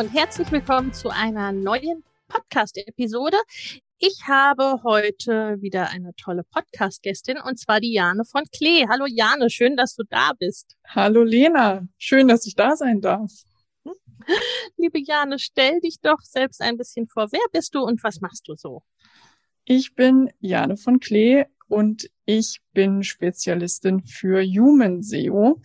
Und 0.00 0.14
herzlich 0.14 0.50
willkommen 0.50 0.94
zu 0.94 1.10
einer 1.10 1.52
neuen 1.52 2.02
Podcast-Episode. 2.28 3.36
Ich 3.98 4.26
habe 4.26 4.82
heute 4.82 5.60
wieder 5.60 5.90
eine 5.90 6.14
tolle 6.14 6.42
Podcast-Gästin 6.42 7.36
und 7.36 7.58
zwar 7.58 7.80
die 7.80 7.92
Jane 7.92 8.24
von 8.24 8.44
Klee. 8.50 8.86
Hallo 8.88 9.04
Jane, 9.06 9.50
schön, 9.50 9.76
dass 9.76 9.96
du 9.96 10.04
da 10.08 10.32
bist. 10.38 10.78
Hallo 10.88 11.22
Lena, 11.22 11.86
schön, 11.98 12.28
dass 12.28 12.46
ich 12.46 12.54
da 12.54 12.76
sein 12.76 13.02
darf. 13.02 13.30
Liebe 14.78 15.00
Jane, 15.04 15.38
stell 15.38 15.80
dich 15.80 16.00
doch 16.00 16.22
selbst 16.22 16.62
ein 16.62 16.78
bisschen 16.78 17.06
vor. 17.06 17.30
Wer 17.30 17.44
bist 17.52 17.74
du 17.74 17.80
und 17.80 18.02
was 18.02 18.22
machst 18.22 18.48
du 18.48 18.54
so? 18.54 18.82
Ich 19.66 19.94
bin 19.94 20.30
Jane 20.40 20.78
von 20.78 20.98
Klee 21.00 21.44
und 21.68 22.08
ich 22.24 22.62
bin 22.72 23.02
Spezialistin 23.02 24.00
für 24.06 24.42
Human 24.42 25.02
SEO. 25.02 25.60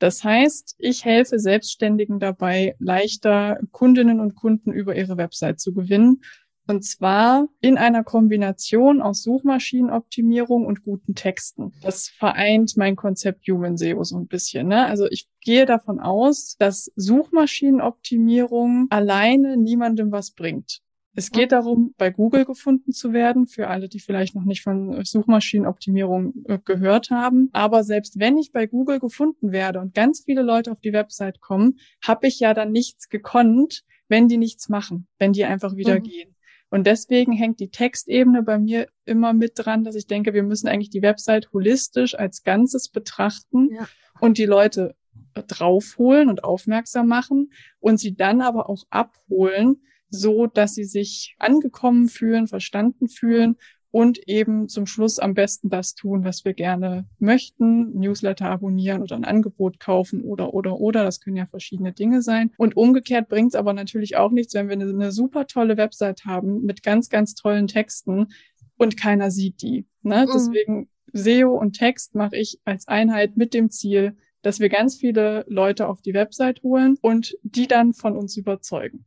Das 0.00 0.24
heißt, 0.24 0.74
ich 0.78 1.04
helfe 1.04 1.38
Selbstständigen 1.38 2.18
dabei, 2.18 2.74
leichter 2.80 3.60
Kundinnen 3.70 4.18
und 4.18 4.34
Kunden 4.34 4.72
über 4.72 4.96
ihre 4.96 5.16
Website 5.16 5.60
zu 5.60 5.72
gewinnen 5.72 6.22
und 6.70 6.84
zwar 6.84 7.48
in 7.60 7.76
einer 7.78 8.04
Kombination 8.04 9.02
aus 9.02 9.24
Suchmaschinenoptimierung 9.24 10.66
und 10.66 10.84
guten 10.84 11.16
Texten. 11.16 11.72
Das 11.82 12.08
vereint 12.08 12.76
mein 12.76 12.94
Konzept 12.94 13.48
Human 13.48 13.76
SEO 13.76 14.04
so 14.04 14.16
ein 14.16 14.28
bisschen. 14.28 14.68
Ne? 14.68 14.86
Also 14.86 15.06
ich 15.10 15.28
gehe 15.40 15.66
davon 15.66 15.98
aus, 15.98 16.54
dass 16.60 16.92
Suchmaschinenoptimierung 16.94 18.86
alleine 18.90 19.56
niemandem 19.56 20.12
was 20.12 20.30
bringt. 20.30 20.80
Es 21.14 21.32
geht 21.32 21.52
darum, 21.52 21.92
bei 21.98 22.10
Google 22.10 22.44
gefunden 22.44 22.92
zu 22.92 23.12
werden, 23.12 23.46
für 23.46 23.68
alle, 23.68 23.88
die 23.88 23.98
vielleicht 23.98 24.34
noch 24.34 24.44
nicht 24.44 24.62
von 24.62 25.04
Suchmaschinenoptimierung 25.04 26.44
äh, 26.46 26.58
gehört 26.64 27.10
haben. 27.10 27.50
Aber 27.52 27.82
selbst 27.82 28.18
wenn 28.20 28.38
ich 28.38 28.52
bei 28.52 28.66
Google 28.66 29.00
gefunden 29.00 29.50
werde 29.50 29.80
und 29.80 29.94
ganz 29.94 30.22
viele 30.24 30.42
Leute 30.42 30.70
auf 30.70 30.80
die 30.80 30.92
Website 30.92 31.40
kommen, 31.40 31.78
habe 32.04 32.28
ich 32.28 32.38
ja 32.38 32.54
dann 32.54 32.70
nichts 32.70 33.08
gekonnt, 33.08 33.82
wenn 34.08 34.28
die 34.28 34.38
nichts 34.38 34.68
machen, 34.68 35.08
wenn 35.18 35.32
die 35.32 35.44
einfach 35.44 35.74
wieder 35.74 35.98
mhm. 35.98 36.04
gehen. 36.04 36.36
Und 36.70 36.86
deswegen 36.86 37.32
hängt 37.32 37.58
die 37.58 37.70
Textebene 37.70 38.44
bei 38.44 38.58
mir 38.58 38.86
immer 39.04 39.32
mit 39.32 39.52
dran, 39.56 39.82
dass 39.82 39.96
ich 39.96 40.06
denke, 40.06 40.32
wir 40.32 40.44
müssen 40.44 40.68
eigentlich 40.68 40.90
die 40.90 41.02
Website 41.02 41.52
holistisch 41.52 42.14
als 42.14 42.44
Ganzes 42.44 42.88
betrachten 42.88 43.70
ja. 43.72 43.88
und 44.20 44.38
die 44.38 44.46
Leute 44.46 44.94
draufholen 45.34 46.28
und 46.28 46.44
aufmerksam 46.44 47.08
machen 47.08 47.52
und 47.80 47.98
sie 47.98 48.14
dann 48.14 48.40
aber 48.40 48.68
auch 48.68 48.84
abholen, 48.90 49.82
so 50.10 50.46
dass 50.46 50.74
sie 50.74 50.84
sich 50.84 51.36
angekommen 51.38 52.08
fühlen, 52.08 52.46
verstanden 52.46 53.08
fühlen 53.08 53.56
und 53.92 54.28
eben 54.28 54.68
zum 54.68 54.86
Schluss 54.86 55.18
am 55.18 55.34
besten 55.34 55.68
das 55.68 55.94
tun, 55.94 56.24
was 56.24 56.44
wir 56.44 56.54
gerne 56.54 57.08
möchten, 57.18 57.98
Newsletter 57.98 58.46
abonnieren 58.46 59.02
oder 59.02 59.16
ein 59.16 59.24
Angebot 59.24 59.80
kaufen 59.80 60.22
oder, 60.22 60.54
oder, 60.54 60.78
oder. 60.78 61.04
Das 61.04 61.20
können 61.20 61.36
ja 61.36 61.46
verschiedene 61.46 61.92
Dinge 61.92 62.22
sein. 62.22 62.52
Und 62.56 62.76
umgekehrt 62.76 63.28
bringt 63.28 63.48
es 63.48 63.54
aber 63.56 63.72
natürlich 63.72 64.16
auch 64.16 64.30
nichts, 64.30 64.54
wenn 64.54 64.68
wir 64.68 64.74
eine, 64.74 64.88
eine, 64.88 65.12
super 65.12 65.46
tolle 65.46 65.76
Website 65.76 66.24
haben 66.24 66.62
mit 66.62 66.82
ganz, 66.82 67.08
ganz 67.08 67.34
tollen 67.34 67.66
Texten 67.66 68.28
und 68.76 68.96
keiner 68.96 69.30
sieht 69.30 69.60
die. 69.62 69.86
Ne? 70.02 70.26
Mhm. 70.26 70.30
Deswegen 70.32 70.88
SEO 71.12 71.58
und 71.58 71.72
Text 71.72 72.14
mache 72.14 72.36
ich 72.36 72.60
als 72.64 72.86
Einheit 72.86 73.36
mit 73.36 73.54
dem 73.54 73.70
Ziel, 73.70 74.16
dass 74.42 74.60
wir 74.60 74.68
ganz 74.68 74.96
viele 74.96 75.44
Leute 75.48 75.88
auf 75.88 76.00
die 76.00 76.14
Website 76.14 76.62
holen 76.62 76.96
und 77.02 77.36
die 77.42 77.66
dann 77.66 77.92
von 77.92 78.16
uns 78.16 78.36
überzeugen 78.36 79.04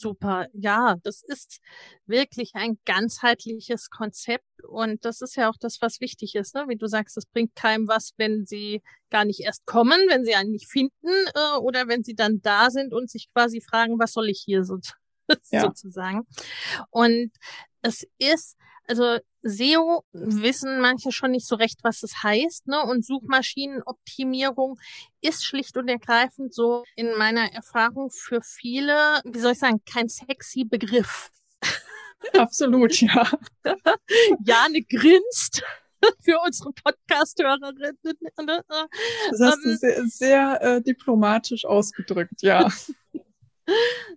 super. 0.00 0.48
Ja, 0.52 0.96
das 1.02 1.22
ist 1.22 1.60
wirklich 2.06 2.52
ein 2.54 2.78
ganzheitliches 2.84 3.90
Konzept 3.90 4.44
und 4.66 5.04
das 5.04 5.20
ist 5.20 5.36
ja 5.36 5.50
auch 5.50 5.56
das, 5.60 5.80
was 5.80 6.00
wichtig 6.00 6.34
ist. 6.34 6.54
Ne? 6.54 6.64
Wie 6.68 6.76
du 6.76 6.86
sagst, 6.86 7.16
es 7.16 7.26
bringt 7.26 7.54
keinem 7.54 7.86
was, 7.86 8.12
wenn 8.16 8.46
sie 8.46 8.82
gar 9.10 9.24
nicht 9.24 9.40
erst 9.40 9.66
kommen, 9.66 9.98
wenn 10.08 10.24
sie 10.24 10.34
einen 10.34 10.52
nicht 10.52 10.68
finden 10.68 11.08
äh, 11.34 11.58
oder 11.58 11.88
wenn 11.88 12.02
sie 12.02 12.14
dann 12.14 12.40
da 12.42 12.70
sind 12.70 12.92
und 12.92 13.10
sich 13.10 13.28
quasi 13.32 13.60
fragen, 13.60 13.98
was 13.98 14.12
soll 14.12 14.28
ich 14.28 14.42
hier 14.44 14.64
so, 14.64 14.78
ja. 15.50 15.60
sozusagen. 15.62 16.26
Und 16.90 17.30
es 17.82 18.06
ist 18.18 18.56
also 18.90 19.20
SEO 19.42 20.04
wissen 20.12 20.80
manche 20.80 21.12
schon 21.12 21.30
nicht 21.30 21.46
so 21.46 21.54
recht, 21.54 21.78
was 21.84 22.02
es 22.02 22.24
heißt, 22.24 22.66
ne? 22.66 22.82
Und 22.82 23.06
Suchmaschinenoptimierung 23.06 24.80
ist 25.20 25.44
schlicht 25.44 25.76
und 25.76 25.88
ergreifend 25.88 26.52
so 26.52 26.82
in 26.96 27.16
meiner 27.16 27.52
Erfahrung 27.52 28.10
für 28.10 28.42
viele, 28.42 29.20
wie 29.24 29.38
soll 29.38 29.52
ich 29.52 29.60
sagen, 29.60 29.80
kein 29.86 30.08
sexy 30.08 30.64
Begriff. 30.64 31.30
Absolut, 32.34 33.00
ja. 33.00 33.30
Jane 34.44 34.82
grinst 34.82 35.62
für 36.24 36.40
unsere 36.44 36.72
Podcast-Hörerinnen. 36.72 38.18
Ne? 38.44 38.64
Das 39.30 39.40
hast 39.40 39.64
du 39.64 39.70
ähm, 39.70 39.76
sehr, 39.76 40.06
sehr 40.06 40.62
äh, 40.62 40.82
diplomatisch 40.82 41.64
ausgedrückt, 41.64 42.42
ja. 42.42 42.68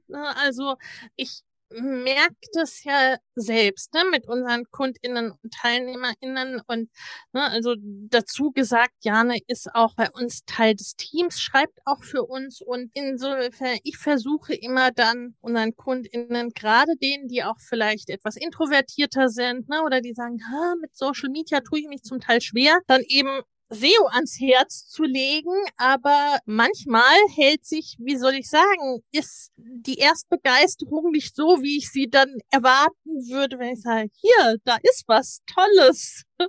Also 0.09 0.77
ich 1.15 1.43
merkt 1.81 2.55
es 2.61 2.83
ja 2.83 3.17
selbst, 3.35 3.93
ne, 3.93 4.01
mit 4.11 4.27
unseren 4.27 4.65
KundInnen 4.71 5.31
und 5.31 5.53
TeilnehmerInnen 5.53 6.61
und, 6.67 6.89
ne, 7.33 7.43
also 7.49 7.75
dazu 7.79 8.51
gesagt, 8.51 8.93
Jane 9.01 9.37
ist 9.47 9.73
auch 9.75 9.95
bei 9.95 10.09
uns 10.11 10.45
Teil 10.45 10.75
des 10.75 10.95
Teams, 10.95 11.39
schreibt 11.41 11.79
auch 11.85 12.03
für 12.03 12.23
uns 12.23 12.61
und 12.61 12.91
insofern, 12.93 13.77
ich 13.83 13.97
versuche 13.97 14.53
immer 14.53 14.91
dann 14.91 15.35
unseren 15.41 15.75
KundInnen, 15.75 16.51
gerade 16.53 16.95
denen, 17.01 17.27
die 17.27 17.43
auch 17.43 17.59
vielleicht 17.59 18.09
etwas 18.09 18.35
introvertierter 18.37 19.29
sind, 19.29 19.69
ne, 19.69 19.81
oder 19.83 20.01
die 20.01 20.13
sagen, 20.13 20.39
ha, 20.51 20.75
mit 20.81 20.95
Social 20.95 21.29
Media 21.29 21.61
tue 21.61 21.79
ich 21.79 21.87
mich 21.87 22.03
zum 22.03 22.19
Teil 22.19 22.41
schwer, 22.41 22.79
dann 22.87 23.01
eben 23.07 23.41
SEO 23.73 24.07
ans 24.11 24.39
Herz 24.39 24.87
zu 24.87 25.03
legen, 25.03 25.53
aber 25.77 26.39
manchmal 26.45 27.15
hält 27.35 27.65
sich, 27.65 27.95
wie 27.99 28.17
soll 28.17 28.33
ich 28.33 28.49
sagen, 28.49 29.03
ist 29.11 29.51
die 29.57 29.97
Erstbegeisterung 29.97 31.11
nicht 31.11 31.35
so, 31.35 31.61
wie 31.61 31.77
ich 31.77 31.89
sie 31.89 32.09
dann 32.09 32.37
erwarten 32.51 33.29
würde, 33.29 33.59
wenn 33.59 33.73
ich 33.73 33.81
sage, 33.81 34.09
hier, 34.13 34.57
da 34.63 34.77
ist 34.83 35.03
was 35.07 35.41
Tolles. 35.45 36.23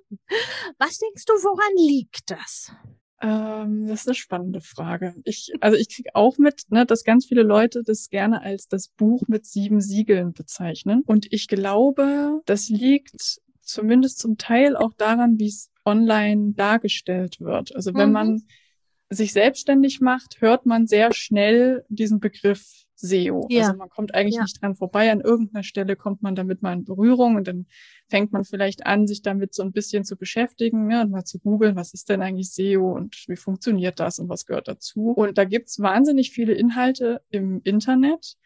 Was 0.78 0.98
denkst 0.98 1.24
du, 1.26 1.34
woran 1.34 1.76
liegt 1.76 2.30
das? 2.30 2.72
Ähm, 3.24 3.86
das 3.86 4.00
ist 4.00 4.08
eine 4.08 4.14
spannende 4.14 4.60
Frage. 4.60 5.14
Ich, 5.24 5.52
also 5.60 5.78
ich 5.78 5.88
kriege 5.88 6.10
auch 6.14 6.36
mit, 6.36 6.62
ne, 6.68 6.84
dass 6.84 7.04
ganz 7.04 7.26
viele 7.26 7.42
Leute 7.42 7.82
das 7.82 8.10
gerne 8.10 8.42
als 8.42 8.68
das 8.68 8.88
Buch 8.88 9.22
mit 9.28 9.46
sieben 9.46 9.80
Siegeln 9.80 10.32
bezeichnen. 10.32 11.02
Und 11.06 11.32
ich 11.32 11.48
glaube, 11.48 12.40
das 12.44 12.68
liegt 12.68 13.40
zumindest 13.64 14.18
zum 14.18 14.38
Teil 14.38 14.76
auch 14.76 14.92
daran, 14.94 15.38
wie 15.38 15.48
es 15.48 15.70
online 15.84 16.52
dargestellt 16.54 17.40
wird. 17.40 17.74
Also 17.74 17.94
wenn 17.94 18.08
mhm. 18.08 18.12
man 18.12 18.42
sich 19.10 19.32
selbstständig 19.32 20.00
macht, 20.00 20.40
hört 20.40 20.66
man 20.66 20.86
sehr 20.86 21.12
schnell 21.12 21.84
diesen 21.88 22.20
Begriff 22.20 22.84
SEO. 22.96 23.46
Ja. 23.50 23.66
Also 23.66 23.76
man 23.76 23.88
kommt 23.88 24.14
eigentlich 24.14 24.36
ja. 24.36 24.42
nicht 24.42 24.60
dran 24.60 24.76
vorbei. 24.76 25.10
An 25.10 25.20
irgendeiner 25.20 25.62
Stelle 25.62 25.96
kommt 25.96 26.22
man 26.22 26.34
damit 26.34 26.62
mal 26.62 26.72
in 26.72 26.84
Berührung 26.84 27.36
und 27.36 27.46
dann 27.46 27.66
fängt 28.08 28.32
man 28.32 28.44
vielleicht 28.44 28.86
an, 28.86 29.06
sich 29.06 29.22
damit 29.22 29.54
so 29.54 29.62
ein 29.62 29.72
bisschen 29.72 30.04
zu 30.04 30.16
beschäftigen 30.16 30.90
ja, 30.90 31.02
und 31.02 31.10
mal 31.10 31.24
zu 31.24 31.38
googeln, 31.38 31.76
was 31.76 31.92
ist 31.94 32.08
denn 32.08 32.22
eigentlich 32.22 32.52
SEO 32.52 32.92
und 32.92 33.24
wie 33.28 33.36
funktioniert 33.36 34.00
das 34.00 34.18
und 34.18 34.28
was 34.28 34.46
gehört 34.46 34.68
dazu. 34.68 35.10
Und 35.10 35.38
da 35.38 35.44
gibt's 35.44 35.80
wahnsinnig 35.80 36.30
viele 36.30 36.54
Inhalte 36.54 37.20
im 37.30 37.60
Internet. 37.64 38.36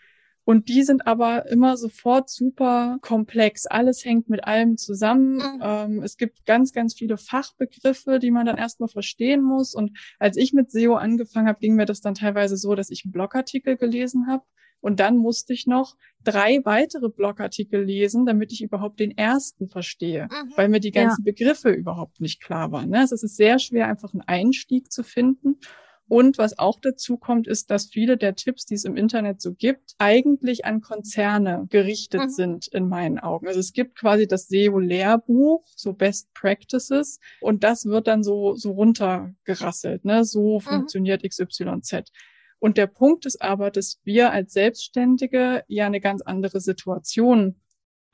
Und 0.49 0.71
die 0.71 0.83
sind 0.83 1.07
aber 1.07 1.45
immer 1.51 1.77
sofort 1.77 2.31
super 2.31 2.97
komplex. 3.03 3.67
Alles 3.67 4.03
hängt 4.03 4.31
mit 4.31 4.45
allem 4.45 4.79
zusammen. 4.79 5.35
Mhm. 5.35 5.61
Ähm, 5.61 6.03
es 6.03 6.17
gibt 6.17 6.47
ganz, 6.47 6.73
ganz 6.73 6.95
viele 6.95 7.19
Fachbegriffe, 7.19 8.19
die 8.19 8.31
man 8.31 8.47
dann 8.47 8.57
erstmal 8.57 8.89
verstehen 8.89 9.43
muss. 9.43 9.75
Und 9.75 9.99
als 10.19 10.39
ich 10.39 10.55
mit 10.55 10.71
SEO 10.71 10.95
angefangen 10.95 11.49
habe, 11.49 11.61
ging 11.61 11.75
mir 11.75 11.85
das 11.85 12.01
dann 12.01 12.15
teilweise 12.15 12.57
so, 12.57 12.75
dass 12.75 12.89
ich 12.89 13.05
einen 13.05 13.13
Blogartikel 13.13 13.77
gelesen 13.77 14.27
habe. 14.27 14.43
Und 14.81 15.01
dann 15.01 15.19
musste 15.19 15.53
ich 15.53 15.67
noch 15.67 15.99
drei 16.25 16.61
weitere 16.65 17.11
Blogartikel 17.11 17.85
lesen, 17.85 18.25
damit 18.25 18.51
ich 18.51 18.63
überhaupt 18.63 19.01
den 19.01 19.19
ersten 19.19 19.69
verstehe, 19.69 20.29
mhm. 20.33 20.53
weil 20.57 20.71
mir 20.71 20.81
die 20.81 20.93
ganzen 20.93 21.27
ja. 21.27 21.31
Begriffe 21.31 21.69
überhaupt 21.73 22.23
nicht 22.23 22.41
klar 22.41 22.73
waren. 22.73 22.89
Ne? 22.89 23.01
Also 23.01 23.17
es 23.17 23.23
ist 23.23 23.37
sehr 23.37 23.59
schwer, 23.59 23.87
einfach 23.87 24.15
einen 24.15 24.23
Einstieg 24.23 24.91
zu 24.91 25.03
finden. 25.03 25.59
Und 26.09 26.39
was 26.39 26.59
auch 26.59 26.81
dazu 26.81 27.19
kommt, 27.19 27.47
ist, 27.47 27.71
dass 27.71 27.87
viele 27.87 28.17
der 28.17 28.35
Tipps, 28.35 28.65
die 28.65 28.75
es 28.75 28.85
im 28.85 28.97
Internet 28.97 29.43
so 29.43 29.53
gibt, 29.53 29.95
eigentlich 29.99 30.65
an 30.65 30.81
Konzerne 30.81 31.67
gerichtet 31.69 32.23
mhm. 32.23 32.31
sind 32.31 32.67
in 32.69 32.89
meinen 32.89 33.19
Augen. 33.19 33.47
Also 33.47 33.61
es 33.61 33.73
gibt 33.75 33.99
quasi 33.99 34.27
das 34.27 34.49
SEO-Lehrbuch, 34.49 35.65
so 35.77 35.93
Best 35.93 36.33
Practices, 36.33 37.21
und 37.41 37.63
das 37.63 37.85
wird 37.85 38.07
dann 38.07 38.23
so, 38.23 38.55
so 38.55 38.73
runtergerasselt, 38.73 40.05
ne? 40.05 40.25
So 40.25 40.57
mhm. 40.57 40.61
funktioniert 40.61 41.23
XYZ. 41.23 42.11
Und 42.59 42.77
der 42.77 42.87
Punkt 42.87 43.27
ist 43.27 43.41
aber, 43.41 43.71
dass 43.71 44.01
wir 44.05 44.33
als 44.33 44.53
Selbstständige 44.53 45.63
ja 45.69 45.87
eine 45.87 46.01
ganz 46.01 46.23
andere 46.23 46.61
Situation 46.61 47.61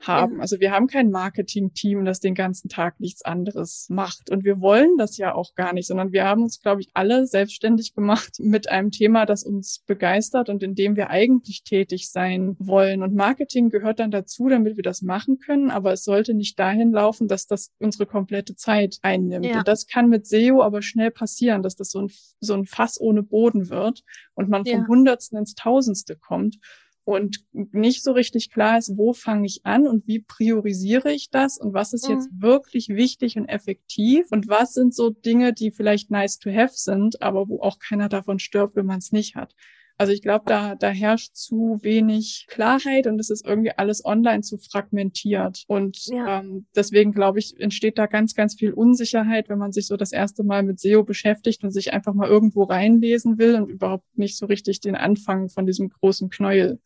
haben. 0.01 0.35
Ja. 0.35 0.41
Also 0.41 0.59
wir 0.59 0.71
haben 0.71 0.87
kein 0.87 1.09
Marketing-Team, 1.09 2.05
das 2.05 2.19
den 2.19 2.35
ganzen 2.35 2.69
Tag 2.69 2.99
nichts 2.99 3.23
anderes 3.23 3.87
macht. 3.89 4.29
Und 4.29 4.43
wir 4.43 4.59
wollen 4.61 4.97
das 4.97 5.17
ja 5.17 5.33
auch 5.33 5.55
gar 5.55 5.73
nicht, 5.73 5.87
sondern 5.87 6.11
wir 6.11 6.25
haben 6.25 6.43
uns, 6.43 6.61
glaube 6.61 6.81
ich, 6.81 6.89
alle 6.93 7.27
selbstständig 7.27 7.93
gemacht 7.93 8.35
mit 8.39 8.69
einem 8.69 8.91
Thema, 8.91 9.25
das 9.25 9.43
uns 9.43 9.83
begeistert 9.85 10.49
und 10.49 10.63
in 10.63 10.75
dem 10.75 10.95
wir 10.95 11.09
eigentlich 11.09 11.63
tätig 11.63 12.09
sein 12.11 12.55
wollen. 12.59 13.03
Und 13.03 13.15
Marketing 13.15 13.69
gehört 13.69 13.99
dann 13.99 14.11
dazu, 14.11 14.49
damit 14.49 14.75
wir 14.75 14.83
das 14.83 15.01
machen 15.01 15.39
können. 15.39 15.71
Aber 15.71 15.93
es 15.93 16.03
sollte 16.03 16.33
nicht 16.33 16.59
dahin 16.59 16.91
laufen, 16.91 17.27
dass 17.27 17.47
das 17.47 17.71
unsere 17.79 18.05
komplette 18.05 18.55
Zeit 18.55 18.97
einnimmt. 19.01 19.45
Ja. 19.45 19.59
Und 19.59 19.67
das 19.67 19.87
kann 19.87 20.09
mit 20.09 20.27
SEO 20.27 20.61
aber 20.61 20.81
schnell 20.81 21.11
passieren, 21.11 21.63
dass 21.63 21.75
das 21.75 21.89
so 21.91 22.01
ein, 22.01 22.11
so 22.39 22.53
ein 22.53 22.65
Fass 22.65 22.99
ohne 22.99 23.23
Boden 23.23 23.69
wird 23.69 24.03
und 24.33 24.49
man 24.49 24.65
vom 24.65 24.87
Hundertsten 24.87 25.37
ins 25.37 25.55
Tausendste 25.55 26.15
kommt 26.15 26.57
und 27.05 27.45
nicht 27.51 28.03
so 28.03 28.11
richtig 28.11 28.51
klar 28.51 28.79
ist, 28.79 28.97
wo 28.97 29.13
fange 29.13 29.45
ich 29.45 29.61
an 29.63 29.87
und 29.87 30.07
wie 30.07 30.19
priorisiere 30.19 31.11
ich 31.11 31.29
das 31.29 31.57
und 31.57 31.73
was 31.73 31.93
ist 31.93 32.09
mhm. 32.09 32.15
jetzt 32.15 32.29
wirklich 32.33 32.89
wichtig 32.89 33.37
und 33.37 33.45
effektiv 33.45 34.31
und 34.31 34.47
was 34.47 34.73
sind 34.73 34.93
so 34.93 35.11
Dinge, 35.11 35.53
die 35.53 35.71
vielleicht 35.71 36.09
nice 36.09 36.39
to 36.39 36.49
have 36.49 36.73
sind, 36.73 37.21
aber 37.21 37.47
wo 37.47 37.61
auch 37.61 37.77
keiner 37.79 38.09
davon 38.09 38.39
stirbt, 38.39 38.75
wenn 38.75 38.87
man 38.87 38.97
es 38.97 39.11
nicht 39.11 39.35
hat. 39.35 39.53
Also 39.97 40.11
ich 40.11 40.21
glaube, 40.21 40.43
da, 40.45 40.75
da 40.75 40.89
herrscht 40.89 41.35
zu 41.35 41.79
wenig 41.81 42.47
Klarheit 42.49 43.07
und 43.07 43.17
es 43.19 43.29
ist 43.29 43.45
irgendwie 43.45 43.71
alles 43.71 44.03
online 44.03 44.41
zu 44.41 44.57
fragmentiert. 44.57 45.63
Und 45.67 46.07
ja. 46.07 46.41
ähm, 46.41 46.65
deswegen 46.75 47.13
glaube 47.13 47.39
ich, 47.39 47.57
entsteht 47.59 47.97
da 47.97 48.05
ganz, 48.05 48.35
ganz 48.35 48.55
viel 48.55 48.73
Unsicherheit, 48.73 49.47
wenn 49.47 49.57
man 49.57 49.71
sich 49.71 49.87
so 49.87 49.95
das 49.95 50.11
erste 50.11 50.43
Mal 50.43 50.63
mit 50.63 50.81
SEO 50.81 51.03
beschäftigt 51.03 51.63
und 51.63 51.71
sich 51.71 51.93
einfach 51.93 52.13
mal 52.13 52.27
irgendwo 52.27 52.63
reinlesen 52.63 53.37
will 53.37 53.55
und 53.55 53.69
überhaupt 53.69 54.17
nicht 54.17 54.37
so 54.37 54.47
richtig 54.47 54.81
den 54.81 54.95
Anfang 54.95 55.47
von 55.47 55.65
diesem 55.65 55.89
großen 55.89 56.29
Knäuel 56.29 56.79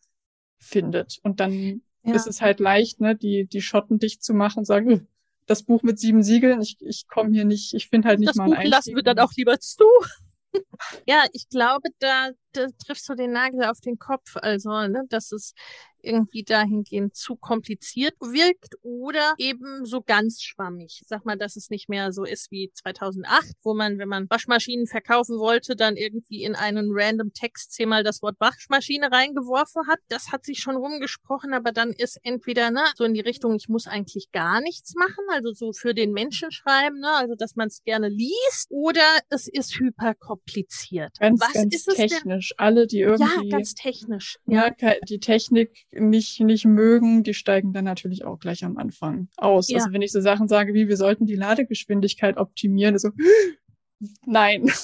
findet. 0.60 1.18
Und 1.22 1.40
dann 1.40 1.82
ja. 2.04 2.14
ist 2.14 2.26
es 2.26 2.40
halt 2.40 2.60
leicht, 2.60 3.00
ne, 3.00 3.16
die, 3.16 3.46
die 3.46 3.62
Schotten 3.62 3.98
dicht 3.98 4.22
zu 4.22 4.34
machen 4.34 4.60
und 4.60 4.64
sagen, 4.66 5.08
das 5.46 5.64
Buch 5.64 5.82
mit 5.82 5.98
sieben 5.98 6.22
Siegeln, 6.22 6.60
ich, 6.60 6.76
ich 6.80 7.08
komme 7.08 7.32
hier 7.32 7.44
nicht, 7.44 7.74
ich 7.74 7.88
finde 7.88 8.08
halt 8.08 8.20
nicht 8.20 8.30
das 8.30 8.36
mal 8.36 8.52
ein 8.52 8.64
Buch 8.64 8.70
lassen 8.70 8.94
wir 8.94 9.02
dann 9.02 9.18
auch 9.18 9.32
lieber 9.36 9.58
zu. 9.58 9.84
ja, 11.06 11.24
ich 11.32 11.48
glaube, 11.48 11.88
da 11.98 12.30
triffst 12.52 13.08
du 13.08 13.14
den 13.14 13.32
Nagel 13.32 13.64
auf 13.64 13.80
den 13.80 13.98
Kopf. 13.98 14.36
Also, 14.36 14.70
ne, 14.70 15.04
dass 15.08 15.32
es 15.32 15.54
irgendwie 16.02 16.42
dahingehend 16.44 17.14
zu 17.14 17.36
kompliziert 17.36 18.14
wirkt 18.20 18.76
oder 18.82 19.34
eben 19.38 19.84
so 19.84 20.02
ganz 20.02 20.42
schwammig. 20.42 21.02
Sag 21.06 21.24
mal, 21.24 21.36
dass 21.36 21.56
es 21.56 21.70
nicht 21.70 21.88
mehr 21.88 22.12
so 22.12 22.24
ist 22.24 22.50
wie 22.50 22.70
2008, 22.72 23.52
wo 23.62 23.74
man, 23.74 23.98
wenn 23.98 24.08
man 24.08 24.28
Waschmaschinen 24.28 24.86
verkaufen 24.86 25.38
wollte, 25.38 25.76
dann 25.76 25.96
irgendwie 25.96 26.42
in 26.42 26.54
einen 26.54 26.90
random 26.92 27.32
Text 27.32 27.72
zehnmal 27.72 28.02
das 28.02 28.22
Wort 28.22 28.36
Waschmaschine 28.40 29.10
reingeworfen 29.10 29.86
hat. 29.88 29.98
Das 30.08 30.32
hat 30.32 30.44
sich 30.44 30.60
schon 30.60 30.76
rumgesprochen, 30.76 31.54
aber 31.54 31.72
dann 31.72 31.90
ist 31.90 32.18
entweder 32.22 32.70
ne, 32.70 32.84
so 32.96 33.04
in 33.04 33.14
die 33.14 33.20
Richtung, 33.20 33.54
ich 33.56 33.68
muss 33.68 33.86
eigentlich 33.86 34.30
gar 34.32 34.60
nichts 34.60 34.94
machen, 34.94 35.24
also 35.30 35.52
so 35.52 35.72
für 35.72 35.94
den 35.94 36.12
Menschen 36.12 36.50
schreiben, 36.50 37.00
ne, 37.00 37.12
also 37.12 37.34
dass 37.34 37.56
man 37.56 37.68
es 37.68 37.82
gerne 37.84 38.08
liest, 38.08 38.70
oder 38.70 39.18
es 39.28 39.48
ist 39.48 39.78
hyperkompliziert. 39.78 41.18
Ganz, 41.18 41.40
Was 41.40 41.52
ganz 41.52 41.74
ist 41.74 41.88
technisch. 42.40 42.54
Alle, 42.56 42.86
die 42.86 43.00
irgendwie 43.00 43.48
ja, 43.48 43.56
ganz 43.56 43.74
technisch. 43.74 44.38
Ja, 44.46 44.70
ja 44.78 44.94
die 45.08 45.20
Technik 45.20 45.86
nicht, 45.92 46.40
nicht 46.40 46.64
mögen, 46.64 47.22
die 47.22 47.34
steigen 47.34 47.72
dann 47.72 47.84
natürlich 47.84 48.24
auch 48.24 48.38
gleich 48.38 48.64
am 48.64 48.76
Anfang 48.76 49.28
aus. 49.36 49.68
Ja. 49.68 49.78
Also 49.78 49.92
wenn 49.92 50.02
ich 50.02 50.12
so 50.12 50.20
Sachen 50.20 50.48
sage 50.48 50.74
wie, 50.74 50.88
wir 50.88 50.96
sollten 50.96 51.26
die 51.26 51.36
Ladegeschwindigkeit 51.36 52.36
optimieren, 52.36 52.98
so, 52.98 53.10
nein. 54.26 54.70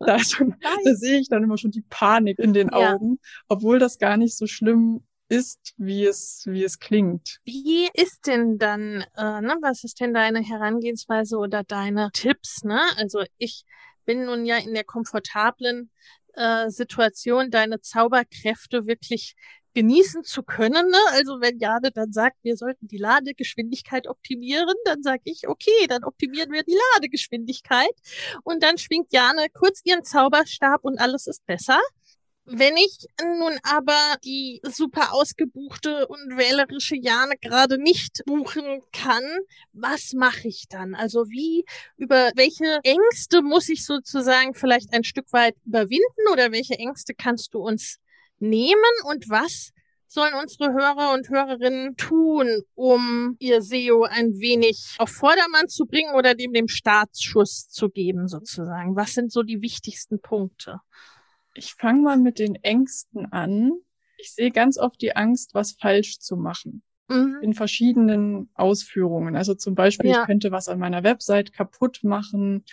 Da, 0.00 0.18
schon, 0.18 0.56
da 0.60 0.94
sehe 0.94 1.20
ich 1.20 1.28
dann 1.28 1.44
immer 1.44 1.56
schon 1.56 1.70
die 1.70 1.84
Panik 1.88 2.40
in 2.40 2.52
den 2.52 2.70
ja. 2.72 2.94
Augen, 2.94 3.20
obwohl 3.46 3.78
das 3.78 3.98
gar 3.98 4.16
nicht 4.16 4.36
so 4.36 4.48
schlimm 4.48 5.04
ist, 5.28 5.74
wie 5.76 6.04
es, 6.04 6.42
wie 6.46 6.64
es 6.64 6.80
klingt. 6.80 7.38
Wie 7.44 7.88
ist 7.94 8.26
denn 8.26 8.58
dann, 8.58 9.04
äh, 9.16 9.40
ne, 9.40 9.56
was 9.60 9.84
ist 9.84 10.00
denn 10.00 10.14
deine 10.14 10.42
Herangehensweise 10.42 11.36
oder 11.36 11.62
deine 11.62 12.10
Tipps, 12.12 12.64
ne? 12.64 12.80
Also 12.96 13.22
ich 13.38 13.64
bin 14.04 14.24
nun 14.24 14.44
ja 14.44 14.56
in 14.56 14.74
der 14.74 14.84
komfortablen 14.84 15.90
äh, 16.34 16.70
Situation, 16.70 17.50
deine 17.50 17.80
Zauberkräfte 17.80 18.86
wirklich 18.86 19.34
genießen 19.74 20.22
zu 20.24 20.42
können. 20.42 20.90
Ne? 20.90 20.98
Also 21.12 21.40
wenn 21.40 21.58
Jane 21.58 21.90
dann 21.92 22.12
sagt, 22.12 22.36
wir 22.42 22.56
sollten 22.56 22.88
die 22.88 22.98
Ladegeschwindigkeit 22.98 24.06
optimieren, 24.06 24.74
dann 24.84 25.02
sage 25.02 25.22
ich, 25.24 25.48
okay, 25.48 25.86
dann 25.88 26.04
optimieren 26.04 26.52
wir 26.52 26.62
die 26.62 26.76
Ladegeschwindigkeit. 26.94 27.92
Und 28.44 28.62
dann 28.62 28.78
schwingt 28.78 29.12
Jane 29.12 29.46
kurz 29.52 29.80
ihren 29.84 30.04
Zauberstab 30.04 30.84
und 30.84 30.98
alles 31.00 31.26
ist 31.26 31.44
besser. 31.46 31.80
Wenn 32.44 32.76
ich 32.76 33.06
nun 33.20 33.56
aber 33.62 34.16
die 34.24 34.60
super 34.64 35.14
ausgebuchte 35.14 36.08
und 36.08 36.36
wählerische 36.36 36.96
Jane 36.96 37.34
gerade 37.40 37.78
nicht 37.78 38.22
buchen 38.26 38.82
kann, 38.92 39.22
was 39.72 40.12
mache 40.12 40.48
ich 40.48 40.66
dann? 40.68 40.96
Also 40.96 41.28
wie, 41.28 41.64
über 41.96 42.32
welche 42.34 42.80
Ängste 42.82 43.42
muss 43.42 43.68
ich 43.68 43.86
sozusagen 43.86 44.54
vielleicht 44.54 44.92
ein 44.92 45.04
Stück 45.04 45.32
weit 45.32 45.54
überwinden 45.64 46.28
oder 46.32 46.50
welche 46.50 46.74
Ängste 46.74 47.14
kannst 47.14 47.54
du 47.54 47.60
uns 47.60 47.98
nehmen 48.40 48.82
und 49.04 49.30
was 49.30 49.70
sollen 50.08 50.34
unsere 50.34 50.72
Hörer 50.72 51.14
und 51.14 51.30
Hörerinnen 51.30 51.96
tun, 51.96 52.62
um 52.74 53.36
ihr 53.38 53.62
SEO 53.62 54.02
ein 54.02 54.40
wenig 54.40 54.96
auf 54.98 55.10
Vordermann 55.10 55.68
zu 55.68 55.86
bringen 55.86 56.14
oder 56.14 56.34
dem 56.34 56.52
dem 56.52 56.68
Startschuss 56.68 57.68
zu 57.70 57.88
geben 57.88 58.26
sozusagen? 58.26 58.96
Was 58.96 59.14
sind 59.14 59.30
so 59.32 59.44
die 59.44 59.62
wichtigsten 59.62 60.20
Punkte? 60.20 60.80
Ich 61.54 61.74
fange 61.74 62.02
mal 62.02 62.16
mit 62.16 62.38
den 62.38 62.56
Ängsten 62.56 63.30
an. 63.32 63.72
Ich 64.18 64.34
sehe 64.34 64.50
ganz 64.50 64.78
oft 64.78 65.00
die 65.02 65.16
Angst, 65.16 65.54
was 65.54 65.72
falsch 65.72 66.18
zu 66.18 66.36
machen. 66.36 66.82
Mhm. 67.08 67.38
In 67.42 67.54
verschiedenen 67.54 68.50
Ausführungen. 68.54 69.36
Also 69.36 69.54
zum 69.54 69.74
Beispiel, 69.74 70.10
ja. 70.10 70.20
ich 70.20 70.26
könnte 70.26 70.52
was 70.52 70.68
an 70.68 70.78
meiner 70.78 71.02
Website 71.02 71.52
kaputt 71.52 72.00
machen 72.02 72.64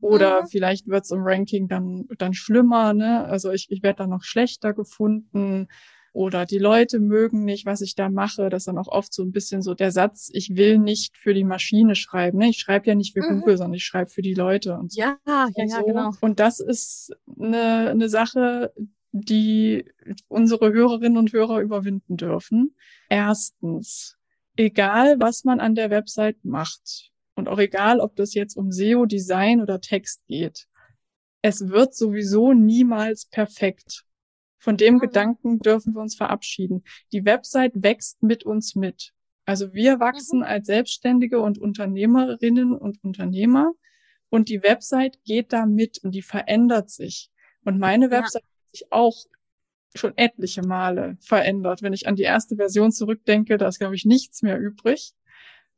oder 0.00 0.42
mhm. 0.42 0.46
vielleicht 0.46 0.86
wird's 0.86 1.10
im 1.10 1.22
Ranking 1.22 1.68
dann, 1.68 2.06
dann 2.18 2.34
schlimmer, 2.34 2.94
ne? 2.94 3.24
Also 3.24 3.50
ich, 3.50 3.70
ich 3.70 3.82
werde 3.82 3.98
dann 3.98 4.10
noch 4.10 4.22
schlechter 4.22 4.72
gefunden. 4.72 5.68
Oder 6.12 6.44
die 6.44 6.58
Leute 6.58 6.98
mögen 6.98 7.44
nicht, 7.44 7.66
was 7.66 7.80
ich 7.80 7.94
da 7.94 8.08
mache. 8.08 8.48
Das 8.48 8.62
ist 8.62 8.68
dann 8.68 8.78
auch 8.78 8.88
oft 8.88 9.14
so 9.14 9.22
ein 9.22 9.30
bisschen 9.30 9.62
so 9.62 9.74
der 9.74 9.92
Satz, 9.92 10.28
ich 10.32 10.56
will 10.56 10.78
nicht 10.78 11.16
für 11.16 11.34
die 11.34 11.44
Maschine 11.44 11.94
schreiben. 11.94 12.38
Ne? 12.38 12.48
Ich 12.48 12.58
schreibe 12.58 12.88
ja 12.88 12.94
nicht 12.94 13.12
für 13.12 13.22
mhm. 13.22 13.40
Google, 13.40 13.56
sondern 13.56 13.74
ich 13.74 13.84
schreibe 13.84 14.10
für 14.10 14.22
die 14.22 14.34
Leute. 14.34 14.76
Und 14.76 14.94
ja, 14.94 15.18
ja, 15.26 15.44
und 15.44 15.70
ja, 15.70 15.78
so. 15.78 15.84
genau. 15.84 16.10
Und 16.20 16.40
das 16.40 16.58
ist 16.58 17.12
eine, 17.38 17.90
eine 17.90 18.08
Sache, 18.08 18.72
die 19.12 19.84
unsere 20.28 20.72
Hörerinnen 20.72 21.18
und 21.18 21.32
Hörer 21.32 21.60
überwinden 21.60 22.16
dürfen. 22.16 22.74
Erstens, 23.08 24.16
egal 24.56 25.16
was 25.20 25.44
man 25.44 25.60
an 25.60 25.74
der 25.74 25.90
Website 25.90 26.44
macht, 26.44 27.10
und 27.40 27.48
auch 27.48 27.58
egal, 27.58 28.00
ob 28.00 28.16
das 28.16 28.34
jetzt 28.34 28.56
um 28.56 28.70
SEO, 28.70 29.06
Design 29.06 29.60
oder 29.60 29.80
Text 29.80 30.26
geht. 30.26 30.68
Es 31.42 31.68
wird 31.68 31.94
sowieso 31.94 32.52
niemals 32.52 33.24
perfekt. 33.26 34.04
Von 34.60 34.76
dem 34.76 34.94
mhm. 34.94 34.98
Gedanken 35.00 35.58
dürfen 35.58 35.94
wir 35.94 36.00
uns 36.00 36.14
verabschieden. 36.14 36.84
Die 37.12 37.24
Website 37.24 37.72
wächst 37.74 38.22
mit 38.22 38.44
uns 38.44 38.76
mit. 38.76 39.12
Also 39.46 39.72
wir 39.72 39.98
wachsen 39.98 40.40
mhm. 40.40 40.44
als 40.44 40.66
Selbstständige 40.66 41.40
und 41.40 41.58
Unternehmerinnen 41.58 42.72
und 42.72 43.02
Unternehmer 43.02 43.72
und 44.28 44.48
die 44.48 44.62
Website 44.62 45.18
geht 45.24 45.52
da 45.52 45.66
mit 45.66 45.98
und 46.04 46.14
die 46.14 46.22
verändert 46.22 46.90
sich. 46.90 47.30
Und 47.64 47.78
meine 47.78 48.10
Website 48.10 48.44
ja. 48.44 48.48
hat 48.48 48.70
sich 48.70 48.92
auch 48.92 49.16
schon 49.96 50.16
etliche 50.16 50.62
Male 50.62 51.16
verändert. 51.20 51.82
Wenn 51.82 51.92
ich 51.92 52.06
an 52.06 52.14
die 52.14 52.22
erste 52.22 52.56
Version 52.56 52.92
zurückdenke, 52.92 53.58
da 53.58 53.66
ist, 53.66 53.80
glaube 53.80 53.96
ich, 53.96 54.04
nichts 54.04 54.42
mehr 54.42 54.58
übrig. 54.58 55.14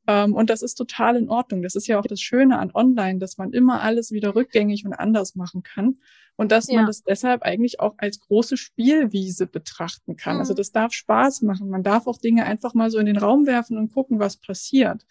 Ähm, 0.06 0.35
und 0.35 0.50
das 0.50 0.62
ist 0.62 0.75
total 0.75 1.16
in 1.16 1.28
Ordnung. 1.28 1.62
Das 1.62 1.75
ist 1.75 1.87
ja 1.87 1.99
auch 1.99 2.06
das 2.06 2.21
Schöne 2.21 2.59
an 2.59 2.71
Online, 2.75 3.18
dass 3.18 3.38
man 3.38 3.52
immer 3.52 3.82
alles 3.82 4.11
wieder 4.11 4.35
rückgängig 4.35 4.85
und 4.85 4.92
anders 4.92 5.35
machen 5.35 5.62
kann. 5.62 5.99
Und 6.37 6.50
dass 6.50 6.68
ja. 6.68 6.76
man 6.76 6.87
das 6.87 7.02
deshalb 7.02 7.42
eigentlich 7.42 7.80
auch 7.80 7.94
als 7.99 8.18
große 8.21 8.56
Spielwiese 8.56 9.47
betrachten 9.47 10.16
kann. 10.16 10.38
Also 10.38 10.38
mhm. 10.38 10.52
Also 10.52 10.54
das 10.54 10.73
darf 10.73 10.92
Spaß 10.92 11.42
machen. 11.42 11.68
Man 11.68 11.82
darf 11.82 12.06
auch 12.06 12.18
Dinge 12.18 12.44
einfach 12.44 12.75
mal 12.75 12.90
so 12.90 12.99
in 12.99 13.06
den 13.06 13.16
Raum 13.16 13.47
werfen 13.47 13.78
und 13.78 13.92
gucken, 13.92 14.18
was 14.18 14.37
passiert. 14.37 15.06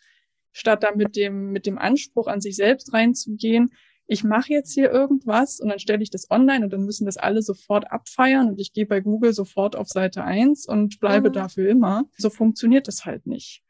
Statt 0.52 0.84
da 0.84 0.94
mit 0.94 1.16
dem, 1.16 1.52
mit 1.52 1.66
dem 1.66 1.78
Anspruch 1.78 2.28
an 2.28 2.42
sich 2.42 2.58
selbst 2.58 2.94
reinzugehen, 2.94 3.72
ich 4.08 4.26
mache 4.26 4.52
jetzt 4.52 4.74
hier 4.74 4.92
irgendwas 4.92 5.62
und 5.62 5.70
dann 5.70 5.80
stelle 5.80 6.04
ich 6.04 6.10
das 6.10 6.30
online 6.30 6.66
und 6.66 6.74
dann 6.74 6.84
müssen 6.84 7.06
das 7.06 7.16
alle 7.16 7.42
sofort 7.42 7.90
abfeiern 7.90 8.50
und 8.50 8.60
ich 8.60 8.74
gehe 8.74 8.86
bei 8.86 9.00
Google 9.00 9.32
sofort 9.32 9.78
auf 9.78 9.88
Seite 9.88 10.26
eins 10.26 10.66
und 10.68 11.00
bleibe 11.00 11.30
mhm. 11.30 11.34
dafür 11.34 11.70
immer. 11.70 12.04
So 12.18 12.30
funktioniert 12.30 12.90
das 12.90 13.06
halt 13.06 13.26
nicht. 13.26 13.64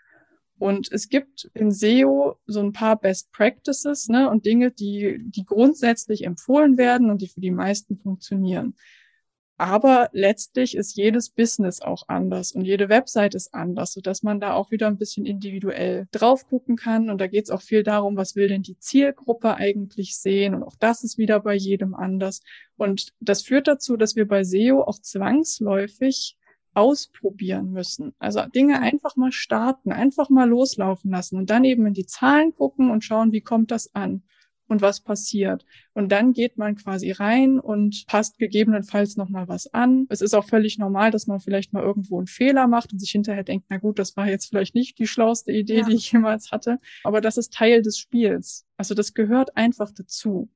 Und 0.62 0.92
es 0.92 1.10
gibt 1.10 1.50
in 1.56 1.72
SEO 1.72 2.36
so 2.46 2.60
ein 2.60 2.72
paar 2.72 2.96
Best 2.96 3.32
Practices 3.32 4.10
ne, 4.10 4.30
und 4.30 4.46
Dinge, 4.46 4.70
die, 4.70 5.18
die 5.20 5.44
grundsätzlich 5.44 6.24
empfohlen 6.24 6.78
werden 6.78 7.10
und 7.10 7.24
die 7.24 7.30
für 7.30 7.42
die 7.42 7.50
meisten 7.50 7.98
funktionieren. 7.98 8.76
Aber 9.58 10.10
letztlich 10.12 10.78
ist 10.78 10.96
jedes 10.96 11.32
Business 11.32 11.82
auch 11.82 12.04
anders 12.10 12.52
und 12.52 12.64
jede 12.64 12.90
Website 12.90 13.34
ist 13.34 13.56
anders, 13.56 13.94
sodass 13.94 14.22
man 14.22 14.40
da 14.40 14.54
auch 14.54 14.70
wieder 14.70 14.86
ein 14.86 15.00
bisschen 15.00 15.26
individuell 15.26 16.08
drauf 16.12 16.48
gucken 16.48 16.76
kann. 16.76 17.10
Und 17.10 17.20
da 17.20 17.26
geht 17.26 17.46
es 17.46 17.50
auch 17.50 17.64
viel 17.64 17.82
darum, 17.82 18.16
was 18.16 18.36
will 18.36 18.48
denn 18.48 18.62
die 18.62 18.78
Zielgruppe 18.78 19.56
eigentlich 19.56 20.16
sehen? 20.16 20.54
Und 20.54 20.62
auch 20.62 20.76
das 20.80 21.04
ist 21.04 21.18
wieder 21.18 21.40
bei 21.40 21.56
jedem 21.56 21.96
anders. 21.96 22.44
Und 22.78 23.14
das 23.20 23.42
führt 23.42 23.68
dazu, 23.68 23.98
dass 23.98 24.16
wir 24.16 24.28
bei 24.28 24.44
SEO 24.44 24.84
auch 24.84 25.00
zwangsläufig 25.00 26.38
ausprobieren 26.74 27.72
müssen. 27.72 28.14
Also 28.20 28.42
Dinge 28.46 28.80
einfach 28.80 29.16
mal 29.16 29.32
starten, 29.32 29.92
einfach 29.92 30.30
mal 30.30 30.48
loslaufen 30.48 31.12
lassen 31.12 31.38
und 31.38 31.50
dann 31.50 31.64
eben 31.64 31.86
in 31.86 31.94
die 31.94 32.06
Zahlen 32.06 32.54
gucken 32.54 32.90
und 32.90 33.04
schauen, 33.04 33.32
wie 33.32 33.42
kommt 33.42 33.72
das 33.72 33.94
an 33.94 34.24
und 34.72 34.82
was 34.82 35.02
passiert. 35.02 35.66
Und 35.94 36.12
dann 36.12 36.32
geht 36.32 36.58
man 36.58 36.76
quasi 36.78 37.12
rein 37.12 37.60
und 37.60 38.06
passt 38.08 38.40
gegebenenfalls 38.40 39.18
nochmal 39.18 39.50
was 39.50 39.68
an. 39.74 40.08
Es 40.10 40.22
ist 40.22 40.34
auch 40.34 40.46
völlig 40.46 40.80
normal, 40.80 41.12
dass 41.12 41.28
man 41.28 41.42
vielleicht 41.42 41.74
mal 41.74 41.84
irgendwo 41.84 42.18
einen 42.18 42.28
Fehler 42.28 42.68
macht 42.68 42.94
und 42.94 43.00
sich 43.00 43.12
hinterher 43.12 43.44
denkt, 43.44 43.66
na 43.70 43.78
gut, 43.78 44.00
das 44.00 44.16
war 44.16 44.28
jetzt 44.28 44.48
vielleicht 44.48 44.74
nicht 44.74 44.98
die 44.98 45.08
schlauste 45.08 45.52
Idee, 45.52 45.80
ja. 45.80 45.86
die 45.86 45.96
ich 45.96 46.12
jemals 46.14 46.52
hatte. 46.52 46.80
Aber 47.04 47.20
das 47.20 47.38
ist 47.38 47.54
Teil 47.54 47.82
des 47.82 47.98
Spiels. 47.98 48.66
Also 48.78 48.96
das 48.96 49.14
gehört 49.14 49.58
einfach 49.58 49.92
dazu. 49.92 50.50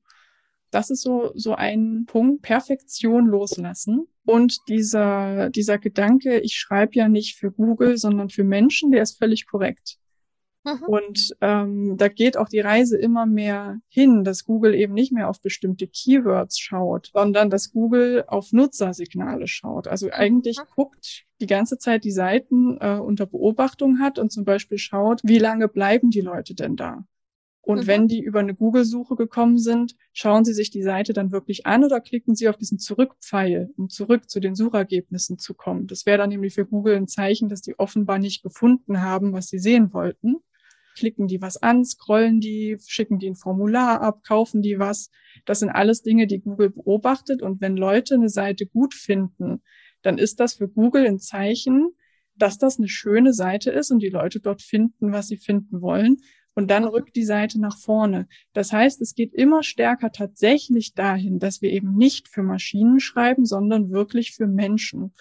Das 0.70 0.90
ist 0.90 1.02
so, 1.02 1.32
so 1.34 1.54
ein 1.54 2.04
Punkt, 2.06 2.42
Perfektion 2.42 3.26
loslassen. 3.26 4.06
Und 4.24 4.58
dieser, 4.68 5.50
dieser 5.50 5.78
Gedanke, 5.78 6.40
ich 6.40 6.56
schreibe 6.56 6.94
ja 6.94 7.08
nicht 7.08 7.38
für 7.38 7.52
Google, 7.52 7.96
sondern 7.96 8.28
für 8.28 8.44
Menschen, 8.44 8.90
der 8.90 9.02
ist 9.02 9.18
völlig 9.18 9.46
korrekt. 9.46 9.98
Mhm. 10.66 10.82
Und 10.88 11.36
ähm, 11.40 11.96
da 11.96 12.08
geht 12.08 12.36
auch 12.36 12.48
die 12.48 12.60
Reise 12.60 12.98
immer 12.98 13.24
mehr 13.24 13.78
hin, 13.88 14.24
dass 14.24 14.44
Google 14.44 14.74
eben 14.74 14.94
nicht 14.94 15.12
mehr 15.12 15.28
auf 15.28 15.40
bestimmte 15.40 15.86
Keywords 15.86 16.58
schaut, 16.58 17.10
sondern 17.14 17.50
dass 17.50 17.70
Google 17.72 18.24
auf 18.26 18.52
Nutzersignale 18.52 19.46
schaut. 19.46 19.86
Also 19.86 20.10
eigentlich 20.10 20.58
mhm. 20.58 20.64
guckt 20.74 21.24
die 21.40 21.46
ganze 21.46 21.78
Zeit 21.78 22.04
die 22.04 22.10
Seiten 22.10 22.78
äh, 22.80 22.98
unter 22.98 23.26
Beobachtung 23.26 24.00
hat 24.00 24.18
und 24.18 24.32
zum 24.32 24.44
Beispiel 24.44 24.78
schaut, 24.78 25.20
wie 25.22 25.38
lange 25.38 25.68
bleiben 25.68 26.10
die 26.10 26.20
Leute 26.20 26.54
denn 26.54 26.74
da? 26.74 27.04
Und 27.66 27.80
mhm. 27.80 27.86
wenn 27.88 28.06
die 28.06 28.20
über 28.20 28.38
eine 28.38 28.54
Google-Suche 28.54 29.16
gekommen 29.16 29.58
sind, 29.58 29.96
schauen 30.12 30.44
Sie 30.44 30.54
sich 30.54 30.70
die 30.70 30.84
Seite 30.84 31.12
dann 31.12 31.32
wirklich 31.32 31.66
an 31.66 31.82
oder 31.82 32.00
klicken 32.00 32.36
Sie 32.36 32.48
auf 32.48 32.56
diesen 32.56 32.78
Zurückpfeil, 32.78 33.70
um 33.76 33.88
zurück 33.88 34.30
zu 34.30 34.38
den 34.38 34.54
Suchergebnissen 34.54 35.40
zu 35.40 35.52
kommen. 35.52 35.88
Das 35.88 36.06
wäre 36.06 36.18
dann 36.18 36.28
nämlich 36.28 36.54
für 36.54 36.64
Google 36.64 36.94
ein 36.94 37.08
Zeichen, 37.08 37.48
dass 37.48 37.62
die 37.62 37.76
offenbar 37.76 38.20
nicht 38.20 38.44
gefunden 38.44 39.02
haben, 39.02 39.32
was 39.32 39.48
sie 39.48 39.58
sehen 39.58 39.92
wollten. 39.92 40.36
Klicken 40.96 41.26
die 41.26 41.42
was 41.42 41.56
an, 41.56 41.84
scrollen 41.84 42.38
die, 42.38 42.78
schicken 42.86 43.18
die 43.18 43.30
ein 43.30 43.34
Formular 43.34 44.00
ab, 44.00 44.22
kaufen 44.22 44.62
die 44.62 44.78
was. 44.78 45.10
Das 45.44 45.58
sind 45.58 45.70
alles 45.70 46.02
Dinge, 46.02 46.28
die 46.28 46.38
Google 46.38 46.70
beobachtet. 46.70 47.42
Und 47.42 47.60
wenn 47.60 47.76
Leute 47.76 48.14
eine 48.14 48.28
Seite 48.28 48.66
gut 48.66 48.94
finden, 48.94 49.60
dann 50.02 50.18
ist 50.18 50.38
das 50.38 50.54
für 50.54 50.68
Google 50.68 51.04
ein 51.04 51.18
Zeichen, 51.18 51.90
dass 52.36 52.58
das 52.58 52.78
eine 52.78 52.86
schöne 52.86 53.32
Seite 53.32 53.72
ist 53.72 53.90
und 53.90 53.98
die 53.98 54.08
Leute 54.08 54.38
dort 54.38 54.62
finden, 54.62 55.10
was 55.10 55.26
sie 55.26 55.36
finden 55.36 55.80
wollen 55.80 56.18
und 56.56 56.70
dann 56.70 56.84
rückt 56.84 57.14
die 57.14 57.24
Seite 57.24 57.60
nach 57.60 57.76
vorne. 57.76 58.26
Das 58.54 58.72
heißt, 58.72 59.02
es 59.02 59.14
geht 59.14 59.34
immer 59.34 59.62
stärker 59.62 60.10
tatsächlich 60.10 60.94
dahin, 60.94 61.38
dass 61.38 61.60
wir 61.60 61.70
eben 61.70 61.94
nicht 61.94 62.28
für 62.28 62.42
Maschinen 62.42 62.98
schreiben, 62.98 63.44
sondern 63.44 63.90
wirklich 63.90 64.32
für 64.34 64.46
Menschen. 64.46 65.12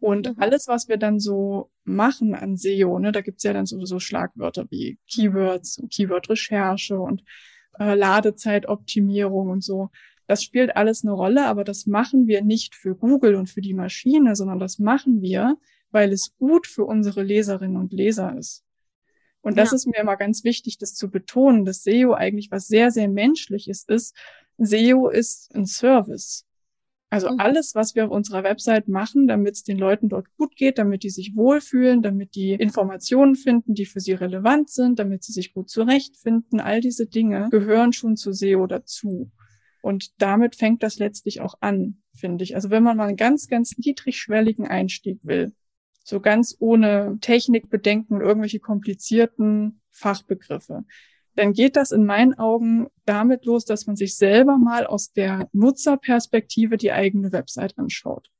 Und 0.00 0.28
mhm. 0.28 0.34
alles, 0.36 0.68
was 0.68 0.86
wir 0.86 0.98
dann 0.98 1.18
so 1.18 1.70
machen 1.84 2.34
an 2.34 2.58
SEO, 2.58 2.98
ne, 2.98 3.10
da 3.10 3.22
gibt's 3.22 3.42
ja 3.42 3.54
dann 3.54 3.64
sowieso 3.64 3.98
Schlagwörter 3.98 4.66
wie 4.70 4.98
Keywords 5.10 5.78
und 5.78 5.90
Keyword-Recherche 5.90 7.00
und 7.00 7.24
äh, 7.78 7.94
Ladezeitoptimierung 7.94 9.48
und 9.48 9.64
so. 9.64 9.88
Das 10.26 10.44
spielt 10.44 10.76
alles 10.76 11.04
eine 11.04 11.12
Rolle, 11.12 11.46
aber 11.46 11.64
das 11.64 11.86
machen 11.86 12.26
wir 12.26 12.42
nicht 12.42 12.74
für 12.74 12.94
Google 12.94 13.36
und 13.36 13.48
für 13.48 13.62
die 13.62 13.74
Maschine, 13.74 14.36
sondern 14.36 14.58
das 14.58 14.78
machen 14.78 15.22
wir, 15.22 15.56
weil 15.90 16.12
es 16.12 16.36
gut 16.36 16.66
für 16.66 16.84
unsere 16.84 17.22
Leserinnen 17.22 17.78
und 17.78 17.94
Leser 17.94 18.36
ist. 18.36 18.66
Und 19.46 19.56
das 19.56 19.70
ja. 19.70 19.76
ist 19.76 19.86
mir 19.86 19.98
immer 20.00 20.16
ganz 20.16 20.42
wichtig, 20.42 20.76
das 20.78 20.94
zu 20.94 21.08
betonen, 21.08 21.64
dass 21.64 21.84
SEO 21.84 22.14
eigentlich 22.14 22.50
was 22.50 22.66
sehr, 22.66 22.90
sehr 22.90 23.06
menschliches 23.06 23.84
ist. 23.84 24.12
SEO 24.58 25.08
ist 25.08 25.54
ein 25.54 25.66
Service. 25.66 26.44
Also 27.10 27.30
mhm. 27.30 27.38
alles, 27.38 27.76
was 27.76 27.94
wir 27.94 28.06
auf 28.06 28.10
unserer 28.10 28.42
Website 28.42 28.88
machen, 28.88 29.28
damit 29.28 29.54
es 29.54 29.62
den 29.62 29.78
Leuten 29.78 30.08
dort 30.08 30.26
gut 30.36 30.56
geht, 30.56 30.78
damit 30.78 31.04
die 31.04 31.10
sich 31.10 31.36
wohlfühlen, 31.36 32.02
damit 32.02 32.34
die 32.34 32.54
Informationen 32.54 33.36
finden, 33.36 33.74
die 33.74 33.86
für 33.86 34.00
sie 34.00 34.14
relevant 34.14 34.68
sind, 34.68 34.98
damit 34.98 35.22
sie 35.22 35.32
sich 35.32 35.54
gut 35.54 35.70
zurechtfinden, 35.70 36.58
all 36.58 36.80
diese 36.80 37.06
Dinge 37.06 37.46
gehören 37.52 37.92
schon 37.92 38.16
zu 38.16 38.32
SEO 38.32 38.66
dazu. 38.66 39.30
Und 39.80 40.20
damit 40.20 40.56
fängt 40.56 40.82
das 40.82 40.98
letztlich 40.98 41.40
auch 41.40 41.54
an, 41.60 41.98
finde 42.16 42.42
ich. 42.42 42.56
Also 42.56 42.70
wenn 42.70 42.82
man 42.82 42.96
mal 42.96 43.06
einen 43.06 43.16
ganz, 43.16 43.46
ganz 43.46 43.78
niedrigschwelligen 43.78 44.66
Einstieg 44.66 45.20
will, 45.22 45.52
so 46.06 46.20
ganz 46.20 46.56
ohne 46.60 47.18
Technikbedenken 47.20 48.16
und 48.16 48.22
irgendwelche 48.22 48.60
komplizierten 48.60 49.80
Fachbegriffe. 49.90 50.84
Dann 51.34 51.52
geht 51.52 51.74
das 51.74 51.90
in 51.90 52.04
meinen 52.04 52.34
Augen 52.34 52.86
damit 53.04 53.44
los, 53.44 53.64
dass 53.64 53.86
man 53.86 53.96
sich 53.96 54.16
selber 54.16 54.56
mal 54.56 54.86
aus 54.86 55.12
der 55.12 55.48
Nutzerperspektive 55.52 56.76
die 56.76 56.92
eigene 56.92 57.32
Website 57.32 57.76
anschaut. 57.76 58.30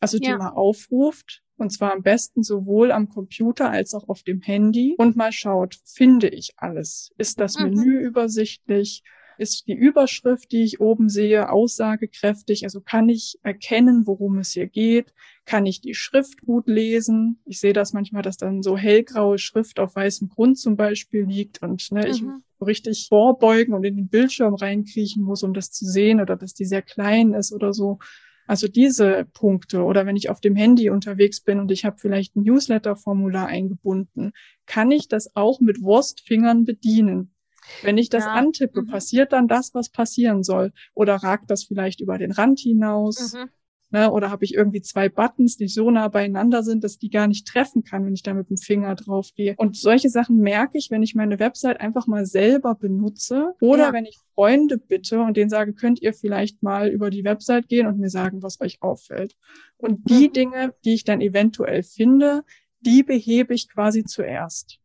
Also 0.00 0.18
die 0.18 0.30
ja. 0.30 0.36
mal 0.36 0.50
aufruft, 0.50 1.42
und 1.56 1.70
zwar 1.70 1.92
am 1.92 2.02
besten 2.02 2.42
sowohl 2.42 2.90
am 2.90 3.08
Computer 3.08 3.70
als 3.70 3.94
auch 3.94 4.08
auf 4.08 4.24
dem 4.24 4.40
Handy 4.40 4.96
und 4.98 5.14
mal 5.14 5.30
schaut, 5.30 5.76
finde 5.84 6.28
ich 6.28 6.54
alles? 6.56 7.12
Ist 7.18 7.38
das 7.38 7.56
mhm. 7.56 7.70
Menü 7.70 8.00
übersichtlich? 8.00 9.04
Ist 9.42 9.66
die 9.66 9.74
Überschrift, 9.74 10.52
die 10.52 10.62
ich 10.62 10.80
oben 10.80 11.08
sehe, 11.08 11.50
aussagekräftig? 11.50 12.62
Also 12.62 12.80
kann 12.80 13.08
ich 13.08 13.40
erkennen, 13.42 14.06
worum 14.06 14.38
es 14.38 14.52
hier 14.52 14.68
geht? 14.68 15.12
Kann 15.46 15.66
ich 15.66 15.80
die 15.80 15.94
Schrift 15.94 16.42
gut 16.42 16.68
lesen? 16.68 17.40
Ich 17.44 17.58
sehe 17.58 17.72
das 17.72 17.92
manchmal, 17.92 18.22
dass 18.22 18.36
dann 18.36 18.62
so 18.62 18.76
hellgraue 18.76 19.38
Schrift 19.38 19.80
auf 19.80 19.96
weißem 19.96 20.28
Grund 20.28 20.58
zum 20.58 20.76
Beispiel 20.76 21.24
liegt 21.24 21.60
und 21.60 21.90
ne, 21.90 22.02
mhm. 22.02 22.06
ich 22.06 22.22
richtig 22.64 23.08
vorbeugen 23.08 23.74
und 23.74 23.82
in 23.82 23.96
den 23.96 24.08
Bildschirm 24.08 24.54
reinkriechen 24.54 25.24
muss, 25.24 25.42
um 25.42 25.54
das 25.54 25.72
zu 25.72 25.86
sehen 25.86 26.20
oder 26.20 26.36
dass 26.36 26.54
die 26.54 26.64
sehr 26.64 26.82
klein 26.82 27.34
ist 27.34 27.52
oder 27.52 27.72
so. 27.72 27.98
Also 28.46 28.68
diese 28.68 29.26
Punkte 29.32 29.82
oder 29.82 30.06
wenn 30.06 30.14
ich 30.14 30.30
auf 30.30 30.40
dem 30.40 30.54
Handy 30.54 30.88
unterwegs 30.88 31.40
bin 31.40 31.58
und 31.58 31.72
ich 31.72 31.84
habe 31.84 31.98
vielleicht 31.98 32.36
ein 32.36 32.44
Newsletter-Formular 32.44 33.48
eingebunden, 33.48 34.34
kann 34.66 34.92
ich 34.92 35.08
das 35.08 35.34
auch 35.34 35.58
mit 35.58 35.82
Wurstfingern 35.82 36.64
bedienen. 36.64 37.34
Wenn 37.82 37.98
ich 37.98 38.08
das 38.08 38.24
ja. 38.24 38.32
antippe, 38.32 38.82
mhm. 38.82 38.86
passiert 38.88 39.32
dann 39.32 39.48
das, 39.48 39.74
was 39.74 39.88
passieren 39.88 40.42
soll? 40.42 40.72
Oder 40.94 41.16
ragt 41.16 41.50
das 41.50 41.64
vielleicht 41.64 42.00
über 42.00 42.18
den 42.18 42.32
Rand 42.32 42.60
hinaus? 42.60 43.34
Mhm. 43.34 43.50
Ne? 43.92 44.10
Oder 44.10 44.30
habe 44.30 44.44
ich 44.44 44.54
irgendwie 44.54 44.80
zwei 44.80 45.10
Buttons, 45.10 45.58
die 45.58 45.68
so 45.68 45.90
nah 45.90 46.08
beieinander 46.08 46.62
sind, 46.62 46.82
dass 46.82 46.98
die 46.98 47.10
gar 47.10 47.26
nicht 47.26 47.46
treffen 47.46 47.84
kann, 47.84 48.06
wenn 48.06 48.14
ich 48.14 48.22
da 48.22 48.32
mit 48.32 48.48
dem 48.48 48.56
Finger 48.56 48.94
drauf 48.94 49.28
gehe? 49.36 49.54
Und 49.58 49.76
solche 49.76 50.08
Sachen 50.08 50.38
merke 50.38 50.78
ich, 50.78 50.90
wenn 50.90 51.02
ich 51.02 51.14
meine 51.14 51.38
Website 51.38 51.78
einfach 51.78 52.06
mal 52.06 52.24
selber 52.24 52.74
benutze 52.74 53.52
oder 53.60 53.88
ja. 53.88 53.92
wenn 53.92 54.06
ich 54.06 54.18
Freunde 54.34 54.78
bitte 54.78 55.20
und 55.20 55.36
denen 55.36 55.50
sage, 55.50 55.74
könnt 55.74 56.00
ihr 56.00 56.14
vielleicht 56.14 56.62
mal 56.62 56.88
über 56.88 57.10
die 57.10 57.22
Website 57.22 57.68
gehen 57.68 57.86
und 57.86 57.98
mir 57.98 58.08
sagen, 58.08 58.42
was 58.42 58.62
euch 58.62 58.78
auffällt. 58.80 59.36
Und 59.76 60.08
die 60.08 60.28
mhm. 60.28 60.32
Dinge, 60.32 60.74
die 60.86 60.94
ich 60.94 61.04
dann 61.04 61.20
eventuell 61.20 61.82
finde, 61.82 62.44
die 62.80 63.02
behebe 63.02 63.52
ich 63.52 63.68
quasi 63.68 64.04
zuerst. 64.04 64.78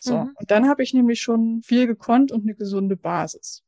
So. 0.00 0.16
Mhm. 0.16 0.34
Und 0.34 0.50
dann 0.50 0.68
habe 0.68 0.82
ich 0.82 0.94
nämlich 0.94 1.20
schon 1.20 1.60
viel 1.62 1.86
gekonnt 1.86 2.32
und 2.32 2.42
eine 2.42 2.54
gesunde 2.54 2.96
Basis. 2.96 3.62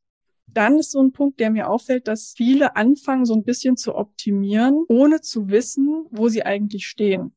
Dann 0.47 0.77
ist 0.77 0.91
so 0.91 1.01
ein 1.01 1.13
Punkt, 1.13 1.39
der 1.39 1.51
mir 1.51 1.69
auffällt, 1.69 2.07
dass 2.07 2.33
viele 2.35 2.75
anfangen, 2.75 3.25
so 3.25 3.33
ein 3.33 3.43
bisschen 3.43 3.77
zu 3.77 3.95
optimieren, 3.95 4.83
ohne 4.89 5.21
zu 5.21 5.49
wissen, 5.49 6.05
wo 6.09 6.27
sie 6.27 6.43
eigentlich 6.43 6.87
stehen. 6.87 7.33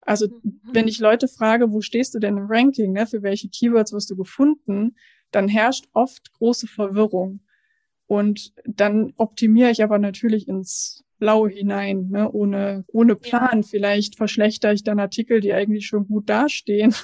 Also, 0.00 0.28
mhm. 0.28 0.60
wenn 0.72 0.88
ich 0.88 1.00
Leute 1.00 1.28
frage, 1.28 1.72
wo 1.72 1.80
stehst 1.80 2.14
du 2.14 2.20
denn 2.20 2.38
im 2.38 2.46
Ranking, 2.48 2.92
ne, 2.92 3.06
für 3.06 3.22
welche 3.22 3.48
Keywords 3.48 3.92
wirst 3.92 4.10
du 4.10 4.16
gefunden, 4.16 4.96
dann 5.32 5.48
herrscht 5.48 5.86
oft 5.92 6.32
große 6.32 6.68
Verwirrung. 6.68 7.40
Und 8.06 8.54
dann 8.64 9.12
optimiere 9.16 9.70
ich 9.70 9.82
aber 9.82 9.98
natürlich 9.98 10.48
ins 10.48 11.04
Blaue 11.18 11.50
hinein, 11.50 12.08
ne, 12.08 12.30
ohne, 12.30 12.84
ohne 12.86 13.16
Plan. 13.16 13.62
Ja. 13.62 13.68
Vielleicht 13.68 14.16
verschlechter 14.16 14.72
ich 14.72 14.84
dann 14.84 15.00
Artikel, 15.00 15.40
die 15.40 15.52
eigentlich 15.52 15.86
schon 15.86 16.06
gut 16.06 16.30
dastehen 16.30 16.94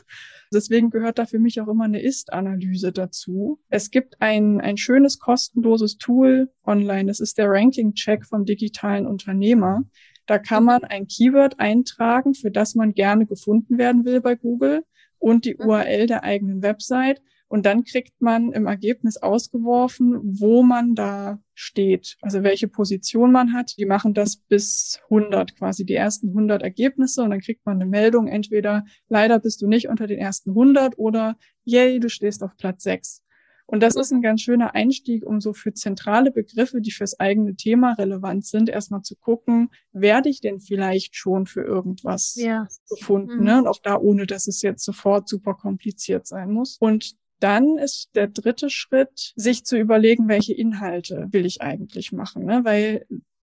Deswegen 0.54 0.90
gehört 0.90 1.18
da 1.18 1.26
für 1.26 1.38
mich 1.38 1.60
auch 1.60 1.68
immer 1.68 1.84
eine 1.84 2.00
Ist-Analyse 2.00 2.92
dazu. 2.92 3.60
Es 3.68 3.90
gibt 3.90 4.20
ein, 4.20 4.60
ein 4.60 4.76
schönes 4.76 5.18
kostenloses 5.18 5.98
Tool 5.98 6.50
online. 6.64 7.06
Das 7.06 7.20
ist 7.20 7.36
der 7.38 7.48
Ranking-Check 7.48 8.24
vom 8.24 8.44
digitalen 8.44 9.06
Unternehmer. 9.06 9.82
Da 10.26 10.38
kann 10.38 10.64
man 10.64 10.84
ein 10.84 11.06
Keyword 11.06 11.60
eintragen, 11.60 12.34
für 12.34 12.50
das 12.50 12.74
man 12.74 12.94
gerne 12.94 13.26
gefunden 13.26 13.76
werden 13.76 14.04
will 14.04 14.20
bei 14.20 14.34
Google 14.34 14.84
und 15.18 15.44
die 15.44 15.56
URL 15.56 16.06
der 16.06 16.22
eigenen 16.22 16.62
Website. 16.62 17.20
Und 17.54 17.66
dann 17.66 17.84
kriegt 17.84 18.20
man 18.20 18.50
im 18.50 18.66
Ergebnis 18.66 19.16
ausgeworfen, 19.16 20.18
wo 20.24 20.64
man 20.64 20.96
da 20.96 21.38
steht, 21.54 22.16
also 22.20 22.42
welche 22.42 22.66
Position 22.66 23.30
man 23.30 23.52
hat. 23.52 23.76
Die 23.78 23.86
machen 23.86 24.12
das 24.12 24.38
bis 24.38 24.98
100, 25.04 25.54
quasi 25.54 25.86
die 25.86 25.94
ersten 25.94 26.30
100 26.30 26.62
Ergebnisse 26.62 27.22
und 27.22 27.30
dann 27.30 27.38
kriegt 27.38 27.64
man 27.64 27.76
eine 27.76 27.86
Meldung, 27.88 28.26
entweder 28.26 28.84
leider 29.08 29.38
bist 29.38 29.62
du 29.62 29.68
nicht 29.68 29.86
unter 29.88 30.08
den 30.08 30.18
ersten 30.18 30.50
100 30.50 30.98
oder 30.98 31.36
yay, 31.62 32.00
du 32.00 32.08
stehst 32.08 32.42
auf 32.42 32.56
Platz 32.56 32.82
6. 32.82 33.22
Und 33.66 33.84
das 33.84 33.94
ist 33.94 34.12
ein 34.12 34.20
ganz 34.20 34.42
schöner 34.42 34.74
Einstieg, 34.74 35.24
um 35.24 35.40
so 35.40 35.52
für 35.52 35.72
zentrale 35.72 36.32
Begriffe, 36.32 36.80
die 36.80 36.90
fürs 36.90 37.20
eigene 37.20 37.54
Thema 37.54 37.92
relevant 37.92 38.44
sind, 38.44 38.68
erstmal 38.68 39.02
zu 39.02 39.14
gucken, 39.14 39.70
werde 39.92 40.28
ich 40.28 40.40
denn 40.40 40.58
vielleicht 40.58 41.14
schon 41.14 41.46
für 41.46 41.62
irgendwas 41.62 42.34
ja. 42.34 42.66
gefunden, 42.90 43.38
mhm. 43.38 43.44
ne? 43.44 43.58
Und 43.58 43.68
auch 43.68 43.78
da, 43.80 43.96
ohne 43.96 44.26
dass 44.26 44.48
es 44.48 44.60
jetzt 44.60 44.84
sofort 44.84 45.28
super 45.28 45.54
kompliziert 45.54 46.26
sein 46.26 46.50
muss. 46.50 46.76
Und 46.78 47.14
dann 47.44 47.76
ist 47.76 48.08
der 48.14 48.28
dritte 48.28 48.70
Schritt, 48.70 49.34
sich 49.36 49.64
zu 49.64 49.76
überlegen, 49.76 50.28
welche 50.28 50.54
Inhalte 50.54 51.28
will 51.30 51.44
ich 51.44 51.60
eigentlich 51.60 52.10
machen, 52.10 52.46
ne? 52.46 52.62
Weil 52.64 53.04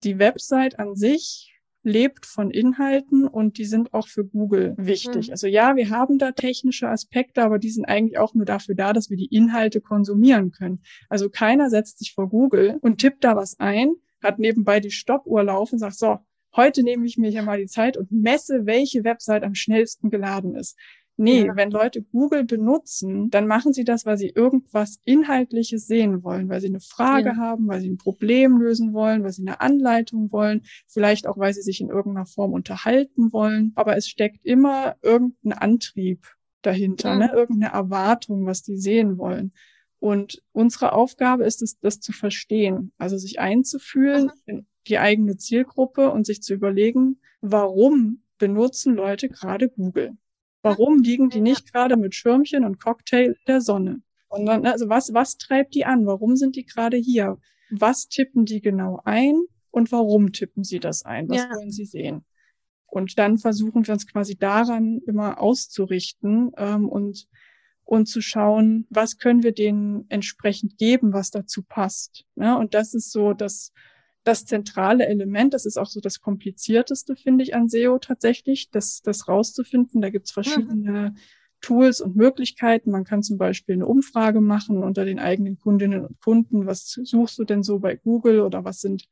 die 0.04 0.20
Website 0.20 0.78
an 0.78 0.94
sich 0.94 1.52
lebt 1.82 2.24
von 2.24 2.52
Inhalten 2.52 3.26
und 3.26 3.58
die 3.58 3.64
sind 3.64 3.92
auch 3.92 4.06
für 4.06 4.24
Google 4.24 4.74
wichtig. 4.76 5.26
Mhm. 5.26 5.32
Also 5.32 5.48
ja, 5.48 5.74
wir 5.74 5.90
haben 5.90 6.18
da 6.18 6.30
technische 6.30 6.88
Aspekte, 6.88 7.42
aber 7.42 7.58
die 7.58 7.70
sind 7.70 7.86
eigentlich 7.86 8.16
auch 8.16 8.32
nur 8.32 8.44
dafür 8.44 8.76
da, 8.76 8.92
dass 8.92 9.10
wir 9.10 9.16
die 9.16 9.34
Inhalte 9.34 9.80
konsumieren 9.80 10.52
können. 10.52 10.82
Also 11.08 11.28
keiner 11.28 11.68
setzt 11.68 11.98
sich 11.98 12.12
vor 12.12 12.28
Google 12.28 12.78
und 12.82 12.98
tippt 12.98 13.24
da 13.24 13.34
was 13.34 13.58
ein, 13.58 13.94
hat 14.22 14.38
nebenbei 14.38 14.78
die 14.78 14.92
Stoppuhr 14.92 15.42
laufen, 15.42 15.80
sagt 15.80 15.98
so, 15.98 16.18
heute 16.54 16.84
nehme 16.84 17.06
ich 17.06 17.16
mir 17.16 17.30
hier 17.30 17.42
mal 17.42 17.58
die 17.58 17.66
Zeit 17.66 17.96
und 17.96 18.12
messe, 18.12 18.66
welche 18.66 19.02
Website 19.02 19.42
am 19.42 19.56
schnellsten 19.56 20.10
geladen 20.10 20.54
ist. 20.54 20.78
Nee, 21.22 21.44
ja. 21.44 21.54
wenn 21.54 21.70
Leute 21.70 22.00
Google 22.00 22.44
benutzen, 22.44 23.28
dann 23.28 23.46
machen 23.46 23.74
sie 23.74 23.84
das, 23.84 24.06
weil 24.06 24.16
sie 24.16 24.30
irgendwas 24.30 25.00
Inhaltliches 25.04 25.86
sehen 25.86 26.22
wollen, 26.24 26.48
weil 26.48 26.62
sie 26.62 26.68
eine 26.68 26.80
Frage 26.80 27.28
ja. 27.28 27.36
haben, 27.36 27.68
weil 27.68 27.82
sie 27.82 27.90
ein 27.90 27.98
Problem 27.98 28.56
lösen 28.56 28.94
wollen, 28.94 29.22
weil 29.22 29.32
sie 29.32 29.46
eine 29.46 29.60
Anleitung 29.60 30.32
wollen, 30.32 30.62
vielleicht 30.86 31.26
auch, 31.26 31.36
weil 31.36 31.52
sie 31.52 31.60
sich 31.60 31.82
in 31.82 31.90
irgendeiner 31.90 32.24
Form 32.24 32.54
unterhalten 32.54 33.34
wollen. 33.34 33.72
Aber 33.74 33.98
es 33.98 34.08
steckt 34.08 34.46
immer 34.46 34.96
irgendein 35.02 35.52
Antrieb 35.52 36.26
dahinter, 36.62 37.10
ja. 37.10 37.18
ne? 37.18 37.32
irgendeine 37.34 37.74
Erwartung, 37.74 38.46
was 38.46 38.62
die 38.62 38.78
sehen 38.78 39.18
wollen. 39.18 39.52
Und 39.98 40.42
unsere 40.52 40.92
Aufgabe 40.92 41.44
ist 41.44 41.60
es, 41.60 41.78
das 41.80 42.00
zu 42.00 42.12
verstehen, 42.12 42.92
also 42.96 43.18
sich 43.18 43.40
einzufühlen 43.40 44.24
mhm. 44.24 44.30
in 44.46 44.66
die 44.88 44.98
eigene 44.98 45.36
Zielgruppe 45.36 46.10
und 46.10 46.24
sich 46.24 46.40
zu 46.40 46.54
überlegen, 46.54 47.20
warum 47.42 48.22
benutzen 48.38 48.94
Leute 48.94 49.28
gerade 49.28 49.68
Google? 49.68 50.16
Warum 50.62 51.02
liegen 51.02 51.30
die 51.30 51.40
nicht 51.40 51.72
gerade 51.72 51.96
mit 51.96 52.14
Schirmchen 52.14 52.64
und 52.64 52.80
Cocktail 52.80 53.30
in 53.30 53.44
der 53.46 53.60
Sonne? 53.60 54.02
Sondern, 54.30 54.66
also 54.66 54.88
was, 54.88 55.12
was 55.12 55.38
treibt 55.38 55.74
die 55.74 55.84
an? 55.84 56.06
Warum 56.06 56.36
sind 56.36 56.56
die 56.56 56.64
gerade 56.64 56.96
hier? 56.96 57.38
Was 57.70 58.08
tippen 58.08 58.44
die 58.44 58.60
genau 58.60 59.00
ein? 59.04 59.42
Und 59.70 59.92
warum 59.92 60.32
tippen 60.32 60.64
sie 60.64 60.80
das 60.80 61.04
ein? 61.04 61.28
Was 61.28 61.38
ja. 61.38 61.50
wollen 61.50 61.70
sie 61.70 61.84
sehen? 61.84 62.24
Und 62.86 63.18
dann 63.18 63.38
versuchen 63.38 63.86
wir 63.86 63.94
uns 63.94 64.06
quasi 64.06 64.36
daran 64.36 65.00
immer 65.06 65.40
auszurichten 65.40 66.50
ähm, 66.56 66.88
und, 66.88 67.28
und 67.84 68.06
zu 68.06 68.20
schauen, 68.20 68.86
was 68.90 69.18
können 69.18 69.44
wir 69.44 69.52
denen 69.52 70.06
entsprechend 70.08 70.76
geben, 70.76 71.12
was 71.12 71.30
dazu 71.30 71.62
passt. 71.62 72.24
Ja, 72.34 72.56
und 72.56 72.74
das 72.74 72.94
ist 72.94 73.12
so 73.12 73.32
das, 73.32 73.72
das 74.24 74.44
zentrale 74.44 75.06
Element. 75.06 75.54
Das 75.54 75.66
ist 75.66 75.78
auch 75.78 75.86
so 75.86 76.00
das 76.00 76.20
komplizierteste, 76.20 77.16
finde 77.16 77.44
ich, 77.44 77.54
an 77.54 77.68
SEO 77.68 77.98
tatsächlich, 77.98 78.70
das, 78.70 79.00
das 79.02 79.28
rauszufinden. 79.28 80.00
Da 80.00 80.10
gibt's 80.10 80.30
verschiedene 80.30 81.10
mhm. 81.10 81.16
Tools 81.60 82.00
und 82.00 82.16
Möglichkeiten. 82.16 82.90
Man 82.90 83.04
kann 83.04 83.22
zum 83.22 83.38
Beispiel 83.38 83.74
eine 83.74 83.86
Umfrage 83.86 84.40
machen 84.40 84.82
unter 84.82 85.04
den 85.04 85.18
eigenen 85.18 85.58
Kundinnen 85.58 86.04
und 86.04 86.20
Kunden. 86.20 86.66
Was 86.66 86.86
suchst 86.86 87.38
du 87.38 87.44
denn 87.44 87.62
so 87.62 87.78
bei 87.78 87.96
Google 87.96 88.40
oder 88.40 88.64
was 88.64 88.80
sind 88.80 89.08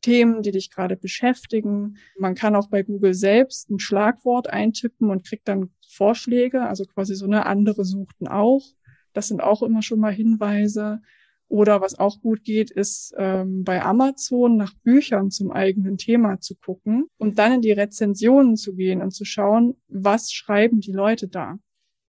Themen, 0.00 0.42
die 0.42 0.52
dich 0.52 0.70
gerade 0.70 0.96
beschäftigen? 0.96 1.96
Man 2.18 2.34
kann 2.34 2.54
auch 2.54 2.68
bei 2.68 2.82
Google 2.82 3.14
selbst 3.14 3.70
ein 3.70 3.80
Schlagwort 3.80 4.48
eintippen 4.48 5.10
und 5.10 5.26
kriegt 5.26 5.48
dann 5.48 5.70
Vorschläge, 5.88 6.62
also 6.62 6.84
quasi 6.84 7.14
so 7.14 7.26
eine 7.26 7.46
andere 7.46 7.84
suchten 7.84 8.28
auch. 8.28 8.64
Das 9.12 9.28
sind 9.28 9.42
auch 9.42 9.62
immer 9.62 9.82
schon 9.82 10.00
mal 10.00 10.12
Hinweise. 10.12 11.00
Oder 11.48 11.80
was 11.80 11.98
auch 11.98 12.20
gut 12.20 12.44
geht, 12.44 12.70
ist 12.70 13.14
ähm, 13.16 13.64
bei 13.64 13.82
Amazon 13.82 14.56
nach 14.56 14.74
Büchern 14.84 15.30
zum 15.30 15.50
eigenen 15.50 15.96
Thema 15.96 16.40
zu 16.40 16.54
gucken 16.54 17.06
und 17.16 17.38
dann 17.38 17.54
in 17.54 17.60
die 17.62 17.72
Rezensionen 17.72 18.56
zu 18.56 18.74
gehen 18.74 19.00
und 19.00 19.12
zu 19.12 19.24
schauen, 19.24 19.74
was 19.88 20.30
schreiben 20.30 20.80
die 20.80 20.92
Leute 20.92 21.26
da. 21.26 21.58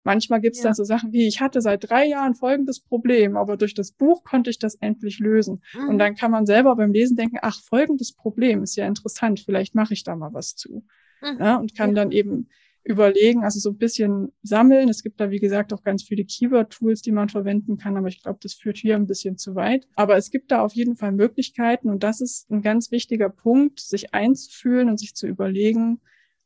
Manchmal 0.03 0.41
gibt 0.41 0.55
es 0.55 0.63
ja. 0.63 0.69
dann 0.69 0.73
so 0.73 0.83
Sachen 0.83 1.13
wie, 1.13 1.27
ich 1.27 1.41
hatte 1.41 1.61
seit 1.61 1.89
drei 1.89 2.07
Jahren 2.07 2.33
folgendes 2.33 2.79
Problem, 2.79 3.37
aber 3.37 3.55
durch 3.55 3.73
das 3.73 3.91
Buch 3.91 4.23
konnte 4.23 4.49
ich 4.49 4.57
das 4.57 4.75
endlich 4.75 5.19
lösen. 5.19 5.61
Mhm. 5.73 5.89
Und 5.89 5.99
dann 5.99 6.15
kann 6.15 6.31
man 6.31 6.45
selber 6.45 6.75
beim 6.75 6.91
Lesen 6.91 7.15
denken, 7.15 7.37
ach, 7.41 7.61
folgendes 7.61 8.13
Problem 8.13 8.63
ist 8.63 8.75
ja 8.75 8.87
interessant, 8.87 9.39
vielleicht 9.39 9.75
mache 9.75 9.93
ich 9.93 10.03
da 10.03 10.15
mal 10.15 10.33
was 10.33 10.55
zu. 10.55 10.83
Mhm. 11.21 11.37
Ja, 11.39 11.55
und 11.57 11.75
kann 11.75 11.91
ja. 11.91 11.95
dann 11.95 12.11
eben 12.11 12.49
überlegen, 12.83 13.43
also 13.43 13.59
so 13.59 13.69
ein 13.69 13.77
bisschen 13.77 14.31
sammeln. 14.41 14.89
Es 14.89 15.03
gibt 15.03 15.19
da, 15.19 15.29
wie 15.29 15.39
gesagt, 15.39 15.73
auch 15.73 15.83
ganz 15.83 16.03
viele 16.03 16.25
Keyword-Tools, 16.25 17.01
die 17.01 17.11
man 17.11 17.29
verwenden 17.29 17.77
kann, 17.77 17.97
aber 17.97 18.07
ich 18.07 18.23
glaube, 18.23 18.39
das 18.41 18.53
führt 18.53 18.77
hier 18.77 18.95
ein 18.95 19.07
bisschen 19.07 19.37
zu 19.37 19.55
weit. 19.55 19.87
Aber 19.95 20.17
es 20.17 20.31
gibt 20.31 20.51
da 20.51 20.61
auf 20.61 20.73
jeden 20.73 20.95
Fall 20.95 21.11
Möglichkeiten 21.11 21.89
und 21.89 22.03
das 22.03 22.21
ist 22.21 22.49
ein 22.49 22.61
ganz 22.61 22.91
wichtiger 22.91 23.29
Punkt, 23.29 23.79
sich 23.79 24.13
einzufühlen 24.13 24.89
und 24.89 24.99
sich 24.99 25.13
zu 25.13 25.27
überlegen, 25.27 26.01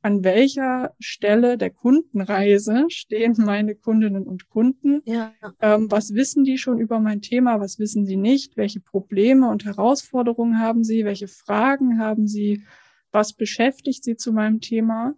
an 0.06 0.24
welcher 0.24 0.94
Stelle 1.00 1.58
der 1.58 1.72
Kundenreise 1.72 2.86
stehen 2.90 3.34
meine 3.38 3.74
Kundinnen 3.74 4.28
und 4.28 4.50
Kunden? 4.50 5.02
Ja. 5.06 5.34
Ähm, 5.60 5.90
was 5.90 6.14
wissen 6.14 6.44
die 6.44 6.60
schon 6.60 6.80
über 6.80 7.00
mein 7.00 7.22
Thema? 7.22 7.60
Was 7.60 7.80
wissen 7.80 8.06
sie 8.06 8.16
nicht? 8.16 8.56
Welche 8.56 8.82
Probleme 8.82 9.50
und 9.50 9.66
Herausforderungen 9.66 10.60
haben 10.60 10.84
sie? 10.84 11.06
Welche 11.06 11.28
Fragen 11.28 11.98
haben 11.98 12.28
sie? 12.28 12.64
Was 13.12 13.34
beschäftigt 13.34 14.04
sie 14.04 14.16
zu 14.16 14.32
meinem 14.32 14.62
Thema? 14.62 15.16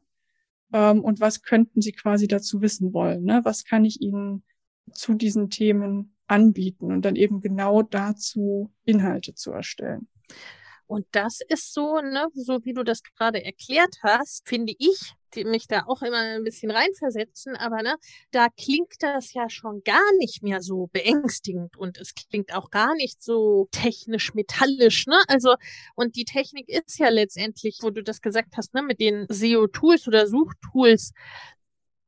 Ähm, 0.73 1.03
und 1.03 1.19
was 1.19 1.41
könnten 1.41 1.81
Sie 1.81 1.91
quasi 1.91 2.27
dazu 2.27 2.61
wissen 2.61 2.93
wollen? 2.93 3.23
Ne? 3.23 3.41
Was 3.43 3.63
kann 3.63 3.85
ich 3.85 4.01
Ihnen 4.01 4.43
zu 4.91 5.13
diesen 5.13 5.49
Themen 5.49 6.17
anbieten 6.27 6.91
und 6.91 7.03
dann 7.03 7.15
eben 7.15 7.41
genau 7.41 7.81
dazu 7.81 8.71
Inhalte 8.83 9.33
zu 9.33 9.51
erstellen. 9.51 10.07
Und 10.87 11.05
das 11.11 11.39
ist 11.49 11.73
so, 11.73 11.99
ne, 11.99 12.27
so 12.33 12.63
wie 12.63 12.73
du 12.73 12.83
das 12.83 13.03
gerade 13.03 13.43
erklärt 13.43 13.97
hast, 14.03 14.47
finde 14.47 14.73
ich, 14.79 15.13
die 15.35 15.43
mich 15.43 15.67
da 15.67 15.83
auch 15.85 16.01
immer 16.01 16.17
ein 16.17 16.43
bisschen 16.45 16.71
reinversetzen, 16.71 17.57
aber 17.57 17.83
ne, 17.83 17.95
da 18.31 18.47
klingt 18.49 18.93
das 19.01 19.33
ja 19.33 19.49
schon 19.49 19.83
gar 19.83 20.13
nicht 20.19 20.43
mehr 20.43 20.61
so 20.61 20.87
beängstigend 20.93 21.75
und 21.75 21.97
es 21.97 22.13
klingt 22.15 22.53
auch 22.53 22.71
gar 22.71 22.95
nicht 22.95 23.21
so 23.21 23.67
technisch 23.71 24.33
metallisch, 24.33 25.07
ne? 25.07 25.21
Also 25.27 25.55
und 25.95 26.15
die 26.15 26.25
Technik 26.25 26.69
ist 26.69 26.97
ja 26.99 27.09
letztendlich, 27.09 27.79
wo 27.81 27.89
du 27.89 28.01
das 28.01 28.21
gesagt 28.21 28.55
hast, 28.55 28.73
ne, 28.73 28.81
mit 28.81 29.01
den 29.01 29.25
SEO-Tools 29.29 30.07
oder 30.07 30.25
Suchtools, 30.27 31.11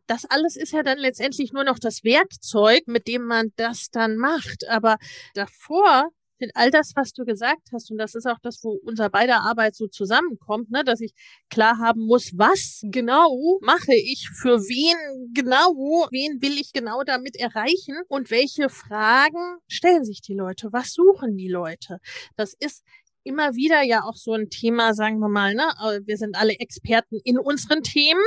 das 0.08 0.26
alles 0.26 0.56
ist 0.56 0.72
ja 0.72 0.84
dann 0.84 0.98
letztendlich 0.98 1.54
nur 1.54 1.64
noch 1.64 1.80
das 1.80 2.04
Werkzeug, 2.04 2.84
mit 2.88 3.08
dem 3.08 3.26
man 3.26 3.52
das 3.58 3.90
dann 3.92 4.18
macht. 4.18 4.68
Aber 4.68 4.98
davor 5.36 6.10
all 6.56 6.72
das, 6.72 6.94
was 6.96 7.14
du 7.14 7.26
gesagt 7.26 7.70
hast, 7.74 7.92
und 7.92 7.98
das 7.98 8.16
ist 8.16 8.26
auch 8.26 8.40
das, 8.42 8.64
wo 8.64 8.80
unser 8.84 9.10
beider 9.10 9.42
Arbeit 9.42 9.76
so 9.76 9.88
zusammenkommt, 9.88 10.72
ne, 10.72 10.84
dass 10.84 11.02
ich 11.02 11.14
klar 11.50 11.78
haben 11.78 12.06
muss, 12.06 12.32
was 12.38 12.82
genau 12.84 13.60
mache 13.62 13.94
ich, 13.94 14.30
für 14.42 14.60
wen 14.60 15.34
genau, 15.34 15.74
wen 16.12 16.42
will 16.42 16.58
ich 16.60 16.72
genau 16.74 17.04
damit 17.04 17.36
erreichen 17.36 17.96
und 18.08 18.32
welche 18.32 18.70
Fragen 18.70 19.58
stellen 19.68 20.04
sich 20.04 20.22
die 20.22 20.36
Leute, 20.36 20.70
was 20.72 20.94
suchen 20.94 21.36
die 21.36 21.50
Leute. 21.50 22.00
Das 22.36 22.54
ist 22.60 22.84
immer 23.24 23.56
wieder 23.56 23.82
ja 23.84 24.04
auch 24.04 24.16
so 24.16 24.34
ein 24.34 24.50
Thema, 24.50 24.94
sagen 24.94 25.20
wir 25.20 25.30
mal, 25.30 25.54
ne, 25.54 25.64
wir 26.06 26.18
sind 26.18 26.36
alle 26.38 26.54
Experten 26.54 27.20
in 27.24 27.38
unseren 27.38 27.84
Themen. 27.84 28.24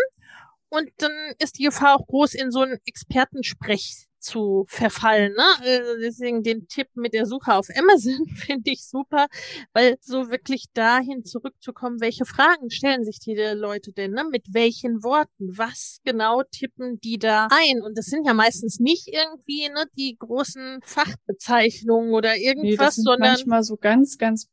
Und 0.69 0.89
dann 0.99 1.13
ist 1.39 1.59
die 1.59 1.65
Gefahr 1.65 1.97
auch 1.97 2.07
groß, 2.07 2.33
in 2.33 2.51
so 2.51 2.61
einen 2.61 2.79
Expertensprech 2.87 4.07
zu 4.23 4.65
verfallen. 4.69 5.33
Ne? 5.33 5.45
Also 5.61 5.91
deswegen 6.01 6.43
den 6.43 6.67
Tipp 6.69 6.89
mit 6.95 7.13
der 7.13 7.27
Suche 7.27 7.55
auf 7.55 7.69
Amazon 7.77 8.27
finde 8.37 8.71
ich 8.71 8.87
super, 8.87 9.27
weil 9.73 9.97
so 10.01 10.31
wirklich 10.31 10.67
dahin 10.73 11.25
zurückzukommen, 11.25 12.01
welche 12.01 12.25
Fragen 12.25 12.71
stellen 12.71 13.05
sich 13.05 13.19
die 13.19 13.35
Leute 13.35 13.93
denn? 13.93 14.13
Ne? 14.13 14.25
Mit 14.31 14.47
welchen 14.53 15.03
Worten? 15.03 15.57
Was 15.57 15.99
genau 16.05 16.43
tippen 16.51 16.99
die 17.01 17.19
da 17.19 17.49
ein? 17.51 17.83
Und 17.83 17.99
das 17.99 18.07
sind 18.07 18.27
ja 18.27 18.35
meistens 18.35 18.79
nicht 18.79 19.09
irgendwie 19.09 19.69
ne, 19.69 19.87
die 19.97 20.17
großen 20.19 20.81
Fachbezeichnungen 20.83 22.15
oder 22.15 22.37
irgendwas, 22.37 22.71
nee, 22.71 22.77
das 22.77 22.95
sind 22.95 23.05
sondern 23.05 23.31
manchmal 23.31 23.63
so 23.63 23.77
ganz, 23.77 24.19
ganz 24.19 24.49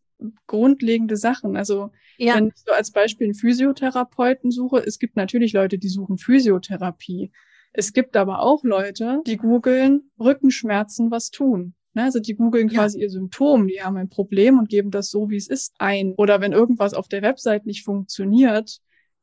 grundlegende 0.47 1.17
Sachen. 1.17 1.55
Also 1.55 1.91
ja. 2.17 2.35
wenn 2.35 2.47
ich 2.47 2.63
so 2.65 2.73
als 2.73 2.91
Beispiel 2.91 3.25
einen 3.25 3.35
Physiotherapeuten 3.35 4.51
suche, 4.51 4.79
es 4.79 4.99
gibt 4.99 5.15
natürlich 5.15 5.53
Leute, 5.53 5.77
die 5.77 5.89
suchen 5.89 6.17
Physiotherapie. 6.17 7.31
Es 7.71 7.93
gibt 7.93 8.17
aber 8.17 8.41
auch 8.41 8.63
Leute, 8.63 9.21
die 9.27 9.37
googeln 9.37 10.11
Rückenschmerzen 10.19 11.11
was 11.11 11.29
tun. 11.29 11.75
Ne, 11.93 12.03
also 12.03 12.19
die 12.19 12.35
googeln 12.35 12.69
Ja. 12.69 12.81
quasi 12.81 13.01
ihr 13.01 13.09
Symptom, 13.09 13.67
die 13.67 13.81
haben 13.81 13.97
ein 13.97 14.09
Problem 14.09 14.59
und 14.59 14.69
geben 14.69 14.91
das 14.91 15.09
so, 15.09 15.29
wie 15.29 15.37
es 15.37 15.47
ist, 15.47 15.73
ein. 15.79 16.13
Oder 16.17 16.39
wenn 16.39 16.51
irgendwas 16.51 16.93
auf 16.93 17.07
der 17.07 17.21
Website 17.23 17.65
nicht 17.65 17.83
funktioniert, 17.83 18.79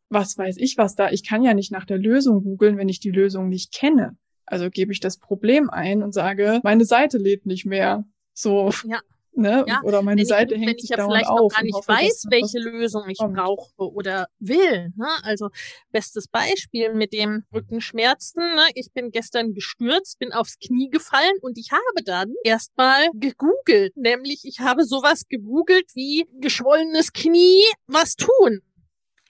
was 0.09 0.37
weiß 0.37 0.57
ich 0.59 0.77
was 0.77 0.95
da, 0.95 1.11
ich 1.11 1.25
kann 1.27 1.43
ja 1.43 1.55
nicht 1.55 1.71
nach 1.73 1.85
der 1.85 1.99
Lösung 1.99 2.43
googeln, 2.43 2.77
wenn 2.77 2.89
ich 2.89 3.01
die 3.01 3.11
Lösung 3.11 3.49
nicht 3.49 3.73
kenne. 3.73 4.17
Also 4.47 4.71
gebe 4.71 4.93
ich 4.93 5.01
das 5.01 5.19
Problem 5.19 5.71
ein 5.71 6.03
und 6.03 6.13
sage, 6.13 6.61
meine 6.63 6.85
Seite 6.85 7.19
lädt 7.19 7.47
nicht 7.47 7.67
mehr. 7.67 8.05
So, 8.33 8.71
Ja. 8.85 9.01
Ne? 9.37 9.65
Ja, 9.67 9.81
Oder 9.83 10.03
meine 10.03 10.19
wenn 10.19 10.23
ich, 10.23 10.29
Seite 10.29 10.55
wenn 10.55 10.63
hängt 10.63 10.77
ich 10.77 10.81
sich 10.83 10.91
ja 10.91 10.97
dauernd 10.97 11.13
vielleicht 11.13 11.31
noch 11.31 11.49
gar 11.49 11.63
nicht 11.63 11.75
hoffe, 11.75 11.89
weiß, 11.89 12.25
welche 12.31 12.59
Lösung 12.59 13.09
ich 13.09 13.19
kommt. 13.19 13.37
brauche 13.37 13.71
oder 13.79 14.29
will. 14.39 14.93
Ne? 14.97 15.09
Also 15.23 15.51
bestes 15.93 16.29
Beispiel 16.29 16.95
mit 16.95 17.13
dem 17.13 17.45
Rückenschmerzen. 17.53 18.43
Ne? 18.43 18.65
Ich 18.75 18.93
bin 18.93 19.11
gestern 19.11 19.55
gestürzt, 19.55 20.19
bin 20.19 20.33
aufs 20.33 20.59
Knie 20.59 20.91
gefallen 20.91 21.35
und 21.41 21.59
ich 21.59 21.73
habe 21.73 22.05
dann 22.05 22.33
erstmal 22.45 23.09
gegoogelt. 23.15 23.97
Nämlich 23.97 24.45
ich 24.45 24.61
habe 24.61 24.85
sowas 24.85 25.29
gegoogelt 25.29 25.91
wie 25.95 26.27
geschwollenes 26.41 27.13
Knie, 27.13 27.63
was 27.87 28.17
tun. 28.17 28.61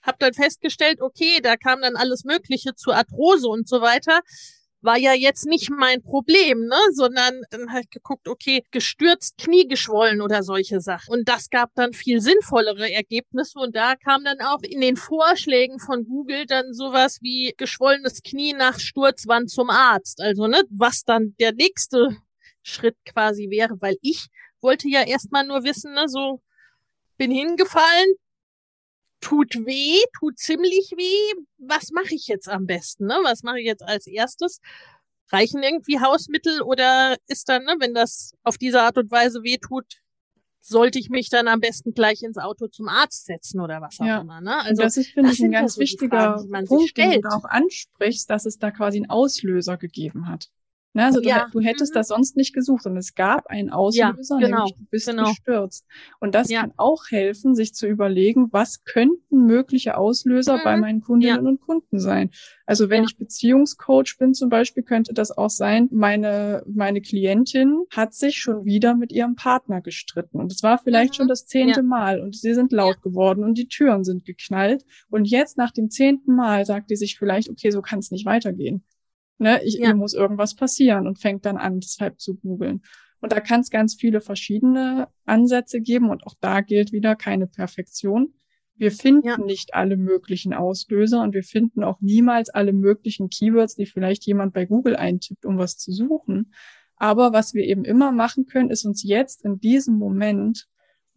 Hab 0.03 0.19
dann 0.19 0.33
festgestellt, 0.33 1.01
okay, 1.01 1.39
da 1.43 1.57
kam 1.57 1.81
dann 1.81 1.97
alles 1.97 2.23
Mögliche 2.23 2.75
zu 2.75 2.91
Arthrose 2.91 3.47
und 3.47 3.67
so 3.67 3.81
weiter 3.81 4.21
war 4.81 4.97
ja 4.97 5.13
jetzt 5.13 5.45
nicht 5.45 5.69
mein 5.69 6.01
Problem, 6.01 6.65
ne, 6.67 6.79
sondern 6.93 7.41
dann 7.49 7.69
habe 7.69 7.81
ich 7.81 7.89
geguckt, 7.89 8.27
okay, 8.27 8.63
gestürzt, 8.71 9.37
Knie 9.37 9.67
geschwollen 9.67 10.21
oder 10.21 10.43
solche 10.43 10.81
Sachen. 10.81 11.11
Und 11.11 11.27
das 11.27 11.49
gab 11.49 11.73
dann 11.75 11.93
viel 11.93 12.21
sinnvollere 12.21 12.91
Ergebnisse 12.91 13.59
und 13.59 13.75
da 13.75 13.95
kam 13.95 14.23
dann 14.23 14.39
auch 14.41 14.61
in 14.61 14.81
den 14.81 14.95
Vorschlägen 14.95 15.79
von 15.79 16.05
Google 16.05 16.45
dann 16.45 16.73
sowas 16.73 17.19
wie 17.21 17.53
geschwollenes 17.57 18.21
Knie 18.23 18.53
nach 18.53 18.79
Sturzwand 18.79 19.49
zum 19.49 19.69
Arzt. 19.69 20.21
Also, 20.21 20.47
ne, 20.47 20.61
was 20.69 21.03
dann 21.03 21.35
der 21.39 21.53
nächste 21.53 22.15
Schritt 22.61 22.97
quasi 23.05 23.49
wäre, 23.49 23.81
weil 23.81 23.97
ich 24.01 24.27
wollte 24.61 24.89
ja 24.89 25.03
erstmal 25.03 25.45
nur 25.45 25.63
wissen, 25.63 25.93
ne, 25.93 26.07
so 26.07 26.41
bin 27.17 27.31
hingefallen, 27.31 28.15
tut 29.21 29.55
weh, 29.65 29.99
tut 30.19 30.37
ziemlich 30.37 30.91
weh. 30.95 31.41
Was 31.57 31.91
mache 31.91 32.13
ich 32.15 32.27
jetzt 32.27 32.49
am 32.49 32.65
besten? 32.65 33.05
Ne? 33.07 33.17
Was 33.23 33.43
mache 33.43 33.59
ich 33.59 33.65
jetzt 33.65 33.83
als 33.83 34.07
erstes? 34.07 34.59
Reichen 35.31 35.61
irgendwie 35.61 35.99
Hausmittel 35.99 36.61
oder 36.61 37.17
ist 37.27 37.49
dann, 37.49 37.63
ne, 37.65 37.75
wenn 37.79 37.93
das 37.93 38.31
auf 38.43 38.57
diese 38.57 38.81
Art 38.81 38.97
und 38.97 39.11
Weise 39.11 39.43
weh 39.43 39.57
tut, 39.57 40.01
sollte 40.61 40.99
ich 40.99 41.09
mich 41.09 41.29
dann 41.29 41.47
am 41.47 41.59
besten 41.59 41.93
gleich 41.93 42.23
ins 42.23 42.37
Auto 42.37 42.67
zum 42.67 42.87
Arzt 42.87 43.25
setzen 43.25 43.59
oder 43.59 43.81
was 43.81 43.99
auch 43.99 44.05
Ja. 44.05 44.21
immer. 44.21 44.41
Ne? 44.41 44.57
Also 44.63 44.83
das 44.83 44.97
ist, 44.97 45.11
finde 45.11 45.31
ich, 45.31 45.39
ein 45.39 45.51
ganz 45.51 45.75
so 45.75 45.81
wichtiger 45.81 46.17
Fragen, 46.17 46.43
die 46.43 46.49
man 46.49 46.65
sich 46.65 46.77
Punkt, 46.77 46.97
den 46.97 47.21
du 47.21 47.29
auch 47.29 47.45
ansprichst, 47.45 48.29
dass 48.29 48.45
es 48.45 48.57
da 48.57 48.71
quasi 48.71 48.97
einen 48.97 49.09
Auslöser 49.09 49.77
gegeben 49.77 50.27
hat. 50.27 50.49
Ne, 50.97 51.05
also 51.05 51.21
du, 51.21 51.29
Ja. 51.29 51.45
du 51.51 51.59
hättest 51.59 51.93
Mhm. 51.93 51.99
das 51.99 52.07
sonst 52.07 52.35
nicht 52.37 52.53
gesucht 52.55 52.87
und 52.87 52.97
es 52.97 53.13
gab 53.13 53.45
einen 53.47 53.69
Auslöser, 53.69 54.39
genau, 54.39 54.57
nämlich 54.65 54.73
du 54.79 54.85
bist 54.89 55.07
genau. 55.07 55.29
gestürzt. 55.29 55.85
Und 56.19 56.33
das 56.33 56.49
Ja. 56.49 56.61
kann 56.61 56.73
auch 56.75 57.03
helfen, 57.11 57.53
sich 57.53 57.75
zu 57.75 57.85
überlegen, 57.85 58.47
was 58.51 58.83
könnten 58.83 59.45
mögliche 59.45 59.95
Auslöser 59.95 60.57
Mhm. 60.57 60.61
bei 60.63 60.77
meinen 60.77 61.01
Kundinnen 61.01 61.45
und 61.45 61.61
Kunden 61.61 61.99
sein. 61.99 62.31
Also 62.65 62.89
wenn 62.89 63.03
Ja. 63.03 63.09
ich 63.11 63.17
Beziehungscoach 63.17 64.17
bin 64.17 64.33
zum 64.33 64.49
Beispiel, 64.49 64.81
könnte 64.81 65.13
das 65.13 65.29
auch 65.37 65.51
sein, 65.51 65.87
meine, 65.91 66.63
meine 66.65 66.99
Klientin 67.01 67.83
hat 67.91 68.15
sich 68.15 68.37
schon 68.37 68.65
wieder 68.65 68.95
mit 68.95 69.11
ihrem 69.11 69.35
Partner 69.35 69.81
gestritten. 69.81 70.39
Und 70.39 70.51
es 70.51 70.63
war 70.63 70.79
vielleicht 70.79 71.11
Mhm. 71.13 71.15
schon 71.15 71.27
das 71.27 71.45
zehnte 71.45 71.81
Ja. 71.81 71.83
Mal 71.83 72.21
und 72.21 72.35
sie 72.35 72.55
sind 72.55 72.71
laut 72.71 73.03
geworden 73.03 73.43
und 73.43 73.55
die 73.59 73.67
Türen 73.67 74.03
sind 74.03 74.25
geknallt. 74.25 74.83
Und 75.11 75.25
jetzt 75.25 75.57
nach 75.59 75.69
dem 75.71 75.91
zehnten 75.91 76.35
Mal 76.35 76.65
sagt 76.65 76.89
die 76.89 76.95
sich 76.95 77.19
vielleicht, 77.19 77.51
okay, 77.51 77.69
so 77.69 77.83
kann 77.83 77.99
es 77.99 78.09
nicht 78.09 78.25
weitergehen. 78.25 78.83
Ne, 79.39 79.61
ich, 79.63 79.75
Ja. 79.75 79.89
mir 79.89 79.95
muss 79.95 80.13
irgendwas 80.13 80.55
passieren 80.55 81.07
und 81.07 81.19
fängt 81.19 81.45
dann 81.45 81.57
an, 81.57 81.79
deshalb 81.79 82.19
zu 82.19 82.35
googeln. 82.35 82.81
Und 83.19 83.31
da 83.31 83.39
kann 83.39 83.61
es 83.61 83.69
ganz 83.69 83.95
viele 83.95 84.21
verschiedene 84.21 85.07
Ansätze 85.25 85.81
geben 85.81 86.09
und 86.09 86.25
auch 86.25 86.35
da 86.39 86.61
gilt 86.61 86.91
wieder 86.91 87.15
keine 87.15 87.47
Perfektion. 87.47 88.33
Wir 88.75 88.91
finden 88.91 89.27
Ja. 89.27 89.37
nicht 89.37 89.73
alle 89.73 89.97
möglichen 89.97 90.53
Auslöser 90.53 91.21
und 91.23 91.33
wir 91.33 91.43
finden 91.43 91.83
auch 91.83 91.99
niemals 91.99 92.49
alle 92.49 92.73
möglichen 92.73 93.29
Keywords, 93.29 93.75
die 93.75 93.87
vielleicht 93.87 94.25
jemand 94.25 94.53
bei 94.53 94.65
Google 94.65 94.95
eintippt, 94.95 95.45
um 95.45 95.57
was 95.57 95.77
zu 95.77 95.91
suchen. 95.91 96.53
Aber 96.95 97.33
was 97.33 97.53
wir 97.55 97.63
eben 97.63 97.85
immer 97.85 98.11
machen 98.11 98.45
können, 98.45 98.69
ist 98.69 98.85
uns 98.85 99.03
jetzt 99.03 99.45
in 99.45 99.59
diesem 99.59 99.97
Moment 99.97 100.67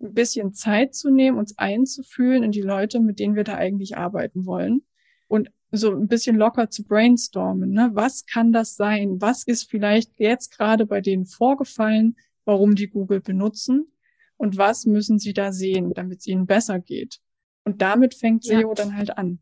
ein 0.00 0.14
bisschen 0.14 0.54
Zeit 0.54 0.94
zu 0.94 1.10
nehmen, 1.10 1.38
uns 1.38 1.58
einzufühlen 1.58 2.42
in 2.42 2.50
die 2.50 2.62
Leute, 2.62 3.00
mit 3.00 3.18
denen 3.18 3.34
wir 3.36 3.44
da 3.44 3.54
eigentlich 3.56 3.96
arbeiten 3.98 4.46
wollen. 4.46 4.82
Und 5.28 5.50
so 5.72 5.90
ein 5.92 6.08
bisschen 6.08 6.36
locker 6.36 6.70
zu 6.70 6.84
brainstormen. 6.84 7.70
Ne? 7.70 7.90
Was 7.94 8.26
kann 8.26 8.52
das 8.52 8.76
sein? 8.76 9.20
Was 9.20 9.44
ist 9.44 9.70
vielleicht 9.70 10.18
jetzt 10.18 10.56
gerade 10.56 10.86
bei 10.86 11.00
denen 11.00 11.26
vorgefallen, 11.26 12.16
warum 12.44 12.74
die 12.74 12.88
Google 12.88 13.20
benutzen? 13.20 13.92
Und 14.36 14.56
was 14.56 14.86
müssen 14.86 15.18
sie 15.18 15.32
da 15.34 15.52
sehen, 15.52 15.92
damit 15.94 16.20
es 16.20 16.26
ihnen 16.26 16.46
besser 16.46 16.80
geht? 16.80 17.18
Und 17.64 17.82
damit 17.82 18.14
fängt 18.14 18.44
Ja. 18.46 18.60
SEO 18.60 18.74
dann 18.74 18.96
halt 18.96 19.16
an. 19.16 19.38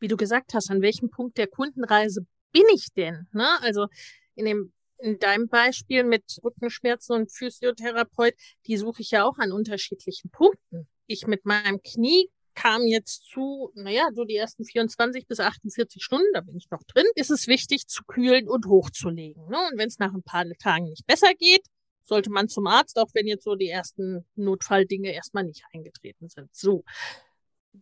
wie 0.00 0.08
du 0.08 0.16
gesagt 0.16 0.54
hast, 0.54 0.70
an 0.70 0.80
welchem 0.80 1.10
Punkt 1.10 1.38
der 1.38 1.48
Kundenreise 1.48 2.24
bin 2.52 2.62
ich 2.74 2.88
denn? 2.96 3.26
Ne? 3.32 3.46
Also 3.62 3.88
in 4.34 4.44
dem 4.46 4.72
in 5.00 5.18
deinem 5.18 5.48
Beispiel 5.48 6.02
mit 6.02 6.24
Rückenschmerzen 6.42 7.14
und 7.14 7.32
Physiotherapeut, 7.32 8.34
die 8.66 8.76
suche 8.76 9.02
ich 9.02 9.12
ja 9.12 9.24
auch 9.24 9.38
an 9.38 9.52
unterschiedlichen 9.52 10.30
Punkten. 10.30 10.88
Ich 11.06 11.26
mit 11.26 11.44
meinem 11.44 11.80
Knie 11.82 12.28
kam 12.58 12.82
jetzt 12.82 13.24
zu, 13.30 13.70
naja, 13.74 14.08
so 14.12 14.24
die 14.24 14.34
ersten 14.34 14.64
24 14.64 15.28
bis 15.28 15.38
48 15.38 16.02
Stunden, 16.02 16.26
da 16.34 16.40
bin 16.40 16.56
ich 16.56 16.68
noch 16.70 16.82
drin, 16.82 17.06
ist 17.14 17.30
es 17.30 17.46
wichtig 17.46 17.86
zu 17.86 18.02
kühlen 18.02 18.48
und 18.48 18.66
hochzulegen. 18.66 19.46
Ne? 19.48 19.56
Und 19.70 19.78
wenn 19.78 19.86
es 19.86 20.00
nach 20.00 20.12
ein 20.12 20.24
paar 20.24 20.44
Tagen 20.58 20.88
nicht 20.88 21.06
besser 21.06 21.32
geht, 21.34 21.64
sollte 22.02 22.30
man 22.30 22.48
zum 22.48 22.66
Arzt, 22.66 22.98
auch 22.98 23.10
wenn 23.14 23.28
jetzt 23.28 23.44
so 23.44 23.54
die 23.54 23.68
ersten 23.68 24.26
Notfalldinge 24.34 25.12
erstmal 25.12 25.44
nicht 25.44 25.62
eingetreten 25.72 26.28
sind. 26.28 26.48
So. 26.52 26.82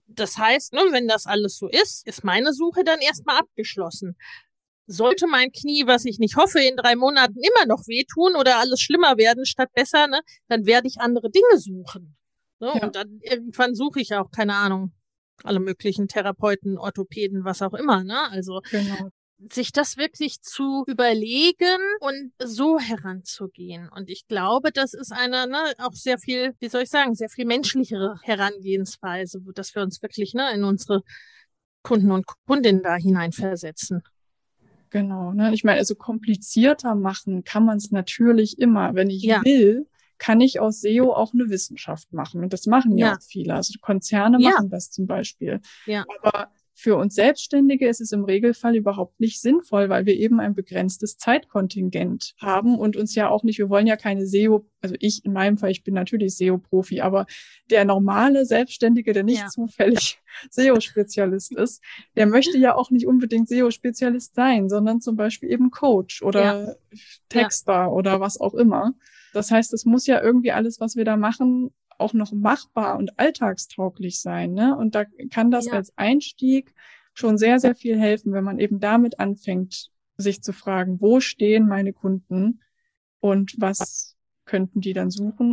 Das 0.09 0.37
heißt, 0.37 0.75
ne, 0.75 0.83
wenn 0.91 1.09
das 1.09 1.25
alles 1.25 1.57
so 1.57 1.69
ist, 1.69 2.07
ist 2.07 2.23
meine 2.23 2.53
Suche 2.53 2.85
dann 2.85 3.01
erstmal 3.01 3.39
abgeschlossen. 3.39 4.15
Sollte 4.87 5.27
mein 5.27 5.53
Knie, 5.53 5.87
was 5.87 6.05
ich 6.05 6.19
nicht 6.19 6.37
hoffe, 6.37 6.61
in 6.61 6.77
drei 6.77 6.97
Monaten 6.97 7.39
immer 7.39 7.67
noch 7.67 7.87
wehtun 7.87 8.37
oder 8.37 8.59
alles 8.59 8.81
schlimmer 8.81 9.17
werden 9.17 9.47
statt 9.47 9.71
besser, 9.73 10.07
ne, 10.07 10.21
dann 10.49 10.67
werde 10.67 10.87
ich 10.87 11.01
andere 11.01 11.31
Dinge 11.31 11.59
suchen. 11.59 12.17
Ne? 12.61 12.73
Ja. 12.75 12.85
Und 12.87 12.97
dann 12.97 13.19
irgendwann 13.23 13.75
suche 13.75 14.01
ich 14.01 14.15
auch, 14.15 14.31
keine 14.31 14.55
Ahnung, 14.55 14.93
alle 15.45 15.61
möglichen 15.61 16.09
Therapeuten, 16.09 16.79
Orthopäden, 16.79 17.45
was 17.45 17.63
auch 17.63 17.75
immer. 17.75 18.03
Ne? 18.05 18.19
Also 18.31 18.61
Genau. 18.71 19.11
sich 19.51 19.71
das 19.73 19.99
wirklich 19.99 20.41
zu 20.41 20.85
überlegen 20.87 21.79
und 22.01 22.33
so 22.43 22.79
heranzugehen. 22.79 23.89
Und 23.95 24.09
ich 24.09 24.27
glaube, 24.27 24.73
das 24.73 24.95
ist 24.95 25.13
eine 25.13 25.47
ne, 25.47 25.59
auch 25.79 25.93
sehr 25.93 26.19
viel, 26.19 26.55
wie 26.59 26.69
soll 26.69 26.83
ich 26.85 26.89
sagen, 26.91 27.15
sehr 27.15 27.29
viel 27.29 27.45
menschlichere 27.45 28.19
Herangehensweise, 28.23 29.41
dass 29.55 29.75
wir 29.75 29.83
uns 29.83 30.01
wirklich 30.03 30.33
ne, 30.33 30.51
in 30.55 30.65
unsere 30.65 31.03
Kunden 31.83 32.11
und 32.11 32.25
Kundinnen 32.47 32.83
da 32.83 32.97
hineinversetzen. 32.97 34.03
Genau. 34.91 35.33
Ne? 35.33 35.53
Ich 35.53 35.65
meine, 35.65 35.79
also 35.79 35.95
komplizierter 35.95 36.95
machen 36.95 37.45
kann 37.45 37.65
man 37.65 37.77
es 37.77 37.91
natürlich 37.91 38.59
immer. 38.59 38.95
Wenn 38.95 39.11
ich 39.11 39.23
Ja. 39.23 39.43
will, 39.45 39.87
kann 40.19 40.41
ich 40.41 40.61
aus 40.61 40.81
SEO 40.81 41.13
auch 41.13 41.33
eine 41.35 41.49
Wissenschaft 41.51 42.13
machen. 42.13 42.43
Und 42.43 42.53
das 42.53 42.67
machen 42.67 42.97
ja, 42.97 43.07
Ja. 43.09 43.15
auch 43.17 43.23
viele. 43.23 43.55
Also 43.55 43.75
Konzerne 43.81 44.39
Ja. 44.41 44.51
machen 44.51 44.71
das 44.71 44.91
zum 44.91 45.07
Beispiel. 45.07 45.61
Ja. 45.87 46.05
Aber 46.23 46.51
für 46.79 46.97
uns 46.97 47.15
Selbstständige 47.15 47.89
ist 47.89 48.03
es 48.03 48.13
im 48.13 48.25
Regelfall 48.25 48.77
überhaupt 48.77 49.19
nicht 49.19 49.41
sinnvoll, 49.41 49.89
weil 49.89 50.05
wir 50.05 50.15
eben 50.15 50.41
ein 50.41 50.55
begrenztes 50.55 51.17
Zeitkontingent 51.17 52.35
haben 52.39 52.77
und 52.79 52.99
uns 52.99 53.15
ja 53.15 53.31
auch 53.31 53.45
nicht, 53.45 53.59
wir 53.59 53.71
wollen 53.71 53.87
ja 53.87 53.97
keine 53.97 54.27
SEO, 54.27 54.67
also 54.83 54.95
ich 55.01 55.25
in 55.25 55.33
meinem 55.33 55.57
Fall, 55.57 55.71
ich 55.71 55.85
bin 55.85 55.95
natürlich 55.95 56.37
SEO-Profi, 56.37 57.01
aber 57.01 57.25
der 57.71 57.87
normale 57.87 58.45
Selbstständige, 58.45 59.15
der 59.15 59.23
nicht 59.23 59.41
Ja. 59.41 59.47
zufällig 59.49 60.19
SEO-Spezialist 60.51 61.55
ist, 61.57 61.83
der 62.15 62.27
möchte 62.27 62.59
ja 62.59 62.75
auch 62.75 62.91
nicht 62.91 63.07
unbedingt 63.07 63.49
SEO-Spezialist 63.49 64.35
sein, 64.35 64.69
sondern 64.69 65.01
zum 65.01 65.17
Beispiel 65.17 65.51
eben 65.51 65.71
Coach 65.71 66.21
oder 66.23 66.77
Texter 67.31 67.91
oder 67.91 68.21
was 68.21 68.39
auch 68.39 68.53
immer. 68.55 68.93
Das 69.37 69.51
heißt, 69.51 69.75
es 69.75 69.85
muss 69.85 70.07
ja 70.07 70.23
irgendwie 70.23 70.53
alles, 70.53 70.81
was 70.81 70.97
wir 70.97 71.05
da 71.05 71.19
machen, 71.19 71.71
auch 71.99 72.15
noch 72.15 72.33
machbar 72.33 72.97
und 72.97 73.19
alltagstauglich 73.19 74.19
sein. 74.21 74.55
Ne? 74.55 74.75
Und 74.75 74.95
da 74.95 75.05
kann 75.31 75.51
das 75.51 75.67
Ja. 75.67 75.75
als 75.75 75.93
Einstieg 75.97 76.73
schon 77.13 77.37
sehr, 77.37 77.61
sehr 77.61 77.75
viel 77.75 77.99
helfen, 77.99 78.33
wenn 78.33 78.45
man 78.45 78.59
eben 78.59 78.81
damit 78.81 79.21
anfängt, 79.21 79.91
sich 80.17 80.43
zu 80.43 80.55
fragen, 80.55 81.03
wo 81.03 81.21
stehen 81.21 81.69
meine 81.69 81.93
Kunden 81.93 82.61
und 83.21 83.55
was 83.59 84.17
könnten 84.47 84.81
die 84.81 84.95
dann 84.95 85.11
suchen. 85.11 85.53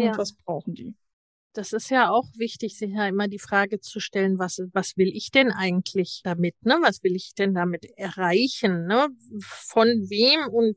ja. 0.00 0.10
und 0.10 0.18
was 0.18 0.32
brauchen 0.32 0.74
die. 0.74 0.94
Das 1.54 1.72
ist 1.72 1.90
ja 1.90 2.10
auch 2.10 2.26
wichtig, 2.36 2.78
sich 2.78 2.90
ja 2.90 3.08
immer 3.08 3.26
die 3.26 3.38
Frage 3.38 3.80
zu 3.80 4.00
stellen, 4.00 4.38
was, 4.38 4.60
was 4.72 4.96
will 4.96 5.08
ich 5.08 5.30
denn 5.30 5.50
eigentlich 5.50 6.20
damit, 6.22 6.54
ne? 6.64 6.78
Was 6.82 7.02
will 7.02 7.16
ich 7.16 7.34
denn 7.34 7.54
damit 7.54 7.84
erreichen, 7.96 8.86
ne? 8.86 9.08
Von 9.40 9.86
wem 10.08 10.48
und 10.52 10.76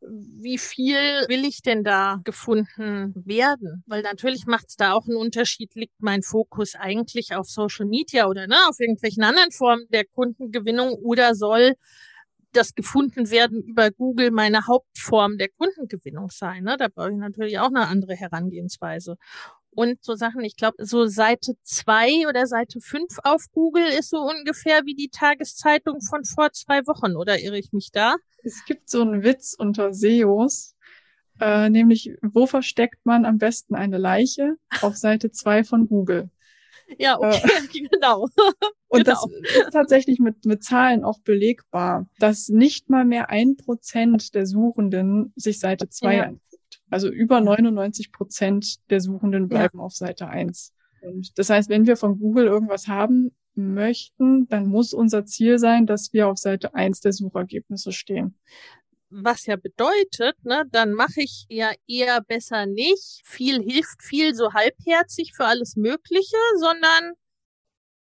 wie 0.00 0.58
viel 0.58 0.96
will 1.28 1.44
ich 1.44 1.62
denn 1.62 1.84
da 1.84 2.20
gefunden 2.24 3.12
werden? 3.26 3.82
Weil 3.86 4.02
natürlich 4.02 4.46
macht 4.46 4.68
es 4.68 4.76
da 4.76 4.92
auch 4.92 5.06
einen 5.06 5.16
Unterschied, 5.16 5.74
liegt 5.74 6.00
mein 6.00 6.22
Fokus 6.22 6.74
eigentlich 6.74 7.34
auf 7.34 7.48
Social 7.48 7.86
Media 7.86 8.28
oder 8.28 8.46
ne, 8.46 8.56
auf 8.68 8.78
irgendwelchen 8.78 9.24
anderen 9.24 9.50
Formen 9.50 9.86
der 9.90 10.04
Kundengewinnung 10.04 10.92
oder 10.94 11.34
soll 11.34 11.74
das 12.52 12.74
gefunden 12.74 13.30
werden 13.30 13.62
über 13.62 13.90
Google 13.90 14.30
meine 14.30 14.66
Hauptform 14.66 15.38
der 15.38 15.48
Kundengewinnung 15.48 16.28
sein. 16.30 16.64
Ne? 16.64 16.76
Da 16.78 16.88
brauche 16.88 17.10
ich 17.10 17.16
natürlich 17.16 17.58
auch 17.58 17.68
eine 17.68 17.86
andere 17.86 18.14
Herangehensweise. 18.14 19.16
Und 19.70 20.02
so 20.02 20.14
Sachen, 20.14 20.42
ich 20.42 20.56
glaube, 20.56 20.84
so 20.84 21.06
Seite 21.06 21.54
zwei 21.62 22.26
oder 22.28 22.46
Seite 22.46 22.80
fünf 22.80 23.18
auf 23.22 23.44
Google 23.52 23.86
ist 23.86 24.10
so 24.10 24.18
ungefähr 24.18 24.84
wie 24.86 24.94
die 24.94 25.08
Tageszeitung 25.08 26.00
von 26.00 26.24
vor 26.24 26.52
zwei 26.52 26.86
Wochen, 26.86 27.14
oder 27.14 27.38
irre 27.38 27.58
ich 27.58 27.72
mich 27.72 27.90
da? 27.92 28.16
Es 28.42 28.64
gibt 28.64 28.88
so 28.88 29.02
einen 29.02 29.22
Witz 29.22 29.54
unter 29.56 29.92
SEOs, 29.94 30.74
äh, 31.40 31.70
nämlich, 31.70 32.12
wo 32.22 32.46
versteckt 32.46 33.04
man 33.04 33.24
am 33.24 33.38
besten 33.38 33.74
eine 33.74 33.98
Leiche? 33.98 34.56
Auf 34.80 34.96
Seite 34.96 35.30
zwei 35.30 35.62
von 35.62 35.86
Google. 35.86 36.30
Ja, 36.96 37.14
äh, 37.14 37.36
okay, 37.36 37.42
äh, 37.44 37.88
genau. 37.92 38.28
Und 38.88 39.04
genau. 39.04 39.26
das 39.42 39.66
ist 39.66 39.72
tatsächlich 39.72 40.18
mit, 40.18 40.46
mit 40.46 40.64
Zahlen 40.64 41.04
auch 41.04 41.20
belegbar, 41.20 42.08
dass 42.18 42.48
nicht 42.48 42.88
mal 42.88 43.04
mehr 43.04 43.28
ein 43.28 43.56
Prozent 43.56 44.34
der 44.34 44.46
Suchenden 44.46 45.32
sich 45.36 45.60
Seite 45.60 45.88
zwei 45.90 46.16
ja. 46.16 46.22
anguckt. 46.24 46.80
Also 46.88 47.08
über 47.08 47.40
99 47.40 48.12
Prozent 48.12 48.76
der 48.90 49.00
Suchenden 49.00 49.48
bleiben 49.48 49.78
ja. 49.78 49.84
auf 49.84 49.92
Seite 49.92 50.28
eins. 50.28 50.72
Und 51.02 51.38
das 51.38 51.50
heißt, 51.50 51.68
wenn 51.68 51.86
wir 51.86 51.96
von 51.96 52.18
Google 52.18 52.46
irgendwas 52.46 52.88
haben 52.88 53.32
möchten, 53.54 54.48
dann 54.48 54.68
muss 54.68 54.94
unser 54.94 55.26
Ziel 55.26 55.58
sein, 55.58 55.84
dass 55.86 56.12
wir 56.12 56.28
auf 56.28 56.38
Seite 56.38 56.74
eins 56.74 57.00
der 57.00 57.12
Suchergebnisse 57.12 57.92
stehen 57.92 58.38
was 59.10 59.46
ja 59.46 59.56
bedeutet, 59.56 60.36
ne, 60.44 60.64
dann 60.70 60.92
mache 60.92 61.22
ich 61.22 61.46
ja 61.48 61.72
eher 61.86 62.20
besser 62.20 62.66
nicht. 62.66 63.22
Viel 63.24 63.62
hilft 63.62 64.02
viel 64.02 64.34
so 64.34 64.52
halbherzig 64.52 65.32
für 65.34 65.46
alles 65.46 65.76
Mögliche, 65.76 66.36
sondern 66.58 67.14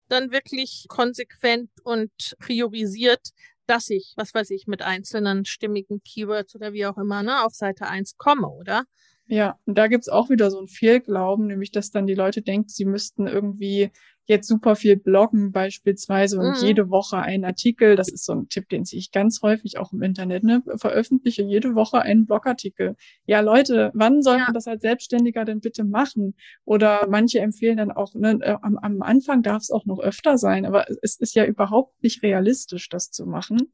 dann 0.08 0.30
wirklich 0.30 0.86
konsequent 0.88 1.70
und 1.82 2.12
priorisiert, 2.38 3.30
dass 3.66 3.90
ich, 3.90 4.12
was 4.16 4.34
weiß 4.34 4.50
ich, 4.50 4.66
mit 4.66 4.82
einzelnen 4.82 5.44
stimmigen 5.44 6.02
Keywords 6.02 6.54
oder 6.54 6.72
wie 6.72 6.86
auch 6.86 6.98
immer, 6.98 7.22
ne, 7.22 7.44
auf 7.44 7.54
Seite 7.54 7.86
eins 7.86 8.16
komme, 8.16 8.48
oder? 8.48 8.84
Ja, 9.26 9.58
und 9.64 9.78
da 9.78 9.86
gibt's 9.86 10.08
auch 10.08 10.30
wieder 10.30 10.50
so 10.50 10.60
ein 10.60 10.68
Fehlglauben, 10.68 11.46
nämlich 11.46 11.70
dass 11.70 11.90
dann 11.90 12.06
die 12.06 12.14
Leute 12.14 12.42
denken, 12.42 12.68
sie 12.68 12.84
müssten 12.84 13.26
irgendwie 13.26 13.90
jetzt 14.26 14.46
super 14.46 14.76
viel 14.76 14.96
bloggen 14.96 15.52
beispielsweise 15.52 16.38
und 16.38 16.61
mhm. 16.61 16.66
jede 16.66 16.90
Woche 16.90 17.18
einen 17.18 17.44
Artikel, 17.44 17.96
das 17.96 18.08
ist 18.08 18.24
so 18.24 18.32
ein 18.32 18.48
Tipp, 18.48 18.68
den 18.68 18.85
sehe 18.85 18.98
ich 18.98 19.11
ganz 19.11 19.40
häufig 19.42 19.78
auch 19.78 19.92
im 19.92 20.02
Internet, 20.02 20.44
ne, 20.44 20.62
veröffentliche 20.76 21.42
jede 21.42 21.74
Woche 21.74 22.00
einen 22.00 22.26
Blogartikel. 22.26 22.96
Ja, 23.26 23.40
Leute, 23.40 23.90
wann 23.94 24.22
soll 24.22 24.38
ja. 24.38 24.44
man 24.44 24.54
das 24.54 24.68
als 24.68 24.82
Selbstständiger 24.82 25.44
denn 25.44 25.61
bitte 25.61 25.85
machen? 25.85 26.35
Oder 26.64 27.06
manche 27.08 27.40
empfehlen 27.40 27.78
dann 27.78 27.90
auch, 27.90 28.14
ne, 28.14 28.38
äh, 28.42 28.56
am, 28.62 28.78
am 28.78 29.02
Anfang 29.02 29.42
darf 29.42 29.62
es 29.62 29.70
auch 29.70 29.87
noch 29.87 29.98
öfter 29.98 30.38
sein, 30.38 30.66
aber 30.66 30.87
es 31.02 31.16
ist 31.16 31.35
ja 31.35 31.44
überhaupt 31.44 32.02
nicht 32.02 32.22
realistisch, 32.22 32.88
das 32.88 33.11
zu 33.11 33.26
machen. 33.26 33.72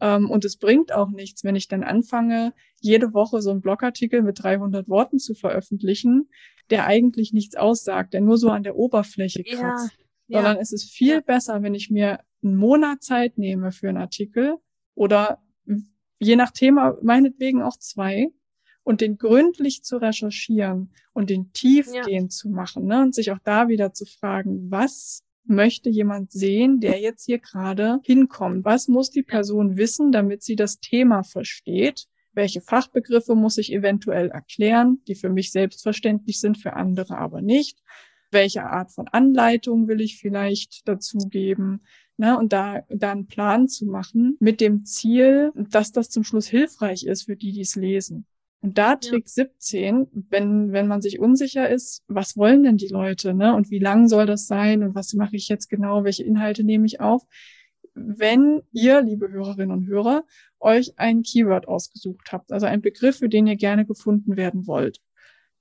Ähm, 0.00 0.30
und 0.30 0.44
es 0.44 0.56
bringt 0.58 0.92
auch 0.92 1.10
nichts, 1.10 1.44
wenn 1.44 1.56
ich 1.56 1.68
dann 1.68 1.84
anfange, 1.84 2.52
jede 2.80 3.14
Woche 3.14 3.40
so 3.40 3.50
einen 3.50 3.60
Blogartikel 3.60 4.22
mit 4.22 4.42
300 4.42 4.88
Worten 4.88 5.18
zu 5.18 5.34
veröffentlichen, 5.34 6.28
der 6.72 6.86
eigentlich 6.86 7.32
nichts 7.32 7.54
aussagt, 7.54 8.14
der 8.14 8.22
nur 8.22 8.38
so 8.38 8.48
an 8.48 8.62
der 8.62 8.76
Oberfläche 8.76 9.44
kratzt. 9.44 9.92
Ja, 10.26 10.38
Sondern 10.38 10.56
ja. 10.56 10.62
es 10.62 10.72
ist 10.72 10.90
viel 10.90 11.16
ja. 11.16 11.20
besser, 11.20 11.62
wenn 11.62 11.74
ich 11.74 11.90
mir 11.90 12.20
einen 12.42 12.56
Monat 12.56 13.02
Zeit 13.02 13.38
nehme 13.38 13.70
für 13.70 13.90
einen 13.90 13.98
Artikel 13.98 14.56
oder 14.94 15.42
je 16.18 16.36
nach 16.36 16.50
Thema 16.50 16.96
meinetwegen 17.02 17.62
auch 17.62 17.76
zwei 17.76 18.30
und 18.84 19.00
den 19.00 19.18
gründlich 19.18 19.84
zu 19.84 19.98
recherchieren 19.98 20.90
und 21.12 21.30
den 21.30 21.52
tiefgehend 21.52 22.32
zu 22.32 22.48
machen 22.48 22.86
ne? 22.86 23.02
und 23.02 23.14
sich 23.14 23.30
auch 23.30 23.38
da 23.44 23.68
wieder 23.68 23.92
zu 23.92 24.06
fragen, 24.06 24.70
was 24.70 25.22
möchte 25.44 25.90
jemand 25.90 26.32
sehen, 26.32 26.80
der 26.80 27.00
jetzt 27.00 27.24
hier 27.26 27.38
gerade 27.38 28.00
hinkommt? 28.04 28.64
Was 28.64 28.88
muss 28.88 29.10
die 29.10 29.22
Person 29.22 29.76
wissen, 29.76 30.12
damit 30.12 30.42
sie 30.42 30.56
das 30.56 30.80
Thema 30.80 31.22
versteht? 31.22 32.06
Welche 32.32 32.60
Fachbegriffe 32.60 33.34
muss 33.34 33.58
ich 33.58 33.72
eventuell 33.72 34.30
erklären, 34.30 35.00
die 35.06 35.14
für 35.14 35.28
mich 35.28 35.52
selbstverständlich 35.52 36.40
sind, 36.40 36.58
für 36.58 36.74
andere 36.74 37.18
aber 37.18 37.42
nicht? 37.42 37.78
Welche 38.30 38.64
Art 38.64 38.90
von 38.90 39.08
Anleitung 39.08 39.88
will 39.88 40.00
ich 40.00 40.18
vielleicht 40.18 40.88
dazugeben? 40.88 41.82
Ne, 42.18 42.38
und 42.38 42.52
da, 42.52 42.82
da 42.88 43.12
einen 43.12 43.26
Plan 43.26 43.68
zu 43.68 43.86
machen 43.86 44.36
mit 44.38 44.60
dem 44.60 44.84
Ziel, 44.84 45.50
dass 45.54 45.92
das 45.92 46.10
zum 46.10 46.24
Schluss 46.24 46.46
hilfreich 46.46 47.04
ist 47.04 47.24
für 47.24 47.36
die, 47.36 47.52
die 47.52 47.62
es 47.62 47.74
lesen. 47.74 48.26
Und 48.62 48.78
da 48.78 48.94
Trick 48.94 49.24
ja. 49.26 49.46
17, 49.46 50.06
wenn, 50.30 50.72
wenn 50.72 50.86
man 50.86 51.02
sich 51.02 51.18
unsicher 51.18 51.68
ist, 51.68 52.04
was 52.06 52.36
wollen 52.36 52.62
denn 52.62 52.76
die 52.76 52.88
Leute, 52.88 53.34
ne? 53.34 53.56
Und 53.56 53.70
wie 53.70 53.80
lang 53.80 54.08
soll 54.08 54.24
das 54.24 54.46
sein? 54.46 54.84
Und 54.84 54.94
was 54.94 55.14
mache 55.14 55.34
ich 55.34 55.48
jetzt 55.48 55.68
genau? 55.68 56.04
Welche 56.04 56.22
Inhalte 56.22 56.62
nehme 56.62 56.86
ich 56.86 57.00
auf? 57.00 57.24
Wenn 57.94 58.62
ihr, 58.72 59.02
liebe 59.02 59.30
Hörerinnen 59.30 59.76
und 59.76 59.86
Hörer, 59.86 60.24
euch 60.60 60.98
ein 60.98 61.22
Keyword 61.22 61.68
ausgesucht 61.68 62.32
habt, 62.32 62.52
also 62.52 62.66
ein 62.66 62.80
Begriff, 62.80 63.18
für 63.18 63.28
den 63.28 63.46
ihr 63.46 63.56
gerne 63.56 63.84
gefunden 63.84 64.36
werden 64.36 64.66
wollt, 64.66 65.00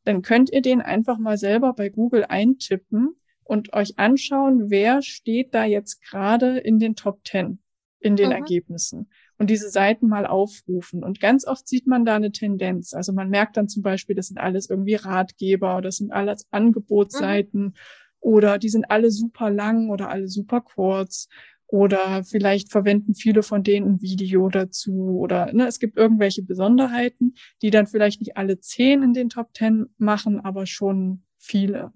dann 0.06 0.22
könnt 0.22 0.52
ihr 0.52 0.62
den 0.62 0.82
einfach 0.82 1.18
mal 1.18 1.38
selber 1.38 1.74
bei 1.74 1.90
Google 1.90 2.26
eintippen 2.28 3.16
und 3.44 3.74
euch 3.74 4.00
anschauen, 4.00 4.70
wer 4.70 5.02
steht 5.02 5.54
da 5.54 5.66
jetzt 5.66 6.02
gerade 6.02 6.58
in 6.58 6.80
den 6.80 6.96
Top 6.96 7.20
10 7.26 7.60
in 8.00 8.16
den 8.16 8.28
mhm. 8.28 8.36
Ergebnissen 8.36 9.10
und 9.38 9.50
diese 9.50 9.70
Seiten 9.70 10.08
mal 10.08 10.26
aufrufen. 10.26 11.04
Und 11.04 11.20
ganz 11.20 11.46
oft 11.46 11.68
sieht 11.68 11.88
man 11.88 12.04
da 12.04 12.16
eine 12.16 12.32
Tendenz. 12.32 12.94
Also 12.94 13.14
man 13.14 13.30
merkt 13.30 13.58
dann 13.58 13.70
zum 13.70 13.84
Beispiel, 13.84 14.16
das 14.16 14.28
sind 14.28 14.38
alles 14.38 14.70
irgendwie 14.70 14.96
Ratgeber 14.96 15.74
oder 15.78 15.84
das 15.84 15.98
sind 15.98 16.12
alles 16.12 16.48
Angebotsseiten 16.52 17.62
mhm. 17.62 17.74
oder 18.20 18.58
die 18.58 18.70
sind 18.70 18.90
alle 18.90 19.12
super 19.12 19.50
lang 19.50 19.90
oder 19.90 20.10
alle 20.10 20.28
super 20.28 20.62
kurz. 20.62 21.28
Oder 21.72 22.26
vielleicht 22.26 22.70
verwenden 22.70 23.16
viele 23.16 23.44
von 23.44 23.64
denen 23.64 23.94
ein 23.94 24.02
Video 24.02 24.50
dazu 24.50 25.18
oder 25.18 25.54
ne, 25.54 25.68
es 25.68 25.80
gibt 25.80 25.96
irgendwelche 25.96 26.44
Besonderheiten, 26.44 27.36
die 27.62 27.70
dann 27.70 27.88
vielleicht 27.88 28.20
nicht 28.20 28.36
alle 28.36 28.60
zehn 28.60 29.02
in 29.02 29.14
den 29.14 29.30
Top 29.30 29.54
Ten 29.54 29.86
machen, 29.98 30.42
aber 30.42 30.66
schon 30.66 31.24
viele. 31.38 31.94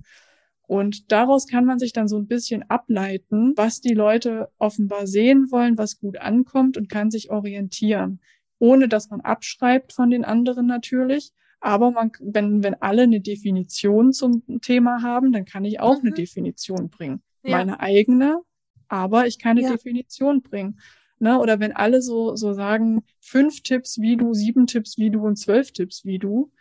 Und 0.61 1.11
daraus 1.11 1.45
kann 1.45 1.65
man 1.65 1.77
sich 1.77 1.91
dann 1.91 2.07
so 2.07 2.17
ein 2.17 2.27
bisschen 2.27 2.63
ableiten, 2.69 3.51
was 3.57 3.81
die 3.81 3.93
Leute 3.93 4.47
offenbar 4.59 5.07
sehen 5.07 5.51
wollen, 5.51 5.77
was 5.77 5.99
gut 5.99 6.19
ankommt 6.19 6.77
und 6.77 6.87
kann 6.87 7.11
sich 7.11 7.29
orientieren, 7.29 8.21
ohne 8.59 8.87
dass 8.87 9.09
man 9.09 9.19
abschreibt 9.19 9.91
von 9.91 10.09
den 10.09 10.23
anderen 10.23 10.67
natürlich. 10.67 11.33
Aber 11.59 11.91
man, 11.91 12.13
wenn, 12.21 12.63
wenn 12.63 12.75
alle 12.75 13.01
eine 13.01 13.19
Definition 13.19 14.13
zum 14.13 14.41
Thema 14.61 15.01
haben, 15.03 15.33
dann 15.33 15.43
kann 15.43 15.65
ich 15.65 15.81
auch 15.81 16.01
mhm. 16.01 16.07
eine 16.07 16.15
Definition 16.15 16.89
bringen. 16.89 17.21
Ja. 17.43 17.57
Meine 17.57 17.81
eigene, 17.81 18.41
aber 18.95 19.27
ich 19.27 19.39
kann 19.39 19.57
eine 19.57 19.67
ja. 19.67 19.71
Definition 19.71 20.41
bringen. 20.41 20.79
Ne? 21.19 21.39
Oder 21.39 21.59
wenn 21.59 21.71
alle 21.71 22.01
so, 22.01 22.35
so 22.35 22.53
sagen, 22.53 23.03
fünf 23.21 23.61
Tipps 23.61 23.99
wie 23.99 24.17
du, 24.17 24.33
sieben 24.33 24.67
Tipps 24.67 24.97
wie 24.97 25.09
du 25.09 25.25
und 25.25 25.37
zwölf 25.37 25.71
Tipps 25.71 26.05
wie 26.05 26.19
du, 26.19 26.51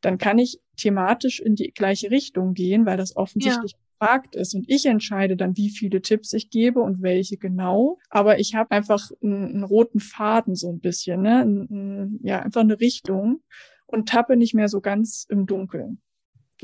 dann 0.00 0.18
kann 0.18 0.38
ich 0.38 0.60
thematisch 0.76 1.40
in 1.40 1.56
die 1.56 1.72
gleiche 1.72 2.10
Richtung 2.10 2.54
gehen, 2.54 2.86
weil 2.86 2.96
das 2.96 3.16
offensichtlich 3.16 3.72
ja. 3.72 3.78
gefragt 3.98 4.36
ist. 4.36 4.54
Und 4.54 4.68
ich 4.68 4.86
entscheide 4.86 5.36
dann, 5.36 5.56
wie 5.56 5.70
viele 5.70 6.02
Tipps 6.02 6.32
ich 6.32 6.50
gebe 6.50 6.80
und 6.80 7.02
welche 7.02 7.38
genau. 7.38 7.98
Aber 8.10 8.38
ich 8.38 8.54
habe 8.54 8.70
einfach 8.70 9.10
einen, 9.22 9.50
einen, 9.50 9.64
roten 9.64 10.00
Faden 10.00 10.54
so 10.54 10.70
ein 10.70 10.80
bisschen, 10.80 11.22
ne? 11.22 11.40
Ein, 11.40 11.68
ein, 11.70 12.20
ja, 12.22 12.40
einfach 12.40 12.60
eine 12.60 12.80
Richtung 12.80 13.42
und 13.86 14.08
tappe 14.08 14.36
nicht 14.36 14.54
mehr 14.54 14.68
so 14.68 14.80
ganz 14.80 15.26
im 15.28 15.46
Dunkeln 15.46 16.00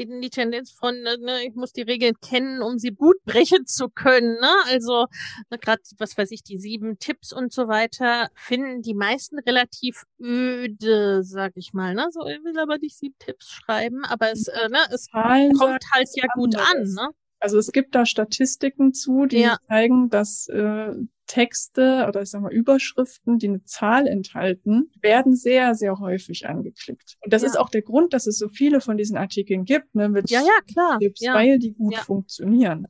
geht 0.00 0.08
in 0.10 0.22
die 0.22 0.30
Tendenz 0.30 0.70
von, 0.70 1.02
ne, 1.02 1.18
ne, 1.18 1.44
ich 1.44 1.54
muss 1.54 1.74
die 1.74 1.82
Regeln 1.82 2.14
kennen, 2.20 2.62
um 2.62 2.78
sie 2.78 2.92
gut 2.92 3.16
brechen 3.26 3.66
zu 3.66 3.90
können. 3.90 4.34
Ne? 4.40 4.48
Also 4.66 5.06
ne, 5.50 5.58
gerade, 5.58 5.82
was 5.98 6.16
weiß 6.16 6.30
ich, 6.30 6.42
die 6.42 6.58
sieben 6.58 6.98
Tipps 6.98 7.32
und 7.34 7.52
so 7.52 7.68
weiter 7.68 8.30
finden 8.34 8.80
die 8.80 8.94
meisten 8.94 9.38
relativ 9.40 10.04
öde, 10.18 11.22
sag 11.22 11.52
ich 11.56 11.74
mal. 11.74 11.94
Ne? 11.94 12.08
So, 12.12 12.26
ich 12.26 12.42
will 12.42 12.58
aber 12.58 12.78
nicht 12.78 12.96
sieben 12.96 13.16
Tipps 13.18 13.50
schreiben, 13.50 14.04
aber 14.06 14.32
es, 14.32 14.48
äh, 14.48 14.68
ne, 14.70 14.78
es 14.90 15.10
kommt 15.10 15.84
halt 15.92 16.08
ja 16.14 16.26
gut 16.34 16.56
an. 16.56 16.82
Ne? 16.84 17.10
Also 17.40 17.58
es 17.58 17.72
gibt 17.72 17.94
da 17.94 18.06
Statistiken 18.06 18.92
zu, 18.92 19.26
die 19.26 19.40
ja. 19.40 19.56
zeigen, 19.66 20.10
dass 20.10 20.46
äh, 20.48 20.94
Texte 21.26 22.06
oder 22.08 22.22
ich 22.22 22.30
sag 22.30 22.42
mal 22.42 22.52
Überschriften, 22.52 23.38
die 23.38 23.48
eine 23.48 23.64
Zahl 23.64 24.06
enthalten, 24.06 24.90
werden 25.00 25.34
sehr, 25.34 25.74
sehr 25.74 25.98
häufig 25.98 26.46
angeklickt. 26.46 27.16
Und 27.24 27.32
das 27.32 27.42
ja. 27.42 27.48
ist 27.48 27.56
auch 27.56 27.70
der 27.70 27.82
Grund, 27.82 28.12
dass 28.12 28.26
es 28.26 28.36
so 28.36 28.48
viele 28.48 28.80
von 28.80 28.96
diesen 28.96 29.16
Artikeln 29.16 29.64
gibt, 29.64 29.94
ne, 29.94 30.08
mit 30.08 30.28
ja, 30.30 30.40
ja, 30.40 30.72
klar. 30.72 30.98
Tipps, 30.98 31.20
ja. 31.20 31.34
weil 31.34 31.58
die 31.58 31.72
gut 31.72 31.96
funktionieren. 31.96 32.86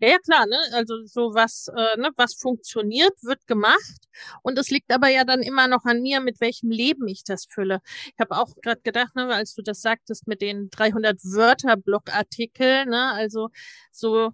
Ja, 0.00 0.08
ja, 0.08 0.18
klar, 0.18 0.46
ne? 0.46 0.56
Also 0.72 1.04
so 1.06 1.34
was, 1.34 1.68
äh, 1.76 1.96
ne, 1.98 2.10
was 2.16 2.34
funktioniert, 2.34 3.12
wird 3.22 3.46
gemacht. 3.46 4.08
Und 4.42 4.58
es 4.58 4.70
liegt 4.70 4.90
aber 4.92 5.08
ja 5.08 5.24
dann 5.24 5.42
immer 5.42 5.68
noch 5.68 5.84
an 5.84 6.00
mir, 6.02 6.20
mit 6.20 6.40
welchem 6.40 6.70
Leben 6.70 7.06
ich 7.08 7.22
das 7.24 7.44
fülle. 7.46 7.80
Ich 8.14 8.18
habe 8.18 8.36
auch 8.36 8.48
gerade 8.62 8.80
gedacht, 8.82 9.14
ne, 9.14 9.26
als 9.34 9.54
du 9.54 9.62
das 9.62 9.82
sagtest 9.82 10.26
mit 10.26 10.40
den 10.40 10.70
300 10.70 11.18
Wörter 11.24 11.76
Blogartikel, 11.76 12.86
ne, 12.86 13.12
also 13.12 13.48
so, 13.92 14.30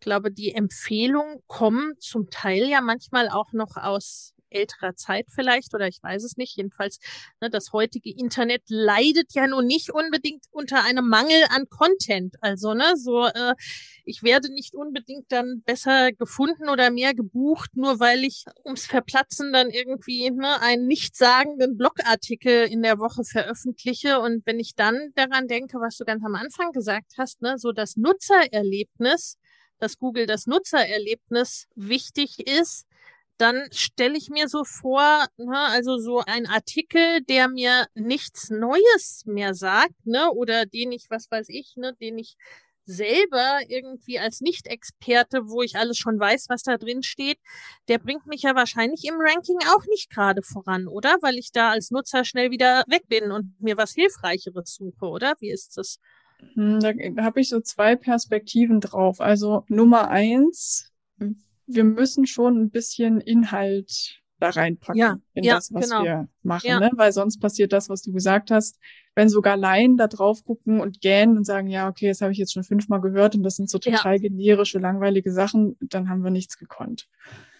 glaube 0.00 0.30
die 0.30 0.52
Empfehlungen 0.54 1.42
kommen 1.48 1.94
zum 1.98 2.30
Teil 2.30 2.68
ja 2.68 2.80
manchmal 2.80 3.28
auch 3.28 3.52
noch 3.52 3.76
aus 3.76 4.34
älterer 4.50 4.94
Zeit 4.94 5.26
vielleicht 5.30 5.74
oder 5.74 5.88
ich 5.88 6.02
weiß 6.02 6.24
es 6.24 6.36
nicht. 6.36 6.56
Jedenfalls, 6.56 6.98
ne, 7.40 7.50
das 7.50 7.72
heutige 7.72 8.10
Internet 8.10 8.62
leidet 8.68 9.32
ja 9.34 9.46
nun 9.46 9.66
nicht 9.66 9.90
unbedingt 9.90 10.44
unter 10.50 10.84
einem 10.84 11.08
Mangel 11.08 11.44
an 11.50 11.68
Content. 11.68 12.36
Also, 12.40 12.74
ne, 12.74 12.94
so, 12.96 13.26
äh, 13.26 13.54
ich 14.04 14.22
werde 14.22 14.52
nicht 14.52 14.74
unbedingt 14.74 15.30
dann 15.30 15.62
besser 15.64 16.12
gefunden 16.12 16.68
oder 16.68 16.90
mehr 16.90 17.14
gebucht, 17.14 17.76
nur 17.76 18.00
weil 18.00 18.24
ich 18.24 18.44
ums 18.64 18.86
Verplatzen 18.86 19.52
dann 19.52 19.70
irgendwie 19.70 20.30
ne, 20.30 20.60
einen 20.60 20.86
nichtssagenden 20.86 21.76
Blogartikel 21.76 22.66
in 22.66 22.82
der 22.82 22.98
Woche 22.98 23.24
veröffentliche. 23.24 24.20
Und 24.20 24.46
wenn 24.46 24.58
ich 24.58 24.74
dann 24.74 25.12
daran 25.14 25.46
denke, 25.48 25.78
was 25.78 25.96
du 25.96 26.04
ganz 26.04 26.24
am 26.24 26.34
Anfang 26.34 26.72
gesagt 26.72 27.12
hast, 27.18 27.42
ne, 27.42 27.58
so 27.58 27.72
das 27.72 27.96
Nutzererlebnis, 27.96 29.36
dass 29.78 29.98
Google 29.98 30.26
das 30.26 30.46
Nutzererlebnis 30.46 31.66
wichtig 31.74 32.46
ist, 32.46 32.86
dann 33.38 33.68
stelle 33.72 34.16
ich 34.16 34.28
mir 34.28 34.48
so 34.48 34.64
vor, 34.64 35.26
ne, 35.36 35.58
also 35.58 35.98
so 35.98 36.22
ein 36.26 36.46
Artikel, 36.46 37.22
der 37.22 37.48
mir 37.48 37.86
nichts 37.94 38.50
Neues 38.50 39.22
mehr 39.26 39.54
sagt, 39.54 39.94
ne, 40.04 40.30
oder 40.32 40.66
den 40.66 40.92
ich, 40.92 41.06
was 41.08 41.30
weiß 41.30 41.48
ich, 41.48 41.74
ne, 41.76 41.94
den 42.00 42.18
ich 42.18 42.36
selber 42.84 43.60
irgendwie 43.68 44.18
als 44.18 44.40
Nicht-Experte, 44.40 45.48
wo 45.48 45.62
ich 45.62 45.76
alles 45.76 45.98
schon 45.98 46.18
weiß, 46.18 46.46
was 46.48 46.62
da 46.62 46.78
drin 46.78 47.02
steht, 47.02 47.38
der 47.86 47.98
bringt 47.98 48.26
mich 48.26 48.42
ja 48.42 48.54
wahrscheinlich 48.54 49.04
im 49.04 49.16
Ranking 49.18 49.58
auch 49.74 49.84
nicht 49.90 50.10
gerade 50.10 50.42
voran, 50.42 50.88
oder? 50.88 51.18
Weil 51.20 51.36
ich 51.36 51.52
da 51.52 51.70
als 51.70 51.90
Nutzer 51.90 52.24
schnell 52.24 52.50
wieder 52.50 52.84
weg 52.88 53.06
bin 53.08 53.30
und 53.30 53.60
mir 53.60 53.76
was 53.76 53.92
Hilfreicheres 53.92 54.74
suche, 54.74 55.06
oder? 55.06 55.34
Wie 55.38 55.50
ist 55.50 55.76
das? 55.76 55.98
Hm, 56.54 56.80
da 56.80 57.22
habe 57.22 57.40
ich 57.40 57.50
so 57.50 57.60
zwei 57.60 57.94
Perspektiven 57.94 58.80
drauf. 58.80 59.20
Also 59.20 59.64
Nummer 59.68 60.08
eins, 60.08 60.90
wir 61.68 61.84
müssen 61.84 62.26
schon 62.26 62.60
ein 62.60 62.70
bisschen 62.70 63.20
Inhalt 63.20 64.20
da 64.40 64.50
reinpacken 64.50 64.98
ja, 64.98 65.18
in 65.34 65.44
ja, 65.44 65.56
das, 65.56 65.72
was 65.72 65.88
genau. 65.88 66.04
wir 66.04 66.28
machen, 66.42 66.68
ja. 66.68 66.80
ne? 66.80 66.90
Weil 66.94 67.12
sonst 67.12 67.40
passiert 67.40 67.72
das, 67.72 67.88
was 67.88 68.02
du 68.02 68.12
gesagt 68.12 68.50
hast. 68.50 68.78
Wenn 69.14 69.28
sogar 69.28 69.56
Laien 69.56 69.96
da 69.96 70.06
drauf 70.06 70.44
gucken 70.44 70.80
und 70.80 71.00
gähnen 71.00 71.36
und 71.36 71.44
sagen, 71.44 71.66
ja, 71.66 71.88
okay, 71.88 72.06
das 72.06 72.20
habe 72.20 72.30
ich 72.30 72.38
jetzt 72.38 72.52
schon 72.52 72.62
fünfmal 72.62 73.00
gehört 73.00 73.34
und 73.34 73.42
das 73.42 73.56
sind 73.56 73.68
so 73.68 73.78
total 73.78 74.20
generische, 74.20 74.78
langweilige 74.78 75.32
Sachen, 75.32 75.76
dann 75.80 76.08
haben 76.08 76.22
wir 76.22 76.30
nichts 76.30 76.56
gekonnt. 76.56 77.08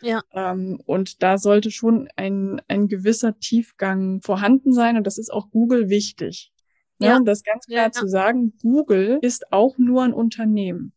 Ja. 0.01 0.23
Ähm, 0.33 0.81
und 0.87 1.23
da 1.23 1.39
sollte 1.39 1.73
schon 1.73 2.09
ein, 2.15 2.63
ein 2.69 2.87
gewisser 2.87 3.37
Tiefgang 3.41 4.21
vorhanden 4.23 4.73
sein 4.73 4.97
und 4.97 5.05
das 5.05 5.19
ist 5.19 5.33
auch 5.33 5.51
Google 5.51 5.89
wichtig. 5.89 6.53
Ne? 7.01 7.09
Ja. 7.09 7.17
Und 7.17 7.25
das 7.25 7.43
ganz 7.43 7.67
klar 7.67 7.91
zu 7.91 8.07
sagen, 8.07 8.53
Google 8.63 9.19
ist 9.23 9.53
auch 9.53 9.79
nur 9.79 10.05
ein 10.05 10.13
Unternehmen. 10.13 10.93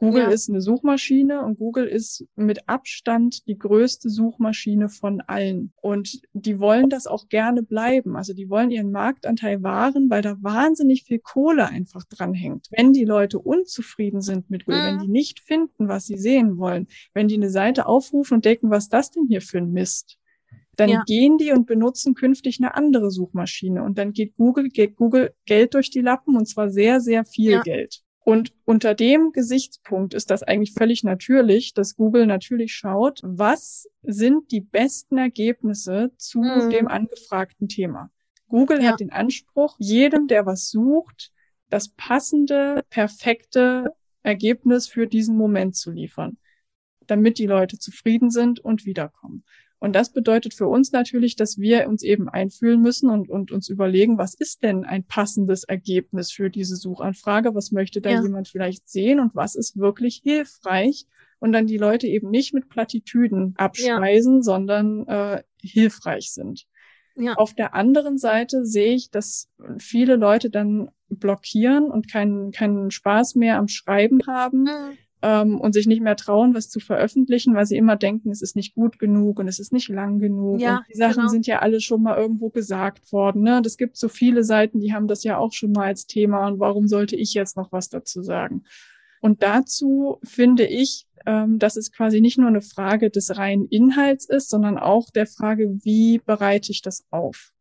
Google 0.00 0.22
ja. 0.22 0.30
ist 0.30 0.48
eine 0.48 0.62
Suchmaschine 0.62 1.44
und 1.44 1.58
Google 1.58 1.86
ist 1.86 2.24
mit 2.34 2.66
Abstand 2.70 3.46
die 3.46 3.58
größte 3.58 4.08
Suchmaschine 4.08 4.88
von 4.88 5.20
allen. 5.20 5.74
Und 5.82 6.22
die 6.32 6.58
wollen 6.58 6.88
das 6.88 7.06
auch 7.06 7.28
gerne 7.28 7.62
bleiben. 7.62 8.16
Also 8.16 8.32
die 8.32 8.48
wollen 8.48 8.70
ihren 8.70 8.92
Marktanteil 8.92 9.62
wahren, 9.62 10.08
weil 10.08 10.22
da 10.22 10.36
wahnsinnig 10.40 11.04
viel 11.04 11.18
Kohle 11.18 11.68
einfach 11.68 12.04
dranhängt. 12.04 12.68
Wenn 12.70 12.94
die 12.94 13.04
Leute 13.04 13.38
unzufrieden 13.38 14.22
sind 14.22 14.48
mit 14.48 14.64
Google, 14.64 14.80
mhm. 14.80 14.86
wenn 14.86 14.98
die 15.00 15.12
nicht 15.12 15.40
finden, 15.40 15.88
was 15.88 16.06
sie 16.06 16.16
sehen 16.16 16.56
wollen, 16.56 16.86
wenn 17.12 17.28
die 17.28 17.34
eine 17.34 17.50
Seite 17.50 17.84
aufrufen 17.84 18.36
und 18.36 18.46
denken, 18.46 18.70
was 18.70 18.88
das 18.88 19.10
denn 19.10 19.26
hier 19.28 19.42
für 19.42 19.58
ein 19.58 19.70
Mist, 19.70 20.16
dann 20.76 20.88
ja. 20.88 21.02
gehen 21.06 21.36
die 21.36 21.52
und 21.52 21.66
benutzen 21.66 22.14
künftig 22.14 22.58
eine 22.58 22.74
andere 22.74 23.10
Suchmaschine 23.10 23.82
und 23.82 23.98
dann 23.98 24.14
geht 24.14 24.34
Google, 24.36 24.70
geht 24.70 24.96
Google 24.96 25.34
Geld 25.44 25.74
durch 25.74 25.90
die 25.90 26.00
Lappen 26.00 26.36
und 26.36 26.46
zwar 26.46 26.70
sehr, 26.70 27.02
sehr 27.02 27.26
viel 27.26 27.52
ja. 27.52 27.62
Geld. 27.62 28.02
Und 28.30 28.52
unter 28.64 28.94
dem 28.94 29.32
Gesichtspunkt 29.32 30.14
ist 30.14 30.30
das 30.30 30.44
eigentlich 30.44 30.72
völlig 30.72 31.02
natürlich, 31.02 31.74
dass 31.74 31.96
Google 31.96 32.26
natürlich 32.26 32.72
schaut, 32.72 33.18
was 33.24 33.88
sind 34.04 34.52
die 34.52 34.60
besten 34.60 35.18
Ergebnisse 35.18 36.12
zu 36.16 36.38
mhm. 36.38 36.70
dem 36.70 36.86
angefragten 36.86 37.66
Thema. 37.66 38.12
Google 38.46 38.84
ja. 38.84 38.92
hat 38.92 39.00
den 39.00 39.10
Anspruch, 39.10 39.74
jedem, 39.80 40.28
der 40.28 40.46
was 40.46 40.70
sucht, 40.70 41.32
das 41.70 41.88
passende, 41.88 42.84
perfekte 42.88 43.96
Ergebnis 44.22 44.86
für 44.86 45.08
diesen 45.08 45.36
Moment 45.36 45.74
zu 45.74 45.90
liefern, 45.90 46.38
damit 47.08 47.36
die 47.36 47.48
Leute 47.48 47.80
zufrieden 47.80 48.30
sind 48.30 48.60
und 48.60 48.86
wiederkommen. 48.86 49.42
Und 49.80 49.96
das 49.96 50.12
bedeutet 50.12 50.52
für 50.52 50.68
uns 50.68 50.92
natürlich, 50.92 51.36
dass 51.36 51.58
wir 51.58 51.88
uns 51.88 52.02
eben 52.02 52.28
einfühlen 52.28 52.82
müssen 52.82 53.08
und, 53.08 53.30
und 53.30 53.50
uns 53.50 53.70
überlegen, 53.70 54.18
was 54.18 54.34
ist 54.34 54.62
denn 54.62 54.84
ein 54.84 55.04
passendes 55.04 55.64
Ergebnis 55.64 56.30
für 56.30 56.50
diese 56.50 56.76
Suchanfrage? 56.76 57.54
Was 57.54 57.72
möchte 57.72 58.02
da 58.02 58.10
ja. 58.10 58.22
jemand 58.22 58.48
vielleicht 58.48 58.88
sehen 58.90 59.20
und 59.20 59.34
was 59.34 59.54
ist 59.54 59.78
wirklich 59.78 60.20
hilfreich? 60.22 61.06
Und 61.38 61.52
dann 61.52 61.66
die 61.66 61.78
Leute 61.78 62.06
eben 62.06 62.28
nicht 62.28 62.52
mit 62.52 62.68
Plattitüden 62.68 63.54
abspeisen, 63.56 64.36
ja. 64.36 64.42
sondern 64.42 65.06
äh, 65.08 65.42
hilfreich 65.62 66.30
sind. 66.30 66.66
Ja. 67.16 67.34
Auf 67.36 67.54
der 67.54 67.74
anderen 67.74 68.18
Seite 68.18 68.66
sehe 68.66 68.94
ich, 68.94 69.10
dass 69.10 69.48
viele 69.78 70.16
Leute 70.16 70.50
dann 70.50 70.90
blockieren 71.08 71.90
und 71.90 72.12
keinen, 72.12 72.52
keinen 72.52 72.90
Spaß 72.90 73.34
mehr 73.34 73.56
am 73.56 73.68
Schreiben 73.68 74.20
haben, 74.26 74.64
mhm 74.64 74.98
ähm, 75.22 75.60
und 75.60 75.72
sich 75.72 75.86
nicht 75.86 76.02
mehr 76.02 76.16
trauen, 76.16 76.54
was 76.54 76.70
zu 76.70 76.80
veröffentlichen, 76.80 77.54
weil 77.54 77.66
sie 77.66 77.76
immer 77.76 77.96
denken, 77.96 78.30
es 78.30 78.42
ist 78.42 78.56
nicht 78.56 78.74
gut 78.74 78.98
genug 78.98 79.38
und 79.38 79.48
es 79.48 79.58
ist 79.58 79.72
nicht 79.72 79.88
lang 79.88 80.18
genug. 80.18 80.60
Ja, 80.60 80.78
und 80.78 80.84
die 80.88 80.96
Sachen 80.96 81.16
genau. 81.16 81.28
sind 81.28 81.46
ja 81.46 81.58
alle 81.60 81.80
schon 81.80 82.02
mal 82.02 82.16
irgendwo 82.16 82.50
gesagt 82.50 83.12
worden. 83.12 83.42
Ne? 83.42 83.60
Das 83.62 83.76
gibt 83.76 83.96
so 83.96 84.08
viele 84.08 84.44
Seiten, 84.44 84.80
die 84.80 84.92
haben 84.92 85.08
das 85.08 85.24
ja 85.24 85.36
auch 85.36 85.52
schon 85.52 85.72
mal 85.72 85.86
als 85.86 86.06
Thema. 86.06 86.46
Und 86.46 86.58
warum 86.58 86.88
sollte 86.88 87.16
ich 87.16 87.34
jetzt 87.34 87.56
noch 87.56 87.72
was 87.72 87.88
dazu 87.88 88.22
sagen? 88.22 88.64
Und 89.20 89.42
dazu 89.42 90.18
finde 90.24 90.64
ich, 90.66 91.06
ähm, 91.26 91.58
dass 91.58 91.76
es 91.76 91.92
quasi 91.92 92.22
nicht 92.22 92.38
nur 92.38 92.48
eine 92.48 92.62
Frage 92.62 93.10
des 93.10 93.36
reinen 93.36 93.66
Inhalts 93.66 94.24
ist, 94.24 94.48
sondern 94.48 94.78
auch 94.78 95.10
der 95.10 95.26
Frage, 95.26 95.78
wie 95.82 96.18
bereite 96.18 96.72
ich 96.72 96.80
das 96.80 97.04
auf? 97.10 97.52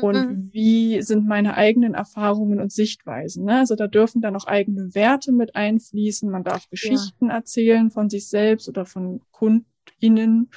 Und 0.00 0.14
mhm. 0.14 0.48
wie 0.52 1.02
sind 1.02 1.26
meine 1.26 1.54
eigenen 1.56 1.94
Erfahrungen 1.94 2.60
und 2.60 2.72
Sichtweisen. 2.72 3.44
Ne? 3.44 3.58
Also 3.58 3.74
da 3.74 3.86
dürfen 3.86 4.22
dann 4.22 4.36
auch 4.36 4.46
eigene 4.46 4.94
Werte 4.94 5.32
mit 5.32 5.54
einfließen. 5.54 6.30
Man 6.30 6.44
darf 6.44 6.68
Geschichten 6.70 7.28
ja. 7.28 7.34
erzählen 7.34 7.90
von 7.90 8.08
sich 8.08 8.28
selbst 8.28 8.68
oder 8.68 8.86
von 8.86 9.20
KundInnen. 9.30 10.50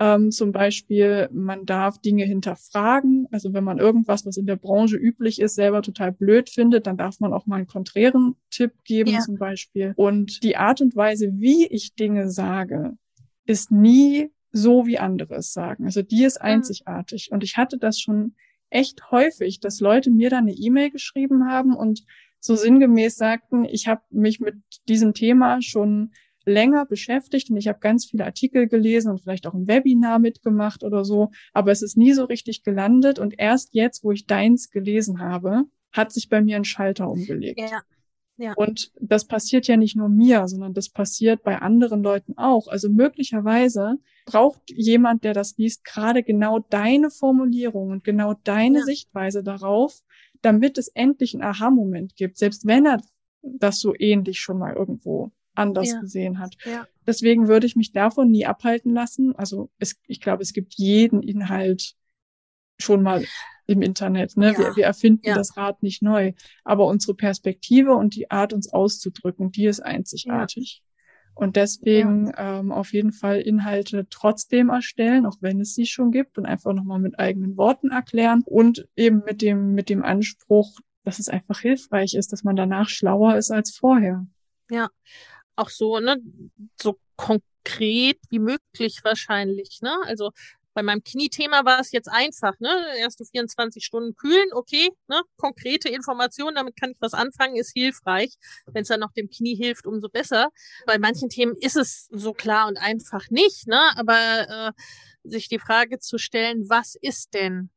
Ähm, 0.00 0.30
zum 0.30 0.52
Beispiel, 0.52 1.28
man 1.32 1.66
darf 1.66 1.98
Dinge 1.98 2.24
hinterfragen. 2.24 3.28
Also 3.30 3.52
wenn 3.52 3.64
man 3.64 3.78
irgendwas, 3.78 4.26
was 4.26 4.36
in 4.36 4.46
der 4.46 4.56
Branche 4.56 4.96
üblich 4.96 5.40
ist, 5.40 5.54
selber 5.54 5.82
total 5.82 6.12
blöd 6.12 6.50
findet, 6.50 6.86
dann 6.86 6.96
darf 6.96 7.20
man 7.20 7.32
auch 7.32 7.46
mal 7.46 7.56
einen 7.56 7.66
konträren 7.66 8.36
Tipp 8.50 8.72
geben 8.84 9.10
ja. 9.10 9.20
zum 9.20 9.36
Beispiel. 9.38 9.92
Und 9.96 10.42
die 10.42 10.56
Art 10.56 10.80
und 10.80 10.96
Weise, 10.96 11.32
wie 11.34 11.66
ich 11.66 11.94
Dinge 11.94 12.30
sage, 12.30 12.96
ist 13.46 13.70
nie 13.70 14.30
so 14.52 14.86
wie 14.86 14.98
andere 14.98 15.36
es 15.36 15.52
sagen. 15.52 15.84
Also 15.84 16.02
die 16.02 16.24
ist 16.24 16.40
mhm. 16.40 16.46
einzigartig. 16.46 17.30
Und 17.32 17.42
ich 17.42 17.56
hatte 17.56 17.78
das 17.78 17.98
schon 17.98 18.34
echt 18.72 19.10
häufig, 19.10 19.60
dass 19.60 19.80
Leute 19.80 20.10
mir 20.10 20.30
da 20.30 20.38
eine 20.38 20.52
E-Mail 20.52 20.90
geschrieben 20.90 21.48
haben 21.48 21.74
und 21.74 22.04
so 22.40 22.56
sinngemäß 22.56 23.16
sagten, 23.16 23.64
ich 23.64 23.86
habe 23.86 24.02
mich 24.10 24.40
mit 24.40 24.56
diesem 24.88 25.14
Thema 25.14 25.62
schon 25.62 26.10
länger 26.44 26.86
beschäftigt 26.86 27.50
und 27.50 27.56
ich 27.56 27.68
habe 27.68 27.78
ganz 27.78 28.06
viele 28.06 28.24
Artikel 28.24 28.66
gelesen 28.66 29.12
und 29.12 29.20
vielleicht 29.20 29.46
auch 29.46 29.54
ein 29.54 29.68
Webinar 29.68 30.18
mitgemacht 30.18 30.82
oder 30.82 31.04
so, 31.04 31.30
aber 31.52 31.70
es 31.70 31.82
ist 31.82 31.96
nie 31.96 32.12
so 32.12 32.24
richtig 32.24 32.64
gelandet 32.64 33.20
und 33.20 33.38
erst 33.38 33.74
jetzt, 33.74 34.02
wo 34.02 34.10
ich 34.10 34.26
deins 34.26 34.70
gelesen 34.70 35.20
habe, 35.20 35.64
hat 35.92 36.12
sich 36.12 36.28
bei 36.28 36.40
mir 36.40 36.56
ein 36.56 36.64
Schalter 36.64 37.08
umgelegt. 37.08 37.60
Ja. 37.60 37.82
Ja. 38.42 38.54
Und 38.54 38.90
das 39.00 39.24
passiert 39.24 39.68
ja 39.68 39.76
nicht 39.76 39.94
nur 39.94 40.08
mir, 40.08 40.48
sondern 40.48 40.74
das 40.74 40.88
passiert 40.88 41.44
bei 41.44 41.62
anderen 41.62 42.02
Leuten 42.02 42.36
auch. 42.36 42.66
Also 42.66 42.88
möglicherweise 42.88 43.98
braucht 44.26 44.68
jemand, 44.68 45.22
der 45.22 45.32
das 45.32 45.56
liest, 45.58 45.84
gerade 45.84 46.24
genau 46.24 46.58
deine 46.58 47.10
Formulierung 47.10 47.90
und 47.90 48.02
genau 48.02 48.34
deine 48.42 48.80
ja. 48.80 48.84
Sichtweise 48.84 49.44
darauf, 49.44 50.02
damit 50.40 50.76
es 50.76 50.88
endlich 50.88 51.34
einen 51.34 51.44
Aha-Moment 51.44 52.16
gibt, 52.16 52.36
selbst 52.36 52.66
wenn 52.66 52.84
er 52.84 53.00
das 53.42 53.78
so 53.78 53.94
ähnlich 53.96 54.40
schon 54.40 54.58
mal 54.58 54.74
irgendwo 54.74 55.30
anders 55.54 55.90
ja. 55.90 56.00
gesehen 56.00 56.40
hat. 56.40 56.56
Ja. 56.64 56.88
Deswegen 57.06 57.46
würde 57.46 57.66
ich 57.66 57.76
mich 57.76 57.92
davon 57.92 58.28
nie 58.28 58.44
abhalten 58.44 58.92
lassen. 58.92 59.36
Also 59.36 59.70
es, 59.78 60.00
ich 60.08 60.20
glaube, 60.20 60.42
es 60.42 60.52
gibt 60.52 60.74
jeden 60.74 61.22
Inhalt 61.22 61.94
schon 62.80 63.04
mal 63.04 63.24
im 63.72 63.82
Internet. 63.82 64.36
Ne? 64.36 64.52
Ja. 64.52 64.58
Wir, 64.58 64.76
wir 64.76 64.84
erfinden 64.84 65.26
ja. 65.26 65.34
das 65.34 65.56
Rad 65.56 65.82
nicht 65.82 66.02
neu. 66.02 66.32
Aber 66.64 66.86
unsere 66.86 67.14
Perspektive 67.14 67.94
und 67.94 68.14
die 68.14 68.30
Art, 68.30 68.52
uns 68.52 68.72
auszudrücken, 68.72 69.50
die 69.50 69.66
ist 69.66 69.80
einzigartig. 69.80 70.82
Ja. 70.82 70.92
Und 71.34 71.56
deswegen 71.56 72.30
ähm, 72.36 72.72
auf 72.72 72.92
jeden 72.92 73.12
Fall 73.12 73.40
Inhalte 73.40 74.06
trotzdem 74.10 74.68
erstellen, 74.68 75.24
auch 75.24 75.36
wenn 75.40 75.60
es 75.60 75.74
sie 75.74 75.86
schon 75.86 76.10
gibt 76.10 76.36
und 76.36 76.44
einfach 76.44 76.74
nochmal 76.74 76.98
mit 76.98 77.18
eigenen 77.18 77.56
Worten 77.56 77.90
erklären 77.90 78.42
und 78.44 78.86
eben 78.96 79.22
mit 79.24 79.40
dem, 79.40 79.72
mit 79.72 79.88
dem 79.88 80.02
Anspruch, 80.02 80.78
dass 81.04 81.18
es 81.18 81.28
einfach 81.28 81.60
hilfreich 81.60 82.14
ist, 82.14 82.32
dass 82.32 82.44
man 82.44 82.54
danach 82.54 82.90
schlauer 82.90 83.36
ist 83.36 83.50
als 83.50 83.74
vorher. 83.74 84.26
Ja, 84.70 84.88
auch 85.56 85.70
so, 85.70 85.98
ne, 86.00 86.18
so 86.80 86.98
konkret 87.16 88.18
wie 88.28 88.38
möglich 88.38 89.00
wahrscheinlich, 89.02 89.80
ne? 89.82 89.96
Also 90.04 90.32
bei 90.74 90.82
meinem 90.82 91.02
Kniethema 91.02 91.64
war 91.64 91.80
es 91.80 91.92
jetzt 91.92 92.08
einfach, 92.08 92.58
ne? 92.60 92.70
Erste 92.98 93.24
24 93.24 93.84
Stunden 93.84 94.14
kühlen, 94.14 94.48
okay, 94.52 94.90
ne? 95.08 95.22
Konkrete 95.36 95.88
Informationen, 95.88 96.56
damit 96.56 96.76
kann 96.76 96.90
ich 96.90 96.96
was 97.00 97.14
anfangen, 97.14 97.56
ist 97.56 97.72
hilfreich. 97.72 98.34
Wenn 98.66 98.82
es 98.82 98.88
dann 98.88 99.00
noch 99.00 99.12
dem 99.12 99.28
Knie 99.28 99.54
hilft, 99.54 99.86
umso 99.86 100.08
besser. 100.08 100.48
Bei 100.86 100.98
manchen 100.98 101.28
Themen 101.28 101.54
ist 101.60 101.76
es 101.76 102.08
so 102.10 102.32
klar 102.32 102.68
und 102.68 102.78
einfach 102.78 103.28
nicht, 103.30 103.66
ne? 103.66 103.80
Aber 103.96 104.48
äh, 104.48 104.72
sich 105.24 105.48
die 105.48 105.58
Frage 105.58 105.98
zu 105.98 106.18
stellen, 106.18 106.68
was 106.68 106.94
ist 107.00 107.34
denn 107.34 107.70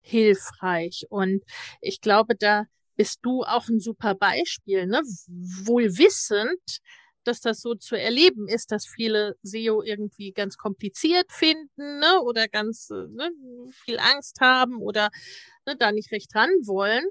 hilfreich? 0.00 1.06
Und 1.10 1.44
ich 1.80 2.00
glaube, 2.00 2.34
da 2.36 2.64
bist 2.96 3.20
du 3.22 3.42
auch 3.42 3.68
ein 3.68 3.80
super 3.80 4.14
Beispiel, 4.14 4.86
ne? 4.86 5.02
Wohl 5.64 5.98
wissend, 5.98 6.80
dass 7.24 7.40
das 7.40 7.60
so 7.60 7.74
zu 7.74 7.96
erleben 7.96 8.48
ist, 8.48 8.72
dass 8.72 8.86
viele 8.86 9.36
SEO 9.42 9.82
irgendwie 9.82 10.32
ganz 10.32 10.56
kompliziert 10.56 11.30
finden 11.32 11.98
ne, 12.00 12.20
oder 12.22 12.48
ganz 12.48 12.90
äh, 12.90 13.06
ne, 13.08 13.30
viel 13.84 13.98
Angst 13.98 14.40
haben 14.40 14.76
oder 14.76 15.10
ne, 15.66 15.76
da 15.76 15.92
nicht 15.92 16.12
recht 16.12 16.34
ran 16.34 16.50
wollen. 16.64 17.04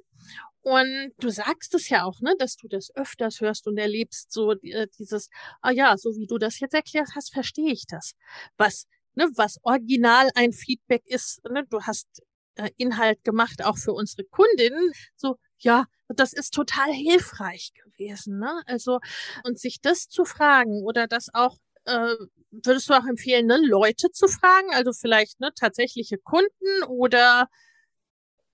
Und 0.64 1.14
du 1.20 1.30
sagst 1.30 1.74
es 1.74 1.90
ja 1.90 2.04
auch, 2.04 2.22
ne, 2.22 2.36
dass 2.38 2.56
du 2.56 2.68
das 2.68 2.96
öfters 2.96 3.42
hörst 3.42 3.68
und 3.68 3.78
erlebst, 3.78 4.32
so 4.32 4.52
äh, 4.52 4.88
dieses, 5.00 5.30
ah 5.62 5.72
ja, 5.72 5.98
so 5.98 6.16
wie 6.18 6.28
du 6.28 6.38
das 6.38 6.60
jetzt 6.60 6.76
erklärt 6.76 7.10
hast, 7.16 7.34
verstehe 7.34 7.72
ich 7.72 7.86
das. 7.88 8.14
Was, 8.58 8.86
ne, 9.16 9.28
was 9.36 9.58
original 9.64 10.30
ein 10.36 10.54
Feedback 10.54 11.04
ist, 11.08 11.44
ne, 11.50 11.66
du 11.70 11.82
hast 11.82 12.08
äh, 12.56 12.70
Inhalt 12.78 13.24
gemacht, 13.24 13.64
auch 13.64 13.78
für 13.78 13.94
unsere 13.94 14.24
Kundinnen, 14.26 14.92
so, 15.16 15.38
ja, 15.58 15.86
das 16.20 16.34
ist 16.34 16.54
total 16.54 16.92
hilfreich 16.92 17.74
gewesen. 17.74 18.40
Ne? 18.40 18.62
Also, 18.66 19.00
und 19.44 19.60
sich 19.60 19.82
das 19.82 20.08
zu 20.10 20.26
fragen 20.26 20.84
oder 20.84 21.08
das 21.08 21.30
auch, 21.34 21.58
äh, 21.86 22.16
würdest 22.52 22.90
du 22.90 22.94
auch 22.94 23.06
empfehlen, 23.06 23.48
ne, 23.48 23.58
Leute 23.64 24.12
zu 24.12 24.28
fragen, 24.28 24.74
also 24.74 24.92
vielleicht 24.94 25.40
ne, 25.40 25.52
tatsächliche 25.56 26.18
Kunden 26.18 26.84
oder 26.88 27.48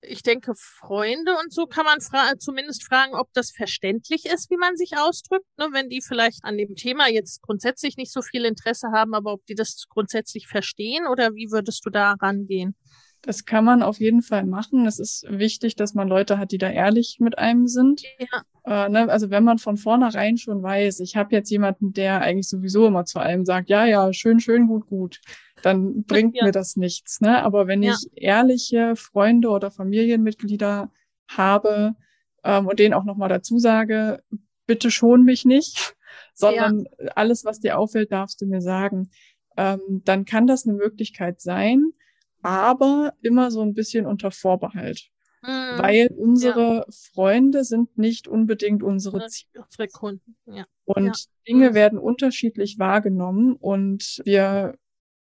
ich 0.00 0.22
denke, 0.22 0.54
Freunde 0.54 1.36
und 1.38 1.52
so 1.52 1.66
kann 1.66 1.84
man 1.84 2.00
fra 2.00 2.38
zumindest 2.38 2.84
fragen, 2.84 3.14
ob 3.14 3.32
das 3.32 3.50
verständlich 3.50 4.26
ist, 4.26 4.48
wie 4.50 4.56
man 4.56 4.76
sich 4.76 4.96
ausdrückt, 4.96 5.46
ne, 5.58 5.68
wenn 5.72 5.88
die 5.88 6.00
vielleicht 6.00 6.44
an 6.44 6.56
dem 6.56 6.76
Thema 6.76 7.08
jetzt 7.08 7.42
grundsätzlich 7.42 7.96
nicht 7.96 8.12
so 8.12 8.22
viel 8.22 8.44
Interesse 8.44 8.88
haben, 8.92 9.14
aber 9.14 9.32
ob 9.32 9.44
die 9.46 9.54
das 9.56 9.86
grundsätzlich 9.88 10.46
verstehen 10.46 11.06
oder 11.06 11.34
wie 11.34 11.50
würdest 11.50 11.84
du 11.84 11.90
da 11.90 12.12
rangehen? 12.20 12.76
Das 13.22 13.44
kann 13.44 13.64
man 13.64 13.82
auf 13.82 13.98
jeden 13.98 14.22
Fall 14.22 14.46
machen. 14.46 14.86
Es 14.86 14.98
ist 14.98 15.26
wichtig, 15.28 15.74
dass 15.74 15.94
man 15.94 16.08
Leute 16.08 16.38
hat, 16.38 16.52
die 16.52 16.58
da 16.58 16.70
ehrlich 16.70 17.18
mit 17.18 17.36
einem 17.36 17.66
sind. 17.66 18.02
Ja. 18.18 18.86
Äh, 18.86 18.88
ne? 18.88 19.08
Also 19.08 19.30
wenn 19.30 19.44
man 19.44 19.58
von 19.58 19.76
vornherein 19.76 20.36
schon 20.36 20.62
weiß, 20.62 21.00
ich 21.00 21.16
habe 21.16 21.34
jetzt 21.34 21.50
jemanden, 21.50 21.92
der 21.92 22.20
eigentlich 22.20 22.48
sowieso 22.48 22.86
immer 22.86 23.04
zu 23.04 23.18
allem 23.18 23.44
sagt, 23.44 23.70
ja, 23.70 23.86
ja, 23.86 24.12
schön, 24.12 24.38
schön, 24.38 24.68
gut, 24.68 24.86
gut, 24.86 25.20
dann 25.62 26.04
bringt 26.06 26.36
ja. 26.36 26.44
mir 26.44 26.52
das 26.52 26.76
nichts. 26.76 27.20
Ne? 27.20 27.42
Aber 27.42 27.66
wenn 27.66 27.82
ja. 27.82 27.94
ich 27.94 28.08
ehrliche 28.14 28.94
Freunde 28.94 29.48
oder 29.48 29.70
Familienmitglieder 29.70 30.90
habe 31.28 31.94
ähm, 32.44 32.66
und 32.66 32.78
denen 32.78 32.94
auch 32.94 33.04
nochmal 33.04 33.28
dazu 33.28 33.58
sage, 33.58 34.22
bitte 34.66 34.92
schon 34.92 35.24
mich 35.24 35.44
nicht, 35.44 35.96
sondern 36.34 36.84
alles, 37.16 37.44
was 37.44 37.58
dir 37.58 37.78
auffällt, 37.78 38.12
darfst 38.12 38.40
du 38.40 38.46
mir 38.46 38.60
sagen, 38.60 39.10
ähm, 39.56 40.02
dann 40.04 40.24
kann 40.24 40.46
das 40.46 40.66
eine 40.66 40.76
Möglichkeit 40.76 41.40
sein, 41.40 41.92
aber 42.42 43.14
immer 43.22 43.50
so 43.50 43.62
ein 43.62 43.74
bisschen 43.74 44.06
unter 44.06 44.30
Vorbehalt. 44.30 45.10
Mhm. 45.42 45.78
Weil 45.78 46.08
unsere 46.16 46.76
ja. 46.78 46.86
Freunde 47.14 47.64
sind 47.64 47.96
nicht 47.96 48.26
unbedingt 48.26 48.82
unsere 48.82 49.26
Ziele. 49.28 49.64
Unsere 49.64 49.88
Kunden, 49.88 50.36
ja. 50.46 50.66
Und 50.84 51.06
ja. 51.06 51.12
Dinge 51.46 51.70
mhm. 51.70 51.74
werden 51.74 51.98
unterschiedlich 51.98 52.78
wahrgenommen 52.78 53.54
und 53.54 54.20
wir, 54.24 54.76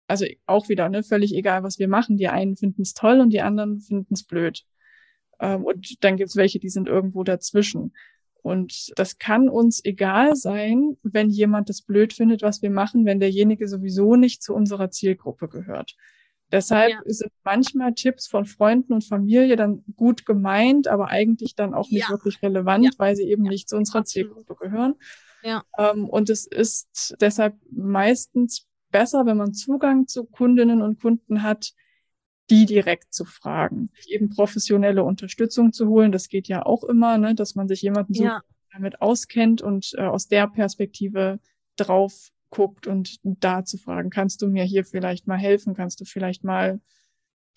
also 0.07 0.25
auch 0.45 0.69
wieder, 0.69 0.89
ne, 0.89 1.03
völlig 1.03 1.35
egal, 1.35 1.63
was 1.63 1.77
wir 1.77 1.87
machen. 1.87 2.17
Die 2.17 2.29
einen 2.29 2.55
finden 2.55 2.81
es 2.81 2.93
toll 2.93 3.19
und 3.19 3.31
die 3.31 3.41
anderen 3.41 3.79
finden 3.79 4.13
es 4.15 4.23
blöd. 4.23 4.63
Ähm, 5.39 5.65
und 5.65 6.03
dann 6.03 6.17
gibt's 6.17 6.35
welche, 6.35 6.59
die 6.59 6.69
sind 6.69 6.87
irgendwo 6.87 7.23
dazwischen. 7.23 7.93
Und 8.41 8.91
das 8.95 9.19
kann 9.19 9.49
uns 9.49 9.83
egal 9.83 10.35
sein, 10.35 10.95
wenn 11.03 11.29
jemand 11.29 11.69
das 11.69 11.81
blöd 11.81 12.13
findet, 12.13 12.41
was 12.41 12.61
wir 12.61 12.69
machen, 12.69 13.05
wenn 13.05 13.19
derjenige 13.19 13.67
sowieso 13.67 14.15
nicht 14.15 14.41
zu 14.41 14.53
unserer 14.53 14.89
Zielgruppe 14.89 15.47
gehört. 15.49 15.95
Deshalb 16.51 16.91
ja. 16.91 17.01
sind 17.05 17.31
manchmal 17.43 17.93
Tipps 17.93 18.27
von 18.27 18.45
Freunden 18.45 18.93
und 18.93 19.03
Familie 19.03 19.57
dann 19.57 19.83
gut 19.95 20.25
gemeint, 20.25 20.87
aber 20.87 21.09
eigentlich 21.09 21.55
dann 21.55 21.73
auch 21.73 21.89
nicht 21.89 22.07
ja. 22.07 22.09
wirklich 22.09 22.41
relevant, 22.41 22.85
ja. 22.85 22.91
weil 22.97 23.15
sie 23.15 23.29
eben 23.29 23.43
nicht 23.43 23.67
zu 23.67 23.75
unserer 23.75 24.05
Zielgruppe 24.05 24.55
gehören. 24.55 24.95
Ja. 25.43 25.63
Ähm, 25.77 26.07
und 26.07 26.29
es 26.29 26.47
ist 26.47 27.15
deshalb 27.19 27.55
meistens 27.69 28.65
besser, 28.91 29.25
wenn 29.25 29.37
man 29.37 29.53
Zugang 29.53 30.07
zu 30.07 30.23
Kundinnen 30.23 30.81
und 30.81 31.01
Kunden 31.01 31.43
hat, 31.43 31.73
die 32.49 32.65
direkt 32.65 33.13
zu 33.13 33.25
fragen, 33.25 33.89
eben 34.07 34.29
professionelle 34.29 35.03
Unterstützung 35.03 35.73
zu 35.73 35.87
holen. 35.89 36.13
Das 36.13 36.29
geht 36.29 36.47
ja 36.47 36.65
auch 36.65 36.83
immer, 36.85 37.17
ne, 37.17 37.35
dass 37.35 37.55
man 37.55 37.67
sich 37.67 37.81
jemanden 37.81 38.13
so 38.13 38.29
damit 38.71 39.01
auskennt 39.01 39.61
und 39.61 39.93
äh, 39.97 40.03
aus 40.03 40.27
der 40.27 40.47
Perspektive 40.47 41.39
drauf 41.75 42.29
guckt 42.49 42.87
und 42.87 43.19
da 43.23 43.63
zu 43.65 43.77
fragen, 43.77 44.09
kannst 44.09 44.41
du 44.41 44.47
mir 44.47 44.63
hier 44.63 44.85
vielleicht 44.85 45.27
mal 45.27 45.37
helfen? 45.37 45.75
Kannst 45.75 45.99
du 45.99 46.05
vielleicht 46.05 46.43
mal 46.43 46.79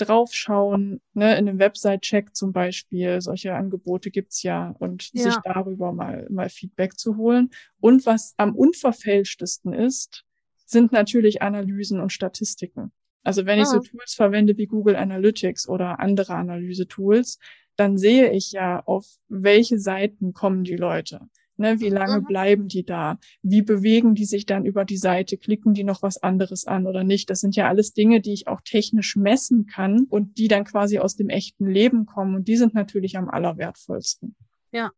draufschauen, 0.01 1.01
ne, 1.13 1.37
in 1.37 1.49
einem 1.49 1.59
Website-Check 1.59 2.35
zum 2.35 2.53
Beispiel, 2.53 3.21
solche 3.21 3.55
Angebote 3.55 4.11
gibt's 4.11 4.43
ja 4.43 4.75
und 4.79 5.11
ja. 5.13 5.25
sich 5.25 5.37
darüber 5.45 5.93
mal, 5.93 6.27
mal 6.31 6.49
Feedback 6.49 6.99
zu 6.99 7.17
holen. 7.17 7.51
Und 7.81 8.07
was 8.07 8.35
am 8.39 8.55
unverfälschtesten 8.55 9.73
ist, 9.73 10.25
sind 10.67 10.93
natürlich 10.93 11.43
Analysen 11.43 12.01
und 12.01 12.13
Statistiken. 12.13 12.93
Also 13.23 13.45
wenn 13.45 13.59
ah. 13.59 13.63
ich 13.63 13.69
so 13.69 13.79
ah. 13.79 13.83
Tools 13.83 14.15
verwende 14.15 14.57
wie 14.57 14.67
Google 14.67 14.97
Analytics 14.97 15.69
oder 15.69 16.01
andere 16.01 16.35
Analyse-Tools, 16.35 17.39
dann 17.77 17.99
sehe 17.99 18.33
ich 18.33 18.53
ja, 18.53 18.83
auf 18.85 19.07
welche 19.29 19.79
Seiten 19.79 20.33
kommen 20.33 20.65
die 20.65 20.77
Leute. 20.77 21.21
Ne, 21.61 21.79
wie 21.79 21.91
lange 21.91 22.23
mhm. 22.23 22.25
bleiben 22.25 22.69
die 22.69 22.87
da? 22.87 23.19
Wie 23.43 23.61
bewegen 23.61 24.15
die 24.15 24.25
sich 24.25 24.47
dann 24.47 24.65
über 24.65 24.87
die 24.87 24.97
Seite? 24.97 25.37
Klicken 25.37 25.75
die 25.75 25.85
noch 25.85 26.01
was 26.01 26.17
anderes 26.17 26.67
an 26.67 26.87
oder 26.87 27.05
nicht? 27.05 27.29
Das 27.29 27.41
sind 27.41 27.55
ja 27.55 27.69
alles 27.69 27.93
Dinge, 27.93 28.23
die 28.23 28.33
ich 28.33 28.49
auch 28.49 28.63
technisch 28.65 29.15
messen 29.15 29.67
kann 29.67 30.07
und 30.09 30.39
die 30.39 30.49
dann 30.49 30.65
quasi 30.65 31.01
aus 31.01 31.17
dem 31.17 31.29
echten 31.29 31.67
Leben 31.67 32.07
kommen. 32.07 32.35
Und 32.35 32.49
die 32.49 32.57
sind 32.57 32.73
natürlich 32.73 33.19
am 33.19 33.29
allerwertvollsten. 33.29 34.35
Ja. 34.73 34.91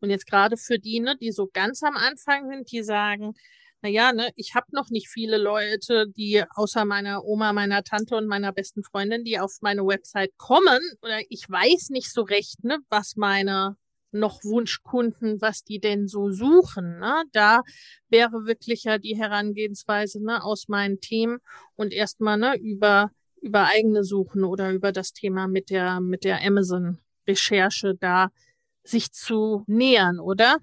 Und 0.00 0.10
jetzt 0.10 0.26
gerade 0.26 0.58
für 0.58 0.78
die, 0.78 1.00
ne, 1.00 1.16
die 1.18 1.32
so 1.32 1.48
ganz 1.50 1.82
am 1.82 1.96
Anfang 1.96 2.50
sind, 2.50 2.70
die 2.70 2.82
sagen, 2.82 3.32
na 3.80 3.88
ja, 3.88 4.12
ne, 4.12 4.30
ich 4.36 4.54
habe 4.54 4.66
noch 4.72 4.90
nicht 4.90 5.08
viele 5.08 5.38
Leute, 5.38 6.04
die 6.14 6.44
außer 6.54 6.84
meiner 6.84 7.24
Oma, 7.24 7.54
meiner 7.54 7.82
Tante 7.82 8.14
und 8.14 8.26
meiner 8.26 8.52
besten 8.52 8.82
Freundin, 8.82 9.24
die 9.24 9.38
auf 9.38 9.56
meine 9.62 9.86
Website 9.86 10.36
kommen 10.36 10.80
oder 11.00 11.20
ich 11.30 11.48
weiß 11.48 11.88
nicht 11.88 12.12
so 12.12 12.20
recht, 12.20 12.62
ne, 12.62 12.76
was 12.90 13.16
meine 13.16 13.76
noch 14.12 14.44
Wunschkunden, 14.44 15.40
was 15.40 15.64
die 15.64 15.78
denn 15.78 16.08
so 16.08 16.30
suchen. 16.30 16.98
Ne? 16.98 17.22
Da 17.32 17.62
wäre 18.08 18.46
wirklich 18.46 18.84
ja 18.84 18.98
die 18.98 19.16
Herangehensweise 19.16 20.22
ne, 20.22 20.42
aus 20.42 20.68
meinen 20.68 21.00
Themen 21.00 21.38
und 21.76 21.92
erstmal 21.92 22.38
ne, 22.38 22.56
über, 22.58 23.10
über 23.40 23.66
eigene 23.66 24.04
Suchen 24.04 24.44
oder 24.44 24.72
über 24.72 24.92
das 24.92 25.12
Thema 25.12 25.48
mit 25.48 25.70
der, 25.70 26.00
mit 26.00 26.24
der 26.24 26.44
Amazon-Recherche 26.44 27.94
da 27.98 28.30
sich 28.82 29.12
zu 29.12 29.64
nähern, 29.66 30.18
oder? 30.18 30.56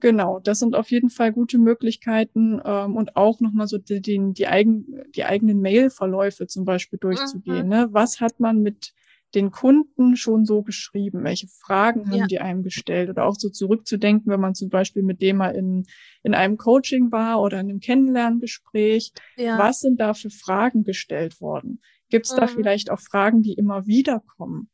Genau, 0.00 0.40
das 0.40 0.58
sind 0.58 0.74
auf 0.74 0.90
jeden 0.90 1.08
Fall 1.08 1.32
gute 1.32 1.56
Möglichkeiten 1.58 2.60
ähm, 2.64 2.96
und 2.96 3.16
auch 3.16 3.40
nochmal 3.40 3.66
so 3.66 3.78
die, 3.78 4.02
die, 4.02 4.20
die, 4.34 4.46
eigen, 4.46 5.02
die 5.14 5.24
eigenen 5.24 5.60
Mail-Verläufe 5.60 6.46
zum 6.46 6.66
Beispiel 6.66 6.98
durchzugehen. 6.98 7.64
Mhm. 7.64 7.68
Ne? 7.68 7.88
Was 7.92 8.20
hat 8.20 8.38
man 8.38 8.60
mit 8.60 8.92
den 9.34 9.50
Kunden 9.50 10.16
schon 10.16 10.44
so 10.46 10.62
geschrieben? 10.62 11.24
Welche 11.24 11.48
Fragen 11.48 12.06
haben 12.10 12.18
Ja. 12.20 12.26
die 12.26 12.40
einem 12.40 12.62
gestellt? 12.62 13.10
Oder 13.10 13.26
auch 13.26 13.34
so 13.36 13.50
zurückzudenken, 13.50 14.30
wenn 14.32 14.40
man 14.40 14.54
zum 14.54 14.68
Beispiel 14.70 15.02
mit 15.02 15.20
dem 15.20 15.36
mal 15.38 15.54
in, 15.54 15.84
in 16.22 16.34
einem 16.34 16.56
Coaching 16.56 17.10
war 17.12 17.40
oder 17.42 17.60
in 17.60 17.68
einem 17.68 17.80
Kennenlerngespräch. 17.80 19.12
Ja. 19.36 19.58
Was 19.58 19.80
sind 19.80 20.00
da 20.00 20.14
für 20.14 20.30
Fragen 20.30 20.84
gestellt 20.84 21.40
worden? 21.40 21.80
Gibt 22.08 22.26
es 22.26 22.34
da 22.34 22.44
Mhm. 22.46 22.50
vielleicht 22.50 22.90
auch 22.90 23.00
Fragen, 23.00 23.42
die 23.42 23.54
immer 23.54 23.86
wieder 23.86 24.22
kommen? 24.36 24.70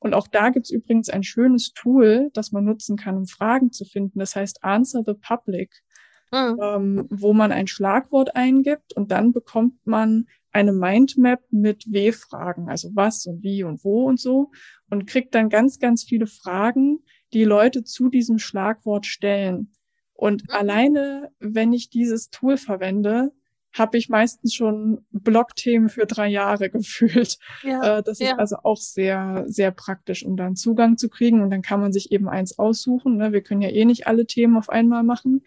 Und 0.00 0.14
auch 0.14 0.28
da 0.28 0.50
gibt 0.50 0.66
es 0.66 0.70
übrigens 0.70 1.08
ein 1.08 1.24
schönes 1.24 1.72
Tool, 1.72 2.30
das 2.34 2.52
man 2.52 2.64
nutzen 2.64 2.96
kann, 2.96 3.16
um 3.16 3.26
Fragen 3.26 3.72
zu 3.72 3.84
finden. 3.84 4.20
Das 4.20 4.36
heißt 4.36 4.62
Answer 4.62 5.02
the 5.04 5.14
Public 5.14 5.82
Mhm. 6.30 6.58
ähm, 6.62 7.06
wo 7.08 7.32
man 7.32 7.52
ein 7.52 7.66
Schlagwort 7.68 8.36
eingibt 8.36 8.92
und 8.94 9.10
dann 9.10 9.32
bekommt 9.32 9.74
man 9.86 10.26
eine 10.52 10.72
Mindmap 10.72 11.40
mit 11.50 11.84
W-Fragen, 11.92 12.68
also 12.68 12.90
was 12.94 13.26
und 13.26 13.42
wie 13.42 13.64
und 13.64 13.84
wo 13.84 14.04
und 14.04 14.18
so 14.18 14.50
und 14.90 15.06
kriegt 15.06 15.34
dann 15.34 15.48
ganz, 15.48 15.78
ganz 15.78 16.04
viele 16.04 16.26
Fragen, 16.26 17.00
die 17.32 17.44
Leute 17.44 17.84
zu 17.84 18.08
diesem 18.08 18.38
Schlagwort 18.38 19.06
stellen. 19.06 19.72
Und 20.14 20.42
Mhm. 20.42 20.54
alleine, 20.54 21.30
wenn 21.38 21.72
ich 21.72 21.90
dieses 21.90 22.30
Tool 22.30 22.56
verwende, 22.56 23.32
habe 23.72 23.98
ich 23.98 24.08
meistens 24.08 24.54
schon 24.54 25.04
Blogthemen 25.10 25.88
für 25.88 26.06
drei 26.06 26.28
Jahre 26.28 26.70
gefühlt. 26.70 27.38
Ja. 27.62 27.98
Äh, 27.98 28.02
das 28.02 28.18
ja. 28.18 28.32
ist 28.32 28.38
also 28.38 28.56
auch 28.62 28.78
sehr, 28.78 29.44
sehr 29.46 29.70
praktisch, 29.70 30.24
um 30.24 30.36
dann 30.36 30.56
Zugang 30.56 30.96
zu 30.96 31.08
kriegen. 31.08 31.42
Und 31.42 31.50
dann 31.50 31.62
kann 31.62 31.80
man 31.80 31.92
sich 31.92 32.10
eben 32.10 32.28
eins 32.28 32.58
aussuchen. 32.58 33.16
Ne? 33.16 33.32
Wir 33.32 33.42
können 33.42 33.60
ja 33.62 33.68
eh 33.68 33.84
nicht 33.84 34.06
alle 34.06 34.26
Themen 34.26 34.56
auf 34.56 34.70
einmal 34.70 35.02
machen, 35.02 35.42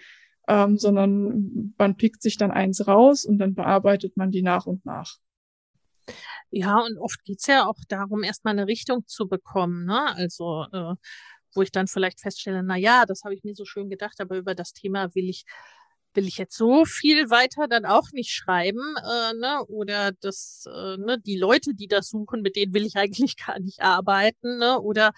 ähm, 0.48 0.78
sondern 0.78 1.74
man 1.78 1.98
pickt 1.98 2.22
sich 2.22 2.38
dann 2.38 2.52
eins 2.52 2.88
raus 2.88 3.26
und 3.26 3.38
dann 3.38 3.56
bearbeitet 3.56 4.18
man 4.18 4.32
die 4.32 4.42
nach 4.42 4.66
und 4.66 4.86
nach. 4.86 5.18
Ja, 6.50 6.80
und 6.80 6.98
oft 6.98 7.24
geht's 7.24 7.48
ja 7.48 7.66
auch 7.68 7.78
darum, 7.88 8.24
erstmal 8.24 8.54
eine 8.54 8.68
Richtung 8.68 9.06
zu 9.08 9.28
bekommen, 9.28 9.86
ne? 9.86 10.14
Also, 10.16 10.66
äh, 10.74 10.96
wo 11.54 11.62
ich 11.62 11.72
dann 11.72 11.88
vielleicht 11.88 12.22
feststelle, 12.22 12.64
na 12.64 12.78
ja, 12.78 13.06
das 13.06 13.24
habe 13.24 13.34
ich 13.36 13.44
mir 13.44 13.56
so 13.56 13.66
schön 13.66 13.89
gedacht, 13.89 14.20
aber 14.20 14.38
über 14.38 14.56
das 14.56 14.74
Thema 14.74 15.14
will 15.16 15.30
ich 15.30 15.46
will 16.16 16.28
ich 16.28 16.38
jetzt 16.38 16.57
so 16.57 16.86
viel 16.86 17.30
weiter 17.30 17.68
dann 17.68 17.86
auch 17.86 18.12
nicht 18.14 18.32
schreiben, 18.32 18.82
äh, 18.97 19.34
ne? 19.36 19.66
Oder 19.68 20.12
das, 20.22 20.66
äh, 20.68 20.97
ne, 20.97 21.18
die 21.20 21.38
Leute, 21.38 21.74
die 21.74 21.88
das 21.88 22.09
suchen, 22.09 22.41
mit 22.41 22.55
denen 22.55 22.74
will 22.74 22.86
ich 22.86 22.95
eigentlich 22.97 23.36
gar 23.47 23.59
nicht 23.59 23.82
arbeiten, 23.82 24.57
ne? 24.57 24.80
Oder 24.80 25.12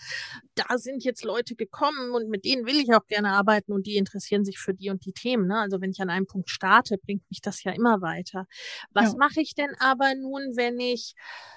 da 0.55 0.77
sind 0.77 1.03
jetzt 1.03 1.23
Leute 1.23 1.55
gekommen 1.55 2.11
und 2.11 2.29
mit 2.29 2.45
denen 2.45 2.65
will 2.65 2.79
ich 2.79 2.93
auch 2.93 3.05
gerne 3.07 3.29
arbeiten 3.31 3.71
und 3.73 3.87
die 3.87 3.95
interessieren 3.97 4.45
sich 4.45 4.59
für 4.59 4.73
die 4.73 4.89
und 4.89 5.05
die 5.05 5.13
Themen, 5.13 5.47
ne? 5.47 5.59
Also 5.59 5.81
wenn 5.81 5.91
ich 5.91 5.99
an 6.01 6.09
einem 6.09 6.27
Punkt 6.27 6.49
starte, 6.49 6.97
bringt 6.97 7.23
mich 7.29 7.41
das 7.41 7.63
ja 7.63 7.71
immer 7.71 8.01
weiter. 8.01 8.45
Was 8.93 9.13
Ja. 9.13 9.17
mache 9.19 9.41
ich 9.41 9.55
denn 9.55 9.71
aber 9.79 10.13
nun, 10.15 10.55
wenn 10.55 10.79
ich, 10.79 11.15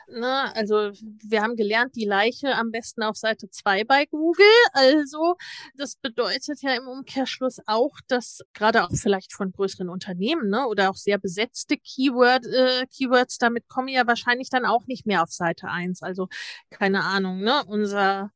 ne, 0.09 0.55
also 0.55 0.91
wir 1.23 1.43
haben 1.43 1.57
gelernt, 1.57 1.95
die 1.97 2.05
Leiche 2.05 2.55
am 2.55 2.71
besten 2.71 3.03
auf 3.03 3.17
Seite 3.17 3.51
zwei 3.51 3.85
bei 3.85 4.07
Google. 4.07 4.47
Also 4.73 5.37
das 5.77 5.97
bedeutet 5.97 6.63
ja 6.63 6.75
im 6.77 6.89
Umkehrschluss 6.89 7.59
auch, 7.67 7.93
dass 8.09 8.41
gerade 8.55 8.85
auch 8.85 8.91
vielleicht 8.95 9.26
von 9.33 9.53
größeren 9.53 9.89
Unternehmen, 9.89 10.49
ne, 10.51 10.67
oder 10.67 10.91
auch 10.91 10.97
sehr 10.97 11.19
besetzte 11.19 11.77
Keyword, 11.77 12.47
äh, 12.47 12.87
Keywords, 12.87 13.39
damit 13.39 13.69
kommen 13.69 13.89
ja 13.89 14.07
wahrscheinlich 14.07 14.51
dann 14.51 14.67
auch 14.67 14.87
nicht 14.87 15.07
mehr 15.07 15.23
auf 15.23 15.33
Seite 15.33 15.69
eins. 15.69 16.03
Also 16.03 16.29
keine 16.71 17.05
Ahnung, 17.05 17.41
ne, 17.41 17.65
unser 17.67 18.31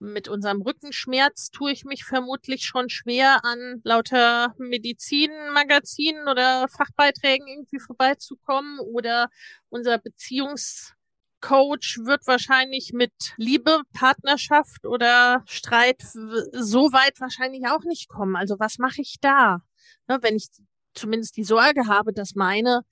mit 0.00 0.28
unserem 0.28 0.62
Rückenschmerz 0.62 1.50
tue 1.50 1.72
ich 1.72 1.84
mich 1.84 2.04
vermutlich 2.04 2.64
schon 2.64 2.88
schwer 2.88 3.44
an 3.44 3.80
lauter 3.84 4.54
Medizinmagazinen 4.58 6.28
oder 6.28 6.68
Fachbeiträgen 6.68 7.48
irgendwie 7.48 7.80
vorbeizukommen 7.80 8.78
oder 8.80 9.28
unser 9.70 9.98
Beziehungscoach 9.98 11.98
wird 12.04 12.26
wahrscheinlich 12.26 12.92
mit 12.92 13.12
Liebe, 13.36 13.82
Partnerschaft 13.92 14.86
oder 14.86 15.42
Streit 15.46 16.02
so 16.02 16.92
weit 16.92 17.20
wahrscheinlich 17.20 17.66
auch 17.66 17.84
nicht 17.84 18.08
kommen. 18.08 18.36
Also 18.36 18.58
was 18.58 18.78
mache 18.78 19.02
ich 19.02 19.16
da? 19.20 19.62
Ne, 20.08 20.18
wenn 20.22 20.36
ich 20.36 20.48
zumindest 20.94 21.36
die 21.36 21.44
Sorge 21.44 21.86
habe, 21.86 22.12
dass 22.12 22.34
meine 22.34 22.82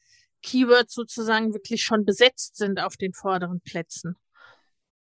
Keywords 0.42 0.94
sozusagen 0.94 1.54
wirklich 1.54 1.82
schon 1.82 2.04
besetzt 2.04 2.56
sind 2.56 2.80
auf 2.80 2.96
den 2.96 3.12
vorderen 3.12 3.60
Plätzen. 3.60 4.16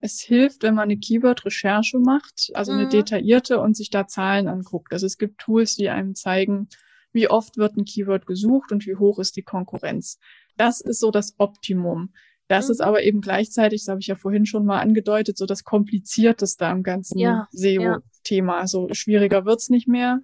Es 0.00 0.20
hilft, 0.20 0.62
wenn 0.62 0.74
man 0.74 0.84
eine 0.84 0.98
Keyword-Recherche 0.98 1.98
macht, 1.98 2.50
also 2.54 2.72
eine 2.72 2.86
Mhm. 2.86 2.90
detaillierte 2.90 3.60
und 3.60 3.76
sich 3.76 3.90
da 3.90 4.06
Zahlen 4.06 4.48
anguckt. 4.48 4.92
Also 4.92 5.06
es 5.06 5.18
gibt 5.18 5.38
Tools, 5.40 5.76
die 5.76 5.90
einem 5.90 6.14
zeigen, 6.14 6.68
wie 7.12 7.28
oft 7.28 7.56
wird 7.58 7.76
ein 7.76 7.84
Keyword 7.84 8.26
gesucht 8.26 8.72
und 8.72 8.86
wie 8.86 8.96
hoch 8.96 9.18
ist 9.18 9.36
die 9.36 9.42
Konkurrenz. 9.42 10.18
Das 10.56 10.80
ist 10.80 11.00
so 11.00 11.10
das 11.10 11.34
Optimum. 11.38 12.14
Das 12.48 12.66
Mhm. 12.66 12.72
ist 12.72 12.80
aber 12.80 13.02
eben 13.02 13.20
gleichzeitig, 13.20 13.82
das 13.82 13.88
habe 13.88 14.00
ich 14.00 14.06
ja 14.06 14.16
vorhin 14.16 14.46
schon 14.46 14.64
mal 14.64 14.80
angedeutet, 14.80 15.36
so 15.36 15.44
das 15.46 15.64
Komplizierteste 15.64 16.66
am 16.66 16.82
ganzen 16.82 17.18
Ja, 17.18 17.46
SEO-Thema. 17.52 18.58
Also 18.58 18.88
schwieriger 18.92 19.44
wird's 19.44 19.68
nicht 19.68 19.86
mehr. 19.86 20.20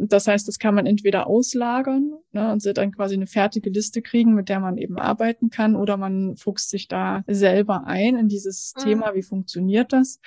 Das 0.00 0.28
heißt, 0.28 0.46
das 0.46 0.58
kann 0.58 0.74
man 0.74 0.86
entweder 0.86 1.26
auslagern 1.26 2.12
ne, 2.32 2.52
und 2.52 2.62
sie 2.62 2.72
dann 2.72 2.92
quasi 2.92 3.14
eine 3.14 3.26
fertige 3.26 3.70
Liste 3.70 4.02
kriegen, 4.02 4.34
mit 4.34 4.48
der 4.48 4.60
man 4.60 4.76
eben 4.78 4.98
arbeiten 4.98 5.50
kann, 5.50 5.76
oder 5.76 5.96
man 5.96 6.36
fuchst 6.36 6.70
sich 6.70 6.88
da 6.88 7.24
selber 7.26 7.86
ein 7.86 8.16
in 8.16 8.28
dieses 8.28 8.74
Mhm. 8.76 8.82
Thema, 8.82 9.14
wie 9.14 9.22
funktioniert 9.22 9.92
das. 9.92 10.20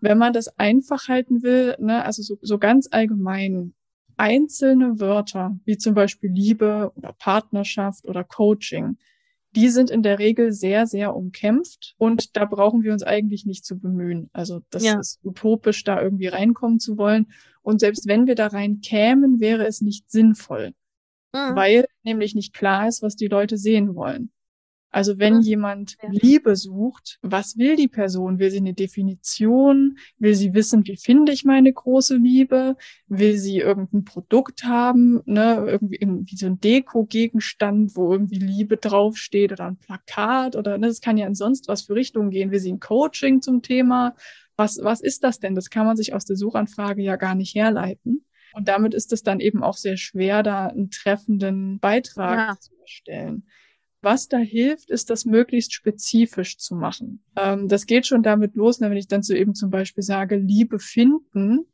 Wenn 0.00 0.18
man 0.18 0.32
das 0.32 0.58
einfach 0.58 1.08
halten 1.08 1.42
will, 1.42 1.76
ne, 1.78 2.04
also 2.04 2.22
so, 2.22 2.38
so 2.42 2.58
ganz 2.58 2.88
allgemein, 2.90 3.74
einzelne 4.16 5.00
Wörter, 5.00 5.58
wie 5.64 5.76
zum 5.76 5.94
Beispiel 5.94 6.30
Liebe 6.30 6.92
oder 6.96 7.12
Partnerschaft 7.18 8.04
oder 8.04 8.22
Coaching, 8.22 8.96
die 9.54 9.68
sind 9.68 9.90
in 9.90 10.02
der 10.02 10.18
Regel 10.18 10.52
sehr, 10.52 10.86
sehr 10.86 11.14
umkämpft 11.14 11.94
und 11.98 12.36
da 12.36 12.44
brauchen 12.44 12.82
wir 12.82 12.92
uns 12.92 13.02
eigentlich 13.02 13.46
nicht 13.46 13.64
zu 13.64 13.78
bemühen. 13.78 14.30
Also 14.32 14.60
das 14.70 14.84
Ja. 14.84 14.98
ist 14.98 15.20
utopisch, 15.24 15.84
da 15.84 16.00
irgendwie 16.02 16.26
reinkommen 16.28 16.80
zu 16.80 16.98
wollen. 16.98 17.26
Und 17.62 17.80
selbst 17.80 18.06
wenn 18.06 18.26
wir 18.26 18.34
da 18.34 18.48
rein 18.48 18.80
kämen, 18.80 19.40
wäre 19.40 19.66
es 19.66 19.80
nicht 19.80 20.10
sinnvoll, 20.10 20.72
Mhm. 21.34 21.56
weil 21.56 21.86
nämlich 22.02 22.34
nicht 22.34 22.52
klar 22.54 22.86
ist, 22.88 23.02
was 23.02 23.16
die 23.16 23.28
Leute 23.28 23.56
sehen 23.56 23.94
wollen. 23.94 24.30
Also 24.94 25.18
wenn 25.18 25.38
Mhm. 25.38 25.42
jemand 25.42 25.96
Ja. 26.02 26.08
Liebe 26.12 26.54
sucht, 26.54 27.18
was 27.20 27.58
will 27.58 27.74
die 27.74 27.88
Person? 27.88 28.38
Will 28.38 28.50
sie 28.52 28.58
eine 28.58 28.74
Definition? 28.74 29.98
Will 30.20 30.36
sie 30.36 30.54
wissen, 30.54 30.86
wie 30.86 30.96
finde 30.96 31.32
ich 31.32 31.44
meine 31.44 31.72
große 31.72 32.16
Liebe? 32.16 32.76
Will 33.08 33.36
sie 33.36 33.58
irgendein 33.58 34.04
Produkt 34.04 34.62
haben, 34.62 35.20
ne, 35.24 35.64
irgendwie, 35.66 35.96
irgendwie 35.96 36.36
so 36.36 36.46
ein 36.46 36.60
Deko-Gegenstand, 36.60 37.96
wo 37.96 38.12
irgendwie 38.12 38.38
Liebe 38.38 38.76
draufsteht 38.76 39.50
oder 39.50 39.66
ein 39.66 39.78
Plakat 39.78 40.54
oder 40.54 40.78
ne, 40.78 40.86
das 40.86 41.00
kann 41.00 41.16
ja 41.16 41.26
in 41.26 41.34
sonst 41.34 41.66
was 41.66 41.82
für 41.82 41.96
Richtungen 41.96 42.30
gehen. 42.30 42.52
Will 42.52 42.60
sie 42.60 42.72
ein 42.72 42.78
Coaching 42.80 43.42
zum 43.42 43.62
Thema? 43.62 44.14
Was, 44.56 44.78
was 44.80 45.00
ist 45.00 45.24
das 45.24 45.40
denn? 45.40 45.56
Das 45.56 45.70
kann 45.70 45.86
man 45.86 45.96
sich 45.96 46.14
aus 46.14 46.24
der 46.24 46.36
Suchanfrage 46.36 47.02
ja 47.02 47.16
gar 47.16 47.34
nicht 47.34 47.56
herleiten. 47.56 48.24
Und 48.52 48.68
damit 48.68 48.94
ist 48.94 49.12
es 49.12 49.24
dann 49.24 49.40
eben 49.40 49.64
auch 49.64 49.76
sehr 49.76 49.96
schwer, 49.96 50.44
da 50.44 50.68
einen 50.68 50.90
treffenden 50.90 51.80
Beitrag 51.80 52.38
Ja. 52.50 52.56
zu 52.60 52.70
erstellen. 52.80 53.42
Was 54.04 54.28
da 54.28 54.38
hilft, 54.38 54.90
ist, 54.90 55.10
das 55.10 55.24
möglichst 55.24 55.72
spezifisch 55.72 56.58
zu 56.58 56.74
machen. 56.74 57.24
Ähm, 57.36 57.68
das 57.68 57.86
geht 57.86 58.06
schon 58.06 58.22
damit 58.22 58.54
los, 58.54 58.80
ne, 58.80 58.90
wenn 58.90 58.96
ich 58.96 59.08
dann 59.08 59.22
so 59.22 59.34
eben 59.34 59.54
zum 59.54 59.70
Beispiel 59.70 60.02
sage, 60.02 60.36
Liebe 60.36 60.78
finden, 60.78 61.66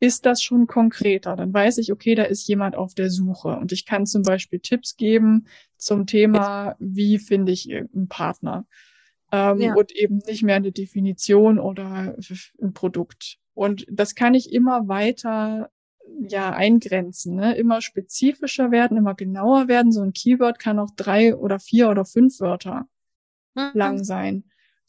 ist 0.00 0.24
das 0.24 0.42
schon 0.42 0.66
konkreter. 0.66 1.36
Dann 1.36 1.52
weiß 1.52 1.76
ich, 1.78 1.92
okay, 1.92 2.14
da 2.14 2.22
ist 2.22 2.48
jemand 2.48 2.74
auf 2.74 2.94
der 2.94 3.10
Suche. 3.10 3.48
Und 3.58 3.70
ich 3.70 3.84
kann 3.84 4.06
zum 4.06 4.22
Beispiel 4.22 4.58
Tipps 4.58 4.96
geben 4.96 5.46
zum 5.76 6.06
Thema, 6.06 6.74
wie 6.78 7.18
finde 7.18 7.52
ich 7.52 7.70
einen 7.70 8.08
Partner. 8.08 8.66
Ähm, 9.30 9.60
Ja. 9.60 9.74
Und 9.74 9.92
eben 9.92 10.18
nicht 10.26 10.42
mehr 10.42 10.56
eine 10.56 10.72
Definition 10.72 11.58
oder 11.58 12.16
ein 12.62 12.72
Produkt. 12.72 13.36
Und 13.52 13.86
das 13.90 14.14
kann 14.14 14.32
ich 14.34 14.52
immer 14.52 14.88
weiter 14.88 15.70
ja 16.28 16.50
eingrenzen, 16.52 17.36
ne? 17.36 17.54
immer 17.56 17.80
spezifischer 17.80 18.70
werden, 18.70 18.96
immer 18.96 19.14
genauer 19.14 19.68
werden. 19.68 19.92
So 19.92 20.02
ein 20.02 20.12
Keyword 20.12 20.58
kann 20.58 20.78
auch 20.78 20.90
drei 20.96 21.34
oder 21.36 21.58
vier 21.58 21.90
oder 21.90 22.04
fünf 22.04 22.40
Wörter 22.40 22.86
Mhm. 23.54 23.70
lang 23.74 24.04
sein. 24.04 24.44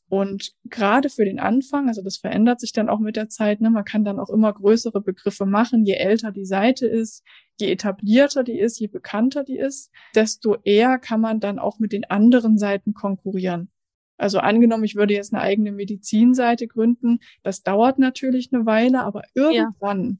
Und 0.08 0.52
gerade 0.66 1.10
für 1.10 1.24
den 1.24 1.40
Anfang, 1.40 1.88
also 1.88 2.02
das 2.04 2.18
verändert 2.18 2.60
sich 2.60 2.74
dann 2.74 2.90
auch 2.90 3.00
mit 3.00 3.16
der 3.16 3.30
Zeit, 3.30 3.62
ne, 3.62 3.70
man 3.70 3.86
kann 3.86 4.04
dann 4.04 4.20
auch 4.20 4.30
immer 4.30 4.52
größere 4.52 5.00
Begriffe 5.02 5.46
machen. 5.46 5.86
Je 5.86 5.94
älter 5.94 6.32
die 6.32 6.46
Seite 6.46 6.86
ist, 6.86 7.24
je 7.60 7.72
etablierter 7.72 8.44
die 8.44 8.60
ist, 8.60 8.78
je 8.80 8.88
bekannter 8.88 9.46
die 9.46 9.58
ist, 9.58 9.90
desto 10.14 10.58
eher 10.64 11.00
kann 11.00 11.22
man 11.22 11.40
dann 11.40 11.60
auch 11.60 11.80
mit 11.80 11.94
den 11.94 12.04
anderen 12.04 12.58
Seiten 12.58 12.94
konkurrieren. 12.94 13.70
Also 14.18 14.40
angenommen, 14.40 14.84
ich 14.84 14.96
würde 14.96 15.14
jetzt 15.14 15.34
eine 15.34 15.42
eigene 15.42 15.72
Medizinseite 15.72 16.68
gründen, 16.68 17.20
das 17.42 17.64
dauert 17.64 17.98
natürlich 17.98 18.50
eine 18.52 18.66
Weile, 18.66 19.04
aber 19.04 19.24
irgendwann 19.34 20.20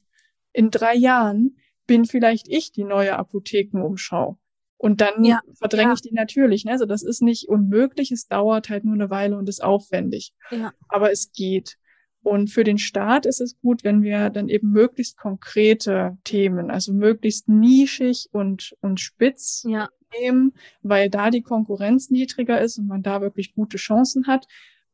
in 0.52 0.70
drei 0.70 0.94
Jahren 0.94 1.56
bin 1.86 2.04
vielleicht 2.04 2.48
ich 2.48 2.72
die 2.72 2.84
neue 2.84 3.16
Apothekenumschau. 3.16 4.38
Und 4.76 5.00
dann 5.00 5.24
Ja, 5.24 5.40
verdränge 5.54 5.90
ja. 5.90 5.94
ich 5.94 6.00
die 6.00 6.12
natürlich. 6.12 6.64
Ne? 6.64 6.72
Also 6.72 6.86
das 6.86 7.02
ist 7.02 7.22
nicht 7.22 7.48
unmöglich, 7.48 8.10
es 8.10 8.26
dauert 8.26 8.68
halt 8.68 8.84
nur 8.84 8.94
eine 8.94 9.10
Weile 9.10 9.36
und 9.36 9.48
ist 9.48 9.62
aufwendig. 9.62 10.32
Ja. 10.50 10.72
Aber 10.88 11.12
es 11.12 11.30
geht. 11.32 11.76
Und 12.24 12.50
für 12.50 12.64
den 12.64 12.78
Staat 12.78 13.26
ist 13.26 13.40
es 13.40 13.58
gut, 13.60 13.84
wenn 13.84 14.02
wir 14.02 14.30
dann 14.30 14.48
eben 14.48 14.70
möglichst 14.70 15.16
konkrete 15.16 16.18
Themen, 16.24 16.70
also 16.70 16.92
möglichst 16.92 17.48
nischig 17.48 18.28
und, 18.32 18.74
und 18.80 19.00
spitz 19.00 19.64
Ja. 19.68 19.88
nehmen, 20.20 20.52
weil 20.82 21.10
da 21.10 21.30
die 21.30 21.42
Konkurrenz 21.42 22.10
niedriger 22.10 22.60
ist 22.60 22.78
und 22.78 22.86
man 22.86 23.02
da 23.02 23.20
wirklich 23.20 23.54
gute 23.54 23.76
Chancen 23.76 24.26
hat. 24.26 24.46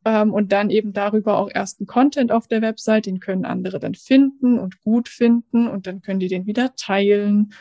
Ähm, 0.04 0.32
und 0.32 0.52
dann 0.52 0.70
eben 0.70 0.92
darüber 0.92 1.38
auch 1.38 1.50
ersten 1.50 1.86
Content 1.86 2.32
auf 2.32 2.46
der 2.46 2.62
Website, 2.62 3.06
den 3.06 3.20
können 3.20 3.44
andere 3.44 3.78
dann 3.78 3.94
finden 3.94 4.58
und 4.58 4.80
gut 4.82 5.08
finden 5.08 5.68
und 5.68 5.86
dann 5.86 6.02
können 6.02 6.20
die 6.20 6.28
den 6.28 6.46
wieder 6.46 6.74
teilen 6.76 7.52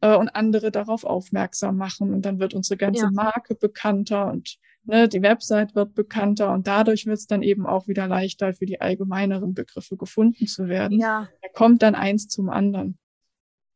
äh, 0.00 0.14
und 0.14 0.28
andere 0.30 0.70
darauf 0.70 1.04
aufmerksam 1.04 1.76
machen 1.76 2.12
und 2.12 2.22
dann 2.22 2.38
wird 2.38 2.54
unsere 2.54 2.76
ganze 2.76 3.04
ja. 3.04 3.10
Marke 3.10 3.54
bekannter 3.54 4.30
und 4.30 4.58
ne, 4.84 5.08
die 5.08 5.22
Website 5.22 5.74
wird 5.74 5.94
bekannter 5.94 6.52
und 6.52 6.66
dadurch 6.66 7.06
wird 7.06 7.18
es 7.18 7.26
dann 7.26 7.42
eben 7.42 7.66
auch 7.66 7.88
wieder 7.88 8.06
leichter 8.06 8.52
für 8.54 8.66
die 8.66 8.80
allgemeineren 8.80 9.54
Begriffe 9.54 9.96
gefunden 9.96 10.46
zu 10.46 10.68
werden. 10.68 10.98
Ja. 10.98 11.28
Da 11.42 11.48
kommt 11.54 11.82
dann 11.82 11.94
eins 11.94 12.28
zum 12.28 12.50
anderen. 12.50 12.98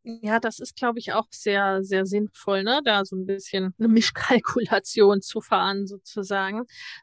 Ja, 0.04 0.40
das 0.40 0.60
ist, 0.60 0.76
glaube 0.76 0.98
ich, 0.98 1.12
auch 1.12 1.26
sehr, 1.30 1.82
sehr 1.84 2.06
sinnvoll, 2.06 2.62
ne, 2.62 2.80
da 2.84 3.04
so 3.04 3.16
ein 3.16 3.26
bisschen 3.26 3.74
eine 3.78 3.88
Mischkalkulation 3.88 5.20
zu 5.20 5.42
fahren, 5.42 5.86
sozusagen. 5.86 6.60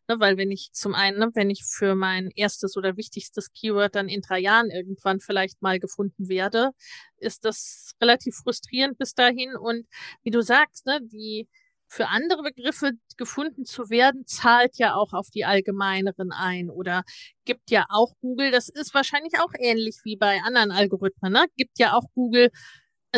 Ne, 0.07 0.19
weil 0.19 0.35
wenn 0.37 0.49
ich 0.51 0.71
zum 0.73 0.95
einen, 0.95 1.19
ne, 1.19 1.29
wenn 1.35 1.51
ich 1.51 1.63
für 1.63 1.93
mein 1.93 2.31
erstes 2.35 2.75
oder 2.75 2.97
wichtigstes 2.97 3.51
Keyword 3.53 3.93
dann 3.95 4.09
in 4.09 4.21
drei 4.21 4.39
Jahren 4.39 4.71
irgendwann 4.71 5.19
vielleicht 5.19 5.61
mal 5.61 5.79
gefunden 5.79 6.27
werde, 6.27 6.71
ist 7.17 7.45
das 7.45 7.91
relativ 8.01 8.35
frustrierend 8.37 8.97
bis 8.97 9.13
dahin. 9.13 9.55
Und 9.55 9.85
wie 10.23 10.31
du 10.31 10.41
sagst, 10.41 10.87
ne, 10.87 10.99
die 11.03 11.47
für 11.89 12.07
andere 12.07 12.41
Begriffe 12.43 12.91
gefunden 13.15 13.63
zu 13.63 13.89
werden, 13.89 14.25
zahlt 14.25 14.77
ja 14.77 14.95
auch 14.95 15.13
auf 15.13 15.29
die 15.29 15.45
allgemeineren 15.45 16.31
ein 16.33 16.69
oder 16.69 17.03
gibt 17.45 17.71
ja 17.71 17.85
auch 17.89 18.13
Google, 18.19 18.51
das 18.51 18.67
ist 18.67 18.93
wahrscheinlich 18.93 19.39
auch 19.39 19.53
ähnlich 19.57 19.95
wie 20.03 20.17
bei 20.17 20.41
anderen 20.43 20.71
Algorithmen, 20.71 21.31
ne? 21.31 21.45
gibt 21.55 21.79
ja 21.79 21.93
auch 21.93 22.03
Google 22.13 22.49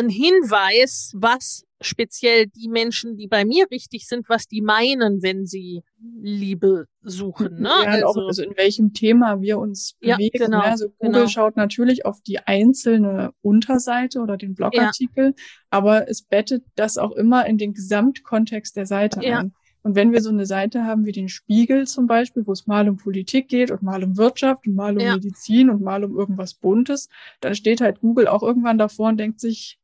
ein 0.00 0.08
Hinweis, 0.08 1.12
was 1.14 1.64
speziell 1.80 2.46
die 2.46 2.68
Menschen, 2.68 3.16
die 3.16 3.26
bei 3.26 3.44
mir 3.44 3.66
richtig 3.70 4.06
sind, 4.06 4.28
was 4.28 4.46
die 4.46 4.60
meinen, 4.60 5.22
wenn 5.22 5.46
sie 5.46 5.82
Liebe 6.20 6.86
suchen. 7.02 7.60
Ne? 7.60 7.68
Ja, 7.68 7.90
also, 7.90 8.06
auch, 8.06 8.26
also 8.26 8.42
in 8.42 8.56
welchem 8.56 8.92
Thema 8.92 9.40
wir 9.40 9.58
uns 9.58 9.94
bewegen. 10.00 10.30
Ja, 10.34 10.46
genau, 10.46 10.58
ne? 10.58 10.64
Also 10.64 10.88
Google 10.98 11.12
genau. 11.22 11.28
schaut 11.28 11.56
natürlich 11.56 12.04
auf 12.04 12.20
die 12.20 12.38
einzelne 12.40 13.32
Unterseite 13.40 14.20
oder 14.20 14.36
den 14.36 14.54
Blogartikel, 14.54 15.26
ja. 15.26 15.44
aber 15.70 16.08
es 16.08 16.22
bettet 16.22 16.64
das 16.74 16.98
auch 16.98 17.12
immer 17.12 17.46
in 17.46 17.56
den 17.56 17.72
Gesamtkontext 17.72 18.76
der 18.76 18.86
Seite 18.86 19.24
ja. 19.24 19.38
ein. 19.38 19.54
Und 19.82 19.94
wenn 19.94 20.12
wir 20.12 20.20
so 20.20 20.28
eine 20.28 20.44
Seite 20.44 20.84
haben 20.84 21.06
wie 21.06 21.12
den 21.12 21.30
Spiegel 21.30 21.86
zum 21.86 22.06
Beispiel, 22.06 22.46
wo 22.46 22.52
es 22.52 22.66
mal 22.66 22.86
um 22.86 22.98
Politik 22.98 23.48
geht 23.48 23.70
und 23.70 23.82
mal 23.82 24.04
um 24.04 24.18
Wirtschaft 24.18 24.66
und 24.66 24.74
mal 24.74 24.92
um 24.92 25.00
ja. 25.00 25.14
Medizin 25.14 25.70
und 25.70 25.80
mal 25.80 26.04
um 26.04 26.18
irgendwas 26.18 26.52
Buntes, 26.52 27.08
dann 27.40 27.54
steht 27.54 27.80
halt 27.80 28.00
Google 28.00 28.28
auch 28.28 28.42
irgendwann 28.42 28.76
davor 28.76 29.08
und 29.08 29.16
denkt 29.16 29.40
sich, 29.40 29.79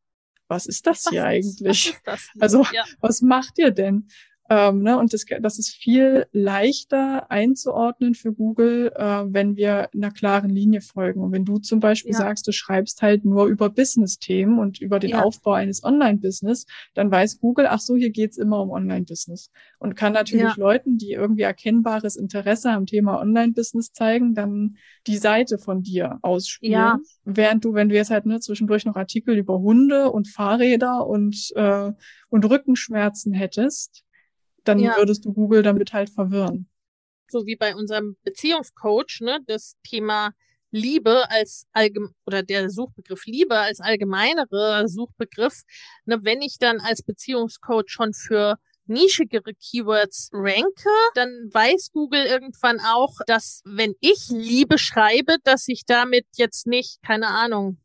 was 0.49 0.67
ist 0.67 0.87
das 0.87 1.07
was 1.07 1.13
hier 1.13 1.23
ist, 1.23 1.27
eigentlich? 1.27 1.97
Das? 2.05 2.29
Also, 2.39 2.65
ja. 2.73 2.85
was 3.01 3.23
macht 3.23 3.59
ihr 3.59 3.71
denn? 3.71 4.09
Ähm, 4.49 4.83
ne, 4.83 4.99
und 4.99 5.13
das, 5.13 5.25
das 5.41 5.59
ist 5.59 5.71
viel 5.71 6.27
leichter 6.33 7.31
einzuordnen 7.31 8.15
für 8.15 8.33
Google, 8.33 8.93
äh, 8.95 9.25
wenn 9.27 9.57
wir 9.57 9.91
einer 9.93 10.13
klaren 10.13 10.51
Linie 10.51 10.81
folgen. 10.81 11.21
Und 11.21 11.33
wenn 11.33 11.45
du 11.45 11.59
zum 11.59 11.81
Beispiel 11.81 12.13
ja. 12.13 12.19
sagst, 12.19 12.47
du 12.47 12.53
schreibst 12.53 13.03
halt 13.03 13.25
nur 13.25 13.47
über 13.47 13.71
Business-Themen 13.71 14.59
und 14.59 14.81
über 14.81 15.01
den 15.01 15.11
ja. 15.11 15.23
Aufbau 15.23 15.53
eines 15.53 15.83
Online-Business, 15.83 16.67
dann 16.95 17.11
weiß 17.11 17.41
Google, 17.41 17.67
ach 17.69 17.81
so, 17.81 17.97
hier 17.97 18.11
geht's 18.11 18.37
immer 18.37 18.63
um 18.63 18.71
Online-Business. 18.71 19.51
Und 19.79 19.97
kann 19.97 20.13
natürlich 20.13 20.45
ja. 20.45 20.55
Leuten, 20.57 20.97
die 20.97 21.13
irgendwie 21.13 21.43
erkennbares 21.43 22.17
Interesse 22.17 22.71
am 22.71 22.87
Thema 22.87 23.21
Online-Business 23.21 23.93
zeigen, 23.93 24.35
dann 24.35 24.77
die 25.07 25.19
Seite 25.19 25.59
von 25.59 25.83
dir 25.83 26.19
ausspielen. 26.23 26.73
Ja. 26.73 26.99
Während 27.25 27.65
du, 27.65 27.75
wenn 27.75 27.89
du 27.89 27.97
jetzt 27.97 28.11
halt 28.11 28.27
ne, 28.27 28.39
zwischendurch 28.41 28.85
noch 28.85 28.97
Artikel 28.97 29.37
über 29.37 29.59
Hunde 29.59 30.11
und 30.11 30.29
Fahrräder 30.29 31.07
und, 31.07 31.51
äh, 31.57 31.93
und 32.29 32.45
Rückenschmerzen 32.45 33.33
hättest, 33.33 34.06
dann 34.69 34.79
ja. 34.79 34.97
würdest 34.97 35.25
du 35.25 35.33
Google 35.33 35.63
damit 35.63 35.93
halt 35.93 36.11
verwirren. 36.11 36.69
So 37.29 37.47
wie 37.47 37.57
bei 37.57 37.75
unserem 37.75 38.17
Beziehungscoach, 38.23 39.21
ne, 39.21 39.41
das 39.47 39.77
Thema 39.83 40.33
Liebe 40.71 41.31
als 41.31 41.67
allgemein 41.73 42.15
oder 42.27 42.43
der 42.43 42.71
Suchbegriff 42.71 43.25
Liebe 43.27 43.57
als 43.57 43.81
allgemeinere 43.81 44.89
Suchbegriff, 44.89 45.63
ne, 46.05 46.19
wenn 46.23 46.43
ich 46.43 46.59
dann 46.59 46.81
als 46.81 47.03
Beziehungscoach 47.03 47.89
schon 47.89 48.13
für 48.13 48.59
nischigere 48.87 49.53
Keywords 49.55 50.31
ranke, 50.33 50.91
dann 51.15 51.29
weiß 51.53 51.91
Google 51.93 52.25
irgendwann 52.25 52.79
auch, 52.81 53.15
dass 53.27 53.63
wenn 53.65 53.95
ich 54.01 54.29
Liebe 54.29 54.79
schreibe, 54.79 55.37
dass 55.45 55.67
ich 55.69 55.85
damit 55.87 56.27
jetzt 56.37 56.67
nicht, 56.67 57.03
keine 57.03 57.29
Ahnung, 57.29 57.79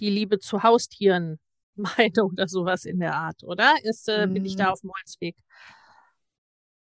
die 0.00 0.10
Liebe 0.10 0.38
zu 0.38 0.62
Haustieren 0.62 1.38
meine 1.74 2.24
oder 2.24 2.48
sowas 2.48 2.84
in 2.84 2.98
der 2.98 3.14
Art, 3.14 3.42
oder? 3.44 3.74
Ist, 3.82 4.08
äh, 4.08 4.26
bin 4.26 4.44
ich 4.44 4.56
da 4.56 4.70
mm. 4.70 4.72
auf 4.72 4.80
dem 4.80 4.90
Holzweg? 4.90 5.36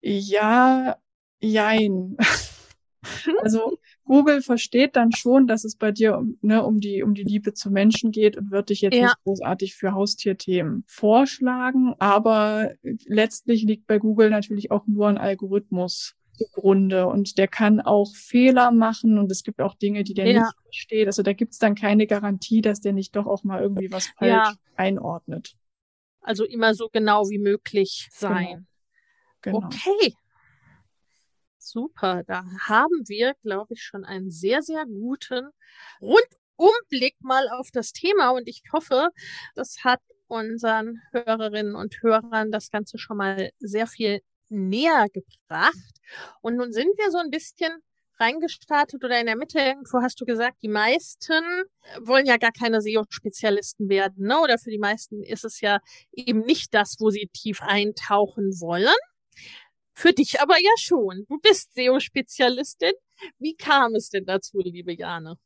Ja, 0.02 0.98
jein. 1.40 2.16
also 3.40 3.78
Google 4.04 4.42
versteht 4.42 4.96
dann 4.96 5.12
schon, 5.12 5.46
dass 5.46 5.64
es 5.64 5.76
bei 5.76 5.92
dir 5.92 6.18
um, 6.18 6.38
ne, 6.42 6.62
um 6.64 6.80
die 6.80 7.02
um 7.02 7.14
die 7.14 7.24
Liebe 7.24 7.54
zu 7.54 7.70
Menschen 7.70 8.10
geht 8.10 8.36
und 8.36 8.50
wird 8.50 8.70
dich 8.70 8.80
jetzt 8.80 8.94
ja. 8.94 9.04
nicht 9.04 9.24
großartig 9.24 9.74
für 9.74 9.92
Haustierthemen 9.92 10.84
vorschlagen, 10.86 11.94
aber 11.98 12.72
letztlich 13.06 13.62
liegt 13.62 13.86
bei 13.86 13.98
Google 13.98 14.30
natürlich 14.30 14.70
auch 14.70 14.86
nur 14.86 15.08
ein 15.08 15.18
Algorithmus 15.18 16.14
zugrunde 16.36 17.06
und 17.06 17.38
der 17.38 17.48
kann 17.48 17.80
auch 17.80 18.14
Fehler 18.14 18.72
machen 18.72 19.18
und 19.18 19.30
es 19.30 19.42
gibt 19.42 19.60
auch 19.60 19.74
Dinge, 19.74 20.02
die 20.02 20.14
der 20.14 20.30
ja. 20.30 20.40
nicht 20.40 20.54
versteht. 20.64 21.06
Also 21.06 21.22
da 21.22 21.32
gibt's 21.32 21.58
dann 21.58 21.74
keine 21.74 22.06
Garantie, 22.06 22.60
dass 22.60 22.80
der 22.80 22.92
nicht 22.92 23.14
doch 23.16 23.26
auch 23.26 23.44
mal 23.44 23.62
irgendwie 23.62 23.92
was 23.92 24.08
falsch 24.18 24.32
ja. 24.32 24.54
einordnet. 24.76 25.54
Also 26.20 26.44
immer 26.44 26.74
so 26.74 26.88
genau 26.90 27.28
wie 27.28 27.38
möglich 27.38 28.08
sein. 28.12 28.46
Genau. 28.46 28.66
Genau. 29.42 29.58
Okay. 29.66 30.14
Super, 31.58 32.24
da 32.24 32.44
haben 32.68 33.08
wir, 33.08 33.34
glaube 33.42 33.74
ich, 33.74 33.82
schon 33.82 34.04
einen 34.04 34.30
sehr, 34.30 34.62
sehr 34.62 34.84
guten 34.84 35.50
Rundumblick 36.00 37.16
mal 37.20 37.48
auf 37.50 37.68
das 37.72 37.92
Thema 37.92 38.30
und 38.30 38.48
ich 38.48 38.62
hoffe, 38.72 39.10
das 39.54 39.84
hat 39.84 40.00
unseren 40.26 41.00
Hörerinnen 41.12 41.76
und 41.76 42.02
Hörern 42.02 42.50
das 42.50 42.70
Ganze 42.70 42.98
schon 42.98 43.16
mal 43.18 43.50
sehr 43.60 43.86
viel 43.86 44.22
näher 44.48 45.06
gebracht. 45.12 46.00
Und 46.40 46.56
nun 46.56 46.72
sind 46.72 46.98
wir 46.98 47.10
so 47.10 47.18
ein 47.18 47.30
bisschen 47.30 47.72
reingestartet 48.18 49.02
oder 49.04 49.18
in 49.20 49.26
der 49.26 49.36
Mitte 49.36 49.58
irgendwo 49.58 50.00
hast 50.02 50.20
du 50.20 50.24
gesagt, 50.24 50.62
die 50.62 50.68
meisten 50.68 51.42
wollen 52.00 52.26
ja 52.26 52.36
gar 52.36 52.52
keine 52.52 52.80
SEO-Spezialisten 52.80 53.88
werden, 53.88 54.26
ne? 54.26 54.40
Oder 54.40 54.58
für 54.58 54.70
die 54.70 54.78
meisten 54.78 55.22
ist 55.22 55.44
es 55.44 55.60
ja 55.60 55.78
eben 56.12 56.40
nicht 56.40 56.74
das, 56.74 56.96
wo 56.98 57.10
sie 57.10 57.28
tief 57.32 57.62
eintauchen 57.62 58.60
wollen. 58.60 58.94
Für 59.94 60.12
dich 60.12 60.40
aber 60.40 60.54
ja 60.58 60.72
schon. 60.78 61.26
Du 61.28 61.38
bist 61.38 61.74
SEO-Spezialistin. 61.74 62.92
Wie 63.38 63.54
kam 63.54 63.94
es 63.94 64.08
denn 64.08 64.24
dazu, 64.24 64.58
liebe 64.60 64.94
Jane? 64.94 65.36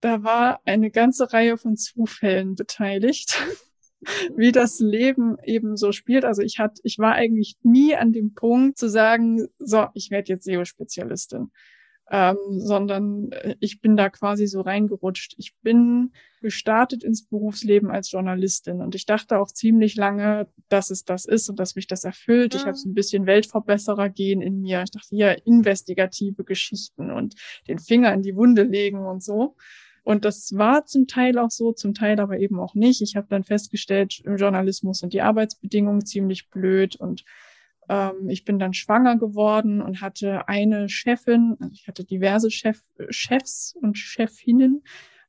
Da 0.00 0.22
war 0.22 0.60
eine 0.64 0.90
ganze 0.90 1.32
Reihe 1.32 1.56
von 1.58 1.76
Zufällen 1.76 2.54
beteiligt, 2.54 3.42
wie 4.36 4.52
das 4.52 4.78
Leben 4.78 5.36
eben 5.42 5.76
so 5.76 5.92
spielt. 5.92 6.24
Also 6.24 6.42
ich 6.42 6.58
hatte, 6.58 6.80
ich 6.84 6.98
war 6.98 7.14
eigentlich 7.14 7.56
nie 7.62 7.96
an 7.96 8.12
dem 8.12 8.34
Punkt 8.34 8.78
zu 8.78 8.88
sagen, 8.88 9.48
so, 9.58 9.86
ich 9.94 10.10
werde 10.10 10.32
jetzt 10.32 10.44
SEO-Spezialistin 10.44 11.50
ähm, 12.10 12.36
sondern 12.50 13.32
äh, 13.32 13.56
ich 13.60 13.80
bin 13.80 13.96
da 13.96 14.08
quasi 14.08 14.46
so 14.46 14.60
reingerutscht. 14.60 15.34
Ich 15.38 15.56
bin 15.62 16.12
gestartet 16.40 17.02
ins 17.02 17.26
Berufsleben 17.26 17.90
als 17.90 18.12
Journalistin 18.12 18.80
und 18.80 18.94
ich 18.94 19.06
dachte 19.06 19.38
auch 19.38 19.48
ziemlich 19.48 19.96
lange, 19.96 20.48
dass 20.68 20.90
es 20.90 21.04
das 21.04 21.24
ist 21.24 21.48
und 21.48 21.58
dass 21.58 21.74
mich 21.74 21.88
das 21.88 22.04
erfüllt. 22.04 22.54
Ich 22.54 22.66
habe 22.66 22.76
so 22.76 22.88
ein 22.88 22.94
bisschen 22.94 23.26
Weltverbesserer 23.26 24.08
gehen 24.08 24.40
in 24.40 24.60
mir. 24.60 24.82
Ich 24.82 24.92
dachte, 24.92 25.16
ja, 25.16 25.32
investigative 25.32 26.44
Geschichten 26.44 27.10
und 27.10 27.34
den 27.66 27.78
Finger 27.78 28.12
in 28.14 28.22
die 28.22 28.36
Wunde 28.36 28.62
legen 28.62 29.04
und 29.04 29.24
so. 29.24 29.56
Und 30.04 30.24
das 30.24 30.56
war 30.56 30.86
zum 30.86 31.08
Teil 31.08 31.36
auch 31.36 31.50
so, 31.50 31.72
zum 31.72 31.92
Teil 31.92 32.20
aber 32.20 32.38
eben 32.38 32.60
auch 32.60 32.76
nicht. 32.76 33.02
Ich 33.02 33.16
habe 33.16 33.26
dann 33.28 33.42
festgestellt, 33.42 34.20
im 34.24 34.36
Journalismus 34.36 35.00
sind 35.00 35.12
die 35.12 35.22
Arbeitsbedingungen 35.22 36.06
ziemlich 36.06 36.48
blöd 36.48 36.94
und 36.94 37.24
ähm, 37.88 38.28
ich 38.28 38.44
bin 38.44 38.58
dann 38.58 38.74
schwanger 38.74 39.16
geworden 39.16 39.80
und 39.80 40.00
hatte 40.00 40.48
eine 40.48 40.88
Chefin, 40.88 41.56
also 41.60 41.72
ich 41.72 41.86
hatte 41.88 42.04
diverse 42.04 42.50
Chef, 42.50 42.80
Chefs 43.10 43.74
und 43.80 43.96
Chefinnen, 43.98 44.82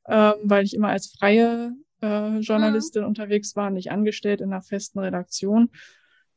ähm, 0.06 0.34
weil 0.44 0.64
ich 0.64 0.74
immer 0.74 0.88
als 0.88 1.14
freie 1.18 1.72
äh, 2.02 2.38
Journalistin 2.38 3.02
mhm. 3.02 3.08
unterwegs 3.08 3.56
war, 3.56 3.70
nicht 3.70 3.90
angestellt 3.90 4.40
in 4.40 4.52
einer 4.52 4.62
festen 4.62 4.98
Redaktion. 4.98 5.70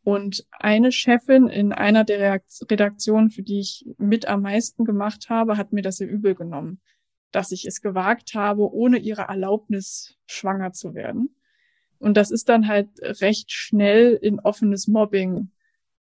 Und 0.03 0.47
eine 0.51 0.91
Chefin 0.91 1.47
in 1.47 1.73
einer 1.73 2.03
der 2.03 2.41
Redaktionen, 2.69 3.29
für 3.29 3.43
die 3.43 3.59
ich 3.59 3.85
mit 3.97 4.27
am 4.27 4.41
meisten 4.41 4.83
gemacht 4.83 5.29
habe, 5.29 5.57
hat 5.57 5.73
mir 5.73 5.83
das 5.83 5.97
sehr 5.97 6.09
übel 6.09 6.33
genommen, 6.33 6.81
dass 7.31 7.51
ich 7.51 7.65
es 7.65 7.81
gewagt 7.81 8.33
habe, 8.33 8.73
ohne 8.73 8.97
ihre 8.97 9.23
Erlaubnis 9.23 10.17
schwanger 10.25 10.73
zu 10.73 10.95
werden. 10.95 11.35
Und 11.99 12.17
das 12.17 12.31
ist 12.31 12.49
dann 12.49 12.67
halt 12.67 12.89
recht 13.21 13.51
schnell 13.51 14.17
in 14.19 14.39
offenes 14.39 14.87
Mobbing 14.87 15.51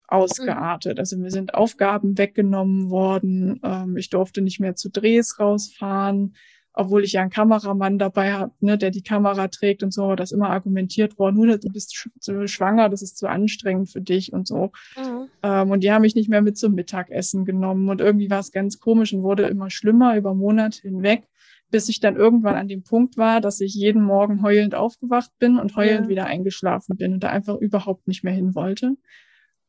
ausgeartet. 0.09 0.99
Also 0.99 1.17
mir 1.17 1.31
sind 1.31 1.55
Aufgaben 1.55 2.19
weggenommen 2.19 2.91
worden. 2.91 3.61
Ähm, 3.63 3.97
ich 3.97 4.11
durfte 4.11 4.43
nicht 4.43 4.61
mehr 4.61 4.77
zu 4.77 4.91
Drehs 4.91 5.39
rausfahren. 5.41 6.35
obwohl 6.77 7.05
ich 7.05 7.13
ja 7.13 7.21
einen 7.21 7.31
Kameramann 7.31 7.99
dabei 7.99 8.33
habe, 8.33 8.53
ne, 8.61 8.77
der 8.77 8.91
die 8.91 9.03
Kamera 9.03 9.47
trägt 9.49 9.85
und 9.85 9.93
so, 9.95 10.17
das 10.17 10.33
immer 10.33 10.51
argumentiert 10.51 11.19
worden, 11.19 11.37
nur 11.37 11.57
du 11.57 11.69
bist 11.69 11.95
sch 11.95 12.09
schwanger, 12.47 12.89
das 12.89 13.01
ist 13.01 13.17
zu 13.17 13.29
anstrengend 13.29 13.91
für 13.91 14.01
dich 14.01 14.33
und 14.33 14.49
so. 14.49 14.73
Mhm. 14.97 15.29
Ähm, 15.43 15.71
und 15.71 15.85
die 15.85 15.93
haben 15.93 16.03
mich 16.03 16.17
nicht 16.17 16.29
mehr 16.29 16.43
mit 16.43 16.59
zum 16.59 16.75
Mittagessen 16.75 17.45
genommen 17.45 17.89
und 17.89 18.01
irgendwie 18.01 18.29
war 18.29 18.41
es 18.41 18.51
ganz 18.51 18.81
komisch 18.81 19.13
und 19.15 19.23
wurde 19.23 19.45
immer 19.45 19.71
schlimmer 19.71 20.17
über 20.17 20.35
Monate 20.35 20.83
hinweg, 20.83 21.29
bis 21.71 21.89
ich 21.89 22.01
dann 22.01 22.17
irgendwann 22.17 22.57
an 22.57 22.69
dem 22.69 22.83
Punkt 22.83 23.17
war, 23.17 23.41
dass 23.41 23.61
ich 23.61 23.75
jeden 23.75 24.03
Morgen 24.03 24.43
heulend 24.43 24.75
aufgewacht 24.75 25.31
bin 25.39 25.59
und 25.59 25.77
heulend 25.77 26.07
ja. 26.07 26.09
wieder 26.09 26.27
eingeschlafen 26.27 26.97
bin 26.97 27.15
und 27.15 27.21
da 27.21 27.29
einfach 27.29 27.57
überhaupt 27.57 28.09
nicht 28.09 28.25
mehr 28.25 28.35
hin 28.35 28.57
wollte. 28.57 28.97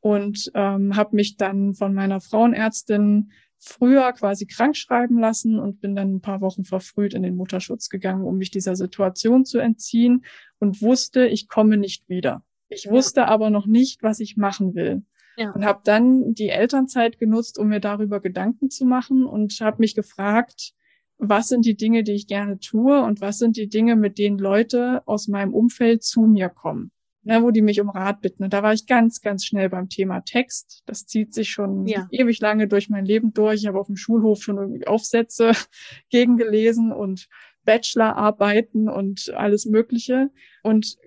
Und 0.06 0.51
ähm, 0.53 0.95
habe 0.95 1.16
mich 1.16 1.36
dann 1.36 1.74
von 1.74 1.95
meiner 1.95 2.22
Frauenärztin 2.22 3.32
früher 3.58 4.14
quasi 4.14 4.45
krank 4.45 4.78
schreiben 4.78 5.18
lassen 5.18 5.58
und 5.58 5.82
bin 5.82 5.95
dann 5.95 6.18
ein 6.18 6.22
paar 6.22 6.41
Wochen 6.41 6.64
verfrüht 6.64 7.16
in 7.16 7.24
den 7.24 7.36
Mutterschutz 7.36 7.89
gegangen, 7.89 8.24
um 8.24 8.38
mich 8.38 8.51
dieser 8.51 8.76
Situation 8.76 9.45
zu 9.45 9.58
entziehen 9.58 10.24
und 10.60 10.84
wusste, 10.84 11.26
ich 11.26 11.47
komme 11.47 11.78
nicht 11.78 12.08
wieder. 12.08 12.43
Ich 12.70 12.88
wusste 12.88 13.22
ja. 13.22 13.30
aber 13.30 13.49
noch 13.49 13.66
nicht, 13.66 14.03
was 14.03 14.20
ich 14.20 14.38
machen 14.38 14.76
will. 14.76 15.01
Ja. 15.38 15.49
Und 15.49 15.66
habe 15.66 15.82
dann 15.84 16.36
die 16.36 16.49
Elternzeit 16.49 17.18
genutzt, 17.18 17.58
um 17.58 17.70
mir 17.70 17.80
darüber 17.80 18.20
Gedanken 18.20 18.70
zu 18.70 18.86
machen 18.86 19.26
und 19.26 19.60
habe 19.60 19.78
mich 19.80 19.95
gefragt, 19.95 20.74
was 21.18 21.47
sind 21.47 21.66
die 21.66 21.78
Dinge, 21.78 22.03
die 22.03 22.14
ich 22.14 22.28
gerne 22.28 22.60
tue 22.60 23.01
und 23.01 23.22
was 23.22 23.39
sind 23.39 23.58
die 23.58 23.70
Dinge, 23.70 23.95
mit 23.95 24.20
denen 24.20 24.38
Leute 24.38 25.01
aus 25.08 25.28
meinem 25.28 25.56
Umfeld 25.56 26.03
zu 26.03 26.28
mir 26.28 26.49
kommen 26.49 26.91
ne, 27.26 27.42
wo 27.42 27.52
die 27.52 27.62
mich 27.62 27.82
um 27.82 27.90
Rat 27.90 28.22
bitten. 28.22 28.44
Und 28.44 28.54
da 28.54 28.64
war 28.64 28.74
ich 28.74 28.86
ganz, 28.86 29.20
ganz 29.20 29.46
schnell 29.46 29.70
beim 29.70 29.90
Thema 29.90 30.22
Text. 30.22 30.84
Das 30.86 31.06
zieht 31.06 31.34
sich 31.34 31.50
schon 31.50 31.88
ja. 31.88 32.08
ewig 32.12 32.40
lange 32.40 32.68
durch 32.68 32.90
mein 32.90 33.04
Leben 33.04 33.34
durch. 33.34 33.62
Ich 33.62 33.68
habe 33.68 33.80
auf 33.80 33.88
dem 33.88 33.98
Schulhof 33.98 34.42
schon 34.42 34.58
irgendwie 34.58 34.88
Aufsätze 34.88 35.52
gegengelesen 36.10 36.92
und 36.92 37.28
Bachelorarbeiten 37.66 38.88
und 38.90 39.34
alles 39.36 39.66
Mögliche 39.66 40.30
und 40.62 40.98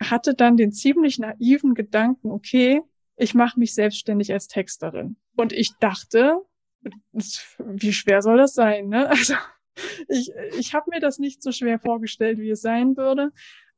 hatte 0.00 0.34
dann 0.34 0.56
den 0.56 0.72
ziemlich 0.72 1.18
naiven 1.18 1.74
Gedanken, 1.74 2.30
okay, 2.30 2.82
ich 3.16 3.34
mache 3.34 3.58
mich 3.58 3.74
selbstständig 3.74 4.32
als 4.32 4.48
Texterin. 4.48 5.16
Und 5.36 5.52
ich 5.54 5.72
dachte, 5.80 6.42
wie 7.12 7.92
schwer 7.92 8.20
soll 8.20 8.36
das 8.36 8.54
sein? 8.54 8.88
Ne? 8.88 9.10
Also 9.10 9.34
ich, 10.06 10.30
ich 10.58 10.74
habe 10.74 10.90
mir 10.90 11.00
das 11.00 11.18
nicht 11.18 11.42
so 11.42 11.50
schwer 11.50 11.78
vorgestellt, 11.78 12.38
wie 12.38 12.50
es 12.50 12.60
sein 12.60 12.94
würde 12.94 13.30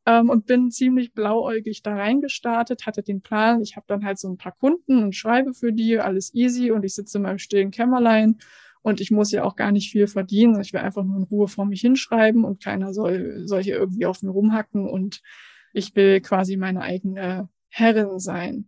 ähm, 0.06 0.30
und 0.30 0.46
bin 0.46 0.70
ziemlich 0.70 1.12
blauäugig 1.12 1.82
da 1.82 1.94
reingestartet, 1.94 2.86
hatte 2.86 3.02
den 3.02 3.22
Plan, 3.22 3.62
ich 3.62 3.76
habe 3.76 3.86
dann 3.88 4.04
halt 4.04 4.18
so 4.18 4.28
ein 4.28 4.36
paar 4.36 4.52
Kunden 4.52 5.02
und 5.02 5.14
schreibe 5.14 5.54
für 5.54 5.72
die, 5.72 5.98
alles 5.98 6.34
easy 6.34 6.70
und 6.70 6.84
ich 6.84 6.94
sitze 6.94 7.18
in 7.18 7.22
meinem 7.22 7.38
stillen 7.38 7.70
Kämmerlein 7.70 8.38
und 8.82 9.00
ich 9.00 9.10
muss 9.10 9.32
ja 9.32 9.44
auch 9.44 9.56
gar 9.56 9.72
nicht 9.72 9.90
viel 9.90 10.06
verdienen. 10.06 10.60
Ich 10.60 10.72
will 10.74 10.80
einfach 10.80 11.04
nur 11.04 11.16
in 11.16 11.22
Ruhe 11.22 11.48
vor 11.48 11.64
mich 11.64 11.80
hinschreiben 11.80 12.44
und 12.44 12.62
keiner 12.62 12.92
soll, 12.92 13.42
soll 13.46 13.62
hier 13.62 13.76
irgendwie 13.76 14.06
auf 14.06 14.22
mir 14.22 14.30
rumhacken 14.30 14.88
und 14.88 15.22
ich 15.72 15.96
will 15.96 16.20
quasi 16.20 16.56
meine 16.56 16.82
eigene 16.82 17.48
Herrin 17.68 18.18
sein. 18.18 18.66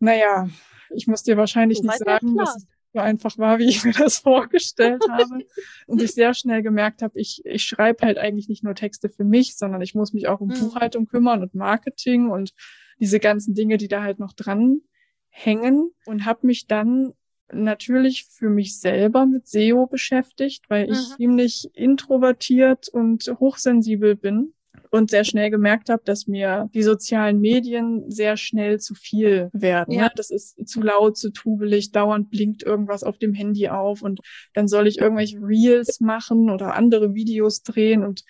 Naja, 0.00 0.48
ich 0.94 1.06
muss 1.06 1.22
dir 1.22 1.36
wahrscheinlich 1.36 1.78
so 1.78 1.84
nicht 1.84 1.98
sagen, 1.98 2.36
dass, 2.36 2.66
so 2.94 3.00
einfach 3.00 3.36
war, 3.38 3.58
wie 3.58 3.68
ich 3.68 3.84
mir 3.84 3.92
das 3.92 4.18
vorgestellt 4.18 5.02
habe. 5.10 5.44
Und 5.86 6.00
ich 6.00 6.12
sehr 6.12 6.32
schnell 6.32 6.62
gemerkt 6.62 7.02
habe, 7.02 7.18
ich, 7.18 7.42
ich 7.44 7.64
schreibe 7.64 8.06
halt 8.06 8.18
eigentlich 8.18 8.48
nicht 8.48 8.64
nur 8.64 8.74
Texte 8.74 9.10
für 9.10 9.24
mich, 9.24 9.56
sondern 9.56 9.82
ich 9.82 9.94
muss 9.94 10.12
mich 10.12 10.28
auch 10.28 10.40
um 10.40 10.48
mhm. 10.48 10.60
Buchhaltung 10.60 11.06
kümmern 11.06 11.42
und 11.42 11.54
Marketing 11.54 12.30
und 12.30 12.54
diese 13.00 13.18
ganzen 13.18 13.54
Dinge, 13.54 13.76
die 13.76 13.88
da 13.88 14.02
halt 14.02 14.20
noch 14.20 14.32
dran 14.32 14.80
hängen 15.28 15.90
und 16.06 16.24
habe 16.24 16.46
mich 16.46 16.68
dann 16.68 17.12
natürlich 17.52 18.26
für 18.30 18.48
mich 18.48 18.78
selber 18.78 19.26
mit 19.26 19.48
SEO 19.48 19.86
beschäftigt, 19.86 20.70
weil 20.70 20.90
ich 20.90 20.98
mhm. 20.98 21.16
ziemlich 21.16 21.70
introvertiert 21.74 22.88
und 22.88 23.26
hochsensibel 23.40 24.14
bin 24.14 24.54
und 24.94 25.10
sehr 25.10 25.24
schnell 25.24 25.50
gemerkt 25.50 25.88
habe, 25.88 26.02
dass 26.04 26.28
mir 26.28 26.70
die 26.72 26.84
sozialen 26.84 27.40
Medien 27.40 28.08
sehr 28.12 28.36
schnell 28.36 28.78
zu 28.78 28.94
viel 28.94 29.50
werden. 29.52 29.92
Ja. 29.92 30.04
Ne? 30.04 30.10
Das 30.14 30.30
ist 30.30 30.68
zu 30.68 30.82
laut, 30.82 31.16
zu 31.16 31.32
tubelig, 31.32 31.90
dauernd 31.90 32.30
blinkt 32.30 32.62
irgendwas 32.62 33.02
auf 33.02 33.18
dem 33.18 33.34
Handy 33.34 33.68
auf 33.68 34.02
und 34.02 34.20
dann 34.52 34.68
soll 34.68 34.86
ich 34.86 34.98
irgendwelche 34.98 35.38
Reels 35.38 35.98
machen 35.98 36.48
oder 36.48 36.76
andere 36.76 37.12
Videos 37.12 37.64
drehen 37.64 38.04
und 38.04 38.22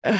äh, 0.00 0.16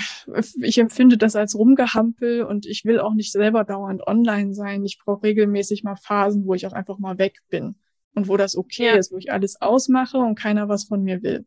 ich 0.61 0.77
empfinde 0.77 1.17
das 1.17 1.37
als 1.37 1.57
Rumgehampel 1.57 2.43
und 2.43 2.67
ich 2.67 2.85
will 2.85 3.01
auch 3.01 3.15
nicht 3.15 3.33
selber 3.33 3.65
dauernd 3.65 4.07
online 4.07 4.53
sein. 4.53 4.85
Ich 4.85 4.99
brauche 5.03 5.23
regelmäßig 5.23 5.85
mal 5.85 5.97
Phasen, 5.97 6.45
wo 6.45 6.53
ich 6.53 6.67
auch 6.67 6.75
einfach 6.75 6.99
mal 6.99 7.17
weg 7.17 7.39
bin 7.49 7.77
und 8.15 8.29
wo 8.29 8.37
das 8.37 8.57
okay 8.57 8.89
ja. 8.89 8.97
ist, 8.97 9.11
wo 9.11 9.17
ich 9.17 9.33
alles 9.33 9.59
ausmache 9.63 10.19
und 10.19 10.39
keiner 10.39 10.69
was 10.69 10.85
von 10.85 11.03
mir 11.03 11.23
will. 11.23 11.47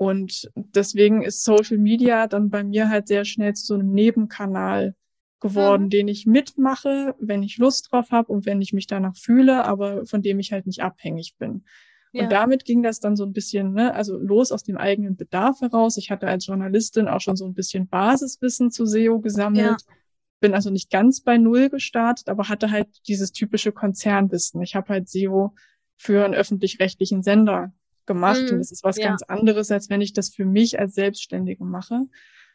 Und 0.00 0.50
deswegen 0.54 1.20
ist 1.20 1.44
Social 1.44 1.76
Media 1.76 2.26
dann 2.26 2.48
bei 2.48 2.64
mir 2.64 2.88
halt 2.88 3.06
sehr 3.06 3.26
schnell 3.26 3.52
zu 3.52 3.66
so 3.66 3.74
einem 3.74 3.92
Nebenkanal 3.92 4.94
geworden, 5.40 5.84
mhm. 5.84 5.90
den 5.90 6.08
ich 6.08 6.24
mitmache, 6.24 7.14
wenn 7.18 7.42
ich 7.42 7.58
Lust 7.58 7.92
drauf 7.92 8.10
habe 8.10 8.32
und 8.32 8.46
wenn 8.46 8.62
ich 8.62 8.72
mich 8.72 8.86
danach 8.86 9.14
fühle, 9.14 9.62
aber 9.66 10.06
von 10.06 10.22
dem 10.22 10.38
ich 10.38 10.52
halt 10.52 10.66
nicht 10.66 10.82
abhängig 10.82 11.34
bin. 11.38 11.64
Ja. 12.12 12.22
Und 12.22 12.32
damit 12.32 12.64
ging 12.64 12.82
das 12.82 13.00
dann 13.00 13.14
so 13.14 13.26
ein 13.26 13.34
bisschen, 13.34 13.74
ne, 13.74 13.94
also 13.94 14.16
los 14.16 14.52
aus 14.52 14.62
dem 14.62 14.78
eigenen 14.78 15.16
Bedarf 15.16 15.60
heraus. 15.60 15.98
Ich 15.98 16.10
hatte 16.10 16.28
als 16.28 16.46
Journalistin 16.46 17.06
auch 17.06 17.20
schon 17.20 17.36
so 17.36 17.44
ein 17.44 17.52
bisschen 17.52 17.86
Basiswissen 17.86 18.70
zu 18.70 18.86
SEO 18.86 19.20
gesammelt. 19.20 19.82
Ja. 19.82 19.94
Bin 20.40 20.54
also 20.54 20.70
nicht 20.70 20.90
ganz 20.90 21.20
bei 21.20 21.36
Null 21.36 21.68
gestartet, 21.68 22.30
aber 22.30 22.48
hatte 22.48 22.70
halt 22.70 22.88
dieses 23.06 23.32
typische 23.32 23.72
Konzernwissen. 23.72 24.62
Ich 24.62 24.74
habe 24.74 24.88
halt 24.88 25.10
SEO 25.10 25.54
für 25.98 26.24
einen 26.24 26.32
öffentlich-rechtlichen 26.32 27.22
Sender 27.22 27.74
gemacht. 28.06 28.42
Mhm. 28.42 28.50
Und 28.50 28.58
das 28.58 28.72
ist 28.72 28.84
was 28.84 28.96
ja. 28.96 29.08
ganz 29.08 29.22
anderes, 29.22 29.70
als 29.70 29.90
wenn 29.90 30.00
ich 30.00 30.12
das 30.12 30.30
für 30.30 30.44
mich 30.44 30.78
als 30.78 30.94
Selbstständige 30.94 31.64
mache. 31.64 32.06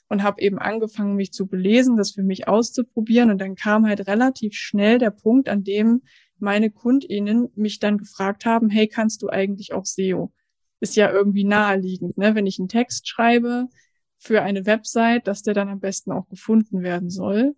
Und 0.07 0.21
habe 0.21 0.39
eben 0.41 0.59
angefangen, 0.59 1.15
mich 1.15 1.31
zu 1.31 1.47
belesen, 1.47 1.97
das 1.97 2.11
für 2.11 2.21
mich 2.21 2.47
auszuprobieren. 2.47 3.31
Und 3.31 3.39
dann 3.39 3.55
kam 3.55 3.87
halt 3.87 4.07
relativ 4.07 4.53
schnell 4.53 4.99
der 4.99 5.09
Punkt, 5.09 5.49
an 5.49 5.63
dem 5.63 6.03
meine 6.37 6.69
KundInnen 6.69 7.49
mich 7.55 7.79
dann 7.79 7.97
gefragt 7.97 8.45
haben, 8.45 8.69
hey, 8.69 8.87
kannst 8.87 9.23
du 9.23 9.29
eigentlich 9.29 9.73
auch 9.73 9.85
SEO? 9.85 10.31
Ist 10.79 10.95
ja 10.95 11.11
irgendwie 11.11 11.43
naheliegend, 11.43 12.17
ne? 12.17 12.35
Wenn 12.35 12.45
ich 12.45 12.59
einen 12.59 12.67
Text 12.67 13.07
schreibe 13.07 13.67
für 14.17 14.41
eine 14.41 14.65
Website, 14.65 15.27
dass 15.27 15.41
der 15.41 15.53
dann 15.53 15.69
am 15.69 15.79
besten 15.79 16.11
auch 16.11 16.27
gefunden 16.27 16.83
werden 16.83 17.09
soll. 17.09 17.55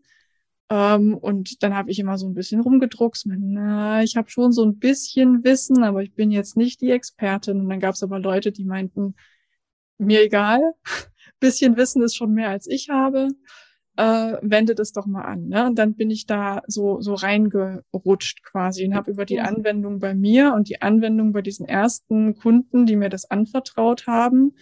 Ähm, 0.70 1.16
und 1.16 1.64
dann 1.64 1.76
habe 1.76 1.92
ich 1.92 2.00
immer 2.00 2.18
so 2.18 2.28
ein 2.28 2.34
bisschen 2.34 2.62
rumgedruckt. 2.62 3.24
Na, 3.26 4.04
ich 4.04 4.18
habe 4.18 4.30
schon 4.30 4.52
so 4.52 4.66
ein 4.66 4.80
bisschen 4.80 5.44
Wissen, 5.44 5.84
aber 5.84 6.04
ich 6.04 6.14
bin 6.14 6.32
jetzt 6.32 6.58
nicht 6.58 6.82
die 6.82 6.92
Expertin. 6.92 7.62
Und 7.62 7.70
dann 7.70 7.80
gab 7.80 7.96
es 7.96 8.04
aber 8.04 8.20
Leute, 8.20 8.52
die 8.52 8.66
meinten, 8.66 9.16
mir 9.98 10.24
egal, 10.24 10.62
bisschen 11.40 11.78
Wissen 11.78 12.02
ist 12.04 12.16
schon 12.16 12.34
mehr 12.34 12.50
als 12.50 12.68
ich 12.68 12.90
habe. 12.90 13.30
Äh, 13.96 14.38
wende 14.42 14.76
das 14.76 14.92
doch 14.92 15.08
mal 15.08 15.24
an. 15.24 15.48
Ne? 15.48 15.66
Und 15.66 15.80
dann 15.80 15.96
bin 15.96 16.12
ich 16.12 16.28
da 16.28 16.62
so 16.68 17.02
so 17.02 17.16
reingerutscht 17.16 18.44
quasi 18.44 18.86
und 18.86 18.94
habe 18.94 19.10
über 19.10 19.26
die 19.26 19.40
Anwendung 19.40 20.00
bei 20.00 20.14
mir 20.14 20.54
und 20.54 20.70
die 20.70 20.84
Anwendung 20.84 21.32
bei 21.34 21.42
diesen 21.42 21.68
ersten 21.68 22.36
Kunden, 22.36 22.86
die 22.86 22.96
mir 22.96 23.10
das 23.10 23.32
anvertraut 23.32 24.06
haben, 24.06 24.54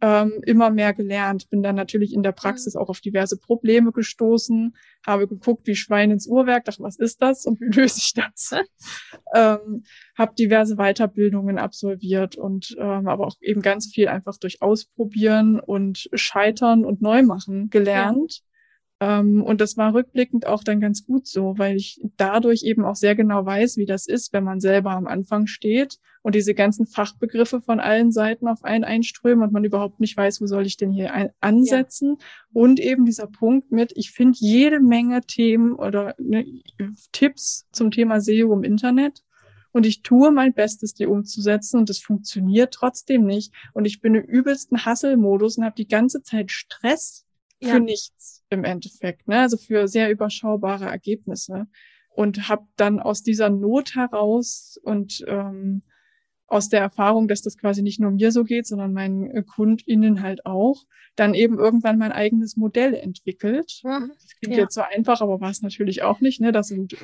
ähm, 0.00 0.40
immer 0.44 0.70
mehr 0.70 0.92
gelernt. 0.92 1.48
Bin 1.50 1.62
dann 1.62 1.76
natürlich 1.76 2.12
in 2.12 2.22
der 2.22 2.32
Praxis 2.32 2.74
mhm. 2.74 2.80
auch 2.80 2.88
auf 2.88 3.00
diverse 3.00 3.38
Probleme 3.38 3.92
gestoßen, 3.92 4.74
habe 5.06 5.28
geguckt, 5.28 5.66
wie 5.66 5.76
Schwein 5.76 6.10
ins 6.10 6.26
Uhrwerk, 6.26 6.64
dachte, 6.64 6.82
was 6.82 6.98
ist 6.98 7.22
das 7.22 7.46
und 7.46 7.60
wie 7.60 7.66
löse 7.80 7.98
ich 7.98 8.14
das? 8.14 8.50
ähm, 9.34 9.84
habe 10.16 10.34
diverse 10.34 10.76
Weiterbildungen 10.76 11.58
absolviert 11.58 12.36
und 12.36 12.76
ähm, 12.78 13.08
aber 13.08 13.26
auch 13.26 13.36
eben 13.40 13.62
ganz 13.62 13.86
viel 13.92 14.08
einfach 14.08 14.36
durch 14.38 14.62
Ausprobieren 14.62 15.60
und 15.60 16.08
Scheitern 16.14 16.84
und 16.84 17.02
Neumachen 17.02 17.70
gelernt. 17.70 18.38
Ja 18.38 18.53
und 19.06 19.60
das 19.60 19.76
war 19.76 19.92
rückblickend 19.92 20.46
auch 20.46 20.62
dann 20.62 20.80
ganz 20.80 21.04
gut 21.04 21.26
so, 21.26 21.58
weil 21.58 21.76
ich 21.76 22.00
dadurch 22.16 22.62
eben 22.62 22.84
auch 22.84 22.94
sehr 22.94 23.14
genau 23.14 23.44
weiß, 23.44 23.76
wie 23.76 23.86
das 23.86 24.06
ist, 24.06 24.32
wenn 24.32 24.44
man 24.44 24.60
selber 24.60 24.92
am 24.92 25.06
Anfang 25.06 25.46
steht 25.46 25.98
und 26.22 26.34
diese 26.34 26.54
ganzen 26.54 26.86
Fachbegriffe 26.86 27.60
von 27.60 27.80
allen 27.80 28.12
Seiten 28.12 28.48
auf 28.48 28.64
einen 28.64 28.84
einströmen 28.84 29.44
und 29.44 29.52
man 29.52 29.64
überhaupt 29.64 30.00
nicht 30.00 30.16
weiß, 30.16 30.40
wo 30.40 30.46
soll 30.46 30.64
ich 30.64 30.76
denn 30.76 30.90
hier 30.90 31.32
ansetzen. 31.40 32.16
Ja. 32.18 32.26
Und 32.52 32.80
eben 32.80 33.04
dieser 33.04 33.26
Punkt 33.26 33.72
mit, 33.72 33.92
ich 33.94 34.12
finde 34.12 34.38
jede 34.40 34.80
Menge 34.80 35.20
Themen 35.22 35.74
oder 35.74 36.14
ne, 36.18 36.46
Tipps 37.12 37.66
zum 37.72 37.90
Thema 37.90 38.20
SEO 38.20 38.54
im 38.54 38.62
Internet. 38.62 39.22
Und 39.72 39.84
ich 39.84 40.02
tue 40.02 40.30
mein 40.30 40.54
Bestes, 40.54 40.94
die 40.94 41.06
umzusetzen 41.06 41.80
und 41.80 41.90
es 41.90 41.98
funktioniert 41.98 42.72
trotzdem 42.72 43.26
nicht. 43.26 43.52
Und 43.74 43.84
ich 43.84 44.00
bin 44.00 44.14
im 44.14 44.24
übelsten 44.24 44.84
Hasselmodus 44.84 45.58
und 45.58 45.64
habe 45.64 45.76
die 45.76 45.88
ganze 45.88 46.22
Zeit 46.22 46.52
Stress 46.52 47.26
ja. 47.60 47.74
für 47.74 47.80
nichts 47.80 48.33
im 48.54 48.64
Endeffekt, 48.64 49.28
ne? 49.28 49.40
also 49.40 49.56
für 49.56 49.88
sehr 49.88 50.10
überschaubare 50.10 50.86
Ergebnisse. 50.86 51.66
Und 52.08 52.48
habe 52.48 52.64
dann 52.76 53.00
aus 53.00 53.24
dieser 53.24 53.50
Not 53.50 53.96
heraus 53.96 54.78
und 54.84 55.24
ähm, 55.26 55.82
aus 56.46 56.68
der 56.68 56.80
Erfahrung, 56.80 57.26
dass 57.26 57.42
das 57.42 57.58
quasi 57.58 57.82
nicht 57.82 57.98
nur 57.98 58.12
mir 58.12 58.30
so 58.30 58.44
geht, 58.44 58.66
sondern 58.66 58.92
meinen 58.92 59.28
äh, 59.30 59.42
KundInnen 59.42 60.22
halt 60.22 60.46
auch, 60.46 60.84
dann 61.16 61.34
eben 61.34 61.58
irgendwann 61.58 61.98
mein 61.98 62.12
eigenes 62.12 62.56
Modell 62.56 62.94
entwickelt. 62.94 63.80
Mhm. 63.82 64.12
Das 64.14 64.36
klingt 64.38 64.56
ja. 64.56 64.62
jetzt 64.62 64.74
so 64.74 64.82
einfach, 64.82 65.20
aber 65.20 65.40
war 65.40 65.50
es 65.50 65.62
natürlich 65.62 66.02
auch 66.02 66.20
nicht. 66.20 66.40
Ne? 66.40 66.52
Das 66.52 66.68
sind, 66.68 66.96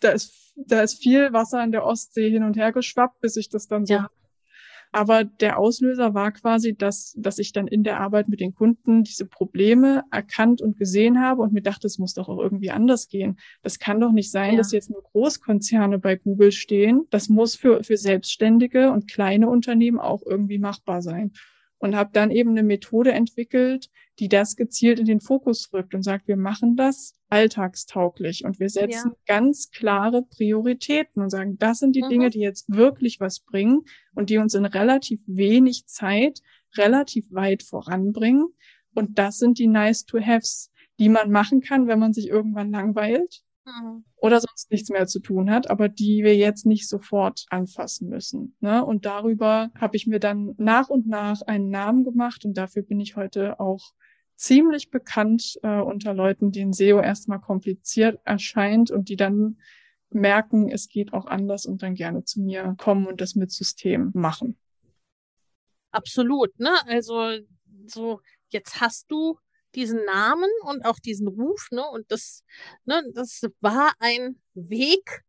da, 0.00 0.10
ist, 0.10 0.54
da 0.56 0.80
ist 0.80 1.02
viel 1.02 1.34
Wasser 1.34 1.62
in 1.62 1.72
der 1.72 1.84
Ostsee 1.84 2.30
hin 2.30 2.42
und 2.42 2.56
her 2.56 2.72
geschwappt, 2.72 3.20
bis 3.20 3.36
ich 3.36 3.50
das 3.50 3.68
dann 3.68 3.84
so 3.84 3.94
ja 3.94 4.10
Aber 4.96 5.24
der 5.24 5.58
Auslöser 5.58 6.14
war 6.14 6.32
quasi, 6.32 6.74
dass, 6.74 7.12
dass 7.18 7.38
ich 7.38 7.52
dann 7.52 7.66
in 7.68 7.84
der 7.84 8.00
Arbeit 8.00 8.30
mit 8.30 8.40
den 8.40 8.54
Kunden 8.54 9.04
diese 9.04 9.26
Probleme 9.26 10.04
erkannt 10.10 10.62
und 10.62 10.78
gesehen 10.78 11.20
habe 11.20 11.42
und 11.42 11.52
mir 11.52 11.60
dachte, 11.60 11.86
es 11.86 11.98
muss 11.98 12.14
doch 12.14 12.30
auch 12.30 12.38
irgendwie 12.38 12.70
anders 12.70 13.08
gehen. 13.08 13.36
Das 13.62 13.78
kann 13.78 14.00
doch 14.00 14.12
nicht 14.12 14.30
sein, 14.30 14.52
ja. 14.52 14.56
dass 14.56 14.72
jetzt 14.72 14.88
nur 14.88 15.02
Großkonzerne 15.02 15.98
bei 15.98 16.16
Google 16.16 16.50
stehen. 16.50 17.02
Das 17.10 17.28
muss 17.28 17.56
für, 17.56 17.84
für 17.84 17.98
Selbstständige 17.98 18.90
und 18.90 19.06
kleine 19.06 19.50
Unternehmen 19.50 20.00
auch 20.00 20.22
irgendwie 20.24 20.58
machbar 20.58 21.02
sein 21.02 21.30
und 21.78 21.94
habe 21.94 22.10
dann 22.12 22.30
eben 22.30 22.50
eine 22.50 22.62
Methode 22.62 23.12
entwickelt, 23.12 23.90
die 24.18 24.28
das 24.28 24.56
gezielt 24.56 24.98
in 24.98 25.04
den 25.04 25.20
Fokus 25.20 25.70
rückt 25.72 25.94
und 25.94 26.02
sagt, 26.02 26.26
wir 26.26 26.36
machen 26.36 26.76
das 26.76 27.14
alltagstauglich 27.28 28.44
und 28.44 28.58
wir 28.60 28.70
setzen 28.70 29.10
ja. 29.10 29.16
ganz 29.26 29.70
klare 29.70 30.22
Prioritäten 30.22 31.22
und 31.22 31.30
sagen, 31.30 31.58
das 31.58 31.78
sind 31.78 31.94
die 31.96 32.02
mhm. 32.02 32.08
Dinge, 32.08 32.30
die 32.30 32.40
jetzt 32.40 32.64
wirklich 32.68 33.20
was 33.20 33.40
bringen 33.40 33.82
und 34.14 34.30
die 34.30 34.38
uns 34.38 34.54
in 34.54 34.64
relativ 34.64 35.20
wenig 35.26 35.86
Zeit 35.86 36.40
relativ 36.76 37.26
weit 37.30 37.62
voranbringen. 37.62 38.46
Und 38.94 39.18
das 39.18 39.38
sind 39.38 39.58
die 39.58 39.66
nice 39.66 40.06
to 40.06 40.18
haves, 40.18 40.72
die 40.98 41.08
man 41.08 41.30
machen 41.30 41.60
kann, 41.60 41.86
wenn 41.86 41.98
man 41.98 42.12
sich 42.12 42.28
irgendwann 42.28 42.70
langweilt 42.70 43.42
Mhm. 43.66 44.04
oder 44.16 44.40
sonst 44.40 44.70
nichts 44.70 44.90
mehr 44.90 45.08
zu 45.08 45.18
tun 45.18 45.50
hat, 45.50 45.68
aber 45.70 45.88
die 45.88 46.22
wir 46.22 46.36
jetzt 46.36 46.66
nicht 46.66 46.88
sofort 46.88 47.46
anfassen 47.50 48.08
müssen. 48.08 48.56
Ne? 48.60 48.84
Und 48.84 49.04
darüber 49.04 49.70
habe 49.74 49.96
ich 49.96 50.06
mir 50.06 50.20
dann 50.20 50.54
nach 50.56 50.88
und 50.88 51.08
nach 51.08 51.42
einen 51.42 51.68
Namen 51.70 52.04
gemacht 52.04 52.44
und 52.44 52.56
dafür 52.56 52.82
bin 52.82 53.00
ich 53.00 53.16
heute 53.16 53.58
auch 53.58 53.92
ziemlich 54.36 54.90
bekannt 54.90 55.58
äh, 55.62 55.80
unter 55.80 56.14
Leuten, 56.14 56.52
denen 56.52 56.72
SEO 56.72 57.00
erstmal 57.00 57.40
kompliziert 57.40 58.20
erscheint 58.24 58.90
und 58.92 59.08
die 59.08 59.16
dann 59.16 59.58
merken, 60.10 60.68
es 60.68 60.88
geht 60.88 61.12
auch 61.12 61.26
anders 61.26 61.66
und 61.66 61.82
dann 61.82 61.94
gerne 61.94 62.24
zu 62.24 62.40
mir 62.40 62.76
kommen 62.78 63.06
und 63.06 63.20
das 63.20 63.34
mit 63.34 63.50
System 63.50 64.12
machen. 64.14 64.56
Absolut, 65.90 66.56
ne? 66.60 66.70
Also 66.86 67.38
so 67.86 68.20
jetzt 68.48 68.80
hast 68.80 69.10
du 69.10 69.38
diesen 69.76 70.04
Namen 70.04 70.50
und 70.64 70.84
auch 70.84 70.98
diesen 70.98 71.28
Ruf, 71.28 71.68
ne? 71.70 71.84
Und 71.88 72.10
das, 72.10 72.42
ne, 72.84 73.02
das 73.14 73.42
war 73.60 73.92
ein 74.00 74.40
Weg, 74.54 75.22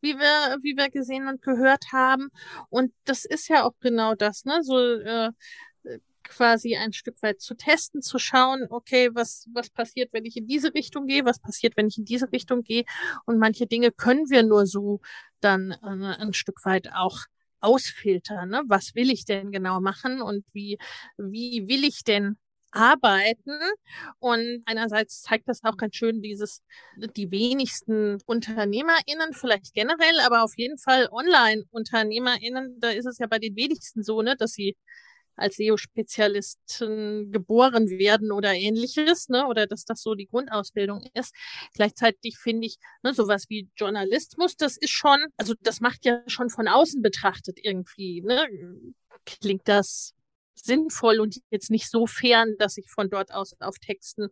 wie 0.00 0.18
wir, 0.18 0.58
wie 0.62 0.76
wir 0.76 0.90
gesehen 0.90 1.28
und 1.28 1.42
gehört 1.42 1.92
haben. 1.92 2.28
Und 2.70 2.92
das 3.04 3.24
ist 3.24 3.48
ja 3.48 3.64
auch 3.64 3.74
genau 3.80 4.14
das, 4.14 4.44
ne? 4.44 4.62
So 4.62 4.78
äh, 4.78 5.32
quasi 6.28 6.76
ein 6.76 6.92
Stück 6.92 7.22
weit 7.22 7.40
zu 7.40 7.54
testen, 7.54 8.02
zu 8.02 8.18
schauen, 8.18 8.66
okay, 8.70 9.10
was, 9.14 9.46
was 9.52 9.70
passiert, 9.70 10.12
wenn 10.12 10.24
ich 10.24 10.36
in 10.36 10.46
diese 10.46 10.74
Richtung 10.74 11.06
gehe, 11.06 11.24
was 11.24 11.40
passiert, 11.40 11.76
wenn 11.76 11.88
ich 11.88 11.98
in 11.98 12.04
diese 12.04 12.30
Richtung 12.32 12.62
gehe. 12.62 12.84
Und 13.24 13.38
manche 13.38 13.66
Dinge 13.66 13.92
können 13.92 14.28
wir 14.30 14.42
nur 14.42 14.66
so 14.66 15.00
dann 15.40 15.72
äh, 15.72 15.76
ein 16.20 16.32
Stück 16.32 16.64
weit 16.64 16.92
auch 16.92 17.20
ausfiltern. 17.60 18.50
Ne? 18.50 18.62
Was 18.66 18.94
will 18.94 19.10
ich 19.10 19.24
denn 19.24 19.50
genau 19.50 19.80
machen 19.80 20.20
und 20.20 20.44
wie, 20.52 20.78
wie 21.16 21.66
will 21.68 21.84
ich 21.84 22.04
denn 22.04 22.36
arbeiten. 22.76 23.58
Und 24.18 24.62
einerseits 24.66 25.22
zeigt 25.22 25.48
das 25.48 25.64
auch 25.64 25.76
ganz 25.76 25.96
schön 25.96 26.22
dieses, 26.22 26.62
die 27.16 27.30
wenigsten 27.30 28.18
UnternehmerInnen, 28.26 29.32
vielleicht 29.32 29.74
generell, 29.74 30.20
aber 30.24 30.44
auf 30.44 30.52
jeden 30.56 30.78
Fall 30.78 31.08
Online-UnternehmerInnen, 31.10 32.78
da 32.80 32.90
ist 32.90 33.06
es 33.06 33.18
ja 33.18 33.26
bei 33.26 33.38
den 33.38 33.56
wenigsten 33.56 34.02
so, 34.02 34.22
ne, 34.22 34.36
dass 34.36 34.52
sie 34.52 34.76
als 35.36 35.56
SEO-Spezialisten 35.56 37.30
geboren 37.30 37.88
werden 37.90 38.32
oder 38.32 38.54
ähnliches, 38.54 39.28
ne, 39.28 39.46
oder 39.46 39.66
dass 39.66 39.84
das 39.84 40.02
so 40.02 40.14
die 40.14 40.26
Grundausbildung 40.26 41.04
ist. 41.14 41.34
Gleichzeitig 41.74 42.38
finde 42.38 42.66
ich, 42.66 42.78
ne, 43.02 43.14
sowas 43.14 43.44
wie 43.48 43.68
Journalismus, 43.76 44.56
das 44.56 44.76
ist 44.76 44.90
schon, 44.90 45.18
also 45.36 45.54
das 45.60 45.80
macht 45.80 46.04
ja 46.04 46.22
schon 46.26 46.50
von 46.50 46.68
außen 46.68 47.02
betrachtet 47.02 47.58
irgendwie, 47.62 48.22
ne, 48.22 48.46
klingt 49.24 49.68
das 49.68 50.15
sinnvoll 50.58 51.20
und 51.20 51.40
jetzt 51.50 51.70
nicht 51.70 51.90
so 51.90 52.06
fern, 52.06 52.54
dass 52.58 52.76
ich 52.76 52.90
von 52.90 53.10
dort 53.10 53.32
aus 53.32 53.54
auf 53.60 53.78
Texten 53.78 54.28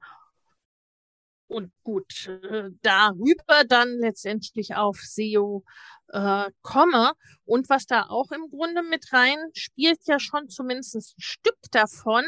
und 1.49 1.73
gut 1.83 2.27
äh, 2.27 2.71
darüber 2.83 3.65
dann 3.69 3.99
letztendlich 3.99 4.75
auf 4.75 4.99
SEO 4.99 5.65
äh, 6.09 6.51
komme. 6.63 7.13
Und 7.45 7.69
was 7.69 7.87
da 7.87 8.07
auch 8.09 8.31
im 8.33 8.49
Grunde 8.51 8.83
mit 8.83 9.13
rein 9.13 9.39
spielt, 9.55 10.01
ja 10.07 10.19
schon 10.19 10.49
zumindest 10.49 10.97
ein 10.97 11.03
Stück 11.19 11.59
davon, 11.71 12.25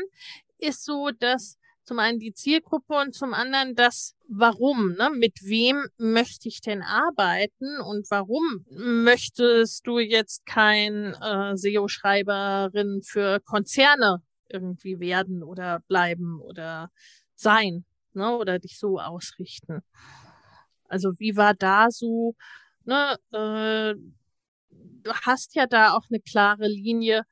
ist 0.58 0.84
so, 0.84 1.10
dass 1.10 1.58
zum 1.86 2.00
einen 2.00 2.18
die 2.18 2.34
Zielgruppe 2.34 2.94
und 2.94 3.14
zum 3.14 3.32
anderen 3.32 3.74
das 3.76 4.16
Warum. 4.28 4.94
Ne? 4.94 5.10
Mit 5.14 5.40
wem 5.42 5.86
möchte 5.98 6.48
ich 6.48 6.60
denn 6.60 6.82
arbeiten 6.82 7.80
und 7.80 8.10
warum 8.10 8.66
möchtest 8.70 9.86
du 9.86 10.00
jetzt 10.00 10.44
kein 10.46 11.14
äh, 11.14 11.56
SEO-Schreiberin 11.56 13.02
für 13.02 13.38
Konzerne 13.40 14.20
irgendwie 14.48 14.98
werden 14.98 15.44
oder 15.44 15.80
bleiben 15.86 16.40
oder 16.40 16.90
sein 17.36 17.84
ne? 18.14 18.36
oder 18.36 18.58
dich 18.58 18.80
so 18.80 18.98
ausrichten? 18.98 19.82
Also 20.88 21.12
wie 21.18 21.36
war 21.36 21.54
da 21.54 21.90
so, 21.90 22.34
ne, 22.84 23.16
äh, 23.30 23.94
du 24.70 25.12
hast 25.24 25.54
ja 25.54 25.66
da 25.66 25.92
auch 25.92 26.04
eine 26.10 26.20
klare 26.20 26.66
Linie, 26.66 27.24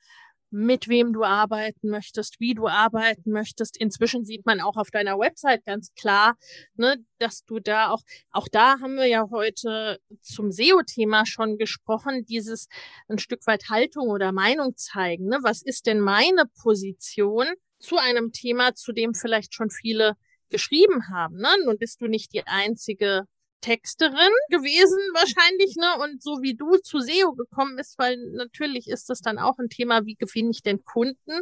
mit 0.55 0.87
wem 0.87 1.13
du 1.13 1.25
arbeiten 1.25 1.91
möchtest, 1.91 2.39
wie 2.39 2.55
du 2.55 2.69
arbeiten 2.69 3.33
möchtest. 3.33 3.77
Inzwischen 3.77 4.25
sieht 4.25 4.47
man 4.47 4.61
auch 4.61 4.77
auf 4.77 4.93
deiner 4.93 5.19
Website 5.19 5.65
ganz 5.67 5.93
klar, 5.95 6.37
ne, 6.77 7.05
dass 7.19 7.45
du 7.45 7.59
da 7.59 7.91
auch, 7.91 8.03
auch 8.31 8.47
da 8.47 8.79
haben 8.79 8.95
wir 8.95 9.07
ja 9.07 9.27
heute 9.33 9.99
zum 10.23 10.53
SEO-Thema 10.53 11.27
schon 11.27 11.59
gesprochen, 11.59 12.25
dieses 12.25 12.69
ein 13.09 13.19
Stück 13.19 13.45
weit 13.49 13.69
Haltung 13.69 14.11
oder 14.11 14.31
Meinung 14.31 14.77
zeigen. 14.77 15.27
Ne? 15.27 15.41
Was 15.43 15.61
ist 15.61 15.87
denn 15.87 15.99
meine 15.99 16.45
Position 16.63 17.47
zu 17.81 17.97
einem 17.97 18.31
Thema, 18.31 18.77
zu 18.77 18.93
dem 18.93 19.13
vielleicht 19.13 19.55
schon 19.55 19.71
viele 19.71 20.13
geschrieben 20.51 21.09
haben? 21.13 21.35
Ne? 21.37 21.49
Nun 21.65 21.79
bist 21.79 22.01
du 22.01 22.07
nicht 22.07 22.33
die 22.33 22.47
einzige 22.47 23.27
Texterin 23.65 24.31
gewesen 24.51 24.99
wahrscheinlich, 25.15 25.77
ne? 25.77 26.03
Und 26.03 26.23
so 26.23 26.43
wie 26.43 26.55
du 26.55 26.77
zu 26.77 27.01
SEO 27.01 27.33
gekommen 27.33 27.77
bist, 27.77 27.99
weil 27.99 28.19
natürlich 28.33 28.89
ist 28.89 29.09
das 29.09 29.21
dann 29.23 29.39
auch 29.39 29.59
ein 29.59 29.71
Thema, 29.71 30.05
wie 30.05 30.17
gewinne 30.17 30.51
ich 30.51 30.63
denn 30.63 30.85
Kunden? 30.85 31.41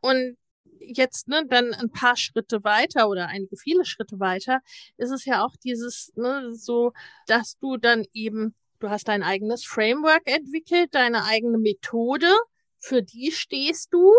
Und 0.00 0.36
jetzt 0.78 1.26
ne, 1.28 1.44
dann 1.48 1.74
ein 1.74 1.90
paar 1.90 2.16
Schritte 2.16 2.62
weiter 2.62 3.08
oder 3.08 3.26
einige 3.26 3.56
viele 3.56 3.84
Schritte 3.84 4.20
weiter, 4.20 4.60
ist 4.98 5.10
es 5.10 5.24
ja 5.24 5.44
auch 5.44 5.56
dieses, 5.56 6.12
ne, 6.14 6.54
so, 6.54 6.92
dass 7.26 7.58
du 7.58 7.76
dann 7.76 8.04
eben, 8.12 8.54
du 8.78 8.88
hast 8.90 9.08
dein 9.08 9.24
eigenes 9.24 9.64
Framework 9.64 10.22
entwickelt, 10.26 10.94
deine 10.94 11.24
eigene 11.24 11.58
Methode, 11.58 12.32
für 12.78 13.02
die 13.02 13.32
stehst 13.32 13.92
du, 13.92 14.12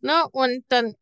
ne, 0.00 0.24
und 0.32 0.64
dann 0.68 0.94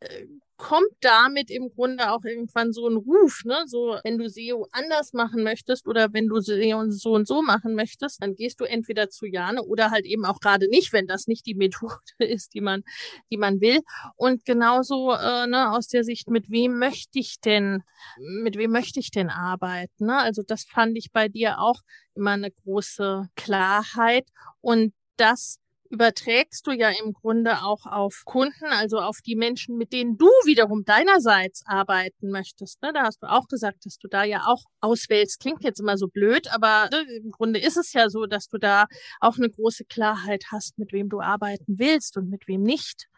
äh, 0.00 0.26
kommt 0.62 0.92
damit 1.00 1.50
im 1.50 1.70
Grunde 1.70 2.12
auch 2.12 2.24
irgendwann 2.24 2.72
so 2.72 2.88
ein 2.88 2.96
Ruf, 2.96 3.42
ne? 3.44 3.64
So, 3.66 3.98
wenn 4.04 4.16
du 4.16 4.28
SEO 4.28 4.68
anders 4.70 5.12
machen 5.12 5.42
möchtest 5.42 5.88
oder 5.88 6.12
wenn 6.12 6.28
du 6.28 6.38
SEO 6.40 6.88
so 6.88 7.14
und 7.14 7.26
so 7.26 7.42
machen 7.42 7.74
möchtest, 7.74 8.22
dann 8.22 8.36
gehst 8.36 8.60
du 8.60 8.64
entweder 8.64 9.10
zu 9.10 9.26
Jane 9.26 9.60
oder 9.64 9.90
halt 9.90 10.06
eben 10.06 10.24
auch 10.24 10.38
gerade 10.38 10.68
nicht, 10.68 10.92
wenn 10.92 11.08
das 11.08 11.26
nicht 11.26 11.46
die 11.46 11.56
Methode 11.56 11.98
ist, 12.18 12.54
die 12.54 12.60
man, 12.60 12.84
die 13.32 13.38
man 13.38 13.60
will. 13.60 13.80
Und 14.14 14.44
genauso, 14.44 15.12
äh, 15.12 15.48
ne, 15.48 15.72
aus 15.72 15.88
der 15.88 16.04
Sicht, 16.04 16.30
mit 16.30 16.48
wem 16.48 16.78
möchte 16.78 17.18
ich 17.18 17.40
denn, 17.40 17.82
mit 18.20 18.56
wem 18.56 18.70
möchte 18.70 19.00
ich 19.00 19.10
denn 19.10 19.30
arbeiten? 19.30 20.06
Ne? 20.06 20.16
Also 20.16 20.42
das 20.46 20.62
fand 20.62 20.96
ich 20.96 21.10
bei 21.10 21.28
dir 21.28 21.58
auch 21.58 21.80
immer 22.14 22.30
eine 22.32 22.52
große 22.52 23.28
Klarheit 23.34 24.28
und 24.60 24.94
das 25.16 25.58
überträgst 25.92 26.66
du 26.66 26.72
ja 26.72 26.90
im 27.04 27.12
Grunde 27.12 27.62
auch 27.62 27.84
auf 27.84 28.22
Kunden, 28.24 28.64
also 28.70 28.98
auf 28.98 29.18
die 29.20 29.36
Menschen, 29.36 29.76
mit 29.76 29.92
denen 29.92 30.16
du 30.16 30.26
wiederum 30.46 30.84
deinerseits 30.84 31.62
arbeiten 31.66 32.30
möchtest. 32.30 32.80
Ne? 32.82 32.92
Da 32.94 33.02
hast 33.02 33.22
du 33.22 33.30
auch 33.30 33.46
gesagt, 33.46 33.84
dass 33.84 33.98
du 33.98 34.08
da 34.08 34.24
ja 34.24 34.44
auch 34.46 34.64
auswählst. 34.80 35.38
Klingt 35.38 35.62
jetzt 35.62 35.80
immer 35.80 35.98
so 35.98 36.08
blöd, 36.08 36.52
aber 36.52 36.88
ne, 36.90 37.04
im 37.22 37.30
Grunde 37.30 37.60
ist 37.60 37.76
es 37.76 37.92
ja 37.92 38.08
so, 38.08 38.24
dass 38.24 38.48
du 38.48 38.56
da 38.56 38.86
auch 39.20 39.36
eine 39.36 39.50
große 39.50 39.84
Klarheit 39.84 40.44
hast, 40.50 40.78
mit 40.78 40.92
wem 40.92 41.10
du 41.10 41.20
arbeiten 41.20 41.78
willst 41.78 42.16
und 42.16 42.30
mit 42.30 42.48
wem 42.48 42.62
nicht. 42.62 43.08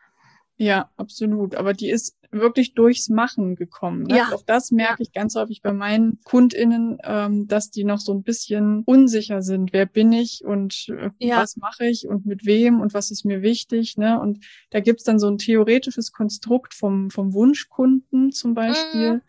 Ja, 0.57 0.91
absolut. 0.97 1.57
Aber 1.57 1.73
die 1.73 1.91
ist 1.91 2.17
wirklich 2.31 2.75
durchs 2.75 3.09
Machen 3.09 3.57
gekommen. 3.57 4.05
Ne? 4.05 4.19
Ja. 4.19 4.31
Auch 4.33 4.43
das 4.43 4.71
merke 4.71 5.03
ich 5.03 5.13
ganz 5.13 5.35
häufig 5.35 5.63
bei 5.63 5.73
meinen 5.73 6.21
KundInnen, 6.25 6.99
ähm, 7.05 7.47
dass 7.47 7.71
die 7.71 7.85
noch 7.85 7.99
so 7.99 8.13
ein 8.13 8.23
bisschen 8.23 8.83
unsicher 8.85 9.43
sind. 9.43 9.73
Wer 9.73 9.87
bin 9.87 10.13
ich 10.13 10.45
und 10.45 10.89
äh, 10.89 11.11
ja. 11.19 11.39
was 11.39 11.57
mache 11.57 11.87
ich 11.87 12.09
und 12.09 12.27
mit 12.27 12.45
wem 12.45 12.81
und 12.81 12.95
was 12.95 13.11
ist 13.11 13.25
mir 13.25 13.43
wichtig? 13.43 13.97
Ne? 13.97 14.21
Und 14.21 14.45
da 14.71 14.81
gibt's 14.81 15.05
dann 15.05 15.19
so 15.19 15.29
ein 15.29 15.39
theoretisches 15.39 16.13
Konstrukt 16.13 16.75
vom, 16.75 17.11
vom 17.11 17.33
Wunschkunden 17.33 18.33
zum 18.33 18.55
Beispiel. 18.55 19.15
Mhm. 19.15 19.23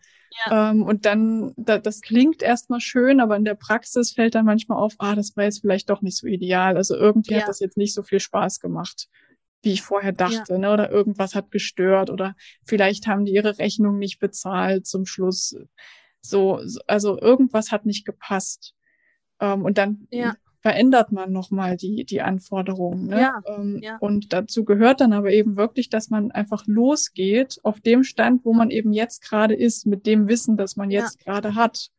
Ja. 0.44 0.70
Ähm, 0.70 0.82
und 0.82 1.06
dann, 1.06 1.54
da, 1.56 1.78
das 1.78 2.02
klingt 2.02 2.42
erstmal 2.42 2.80
schön, 2.80 3.20
aber 3.20 3.36
in 3.36 3.44
der 3.44 3.54
Praxis 3.54 4.12
fällt 4.12 4.34
dann 4.34 4.44
manchmal 4.44 4.78
auf, 4.78 4.94
ah, 4.98 5.14
das 5.14 5.36
war 5.36 5.44
jetzt 5.44 5.60
vielleicht 5.60 5.88
doch 5.88 6.02
nicht 6.02 6.18
so 6.18 6.26
ideal. 6.26 6.76
Also 6.76 6.94
irgendwie 6.94 7.34
ja. 7.34 7.40
hat 7.40 7.48
das 7.48 7.60
jetzt 7.60 7.76
nicht 7.76 7.94
so 7.94 8.02
viel 8.02 8.20
Spaß 8.20 8.60
gemacht 8.60 9.08
wie 9.66 9.72
ich 9.72 9.82
vorher 9.82 10.12
dachte, 10.12 10.54
ja. 10.54 10.58
ne? 10.58 10.72
Oder 10.72 10.90
irgendwas 10.90 11.34
hat 11.34 11.50
gestört 11.50 12.08
oder 12.08 12.36
vielleicht 12.64 13.08
haben 13.08 13.24
die 13.24 13.32
ihre 13.32 13.58
Rechnung 13.58 13.98
nicht 13.98 14.20
bezahlt 14.20 14.86
zum 14.86 15.06
Schluss. 15.06 15.56
So, 16.20 16.60
also 16.86 17.20
irgendwas 17.20 17.72
hat 17.72 17.84
nicht 17.84 18.06
gepasst. 18.06 18.74
Ähm, 19.40 19.64
und 19.64 19.76
dann, 19.76 20.06
ja. 20.10 20.36
verändert 20.60 21.10
man 21.10 21.32
nochmal 21.32 21.76
die, 21.76 22.04
die 22.04 22.22
Anforderungen. 22.22 23.08
Ne? 23.08 23.20
Ja, 23.20 23.42
ähm, 23.46 23.80
ja. 23.82 23.96
Und 23.98 24.32
dazu 24.32 24.64
gehört 24.64 25.00
dann 25.00 25.12
aber 25.12 25.32
eben 25.32 25.56
wirklich, 25.56 25.90
dass 25.90 26.10
man 26.10 26.30
einfach 26.30 26.64
losgeht 26.66 27.58
auf 27.64 27.80
dem 27.80 28.04
Stand, 28.04 28.44
wo 28.44 28.54
man 28.54 28.70
eben 28.70 28.92
jetzt 28.92 29.20
gerade 29.22 29.54
ist, 29.54 29.84
mit 29.84 30.06
dem 30.06 30.28
Wissen, 30.28 30.56
das 30.56 30.76
man 30.76 30.92
jetzt 30.92 31.18
gerade 31.24 31.56
hat. 31.56 31.90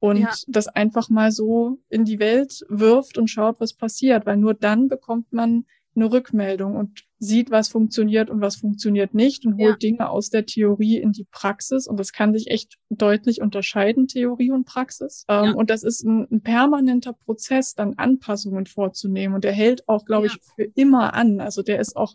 Und 0.00 0.26
das 0.48 0.68
einfach 0.68 1.08
mal 1.08 1.32
so 1.32 1.78
in 1.88 2.04
die 2.04 2.18
Welt 2.18 2.62
wirft 2.68 3.16
und 3.16 3.28
schaut, 3.28 3.58
was 3.58 3.72
passiert, 3.72 4.26
weil 4.26 4.36
nur 4.36 4.52
dann 4.52 4.88
bekommt 4.88 5.32
man 5.32 5.64
eine 5.96 6.10
Rückmeldung 6.10 6.76
und 6.76 7.04
sieht, 7.18 7.50
was 7.50 7.68
funktioniert 7.68 8.30
und 8.30 8.40
was 8.40 8.56
funktioniert 8.56 9.12
nicht 9.12 9.44
und 9.44 9.58
holt 9.58 9.82
ja. 9.82 9.90
Dinge 9.90 10.08
aus 10.08 10.30
der 10.30 10.46
Theorie 10.46 10.98
in 10.98 11.12
die 11.12 11.26
Praxis. 11.30 11.86
Und 11.86 11.98
das 11.98 12.12
kann 12.12 12.32
sich 12.32 12.48
echt 12.48 12.76
deutlich 12.88 13.40
unterscheiden, 13.40 14.06
Theorie 14.06 14.52
und 14.52 14.64
Praxis. 14.64 15.24
Ähm, 15.28 15.44
ja. 15.44 15.52
Und 15.52 15.68
das 15.68 15.82
ist 15.82 16.04
ein, 16.04 16.26
ein, 16.30 16.42
permanenter 16.42 17.12
Prozess, 17.12 17.74
dann 17.74 17.94
Anpassungen 17.94 18.66
vorzunehmen. 18.66 19.34
Und 19.34 19.44
der 19.44 19.52
hält 19.52 19.88
auch, 19.88 20.04
glaube 20.04 20.28
ja. 20.28 20.32
ich, 20.32 20.40
für 20.54 20.70
immer 20.74 21.14
an. 21.14 21.40
Also 21.40 21.62
der 21.62 21.80
ist 21.80 21.96
auch, 21.96 22.14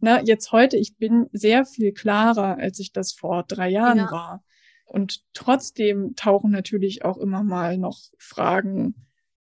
na, 0.00 0.18
ne, 0.18 0.24
jetzt 0.26 0.52
heute, 0.52 0.76
ich 0.76 0.96
bin 0.96 1.28
sehr 1.32 1.64
viel 1.64 1.92
klarer, 1.92 2.58
als 2.58 2.80
ich 2.80 2.92
das 2.92 3.12
vor 3.12 3.44
drei 3.44 3.70
Jahren 3.70 4.10
war. 4.10 4.42
Und 4.84 5.22
trotzdem 5.32 6.14
tauchen 6.16 6.50
natürlich 6.50 7.04
auch 7.04 7.16
immer 7.16 7.42
mal 7.42 7.78
noch 7.78 7.98
Fragen 8.18 8.94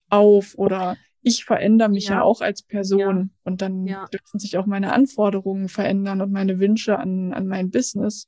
auf 0.09 0.57
oder 0.57 0.95
ich 1.21 1.45
verändere 1.45 1.89
mich 1.89 2.07
ja, 2.07 2.15
ja 2.15 2.21
auch 2.23 2.41
als 2.41 2.63
Person 2.63 3.17
ja. 3.17 3.29
und 3.43 3.61
dann 3.61 3.85
ja. 3.85 4.07
dürfen 4.07 4.39
sich 4.39 4.57
auch 4.57 4.65
meine 4.65 4.93
Anforderungen 4.93 5.69
verändern 5.69 6.21
und 6.21 6.31
meine 6.31 6.59
Wünsche 6.59 6.97
an, 6.97 7.33
an 7.33 7.47
mein 7.47 7.69
Business. 7.69 8.27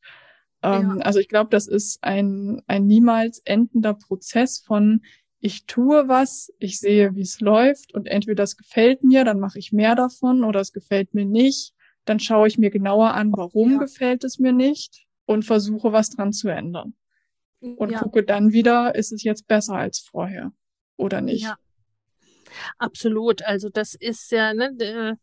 Ähm, 0.62 1.02
also 1.04 1.20
ich 1.20 1.28
glaube, 1.28 1.50
das 1.50 1.68
ist 1.68 2.04
ein, 2.04 2.62
ein 2.68 2.86
niemals 2.86 3.40
endender 3.46 3.94
Prozess 3.94 4.60
von 4.60 5.02
ich 5.46 5.66
tue 5.66 6.08
was, 6.08 6.54
ich 6.60 6.80
sehe, 6.80 7.16
wie 7.16 7.22
es 7.22 7.42
läuft 7.42 7.94
und 7.94 8.08
entweder 8.08 8.44
das 8.44 8.56
gefällt 8.56 9.04
mir, 9.04 9.26
dann 9.26 9.42
mache 9.42 9.60
ich 9.60 9.74
mehr 9.74 9.94
davon 9.94 10.46
oder 10.46 10.62
es 10.62 10.72
gefällt 10.72 11.14
mir 11.14 11.26
nicht. 11.26 11.74
Dann 12.06 12.22
schaue 12.22 12.48
ich 12.48 12.58
mir 12.58 12.70
genauer 12.70 13.14
an, 13.14 13.34
warum 13.36 13.78
gefällt 13.78 14.24
es 14.24 14.40
mir 14.40 14.54
nicht 14.54 15.06
und 15.26 15.44
versuche 15.44 15.92
was 15.92 16.12
dran 16.12 16.32
zu 16.32 16.48
ändern. 16.48 16.94
Und 17.60 17.94
gucke 17.94 18.24
dann 18.24 18.54
wieder, 18.54 18.96
ist 18.96 19.12
es 19.12 19.24
jetzt 19.24 19.48
besser 19.48 19.76
als 19.76 20.00
vorher 20.00 20.54
oder 20.96 21.20
nicht. 21.20 21.44
Ja. 21.44 21.58
Absolut. 22.78 23.44
Also 23.44 23.70
das 23.70 23.94
ist 23.96 24.32
ja, 24.32 24.54
ne, 24.54 25.18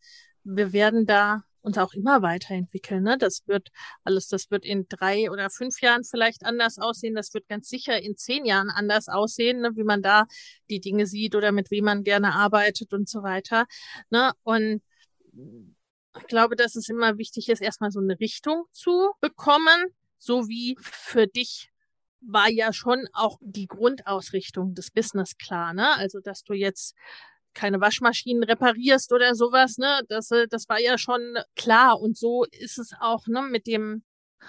wir 0.45 0.73
werden 0.73 1.07
da 1.07 1.43
uns 1.63 1.79
auch 1.79 1.93
immer 1.93 2.23
weiterentwickeln. 2.23 3.03
Ne? 3.03 3.19
Das 3.19 3.47
wird 3.47 3.69
alles, 4.05 4.29
das 4.29 4.51
wird 4.51 4.65
in 4.65 4.87
drei 4.89 5.31
oder 5.31 5.51
fünf 5.51 5.81
Jahren 5.81 6.05
vielleicht 6.05 6.45
anders 6.45 6.79
aussehen. 6.79 7.15
Das 7.15 7.35
wird 7.35 7.49
ganz 7.49 7.69
sicher 7.69 8.01
in 8.01 8.17
zehn 8.17 8.45
Jahren 8.45 8.71
anders 8.71 9.09
aussehen, 9.09 9.61
ne? 9.61 9.73
wie 9.75 9.85
man 9.85 10.03
da 10.03 10.27
die 10.71 10.81
Dinge 10.81 11.07
sieht 11.07 11.35
oder 11.35 11.53
mit 11.53 11.71
wem 11.71 11.85
man 11.85 12.05
gerne 12.05 12.35
arbeitet 12.35 12.93
und 12.93 13.09
so 13.09 13.23
weiter. 13.23 13.67
Ne? 14.11 14.33
Und 14.43 14.83
ich 16.19 16.27
glaube, 16.27 16.57
dass 16.57 16.77
es 16.77 16.89
immer 16.89 17.19
wichtig 17.19 17.49
ist, 17.49 17.63
erstmal 17.63 17.91
so 17.91 18.01
eine 18.01 18.19
Richtung 18.19 18.65
zu 18.73 19.13
bekommen, 19.21 19.95
so 20.19 20.49
wie 20.49 20.77
für 20.81 21.27
dich 21.27 21.70
war 22.21 22.51
ja 22.51 22.73
schon 22.73 23.07
auch 23.13 23.39
die 23.41 23.67
Grundausrichtung 23.67 24.75
des 24.75 24.91
Business 24.91 25.37
klar, 25.39 25.73
ne? 25.73 25.97
Also, 25.97 26.21
dass 26.21 26.43
du 26.43 26.55
jetzt 26.55 26.95
keine 27.55 27.81
Waschmaschinen 27.81 28.45
reparierst 28.45 29.13
oder 29.13 29.35
sowas, 29.35 29.79
ne? 29.79 30.01
Das, 30.09 30.31
äh, 30.31 30.47
das 30.49 30.69
war 30.69 30.81
ja 30.81 30.99
schon 30.99 31.21
klar. 31.57 32.01
Und 32.01 32.17
so 32.17 32.45
ist 32.51 32.79
es 32.79 32.93
auch, 33.01 33.27
ne, 33.27 33.43
mit 33.43 33.67
dem, 33.67 34.03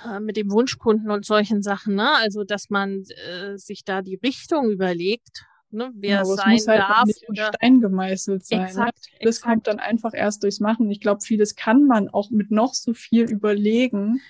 äh, 0.05 0.19
mit 0.19 0.37
dem 0.37 0.51
Wunschkunden 0.51 1.11
und 1.11 1.25
solchen 1.25 1.61
Sachen, 1.61 1.95
ne? 1.95 2.11
Also, 2.17 2.43
dass 2.43 2.69
man 2.69 3.03
äh, 3.27 3.57
sich 3.57 3.83
da 3.83 4.01
die 4.01 4.19
Richtung 4.23 4.69
überlegt, 4.69 5.45
ne, 5.71 5.91
wer 5.95 6.17
ja, 6.17 6.25
sein 6.25 6.53
muss 6.53 6.67
halt 6.67 6.79
darf. 6.79 7.05
Nicht 7.05 7.23
in 7.23 7.35
Stein 7.35 7.81
gemeißelt 7.81 8.45
sein. 8.45 8.59
Ne? 8.59 8.65
Exakt, 8.65 9.05
ne? 9.11 9.17
Das 9.21 9.37
exakt. 9.37 9.49
kommt 9.49 9.67
dann 9.67 9.79
einfach 9.79 10.13
erst 10.13 10.43
durchs 10.43 10.59
Machen. 10.59 10.89
Ich 10.91 10.99
glaube, 10.99 11.21
vieles 11.21 11.55
kann 11.55 11.85
man 11.85 12.09
auch 12.09 12.29
mit 12.29 12.51
noch 12.51 12.73
so 12.73 12.93
viel 12.93 13.29
überlegen 13.29 14.21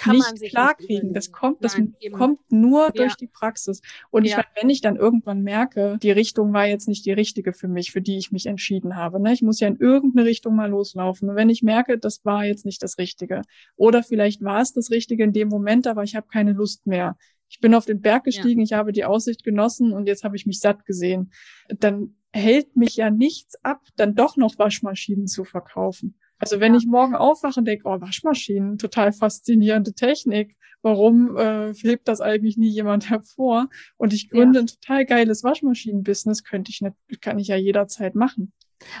kann 0.00 0.16
nicht 0.16 0.50
klarkriegen. 0.50 1.12
Das 1.12 1.30
kommt, 1.30 1.62
das 1.62 1.76
Nein, 1.76 1.94
kommt 2.12 2.40
nur 2.50 2.86
ja. 2.86 2.90
durch 2.90 3.16
die 3.16 3.26
Praxis. 3.26 3.82
Und 4.10 4.24
ja. 4.24 4.30
ich 4.30 4.36
meine, 4.36 4.48
wenn 4.60 4.70
ich 4.70 4.80
dann 4.80 4.96
irgendwann 4.96 5.42
merke, 5.42 5.98
die 6.02 6.10
Richtung 6.10 6.52
war 6.52 6.66
jetzt 6.66 6.88
nicht 6.88 7.04
die 7.04 7.12
richtige 7.12 7.52
für 7.52 7.68
mich, 7.68 7.92
für 7.92 8.00
die 8.00 8.16
ich 8.16 8.32
mich 8.32 8.46
entschieden 8.46 8.96
habe. 8.96 9.20
Ne? 9.20 9.32
Ich 9.32 9.42
muss 9.42 9.60
ja 9.60 9.68
in 9.68 9.76
irgendeine 9.76 10.26
Richtung 10.26 10.56
mal 10.56 10.70
loslaufen. 10.70 11.28
Und 11.28 11.36
wenn 11.36 11.50
ich 11.50 11.62
merke, 11.62 11.98
das 11.98 12.24
war 12.24 12.44
jetzt 12.44 12.64
nicht 12.64 12.82
das 12.82 12.98
Richtige. 12.98 13.42
Oder 13.76 14.02
vielleicht 14.02 14.42
war 14.42 14.60
es 14.60 14.72
das 14.72 14.90
Richtige 14.90 15.24
in 15.24 15.32
dem 15.32 15.48
Moment, 15.48 15.86
aber 15.86 16.02
ich 16.02 16.16
habe 16.16 16.28
keine 16.32 16.52
Lust 16.52 16.86
mehr. 16.86 17.16
Ich 17.48 17.60
bin 17.60 17.74
auf 17.74 17.84
den 17.84 18.00
Berg 18.00 18.24
gestiegen, 18.24 18.60
ja. 18.60 18.64
ich 18.64 18.72
habe 18.72 18.92
die 18.92 19.04
Aussicht 19.04 19.42
genossen 19.42 19.92
und 19.92 20.06
jetzt 20.06 20.24
habe 20.24 20.36
ich 20.36 20.46
mich 20.46 20.60
satt 20.60 20.86
gesehen. 20.86 21.32
Dann 21.68 22.14
hält 22.32 22.76
mich 22.76 22.96
ja 22.96 23.10
nichts 23.10 23.56
ab, 23.64 23.82
dann 23.96 24.14
doch 24.14 24.36
noch 24.36 24.56
Waschmaschinen 24.58 25.26
zu 25.26 25.44
verkaufen. 25.44 26.14
Also 26.40 26.58
wenn 26.58 26.72
ja. 26.72 26.78
ich 26.78 26.86
morgen 26.86 27.14
aufwache 27.14 27.60
und 27.60 27.66
denke, 27.66 27.86
oh, 27.86 28.00
Waschmaschinen, 28.00 28.78
total 28.78 29.12
faszinierende 29.12 29.92
Technik, 29.92 30.56
warum 30.82 31.36
äh, 31.36 31.72
hebt 31.74 32.08
das 32.08 32.20
eigentlich 32.20 32.56
nie 32.56 32.70
jemand 32.70 33.08
hervor? 33.10 33.68
Und 33.96 34.12
ich 34.12 34.28
gründe 34.28 34.58
ja. 34.58 34.64
ein 34.64 34.66
total 34.66 35.06
geiles 35.06 35.44
Waschmaschinen-Business, 35.44 36.42
könnte 36.42 36.70
ich 36.70 36.80
nicht, 36.80 36.96
kann 37.20 37.38
ich 37.38 37.48
ja 37.48 37.56
jederzeit 37.56 38.14
machen. 38.14 38.52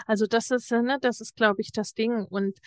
Also 0.06 0.26
das 0.26 0.50
ist, 0.50 0.70
ne, 0.70 0.98
das 1.00 1.20
ist, 1.20 1.36
glaube 1.36 1.62
ich, 1.62 1.72
das 1.72 1.94
Ding. 1.94 2.26
Und 2.28 2.58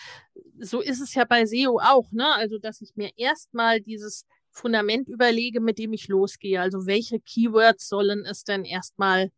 so 0.60 0.82
ist 0.82 1.00
es 1.00 1.14
ja 1.14 1.26
bei 1.26 1.46
SEO 1.46 1.80
auch, 1.80 2.12
ne? 2.12 2.34
Also, 2.36 2.58
dass 2.58 2.82
ich 2.82 2.96
mir 2.96 3.12
erstmal 3.18 3.82
dieses 3.82 4.26
Fundament 4.52 5.10
überlege, 5.10 5.62
mit 5.62 5.78
dem 5.78 5.94
ich 5.94 6.08
losgehe. 6.08 6.60
Also 6.60 6.86
welche 6.88 7.20
Keywords 7.20 7.88
sollen 7.88 8.26
es 8.26 8.44
denn 8.44 8.66
erstmal 8.66 9.32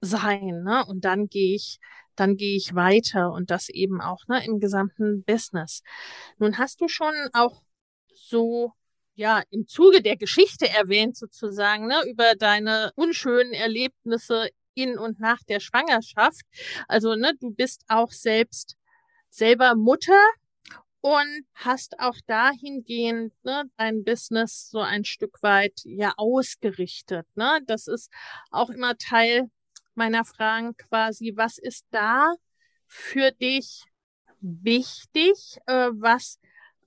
sein, 0.00 0.62
ne? 0.62 0.84
Und 0.86 1.04
dann 1.04 1.28
gehe 1.28 1.56
ich 1.56 1.78
dann 2.16 2.36
gehe 2.36 2.56
ich 2.56 2.74
weiter 2.74 3.32
und 3.32 3.50
das 3.50 3.68
eben 3.68 4.00
auch 4.00 4.26
ne, 4.28 4.44
im 4.44 4.60
gesamten 4.60 5.22
Business. 5.24 5.82
Nun 6.38 6.58
hast 6.58 6.80
du 6.80 6.88
schon 6.88 7.14
auch 7.32 7.62
so 8.14 8.72
ja 9.14 9.42
im 9.50 9.66
Zuge 9.66 10.02
der 10.02 10.16
Geschichte 10.16 10.68
erwähnt 10.68 11.16
sozusagen 11.16 11.86
ne, 11.86 12.02
über 12.08 12.34
deine 12.38 12.92
unschönen 12.96 13.52
Erlebnisse 13.52 14.48
in 14.74 14.98
und 14.98 15.20
nach 15.20 15.42
der 15.48 15.60
Schwangerschaft. 15.60 16.42
Also 16.86 17.14
ne, 17.14 17.32
du 17.40 17.50
bist 17.50 17.84
auch 17.88 18.12
selbst 18.12 18.76
selber 19.30 19.74
Mutter 19.74 20.20
und 21.00 21.46
hast 21.54 21.98
auch 22.00 22.16
dahingehend 22.26 23.32
ne, 23.44 23.64
dein 23.76 24.04
Business 24.04 24.68
so 24.70 24.80
ein 24.80 25.04
Stück 25.04 25.42
weit 25.42 25.80
ja 25.84 26.12
ausgerichtet. 26.16 27.26
Ne? 27.36 27.60
Das 27.66 27.86
ist 27.86 28.10
auch 28.50 28.70
immer 28.70 28.96
Teil 28.96 29.50
meiner 29.96 30.24
Fragen 30.24 30.76
quasi, 30.76 31.32
was 31.36 31.58
ist 31.58 31.86
da 31.90 32.34
für 32.86 33.32
dich 33.32 33.84
wichtig? 34.40 35.58
Äh, 35.66 35.90
was 35.92 36.38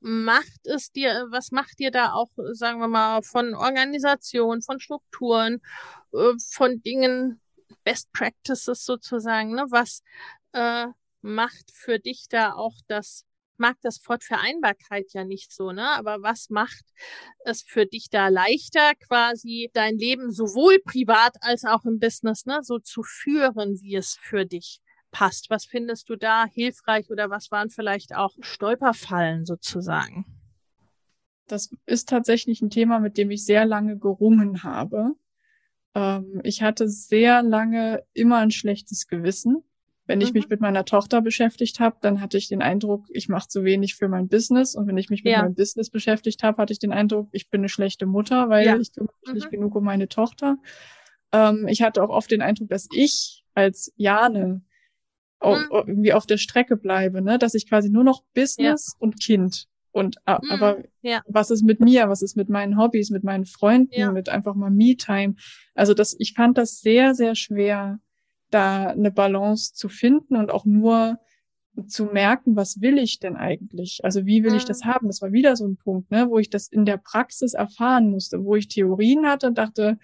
macht 0.02 0.66
es 0.66 0.92
dir, 0.92 1.28
was 1.30 1.52
macht 1.52 1.80
dir 1.80 1.92
da 1.92 2.14
auch, 2.14 2.30
sagen 2.54 2.80
wir 2.80 2.88
mal, 2.88 3.22
von 3.22 3.54
Organisation, 3.54 4.62
von 4.62 4.80
Strukturen, 4.80 5.62
äh, 6.14 6.34
von 6.52 6.82
Dingen, 6.82 7.42
Best 7.84 8.12
Practices 8.14 8.86
sozusagen, 8.86 9.56
ne? 9.56 9.66
Was 9.70 10.04
äh, 10.54 10.88
macht 11.22 11.72
für 11.74 12.00
dich 12.00 12.28
da 12.30 12.54
auch 12.54 12.76
das 12.88 13.26
mag 13.60 13.76
das 13.82 14.00
Wort 14.08 14.24
Vereinbarkeit 14.24 15.14
ja 15.14 15.24
nicht 15.24 15.54
so, 15.54 15.72
ne? 15.72 15.88
Aber 15.90 16.22
was 16.22 16.50
macht 16.50 16.86
es 17.46 17.62
für 17.62 17.86
dich 17.86 18.10
da 18.10 18.30
leichter, 18.30 18.94
quasi 18.96 19.70
dein 19.74 19.98
Leben 19.98 20.32
sowohl 20.32 20.80
privat 20.80 21.36
als 21.42 21.66
auch 21.66 21.86
im 21.86 22.00
Business, 22.00 22.46
ne, 22.46 22.60
so 22.62 22.80
zu 22.80 23.04
führen, 23.04 23.80
wie 23.82 23.96
es 23.96 24.18
für 24.20 24.46
dich 24.46 24.82
passt? 25.12 25.50
Was 25.50 25.66
findest 25.66 26.10
du 26.10 26.16
da 26.16 26.46
hilfreich 26.46 27.10
oder 27.10 27.30
was 27.30 27.52
waren 27.52 27.70
vielleicht 27.70 28.16
auch 28.16 28.36
Stolperfallen 28.40 29.46
sozusagen? 29.46 30.26
Das 31.48 31.72
ist 31.86 32.10
tatsächlich 32.10 32.62
ein 32.62 32.70
Thema, 32.70 33.00
mit 33.00 33.18
dem 33.18 33.32
ich 33.32 33.44
sehr 33.44 33.66
lange 33.66 33.98
gerungen 33.98 34.64
habe. 34.64 35.16
Ähm, 35.96 36.42
ich 36.44 36.62
hatte 36.62 36.88
sehr 36.88 37.42
lange 37.42 38.04
immer 38.14 38.38
ein 38.38 38.52
schlechtes 38.52 39.08
Gewissen 39.08 39.64
wenn 40.10 40.22
ich 40.22 40.34
mhm. 40.34 40.40
mich 40.40 40.50
mit 40.50 40.60
meiner 40.60 40.86
Tochter 40.86 41.22
beschäftigt 41.22 41.80
habe, 41.80 41.98
dann 42.02 42.20
hatte 42.20 42.36
ich 42.36 42.48
den 42.48 42.64
Eindruck, 42.64 43.06
ich 43.10 43.30
mache 43.30 43.48
zu 43.48 43.64
wenig 43.64 43.94
für 43.94 44.08
mein 44.08 44.28
Business. 44.28 44.74
Und 44.74 44.88
wenn 44.88 44.98
ich 44.98 45.12
mich 45.12 45.24
mit 45.24 45.34
ja. 45.34 45.44
meinem 45.44 45.54
Business 45.54 45.92
beschäftigt 45.92 46.42
habe, 46.42 46.60
hatte 46.60 46.74
ich 46.74 46.80
den 46.80 46.92
Eindruck, 46.92 47.30
ich 47.32 47.52
bin 47.52 47.62
eine 47.62 47.70
schlechte 47.70 48.08
Mutter, 48.08 48.50
weil 48.50 48.66
ja. 48.66 48.76
ich 48.76 48.92
kümmere 48.92 49.14
mich 49.22 49.30
mhm. 49.30 49.36
nicht 49.36 49.52
genug 49.52 49.76
um 49.76 49.84
meine 49.84 50.08
Tochter. 50.08 50.58
Ähm, 51.32 51.68
ich 51.68 51.84
hatte 51.84 52.02
auch 52.02 52.10
oft 52.10 52.32
den 52.32 52.42
Eindruck, 52.42 52.70
dass 52.70 52.88
ich 52.92 53.46
als 53.54 53.94
Jane 53.98 54.64
mhm. 55.44 55.64
irgendwie 55.72 56.14
auf 56.14 56.26
der 56.26 56.38
Strecke 56.38 56.76
bleibe, 56.76 57.22
ne? 57.22 57.38
dass 57.38 57.54
ich 57.54 57.70
quasi 57.70 57.92
nur 57.92 58.04
noch 58.04 58.24
Business 58.34 58.94
ja. 58.94 58.98
und 59.06 59.22
Kind 59.22 59.68
und 59.92 60.16
mhm. 60.26 60.50
aber 60.50 60.84
ja. 61.04 61.22
was 61.28 61.52
ist 61.52 61.64
mit 61.64 61.82
mir? 61.82 62.10
Was 62.10 62.24
ist 62.24 62.36
mit 62.36 62.50
meinen 62.50 62.80
Hobbys, 62.80 63.12
mit 63.12 63.24
meinen 63.24 63.46
Freunden, 63.46 63.94
ja. 63.94 64.12
mit 64.12 64.28
einfach 64.28 64.56
mal 64.56 64.72
Me-Time? 64.72 65.36
Also 65.76 65.94
das, 65.94 66.16
ich 66.18 66.34
fand 66.34 66.58
das 66.58 66.80
sehr, 66.82 67.14
sehr 67.14 67.36
schwer, 67.36 68.00
da 68.50 68.88
eine 68.88 69.12
Balance 69.12 69.74
zu 69.74 69.90
finden 69.90 70.36
und 70.36 70.52
auch 70.52 70.66
nur 70.66 71.20
zu 71.88 72.06
merken, 72.06 72.56
was 72.56 72.82
will 72.82 72.98
ich 72.98 73.20
denn 73.20 73.38
eigentlich? 73.38 74.00
Also 74.04 74.26
wie 74.26 74.44
will 74.44 74.56
ich 74.56 74.66
das 74.66 74.84
mhm. 74.84 74.88
haben? 74.90 75.08
Das 75.08 75.22
war 75.22 75.32
wieder 75.32 75.56
so 75.56 75.66
ein 75.66 75.78
Punkt, 75.78 76.12
ne, 76.12 76.30
wo 76.30 76.40
ich 76.40 76.50
das 76.50 76.68
in 76.68 76.86
der 76.86 76.98
Praxis 76.98 77.54
erfahren 77.54 78.10
musste, 78.10 78.44
wo 78.44 78.56
ich 78.56 78.68
Theorien 78.68 79.28
hatte 79.28 79.48
und 79.48 79.58
dachte, 79.58 79.98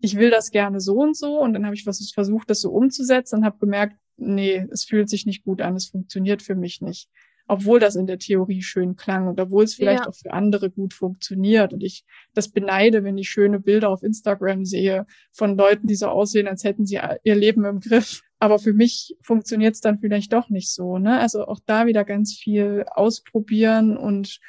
ich 0.00 0.16
will 0.16 0.30
das 0.30 0.50
gerne 0.50 0.80
so 0.80 0.96
und 0.96 1.16
so 1.16 1.40
und 1.40 1.54
dann 1.54 1.64
habe 1.64 1.74
ich 1.74 1.84
versucht, 1.84 2.50
das 2.50 2.60
so 2.60 2.70
umzusetzen 2.70 3.38
und 3.38 3.44
habe 3.44 3.58
gemerkt, 3.58 3.96
nee, 4.16 4.66
es 4.70 4.84
fühlt 4.84 5.08
sich 5.08 5.24
nicht 5.24 5.44
gut 5.44 5.62
an, 5.62 5.76
es 5.76 5.86
funktioniert 5.86 6.42
für 6.42 6.54
mich 6.54 6.82
nicht 6.82 7.08
obwohl 7.46 7.78
das 7.78 7.96
in 7.96 8.06
der 8.06 8.18
Theorie 8.18 8.62
schön 8.62 8.96
klang 8.96 9.28
und 9.28 9.38
obwohl 9.40 9.64
es 9.64 9.74
vielleicht 9.74 10.04
ja. 10.04 10.08
auch 10.08 10.14
für 10.14 10.32
andere 10.32 10.70
gut 10.70 10.94
funktioniert. 10.94 11.72
Und 11.72 11.82
ich 11.82 12.04
das 12.32 12.48
beneide, 12.48 13.04
wenn 13.04 13.18
ich 13.18 13.28
schöne 13.28 13.60
Bilder 13.60 13.90
auf 13.90 14.02
Instagram 14.02 14.64
sehe 14.64 15.06
von 15.32 15.56
Leuten, 15.56 15.86
die 15.86 15.94
so 15.94 16.08
aussehen, 16.08 16.48
als 16.48 16.64
hätten 16.64 16.86
sie 16.86 17.00
ihr 17.22 17.34
Leben 17.34 17.64
im 17.64 17.80
Griff. 17.80 18.22
Aber 18.38 18.58
für 18.58 18.72
mich 18.72 19.16
funktioniert 19.22 19.74
es 19.74 19.80
dann 19.80 19.98
vielleicht 19.98 20.32
doch 20.32 20.48
nicht 20.48 20.70
so. 20.70 20.98
Ne? 20.98 21.18
Also 21.18 21.46
auch 21.46 21.60
da 21.66 21.86
wieder 21.86 22.04
ganz 22.04 22.34
viel 22.34 22.84
ausprobieren 22.90 23.96
und 23.96 24.40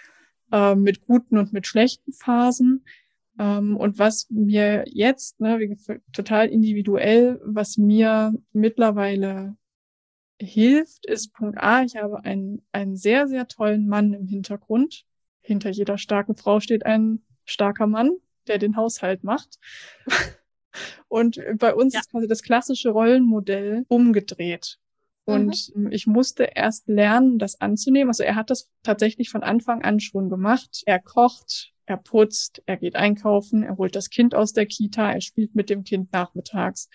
äh, 0.51 0.75
mit 0.75 1.05
guten 1.05 1.37
und 1.37 1.53
mit 1.53 1.67
schlechten 1.67 2.13
Phasen. 2.13 2.85
Ähm, 3.37 3.75
und 3.75 3.99
was 3.99 4.27
mir 4.29 4.85
jetzt, 4.87 5.39
ne, 5.41 5.75
total 6.13 6.47
individuell, 6.47 7.41
was 7.43 7.77
mir 7.77 8.33
mittlerweile 8.53 9.57
hilft, 10.39 11.05
ist 11.05 11.33
Punkt 11.33 11.57
A, 11.59 11.83
ich 11.83 11.95
habe 11.95 12.23
einen, 12.23 12.65
einen 12.71 12.95
sehr, 12.95 13.27
sehr 13.27 13.47
tollen 13.47 13.87
Mann 13.87 14.13
im 14.13 14.27
Hintergrund. 14.27 15.05
Hinter 15.41 15.69
jeder 15.69 15.97
starken 15.97 16.35
Frau 16.35 16.59
steht 16.59 16.85
ein 16.85 17.21
starker 17.45 17.87
Mann, 17.87 18.11
der 18.47 18.57
den 18.57 18.75
Haushalt 18.75 19.23
macht. 19.23 19.59
Und 21.07 21.39
bei 21.57 21.73
uns 21.73 21.93
ja. 21.93 22.01
ist 22.01 22.11
quasi 22.11 22.27
das 22.27 22.43
klassische 22.43 22.89
Rollenmodell 22.89 23.85
umgedreht. 23.87 24.77
Und 25.23 25.71
mhm. 25.73 25.91
ich 25.91 26.05
musste 26.05 26.43
erst 26.43 26.87
lernen, 26.87 27.39
das 27.39 27.59
anzunehmen. 27.59 28.09
Also 28.09 28.23
er 28.23 28.35
hat 28.35 28.49
das 28.49 28.69
tatsächlich 28.83 29.29
von 29.29 29.41
Anfang 29.41 29.83
an 29.83 29.99
schon 29.99 30.29
gemacht. 30.29 30.83
Er 30.85 30.99
kocht, 30.99 31.73
er 31.85 31.97
putzt, 31.97 32.61
er 32.65 32.77
geht 32.77 32.95
einkaufen, 32.95 33.63
er 33.63 33.77
holt 33.77 33.95
das 33.95 34.09
Kind 34.09 34.35
aus 34.35 34.53
der 34.53 34.65
Kita, 34.65 35.11
er 35.11 35.21
spielt 35.21 35.55
mit 35.55 35.69
dem 35.69 35.83
Kind 35.83 36.11
nachmittags 36.11 36.89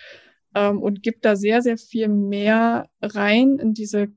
ähm, 0.54 0.82
und 0.82 1.02
gibt 1.02 1.24
da 1.24 1.36
sehr, 1.36 1.62
sehr 1.62 1.78
viel 1.78 2.08
mehr 2.08 2.88
rein 3.00 3.58
in 3.58 3.74
diese 3.74 4.08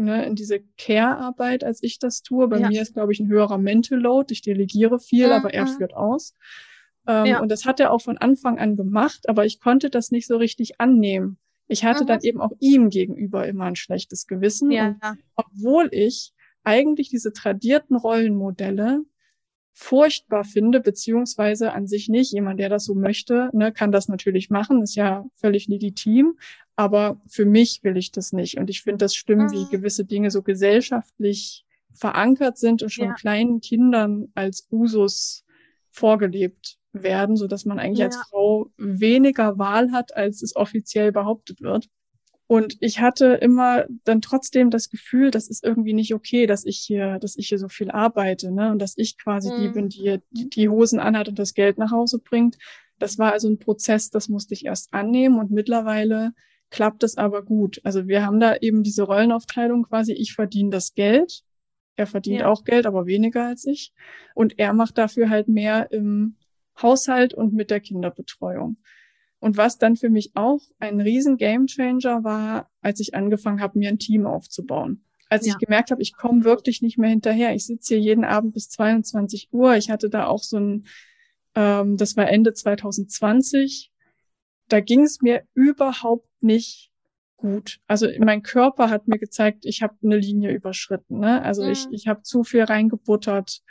ne, 0.00 0.24
in 0.26 0.34
diese 0.34 0.60
Care-Arbeit, 0.78 1.62
als 1.62 1.82
ich 1.82 1.98
das 1.98 2.22
tue. 2.22 2.48
Bei 2.48 2.58
ja. 2.58 2.68
mir 2.68 2.82
ist, 2.82 2.94
glaube 2.94 3.12
ich, 3.12 3.20
ein 3.20 3.28
höherer 3.28 3.58
Mental 3.58 3.98
Load. 3.98 4.32
Ich 4.32 4.42
delegiere 4.42 4.98
viel, 4.98 5.26
mhm. 5.26 5.32
aber 5.32 5.54
er 5.54 5.66
führt 5.66 5.94
aus. 5.94 6.34
Ähm, 7.06 7.26
ja. 7.26 7.40
Und 7.40 7.50
das 7.50 7.64
hat 7.64 7.80
er 7.80 7.92
auch 7.92 8.00
von 8.00 8.18
Anfang 8.18 8.58
an 8.58 8.76
gemacht, 8.76 9.28
aber 9.28 9.44
ich 9.46 9.60
konnte 9.60 9.90
das 9.90 10.10
nicht 10.10 10.26
so 10.26 10.36
richtig 10.36 10.80
annehmen. 10.80 11.38
Ich 11.68 11.84
hatte 11.84 12.02
mhm. 12.04 12.08
dann 12.08 12.20
eben 12.22 12.40
auch 12.40 12.52
ihm 12.58 12.90
gegenüber 12.90 13.46
immer 13.46 13.64
ein 13.66 13.76
schlechtes 13.76 14.26
Gewissen. 14.26 14.70
Ja. 14.70 14.88
Und 14.88 15.18
obwohl 15.36 15.88
ich 15.92 16.32
eigentlich 16.64 17.08
diese 17.08 17.32
tradierten 17.32 17.96
Rollenmodelle 17.96 19.02
furchtbar 19.80 20.44
finde, 20.44 20.78
beziehungsweise 20.80 21.72
an 21.72 21.86
sich 21.86 22.10
nicht. 22.10 22.32
Jemand, 22.32 22.60
der 22.60 22.68
das 22.68 22.84
so 22.84 22.94
möchte, 22.94 23.48
ne, 23.54 23.72
kann 23.72 23.90
das 23.90 24.08
natürlich 24.08 24.50
machen, 24.50 24.82
ist 24.82 24.94
ja 24.94 25.24
völlig 25.36 25.68
legitim. 25.68 26.38
Aber 26.76 27.18
für 27.26 27.46
mich 27.46 27.82
will 27.82 27.96
ich 27.96 28.12
das 28.12 28.34
nicht. 28.34 28.58
Und 28.58 28.68
ich 28.68 28.82
finde 28.82 28.98
das 28.98 29.14
stimmt, 29.14 29.52
wie 29.52 29.64
ah. 29.64 29.68
gewisse 29.70 30.04
Dinge 30.04 30.30
so 30.30 30.42
gesellschaftlich 30.42 31.64
verankert 31.94 32.58
sind 32.58 32.82
und 32.82 32.90
schon 32.90 33.08
ja. 33.08 33.14
kleinen 33.14 33.62
Kindern 33.62 34.28
als 34.34 34.68
Usus 34.70 35.46
vorgelebt 35.88 36.78
werden, 36.92 37.36
so 37.36 37.46
dass 37.46 37.64
man 37.64 37.78
eigentlich 37.78 38.00
ja. 38.00 38.06
als 38.06 38.16
Frau 38.28 38.70
weniger 38.76 39.58
Wahl 39.58 39.92
hat, 39.92 40.14
als 40.14 40.42
es 40.42 40.56
offiziell 40.56 41.10
behauptet 41.10 41.62
wird. 41.62 41.88
Und 42.50 42.78
ich 42.80 43.00
hatte 43.00 43.34
immer 43.34 43.84
dann 44.02 44.20
trotzdem 44.20 44.70
das 44.70 44.90
Gefühl, 44.90 45.30
das 45.30 45.46
ist 45.46 45.62
irgendwie 45.62 45.92
nicht 45.92 46.12
okay, 46.14 46.48
dass 46.48 46.64
ich 46.64 46.78
hier, 46.78 47.20
dass 47.20 47.36
ich 47.36 47.46
hier 47.46 47.60
so 47.60 47.68
viel 47.68 47.92
arbeite, 47.92 48.50
ne? 48.50 48.72
Und 48.72 48.80
dass 48.80 48.94
ich 48.98 49.16
quasi 49.18 49.52
mhm. 49.52 49.60
die 49.60 49.68
bin, 49.68 49.88
die, 49.88 50.48
die 50.48 50.68
Hosen 50.68 50.98
anhat 50.98 51.28
und 51.28 51.38
das 51.38 51.54
Geld 51.54 51.78
nach 51.78 51.92
Hause 51.92 52.18
bringt. 52.18 52.58
Das 52.98 53.18
war 53.18 53.30
also 53.30 53.48
ein 53.48 53.60
Prozess, 53.60 54.10
das 54.10 54.28
musste 54.28 54.54
ich 54.54 54.64
erst 54.64 54.92
annehmen 54.92 55.38
und 55.38 55.52
mittlerweile 55.52 56.32
klappt 56.70 57.04
es 57.04 57.16
aber 57.16 57.44
gut. 57.44 57.80
Also 57.84 58.08
wir 58.08 58.26
haben 58.26 58.40
da 58.40 58.56
eben 58.56 58.82
diese 58.82 59.04
Rollenaufteilung 59.04 59.84
quasi, 59.84 60.12
ich 60.12 60.32
verdiene 60.32 60.70
das 60.70 60.94
Geld, 60.94 61.44
er 61.94 62.08
verdient 62.08 62.40
ja. 62.40 62.48
auch 62.48 62.64
Geld, 62.64 62.84
aber 62.84 63.06
weniger 63.06 63.46
als 63.46 63.64
ich. 63.64 63.92
Und 64.34 64.58
er 64.58 64.72
macht 64.72 64.98
dafür 64.98 65.30
halt 65.30 65.46
mehr 65.46 65.92
im 65.92 66.34
Haushalt 66.82 67.32
und 67.32 67.52
mit 67.52 67.70
der 67.70 67.78
Kinderbetreuung. 67.78 68.76
Und 69.40 69.56
was 69.56 69.78
dann 69.78 69.96
für 69.96 70.10
mich 70.10 70.32
auch 70.34 70.60
ein 70.78 71.00
riesen 71.00 71.38
Gamechanger 71.38 72.22
war, 72.22 72.70
als 72.82 73.00
ich 73.00 73.14
angefangen 73.14 73.60
habe, 73.60 73.78
mir 73.78 73.88
ein 73.88 73.98
Team 73.98 74.26
aufzubauen. 74.26 75.04
Als 75.30 75.46
ja. 75.46 75.52
ich 75.52 75.58
gemerkt 75.58 75.90
habe, 75.90 76.02
ich 76.02 76.14
komme 76.14 76.44
wirklich 76.44 76.82
nicht 76.82 76.98
mehr 76.98 77.10
hinterher. 77.10 77.54
Ich 77.54 77.64
sitze 77.64 77.94
hier 77.94 78.02
jeden 78.02 78.24
Abend 78.24 78.52
bis 78.52 78.68
22 78.68 79.48
Uhr. 79.52 79.76
Ich 79.76 79.90
hatte 79.90 80.10
da 80.10 80.26
auch 80.26 80.42
so 80.42 80.58
ein, 80.58 80.86
ähm, 81.54 81.96
das 81.96 82.16
war 82.16 82.28
Ende 82.28 82.52
2020. 82.52 83.90
Da 84.68 84.80
ging 84.80 85.02
es 85.02 85.22
mir 85.22 85.42
überhaupt 85.54 86.28
nicht 86.42 86.90
gut. 87.36 87.80
Also 87.86 88.08
mein 88.18 88.42
Körper 88.42 88.90
hat 88.90 89.08
mir 89.08 89.18
gezeigt, 89.18 89.64
ich 89.64 89.82
habe 89.82 89.94
eine 90.02 90.18
Linie 90.18 90.52
überschritten. 90.52 91.20
Ne? 91.20 91.42
Also 91.42 91.64
mhm. 91.64 91.70
ich, 91.70 91.86
ich 91.90 92.08
habe 92.08 92.22
zu 92.22 92.44
viel 92.44 92.64
reingebuttert. 92.64 93.62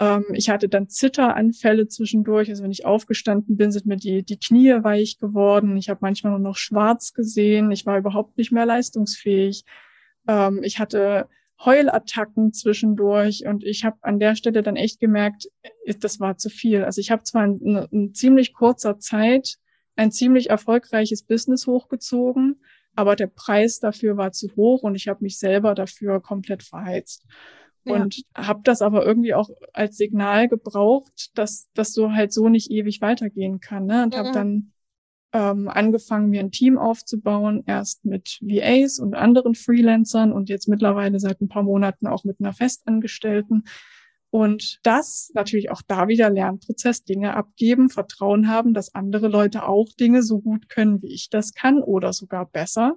Ähm, 0.00 0.26
ich 0.32 0.50
hatte 0.50 0.68
dann 0.68 0.88
Zitteranfälle 0.88 1.88
zwischendurch. 1.88 2.48
Also 2.50 2.62
wenn 2.62 2.70
ich 2.70 2.84
aufgestanden 2.84 3.56
bin, 3.56 3.72
sind 3.72 3.86
mir 3.86 3.96
die, 3.96 4.22
die 4.24 4.38
Knie 4.38 4.72
weich 4.82 5.18
geworden. 5.18 5.76
Ich 5.76 5.88
habe 5.88 6.00
manchmal 6.02 6.32
nur 6.32 6.40
noch 6.40 6.56
schwarz 6.56 7.12
gesehen. 7.12 7.70
Ich 7.70 7.86
war 7.86 7.98
überhaupt 7.98 8.38
nicht 8.38 8.52
mehr 8.52 8.66
leistungsfähig. 8.66 9.64
Ähm, 10.28 10.62
ich 10.62 10.78
hatte 10.78 11.28
Heulattacken 11.64 12.52
zwischendurch 12.52 13.46
und 13.46 13.64
ich 13.64 13.84
habe 13.84 13.98
an 14.02 14.18
der 14.18 14.34
Stelle 14.34 14.62
dann 14.62 14.76
echt 14.76 15.00
gemerkt, 15.00 15.48
äh, 15.62 15.94
das 15.94 16.20
war 16.20 16.36
zu 16.36 16.50
viel. 16.50 16.84
Also 16.84 17.00
ich 17.00 17.10
habe 17.10 17.22
zwar 17.22 17.44
in, 17.44 17.60
in, 17.60 17.76
in 17.90 18.14
ziemlich 18.14 18.52
kurzer 18.52 18.98
Zeit 18.98 19.58
ein 19.96 20.10
ziemlich 20.10 20.50
erfolgreiches 20.50 21.22
Business 21.22 21.66
hochgezogen, 21.66 22.60
aber 22.94 23.16
der 23.16 23.26
Preis 23.26 23.78
dafür 23.78 24.16
war 24.16 24.32
zu 24.32 24.54
hoch 24.56 24.82
und 24.82 24.94
ich 24.94 25.08
habe 25.08 25.22
mich 25.22 25.38
selber 25.38 25.74
dafür 25.74 26.20
komplett 26.20 26.62
verheizt. 26.62 27.26
Und 27.84 28.16
ja. 28.16 28.46
habe 28.46 28.60
das 28.64 28.82
aber 28.82 29.04
irgendwie 29.04 29.34
auch 29.34 29.50
als 29.72 29.96
Signal 29.96 30.48
gebraucht, 30.48 31.30
dass 31.34 31.68
das 31.74 31.92
so 31.92 32.12
halt 32.12 32.32
so 32.32 32.48
nicht 32.48 32.70
ewig 32.70 33.00
weitergehen 33.00 33.60
kann. 33.60 33.86
Ne? 33.86 34.04
Und 34.04 34.14
mhm. 34.14 34.18
habe 34.18 34.32
dann 34.32 34.72
ähm, 35.32 35.68
angefangen, 35.68 36.30
mir 36.30 36.40
ein 36.40 36.52
Team 36.52 36.78
aufzubauen, 36.78 37.64
erst 37.66 38.04
mit 38.04 38.38
VAs 38.42 38.98
und 38.98 39.14
anderen 39.14 39.54
Freelancern 39.54 40.32
und 40.32 40.48
jetzt 40.48 40.68
mittlerweile 40.68 41.18
seit 41.18 41.40
ein 41.40 41.48
paar 41.48 41.62
Monaten 41.62 42.06
auch 42.06 42.24
mit 42.24 42.38
einer 42.40 42.52
Festangestellten. 42.52 43.64
Und 44.30 44.80
das 44.82 45.30
natürlich 45.34 45.70
auch 45.70 45.82
da 45.86 46.08
wieder 46.08 46.30
Lernprozess, 46.30 47.04
Dinge 47.04 47.34
abgeben, 47.34 47.90
Vertrauen 47.90 48.48
haben, 48.48 48.72
dass 48.72 48.94
andere 48.94 49.28
Leute 49.28 49.66
auch 49.66 49.88
Dinge 49.98 50.22
so 50.22 50.40
gut 50.40 50.68
können, 50.68 51.02
wie 51.02 51.12
ich 51.12 51.28
das 51.28 51.52
kann 51.52 51.82
oder 51.82 52.12
sogar 52.12 52.46
besser. 52.46 52.96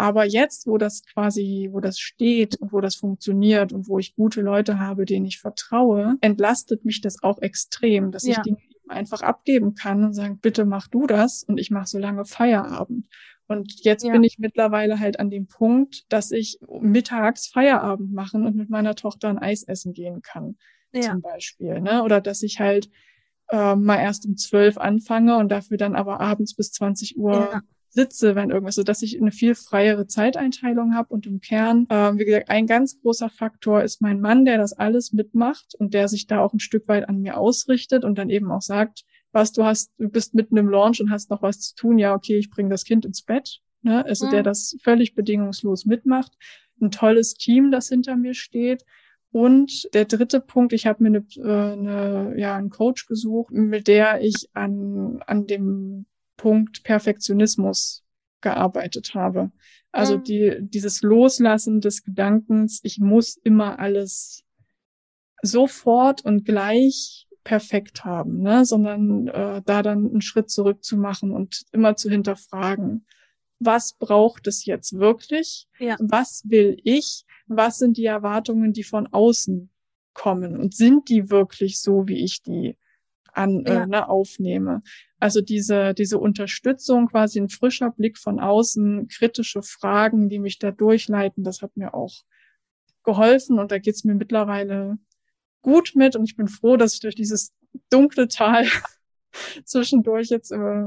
Aber 0.00 0.24
jetzt, 0.24 0.66
wo 0.66 0.78
das 0.78 1.02
quasi, 1.04 1.68
wo 1.72 1.80
das 1.80 1.98
steht 1.98 2.56
und 2.56 2.72
wo 2.72 2.80
das 2.80 2.94
funktioniert 2.94 3.70
und 3.70 3.86
wo 3.86 3.98
ich 3.98 4.16
gute 4.16 4.40
Leute 4.40 4.78
habe, 4.78 5.04
denen 5.04 5.26
ich 5.26 5.40
vertraue, 5.40 6.16
entlastet 6.22 6.86
mich 6.86 7.02
das 7.02 7.22
auch 7.22 7.42
extrem, 7.42 8.10
dass 8.10 8.24
ja. 8.24 8.30
ich 8.32 8.38
Dinge 8.38 8.56
einfach 8.88 9.20
abgeben 9.20 9.74
kann 9.74 10.02
und 10.02 10.14
sagen, 10.14 10.38
bitte 10.38 10.64
mach 10.64 10.88
du 10.88 11.06
das 11.06 11.42
und 11.42 11.58
ich 11.58 11.70
mache 11.70 11.86
so 11.86 11.98
lange 11.98 12.24
Feierabend. 12.24 13.08
Und 13.46 13.84
jetzt 13.84 14.02
ja. 14.06 14.12
bin 14.12 14.24
ich 14.24 14.38
mittlerweile 14.38 15.00
halt 15.00 15.20
an 15.20 15.28
dem 15.28 15.48
Punkt, 15.48 16.10
dass 16.10 16.30
ich 16.30 16.58
mittags 16.80 17.48
Feierabend 17.48 18.10
machen 18.10 18.46
und 18.46 18.56
mit 18.56 18.70
meiner 18.70 18.94
Tochter 18.94 19.28
ein 19.28 19.38
Eis 19.38 19.64
essen 19.64 19.92
gehen 19.92 20.22
kann, 20.22 20.56
ja. 20.94 21.02
zum 21.02 21.20
Beispiel. 21.20 21.78
Ne? 21.82 22.04
Oder 22.04 22.22
dass 22.22 22.42
ich 22.42 22.58
halt 22.58 22.88
äh, 23.50 23.74
mal 23.74 23.98
erst 23.98 24.24
um 24.24 24.38
zwölf 24.38 24.78
anfange 24.78 25.36
und 25.36 25.50
dafür 25.50 25.76
dann 25.76 25.94
aber 25.94 26.20
abends 26.20 26.56
bis 26.56 26.72
20 26.72 27.18
Uhr 27.18 27.50
ja 27.52 27.62
sitze, 27.90 28.34
wenn 28.36 28.50
irgendwas, 28.50 28.76
so 28.76 28.82
dass 28.82 29.02
ich 29.02 29.20
eine 29.20 29.32
viel 29.32 29.54
freiere 29.54 30.06
Zeiteinteilung 30.06 30.94
habe 30.94 31.12
und 31.12 31.26
im 31.26 31.40
Kern, 31.40 31.86
äh, 31.90 32.16
wie 32.16 32.24
gesagt, 32.24 32.48
ein 32.48 32.66
ganz 32.66 33.00
großer 33.00 33.28
Faktor 33.28 33.82
ist 33.82 34.00
mein 34.00 34.20
Mann, 34.20 34.44
der 34.44 34.58
das 34.58 34.72
alles 34.72 35.12
mitmacht 35.12 35.74
und 35.78 35.92
der 35.92 36.08
sich 36.08 36.26
da 36.26 36.40
auch 36.40 36.52
ein 36.52 36.60
Stück 36.60 36.88
weit 36.88 37.08
an 37.08 37.20
mir 37.20 37.36
ausrichtet 37.36 38.04
und 38.04 38.16
dann 38.16 38.30
eben 38.30 38.50
auch 38.50 38.62
sagt, 38.62 39.04
was 39.32 39.52
du 39.52 39.64
hast, 39.64 39.92
du 39.98 40.08
bist 40.08 40.34
mitten 40.34 40.56
im 40.56 40.68
Launch 40.68 41.00
und 41.00 41.10
hast 41.10 41.30
noch 41.30 41.42
was 41.42 41.60
zu 41.60 41.74
tun, 41.74 41.98
ja, 41.98 42.14
okay, 42.14 42.36
ich 42.36 42.50
bringe 42.50 42.70
das 42.70 42.84
Kind 42.84 43.04
ins 43.04 43.22
Bett. 43.22 43.60
Ne? 43.82 44.04
Also 44.04 44.26
mhm. 44.26 44.30
der 44.30 44.42
das 44.42 44.76
völlig 44.82 45.14
bedingungslos 45.14 45.84
mitmacht. 45.84 46.32
Ein 46.80 46.90
tolles 46.90 47.34
Team, 47.34 47.70
das 47.70 47.88
hinter 47.88 48.16
mir 48.16 48.34
steht. 48.34 48.84
Und 49.32 49.88
der 49.94 50.06
dritte 50.06 50.40
Punkt, 50.40 50.72
ich 50.72 50.86
habe 50.86 51.02
mir 51.02 51.08
eine, 51.08 51.24
äh, 51.36 51.72
eine, 51.72 52.34
ja, 52.36 52.56
einen 52.56 52.70
Coach 52.70 53.06
gesucht, 53.06 53.52
mit 53.52 53.86
der 53.86 54.20
ich 54.22 54.48
an, 54.54 55.22
an 55.26 55.46
dem 55.46 56.06
Punkt 56.40 56.84
Perfektionismus 56.84 58.02
gearbeitet 58.40 59.14
habe. 59.14 59.52
Also 59.92 60.16
mhm. 60.16 60.24
die, 60.24 60.56
dieses 60.60 61.02
Loslassen 61.02 61.82
des 61.82 62.02
Gedankens, 62.02 62.80
ich 62.82 62.98
muss 62.98 63.36
immer 63.36 63.78
alles 63.78 64.42
sofort 65.42 66.24
und 66.24 66.46
gleich 66.46 67.28
perfekt 67.44 68.06
haben, 68.06 68.40
ne? 68.40 68.64
sondern 68.64 69.28
äh, 69.28 69.60
da 69.66 69.82
dann 69.82 70.08
einen 70.08 70.22
Schritt 70.22 70.48
zurück 70.48 70.82
zu 70.82 70.96
machen 70.96 71.30
und 71.30 71.66
immer 71.72 71.96
zu 71.96 72.08
hinterfragen, 72.08 73.04
was 73.58 73.92
braucht 73.92 74.46
es 74.46 74.64
jetzt 74.64 74.94
wirklich? 74.94 75.68
Ja. 75.78 75.96
Was 75.98 76.44
will 76.48 76.78
ich? 76.84 77.26
Was 77.48 77.76
sind 77.76 77.98
die 77.98 78.06
Erwartungen, 78.06 78.72
die 78.72 78.84
von 78.84 79.08
außen 79.08 79.68
kommen? 80.14 80.56
Und 80.56 80.74
sind 80.74 81.10
die 81.10 81.28
wirklich 81.28 81.82
so, 81.82 82.08
wie 82.08 82.24
ich 82.24 82.42
die 82.42 82.78
an, 83.32 83.64
äh, 83.64 83.74
ja. 83.74 83.82
äh, 83.82 83.86
ne, 83.86 84.08
aufnehme. 84.08 84.82
Also 85.18 85.40
diese, 85.40 85.94
diese 85.94 86.18
Unterstützung, 86.18 87.08
quasi 87.08 87.40
ein 87.40 87.48
frischer 87.48 87.90
Blick 87.90 88.18
von 88.18 88.40
außen, 88.40 89.08
kritische 89.08 89.62
Fragen, 89.62 90.28
die 90.28 90.38
mich 90.38 90.58
da 90.58 90.70
durchleiten, 90.70 91.44
das 91.44 91.62
hat 91.62 91.76
mir 91.76 91.94
auch 91.94 92.22
geholfen 93.04 93.58
und 93.58 93.70
da 93.70 93.78
geht's 93.78 94.04
mir 94.04 94.14
mittlerweile 94.14 94.98
gut 95.62 95.92
mit 95.94 96.16
und 96.16 96.24
ich 96.24 96.36
bin 96.36 96.48
froh, 96.48 96.76
dass 96.76 96.94
ich 96.94 97.00
durch 97.00 97.14
dieses 97.14 97.52
dunkle 97.90 98.28
Tal 98.28 98.66
zwischendurch 99.64 100.28
jetzt 100.28 100.52
äh, 100.52 100.86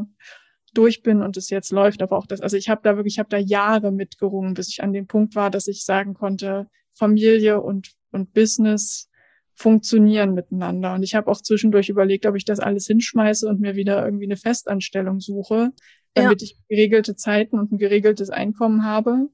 durch 0.73 1.03
bin 1.03 1.21
und 1.21 1.37
es 1.37 1.49
jetzt 1.49 1.71
läuft. 1.71 2.01
Aber 2.01 2.17
auch 2.17 2.25
das, 2.25 2.41
also 2.41 2.57
ich 2.57 2.69
habe 2.69 2.81
da 2.83 2.95
wirklich, 2.95 3.15
ich 3.15 3.19
habe 3.19 3.29
da 3.29 3.37
Jahre 3.37 3.91
mitgerungen, 3.91 4.53
bis 4.53 4.69
ich 4.69 4.83
an 4.83 4.93
dem 4.93 5.07
Punkt 5.07 5.35
war, 5.35 5.49
dass 5.49 5.67
ich 5.67 5.85
sagen 5.85 6.13
konnte, 6.13 6.67
Familie 6.93 7.61
und, 7.61 7.91
und 8.11 8.33
Business 8.33 9.09
funktionieren 9.55 10.33
miteinander. 10.33 10.93
Und 10.93 11.03
ich 11.03 11.15
habe 11.15 11.29
auch 11.29 11.41
zwischendurch 11.41 11.89
überlegt, 11.89 12.25
ob 12.25 12.35
ich 12.35 12.45
das 12.45 12.59
alles 12.59 12.87
hinschmeiße 12.87 13.47
und 13.47 13.59
mir 13.59 13.75
wieder 13.75 14.03
irgendwie 14.03 14.25
eine 14.25 14.37
Festanstellung 14.37 15.19
suche, 15.19 15.71
damit 16.13 16.41
ja. 16.41 16.45
ich 16.45 16.57
geregelte 16.67 17.15
Zeiten 17.15 17.59
und 17.59 17.71
ein 17.71 17.77
geregeltes 17.77 18.29
Einkommen 18.29 18.83
habe 18.83 19.29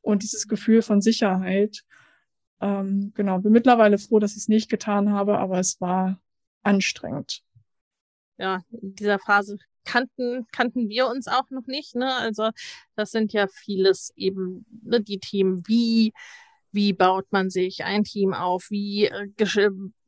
und 0.00 0.22
dieses 0.22 0.48
Gefühl 0.48 0.82
von 0.82 1.00
Sicherheit. 1.00 1.84
Ähm, 2.60 3.12
genau, 3.14 3.38
bin 3.38 3.52
mittlerweile 3.52 3.98
froh, 3.98 4.18
dass 4.18 4.32
ich 4.32 4.38
es 4.38 4.48
nicht 4.48 4.70
getan 4.70 5.12
habe, 5.12 5.38
aber 5.38 5.58
es 5.58 5.80
war 5.80 6.20
anstrengend. 6.62 7.42
Ja, 8.38 8.62
in 8.70 8.94
dieser 8.94 9.18
Phase 9.18 9.56
kannten, 9.84 10.46
kannten 10.52 10.88
wir 10.88 11.08
uns 11.08 11.28
auch 11.28 11.50
noch 11.50 11.66
nicht. 11.66 11.94
Ne? 11.94 12.14
Also 12.14 12.50
das 12.94 13.10
sind 13.10 13.32
ja 13.32 13.46
vieles 13.48 14.12
eben 14.16 14.64
ne, 14.82 15.00
die 15.00 15.18
Themen 15.18 15.62
wie 15.66 16.12
wie 16.72 16.92
baut 16.92 17.26
man 17.30 17.50
sich 17.50 17.84
ein 17.84 18.02
Team 18.04 18.32
auf, 18.32 18.66
wie 18.70 19.04
äh, 19.04 19.28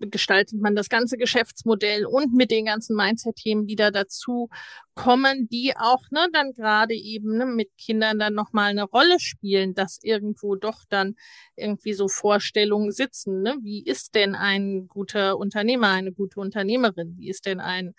gestaltet 0.00 0.60
man 0.60 0.74
das 0.74 0.88
ganze 0.88 1.16
Geschäftsmodell 1.16 2.06
und 2.06 2.32
mit 2.32 2.50
den 2.50 2.64
ganzen 2.64 2.96
Mindset-Themen, 2.96 3.66
die 3.66 3.76
da 3.76 3.90
dazu 3.90 4.48
kommen, 4.94 5.48
die 5.48 5.74
auch 5.76 6.02
ne, 6.10 6.26
dann 6.32 6.52
gerade 6.52 6.94
eben 6.94 7.36
ne, 7.36 7.46
mit 7.46 7.70
Kindern 7.76 8.18
dann 8.18 8.34
nochmal 8.34 8.70
eine 8.70 8.84
Rolle 8.84 9.20
spielen, 9.20 9.74
dass 9.74 9.98
irgendwo 10.02 10.56
doch 10.56 10.84
dann 10.88 11.14
irgendwie 11.56 11.92
so 11.92 12.08
Vorstellungen 12.08 12.92
sitzen. 12.92 13.42
Ne? 13.42 13.56
Wie 13.62 13.84
ist 13.84 14.14
denn 14.14 14.34
ein 14.34 14.88
guter 14.88 15.36
Unternehmer, 15.36 15.90
eine 15.90 16.12
gute 16.12 16.40
Unternehmerin? 16.40 17.14
Wie 17.18 17.28
ist 17.28 17.46
denn 17.46 17.60
ein 17.60 17.94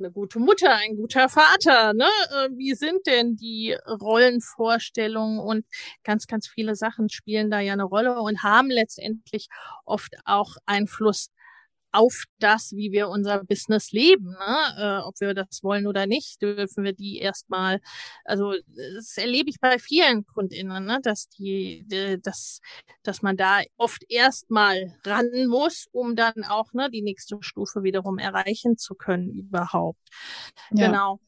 eine 0.00 0.10
gute 0.10 0.38
Mutter, 0.38 0.74
ein 0.74 0.96
guter 0.96 1.28
Vater, 1.28 1.94
ne? 1.94 2.06
Äh, 2.30 2.48
wie 2.56 2.74
sind 2.74 3.06
denn 3.06 3.36
die 3.36 3.76
Rollenvorstellungen 3.86 5.38
und 5.38 5.64
ganz, 6.04 6.26
ganz 6.26 6.48
viele 6.48 6.74
Sachen 6.74 7.08
spielen 7.08 7.50
da 7.50 7.60
ja 7.60 7.74
eine 7.74 7.84
Rolle 7.84 8.20
und 8.20 8.42
haben 8.42 8.70
letztendlich 8.70 9.48
oft 9.84 10.16
auch 10.24 10.56
Einfluss 10.66 11.30
auf 11.92 12.24
das, 12.38 12.72
wie 12.72 12.92
wir 12.92 13.08
unser 13.08 13.44
Business 13.44 13.92
leben. 13.92 14.30
Ne? 14.30 14.56
Äh, 14.78 15.06
ob 15.06 15.20
wir 15.20 15.34
das 15.34 15.62
wollen 15.62 15.86
oder 15.86 16.06
nicht, 16.06 16.40
dürfen 16.42 16.84
wir 16.84 16.92
die 16.92 17.18
erstmal, 17.18 17.80
also 18.24 18.54
das 18.96 19.16
erlebe 19.16 19.50
ich 19.50 19.60
bei 19.60 19.78
vielen 19.78 20.24
KundInnen, 20.26 20.84
ne? 20.84 21.00
dass 21.02 21.28
die, 21.28 21.84
die, 21.86 22.20
dass, 22.22 22.60
dass 23.02 23.22
man 23.22 23.36
da 23.36 23.60
oft 23.76 24.04
erstmal 24.08 24.94
ran 25.04 25.30
muss, 25.48 25.88
um 25.92 26.16
dann 26.16 26.44
auch 26.48 26.72
ne, 26.72 26.90
die 26.90 27.02
nächste 27.02 27.38
Stufe 27.40 27.82
wiederum 27.82 28.18
erreichen 28.18 28.76
zu 28.76 28.94
können 28.94 29.30
überhaupt. 29.30 30.00
Ja. 30.72 30.86
Genau. 30.86 31.20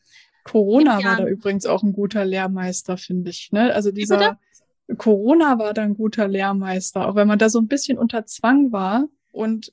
Corona 0.44 1.02
war 1.04 1.18
da 1.18 1.26
übrigens 1.26 1.66
auch 1.66 1.82
ein 1.82 1.92
guter 1.92 2.24
Lehrmeister, 2.24 2.96
finde 2.96 3.30
ich. 3.30 3.52
Ne? 3.52 3.72
Also 3.72 3.92
dieser 3.92 4.38
Corona 4.98 5.58
war 5.58 5.72
da 5.74 5.82
ein 5.82 5.94
guter 5.94 6.28
Lehrmeister, 6.28 7.08
auch 7.08 7.14
wenn 7.14 7.28
man 7.28 7.38
da 7.38 7.48
so 7.48 7.60
ein 7.60 7.68
bisschen 7.68 7.98
unter 7.98 8.26
Zwang 8.26 8.72
war 8.72 9.06
und 9.30 9.72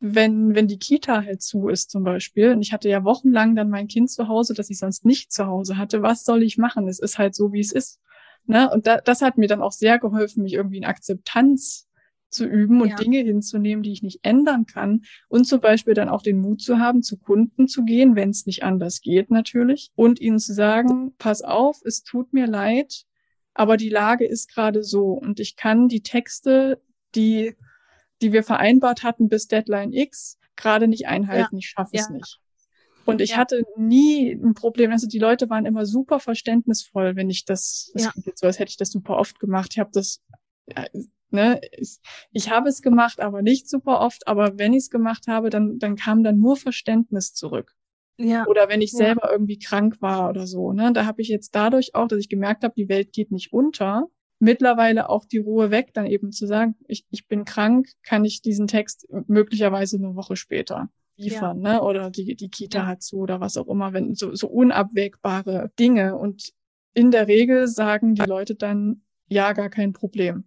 wenn, 0.00 0.54
wenn 0.54 0.66
die 0.66 0.78
Kita 0.78 1.24
halt 1.24 1.42
zu 1.42 1.68
ist 1.68 1.90
zum 1.90 2.04
Beispiel, 2.04 2.52
und 2.52 2.62
ich 2.62 2.72
hatte 2.72 2.88
ja 2.88 3.04
wochenlang 3.04 3.54
dann 3.54 3.68
mein 3.68 3.86
Kind 3.86 4.10
zu 4.10 4.28
Hause, 4.28 4.54
das 4.54 4.70
ich 4.70 4.78
sonst 4.78 5.04
nicht 5.04 5.30
zu 5.30 5.46
Hause 5.46 5.76
hatte, 5.76 6.02
was 6.02 6.24
soll 6.24 6.42
ich 6.42 6.56
machen? 6.56 6.88
Es 6.88 6.98
ist 6.98 7.18
halt 7.18 7.34
so, 7.34 7.52
wie 7.52 7.60
es 7.60 7.70
ist. 7.70 8.00
Ne? 8.46 8.70
Und 8.70 8.86
da, 8.86 8.96
das 8.96 9.20
hat 9.20 9.36
mir 9.36 9.46
dann 9.46 9.60
auch 9.60 9.72
sehr 9.72 9.98
geholfen, 9.98 10.42
mich 10.42 10.54
irgendwie 10.54 10.78
in 10.78 10.86
Akzeptanz 10.86 11.86
zu 12.30 12.46
üben 12.46 12.80
und 12.80 12.90
ja. 12.90 12.96
Dinge 12.96 13.18
hinzunehmen, 13.18 13.82
die 13.82 13.92
ich 13.92 14.02
nicht 14.02 14.20
ändern 14.22 14.64
kann. 14.64 15.02
Und 15.28 15.44
zum 15.44 15.60
Beispiel 15.60 15.94
dann 15.94 16.08
auch 16.08 16.22
den 16.22 16.40
Mut 16.40 16.62
zu 16.62 16.78
haben, 16.78 17.02
zu 17.02 17.18
Kunden 17.18 17.68
zu 17.68 17.84
gehen, 17.84 18.16
wenn 18.16 18.30
es 18.30 18.46
nicht 18.46 18.62
anders 18.62 19.02
geht 19.02 19.30
natürlich. 19.30 19.90
Und 19.96 20.20
ihnen 20.20 20.38
zu 20.38 20.54
sagen, 20.54 21.12
pass 21.18 21.42
auf, 21.42 21.80
es 21.84 22.02
tut 22.04 22.32
mir 22.32 22.46
leid, 22.46 23.04
aber 23.52 23.76
die 23.76 23.88
Lage 23.90 24.26
ist 24.26 24.52
gerade 24.52 24.82
so. 24.82 25.12
Und 25.12 25.40
ich 25.40 25.56
kann 25.56 25.88
die 25.88 26.02
Texte, 26.02 26.80
die 27.14 27.54
die 28.20 28.32
wir 28.32 28.42
vereinbart 28.42 29.02
hatten 29.02 29.28
bis 29.28 29.48
Deadline 29.48 29.92
X, 29.92 30.38
gerade 30.56 30.88
nicht 30.88 31.06
einhalten. 31.06 31.56
Ja. 31.56 31.58
Ich 31.58 31.68
schaffe 31.68 31.90
es 31.94 32.08
ja. 32.08 32.14
nicht. 32.14 32.40
Und 33.06 33.20
ich 33.20 33.30
ja. 33.30 33.36
hatte 33.38 33.64
nie 33.76 34.32
ein 34.32 34.54
Problem. 34.54 34.92
Also 34.92 35.08
die 35.08 35.18
Leute 35.18 35.50
waren 35.50 35.66
immer 35.66 35.86
super 35.86 36.20
verständnisvoll, 36.20 37.16
wenn 37.16 37.30
ich 37.30 37.44
das, 37.44 37.90
das 37.94 38.04
ja. 38.04 38.12
jetzt 38.24 38.40
so, 38.40 38.46
als 38.46 38.58
hätte 38.58 38.70
ich 38.70 38.76
das 38.76 38.90
super 38.90 39.16
oft 39.16 39.40
gemacht. 39.40 39.70
Ich 39.72 39.78
habe 39.78 39.90
das, 39.92 40.22
ne, 41.30 41.60
ich, 41.76 41.98
ich 42.32 42.50
habe 42.50 42.68
es 42.68 42.82
gemacht, 42.82 43.20
aber 43.20 43.42
nicht 43.42 43.68
super 43.68 44.00
oft. 44.00 44.28
Aber 44.28 44.58
wenn 44.58 44.74
ich 44.74 44.84
es 44.84 44.90
gemacht 44.90 45.26
habe, 45.26 45.50
dann, 45.50 45.78
dann 45.78 45.96
kam 45.96 46.22
dann 46.22 46.38
nur 46.38 46.56
Verständnis 46.56 47.32
zurück. 47.34 47.74
Ja. 48.18 48.46
Oder 48.46 48.68
wenn 48.68 48.82
ich 48.82 48.92
selber 48.92 49.28
ja. 49.28 49.32
irgendwie 49.32 49.58
krank 49.58 50.02
war 50.02 50.28
oder 50.28 50.46
so. 50.46 50.72
Ne? 50.72 50.92
Da 50.92 51.06
habe 51.06 51.22
ich 51.22 51.28
jetzt 51.28 51.54
dadurch 51.54 51.94
auch, 51.94 52.06
dass 52.06 52.18
ich 52.18 52.28
gemerkt 52.28 52.64
habe, 52.64 52.74
die 52.76 52.90
Welt 52.90 53.12
geht 53.12 53.32
nicht 53.32 53.52
unter, 53.52 54.08
mittlerweile 54.40 55.08
auch 55.08 55.24
die 55.24 55.38
Ruhe 55.38 55.70
weg, 55.70 55.90
dann 55.94 56.06
eben 56.06 56.32
zu 56.32 56.46
sagen, 56.46 56.74
ich, 56.88 57.04
ich 57.10 57.28
bin 57.28 57.44
krank, 57.44 57.88
kann 58.02 58.24
ich 58.24 58.42
diesen 58.42 58.66
Text 58.66 59.06
möglicherweise 59.28 59.98
eine 59.98 60.16
Woche 60.16 60.34
später 60.34 60.88
liefern, 61.16 61.60
ja. 61.62 61.74
ne? 61.74 61.82
Oder 61.82 62.10
die, 62.10 62.34
die 62.34 62.48
Kita 62.48 62.78
ja. 62.80 62.86
hat 62.86 63.02
zu 63.02 63.18
oder 63.18 63.40
was 63.40 63.56
auch 63.56 63.68
immer, 63.68 63.92
wenn 63.92 64.14
so, 64.14 64.34
so 64.34 64.48
unabwägbare 64.48 65.70
Dinge. 65.78 66.16
Und 66.16 66.52
in 66.94 67.10
der 67.10 67.28
Regel 67.28 67.68
sagen 67.68 68.14
die 68.14 68.22
Leute 68.22 68.54
dann, 68.54 69.02
ja, 69.28 69.52
gar 69.52 69.68
kein 69.68 69.92
Problem. 69.92 70.44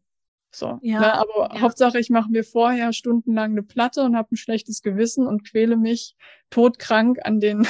So. 0.52 0.80
Ja, 0.82 1.00
ne? 1.00 1.14
Aber 1.14 1.54
ja. 1.54 1.62
Hauptsache, 1.62 2.00
ich 2.00 2.10
mache 2.10 2.30
mir 2.30 2.44
vorher 2.44 2.94
stundenlang 2.94 3.52
eine 3.52 3.64
Platte 3.64 4.04
und 4.04 4.16
habe 4.16 4.34
ein 4.34 4.38
schlechtes 4.38 4.82
Gewissen 4.82 5.26
und 5.26 5.48
quäle 5.50 5.78
mich 5.78 6.16
todkrank 6.50 7.20
an 7.24 7.40
den, 7.40 7.68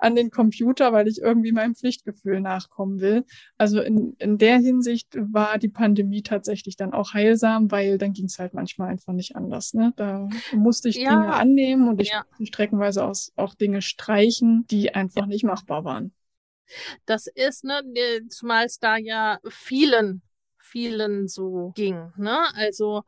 an 0.00 0.16
den 0.16 0.30
Computer, 0.30 0.92
weil 0.92 1.08
ich 1.08 1.20
irgendwie 1.20 1.52
meinem 1.52 1.74
Pflichtgefühl 1.74 2.40
nachkommen 2.40 3.00
will. 3.00 3.24
Also 3.58 3.80
in, 3.80 4.14
in 4.18 4.38
der 4.38 4.58
Hinsicht 4.58 5.08
war 5.14 5.58
die 5.58 5.68
Pandemie 5.68 6.22
tatsächlich 6.22 6.76
dann 6.76 6.92
auch 6.92 7.14
heilsam, 7.14 7.70
weil 7.70 7.98
dann 7.98 8.12
ging 8.12 8.26
es 8.26 8.38
halt 8.38 8.54
manchmal 8.54 8.88
einfach 8.90 9.12
nicht 9.12 9.36
anders. 9.36 9.74
Ne? 9.74 9.92
Da 9.96 10.28
musste 10.52 10.88
ich 10.88 10.96
ja. 10.96 11.10
Dinge 11.10 11.34
annehmen 11.34 11.88
und 11.88 12.00
ich 12.00 12.12
musste 12.12 12.46
streckenweise 12.46 13.04
aus, 13.04 13.32
auch 13.36 13.54
Dinge 13.54 13.82
streichen, 13.82 14.66
die 14.70 14.94
einfach 14.94 15.26
nicht 15.26 15.44
machbar 15.44 15.84
waren. 15.84 16.12
Das 17.04 17.26
ist, 17.26 17.64
ne, 17.64 17.82
zumal 18.28 18.66
es 18.66 18.78
da 18.78 18.96
ja 18.96 19.38
vielen 19.48 20.22
vielen 20.70 21.28
so 21.28 21.72
ging. 21.74 22.12
Ne? 22.16 22.38
Also 22.54 23.02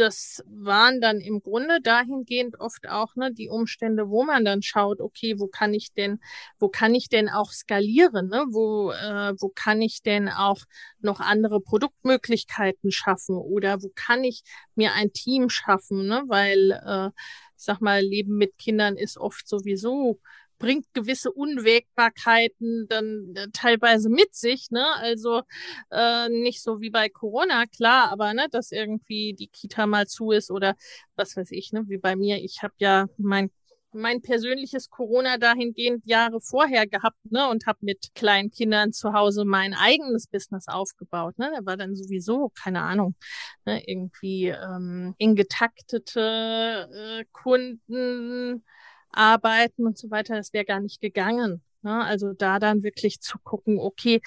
das 0.00 0.42
waren 0.46 1.00
dann 1.00 1.20
im 1.20 1.40
Grunde 1.40 1.80
dahingehend 1.80 2.58
oft 2.58 2.88
auch 2.88 3.14
ne, 3.16 3.32
die 3.32 3.48
Umstände, 3.48 4.08
wo 4.08 4.24
man 4.24 4.44
dann 4.44 4.62
schaut, 4.62 5.00
okay, 5.00 5.38
wo 5.38 5.46
kann 5.46 5.74
ich 5.74 5.92
denn, 5.92 6.20
wo 6.58 6.68
kann 6.68 6.94
ich 6.94 7.08
denn 7.08 7.28
auch 7.28 7.52
skalieren, 7.52 8.28
ne? 8.28 8.46
wo, 8.50 8.92
äh, 8.92 9.34
wo 9.38 9.50
kann 9.50 9.82
ich 9.82 10.02
denn 10.02 10.28
auch 10.28 10.60
noch 11.00 11.20
andere 11.20 11.60
Produktmöglichkeiten 11.60 12.90
schaffen 12.90 13.36
oder 13.36 13.82
wo 13.82 13.90
kann 13.94 14.24
ich 14.24 14.42
mir 14.74 14.94
ein 14.94 15.12
Team 15.12 15.50
schaffen, 15.50 16.06
ne? 16.06 16.24
weil 16.26 16.72
äh, 16.84 17.10
ich 17.56 17.64
sag 17.64 17.82
mal, 17.82 18.00
Leben 18.00 18.38
mit 18.38 18.56
Kindern 18.56 18.96
ist 18.96 19.18
oft 19.18 19.46
sowieso 19.46 20.18
bringt 20.60 20.86
gewisse 20.94 21.32
Unwägbarkeiten 21.32 22.86
dann 22.88 23.34
äh, 23.34 23.48
teilweise 23.52 24.08
mit 24.10 24.34
sich, 24.36 24.70
ne? 24.70 24.86
Also 24.96 25.42
äh, 25.90 26.28
nicht 26.28 26.62
so 26.62 26.80
wie 26.80 26.90
bei 26.90 27.08
Corona, 27.08 27.66
klar, 27.66 28.12
aber 28.12 28.32
ne, 28.34 28.46
dass 28.52 28.70
irgendwie 28.70 29.34
die 29.34 29.48
Kita 29.48 29.86
mal 29.88 30.06
zu 30.06 30.30
ist 30.30 30.50
oder 30.52 30.76
was 31.16 31.36
weiß 31.36 31.50
ich, 31.50 31.72
ne, 31.72 31.84
wie 31.88 31.98
bei 31.98 32.14
mir. 32.14 32.38
Ich 32.44 32.62
habe 32.62 32.74
ja 32.78 33.06
mein 33.16 33.50
mein 33.92 34.22
persönliches 34.22 34.88
Corona 34.88 35.36
dahingehend 35.38 36.06
Jahre 36.06 36.40
vorher 36.40 36.86
gehabt, 36.86 37.18
ne, 37.30 37.48
und 37.48 37.66
habe 37.66 37.78
mit 37.82 38.14
kleinen 38.14 38.50
Kindern 38.50 38.92
zu 38.92 39.12
Hause 39.14 39.44
mein 39.44 39.74
eigenes 39.74 40.28
Business 40.28 40.68
aufgebaut, 40.68 41.38
ne. 41.38 41.50
Da 41.56 41.66
war 41.66 41.76
dann 41.76 41.96
sowieso 41.96 42.50
keine 42.50 42.82
Ahnung, 42.82 43.16
ne, 43.64 43.82
irgendwie 43.86 44.48
ähm, 44.48 45.14
eng 45.18 45.34
getaktete 45.36 46.88
äh, 46.92 47.24
Kunden 47.32 48.62
arbeiten 49.12 49.86
und 49.86 49.98
so 49.98 50.10
weiter, 50.10 50.36
das 50.36 50.52
wäre 50.52 50.64
gar 50.64 50.80
nicht 50.80 51.00
gegangen. 51.00 51.62
Ne? 51.82 52.04
Also 52.04 52.32
da 52.32 52.58
dann 52.58 52.82
wirklich 52.82 53.20
zu 53.20 53.38
gucken, 53.42 53.78
okay, 53.78 54.20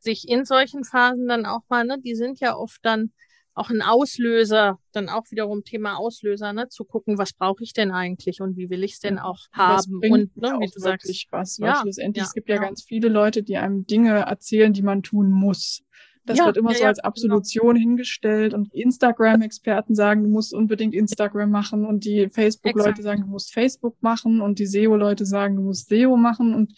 sich 0.00 0.28
in 0.28 0.44
solchen 0.44 0.84
Phasen 0.84 1.26
dann 1.26 1.46
auch 1.46 1.62
mal, 1.68 1.84
ne, 1.84 1.98
die 2.00 2.14
sind 2.14 2.40
ja 2.40 2.56
oft 2.56 2.84
dann 2.84 3.12
auch 3.54 3.70
ein 3.70 3.82
Auslöser, 3.82 4.78
dann 4.92 5.08
auch 5.08 5.24
wiederum 5.30 5.64
Thema 5.64 5.96
Auslöser, 5.96 6.52
ne, 6.52 6.68
zu 6.68 6.84
gucken, 6.84 7.18
was 7.18 7.32
brauche 7.32 7.64
ich 7.64 7.72
denn 7.72 7.90
eigentlich 7.90 8.40
und 8.40 8.56
wie 8.56 8.70
will 8.70 8.84
ich 8.84 8.92
es 8.92 9.00
denn 9.00 9.18
auch 9.18 9.46
haben 9.52 10.00
und 10.10 10.36
ne, 10.36 10.56
wie 10.60 10.70
du 10.70 10.78
sagst, 10.78 11.26
was, 11.30 11.58
ja, 11.58 11.80
schlussendlich 11.80 12.22
ja, 12.22 12.26
es 12.26 12.34
gibt 12.34 12.48
ja, 12.48 12.56
ja 12.56 12.62
ganz 12.62 12.82
viele 12.82 13.08
Leute, 13.08 13.42
die 13.42 13.56
einem 13.56 13.84
Dinge 13.86 14.20
erzählen, 14.20 14.72
die 14.72 14.82
man 14.82 15.02
tun 15.02 15.32
muss. 15.32 15.82
Das 16.28 16.38
ja, 16.38 16.46
wird 16.46 16.58
immer 16.58 16.72
ja, 16.72 16.78
so 16.78 16.84
als 16.84 16.98
genau. 16.98 17.08
Absolution 17.08 17.74
genau. 17.74 17.80
hingestellt 17.80 18.54
und 18.54 18.72
Instagram-Experten 18.74 19.94
sagen, 19.94 20.24
du 20.24 20.28
musst 20.28 20.52
unbedingt 20.52 20.94
Instagram 20.94 21.50
machen 21.50 21.86
und 21.86 22.04
die 22.04 22.28
Facebook-Leute 22.28 23.02
sagen, 23.02 23.22
du 23.22 23.28
musst 23.28 23.52
Facebook 23.52 23.96
machen 24.02 24.40
und 24.40 24.58
die 24.58 24.66
SEO-Leute 24.66 25.24
sagen, 25.24 25.56
du 25.56 25.62
musst 25.62 25.88
SEO 25.88 26.16
machen 26.16 26.54
und 26.54 26.74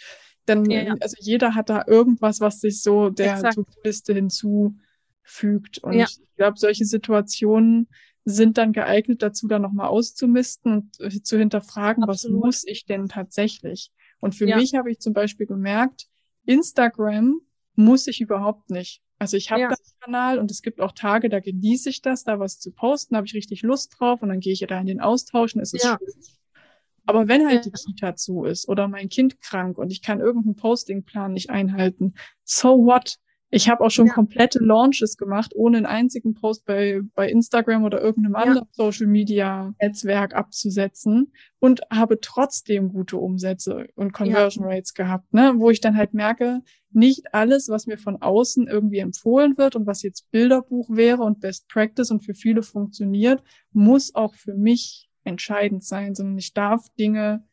dann, 0.46 0.68
ja, 0.70 0.94
also 1.00 1.16
jeder 1.18 1.54
hat 1.54 1.68
da 1.68 1.84
irgendwas, 1.86 2.40
was 2.40 2.60
sich 2.60 2.80
so 2.82 3.10
der 3.10 3.42
To-Liste 3.50 4.14
hinzufügt 4.14 5.78
und 5.82 5.94
ich 5.94 6.20
glaube, 6.36 6.58
solche 6.58 6.84
Situationen 6.84 7.88
sind 8.24 8.58
dann 8.58 8.72
geeignet 8.72 9.22
dazu, 9.22 9.48
dann 9.48 9.62
nochmal 9.62 9.88
auszumisten 9.88 10.72
und 10.72 11.00
äh, 11.00 11.22
zu 11.22 11.38
hinterfragen, 11.38 12.04
Absolut. 12.04 12.38
was 12.38 12.44
muss 12.44 12.64
ich 12.66 12.86
denn 12.86 13.08
tatsächlich? 13.08 13.90
Und 14.20 14.34
für 14.34 14.46
mich 14.46 14.74
habe 14.74 14.90
ich 14.90 15.00
zum 15.00 15.12
Beispiel 15.12 15.46
gemerkt, 15.46 16.06
Instagram 16.44 17.40
muss 17.74 18.06
ich 18.06 18.20
überhaupt 18.20 18.70
nicht. 18.70 19.02
Also 19.20 19.36
ich 19.36 19.50
habe 19.50 19.60
ja. 19.60 19.68
das 19.68 19.94
Kanal 20.00 20.38
und 20.38 20.50
es 20.50 20.62
gibt 20.62 20.80
auch 20.80 20.92
Tage, 20.92 21.28
da 21.28 21.40
genieße 21.40 21.90
ich 21.90 22.00
das, 22.00 22.24
da 22.24 22.40
was 22.40 22.58
zu 22.58 22.72
posten, 22.72 23.12
da 23.14 23.18
habe 23.18 23.26
ich 23.26 23.34
richtig 23.34 23.60
Lust 23.60 23.94
drauf 23.98 24.22
und 24.22 24.30
dann 24.30 24.40
gehe 24.40 24.54
ich 24.54 24.60
da 24.66 24.80
in 24.80 24.86
den 24.86 25.00
Austausch 25.00 25.54
und 25.54 25.60
es 25.60 25.74
ist 25.74 25.84
ja. 25.84 25.98
schön. 25.98 26.08
Aber 27.04 27.28
wenn 27.28 27.46
halt 27.46 27.66
die 27.66 27.70
Kita 27.70 28.16
zu 28.16 28.44
ist 28.44 28.66
oder 28.66 28.88
mein 28.88 29.10
Kind 29.10 29.40
krank 29.42 29.76
und 29.76 29.92
ich 29.92 30.00
kann 30.00 30.20
irgendeinen 30.20 30.56
Postingplan 30.56 31.34
nicht 31.34 31.50
einhalten, 31.50 32.14
so 32.44 32.86
what? 32.86 33.18
Ich 33.52 33.68
habe 33.68 33.84
auch 33.84 33.90
schon 33.90 34.06
ja. 34.06 34.12
komplette 34.12 34.60
Launches 34.60 35.16
gemacht, 35.16 35.52
ohne 35.56 35.78
einen 35.78 35.86
einzigen 35.86 36.34
Post 36.34 36.64
bei, 36.64 37.00
bei 37.14 37.28
Instagram 37.28 37.82
oder 37.84 38.00
irgendeinem 38.00 38.34
ja. 38.34 38.40
anderen 38.40 38.68
Social 38.70 39.08
Media 39.08 39.74
Netzwerk 39.80 40.34
abzusetzen 40.34 41.32
und 41.58 41.80
habe 41.90 42.20
trotzdem 42.20 42.92
gute 42.92 43.16
Umsätze 43.16 43.88
und 43.96 44.12
Conversion 44.12 44.64
ja. 44.64 44.76
Rates 44.76 44.94
gehabt, 44.94 45.34
ne? 45.34 45.54
Wo 45.56 45.70
ich 45.70 45.80
dann 45.80 45.96
halt 45.96 46.14
merke, 46.14 46.60
nicht 46.92 47.34
alles, 47.34 47.68
was 47.68 47.86
mir 47.86 47.98
von 47.98 48.22
außen 48.22 48.68
irgendwie 48.68 48.98
empfohlen 48.98 49.58
wird 49.58 49.74
und 49.74 49.86
was 49.86 50.02
jetzt 50.02 50.30
Bilderbuch 50.30 50.88
wäre 50.90 51.22
und 51.22 51.40
Best 51.40 51.68
Practice 51.68 52.10
und 52.10 52.24
für 52.24 52.34
viele 52.34 52.62
funktioniert, 52.62 53.42
muss 53.72 54.14
auch 54.14 54.34
für 54.34 54.54
mich 54.54 55.10
entscheidend 55.24 55.84
sein, 55.84 56.14
sondern 56.14 56.38
ich 56.38 56.54
darf 56.54 56.88
Dinge 56.98 57.44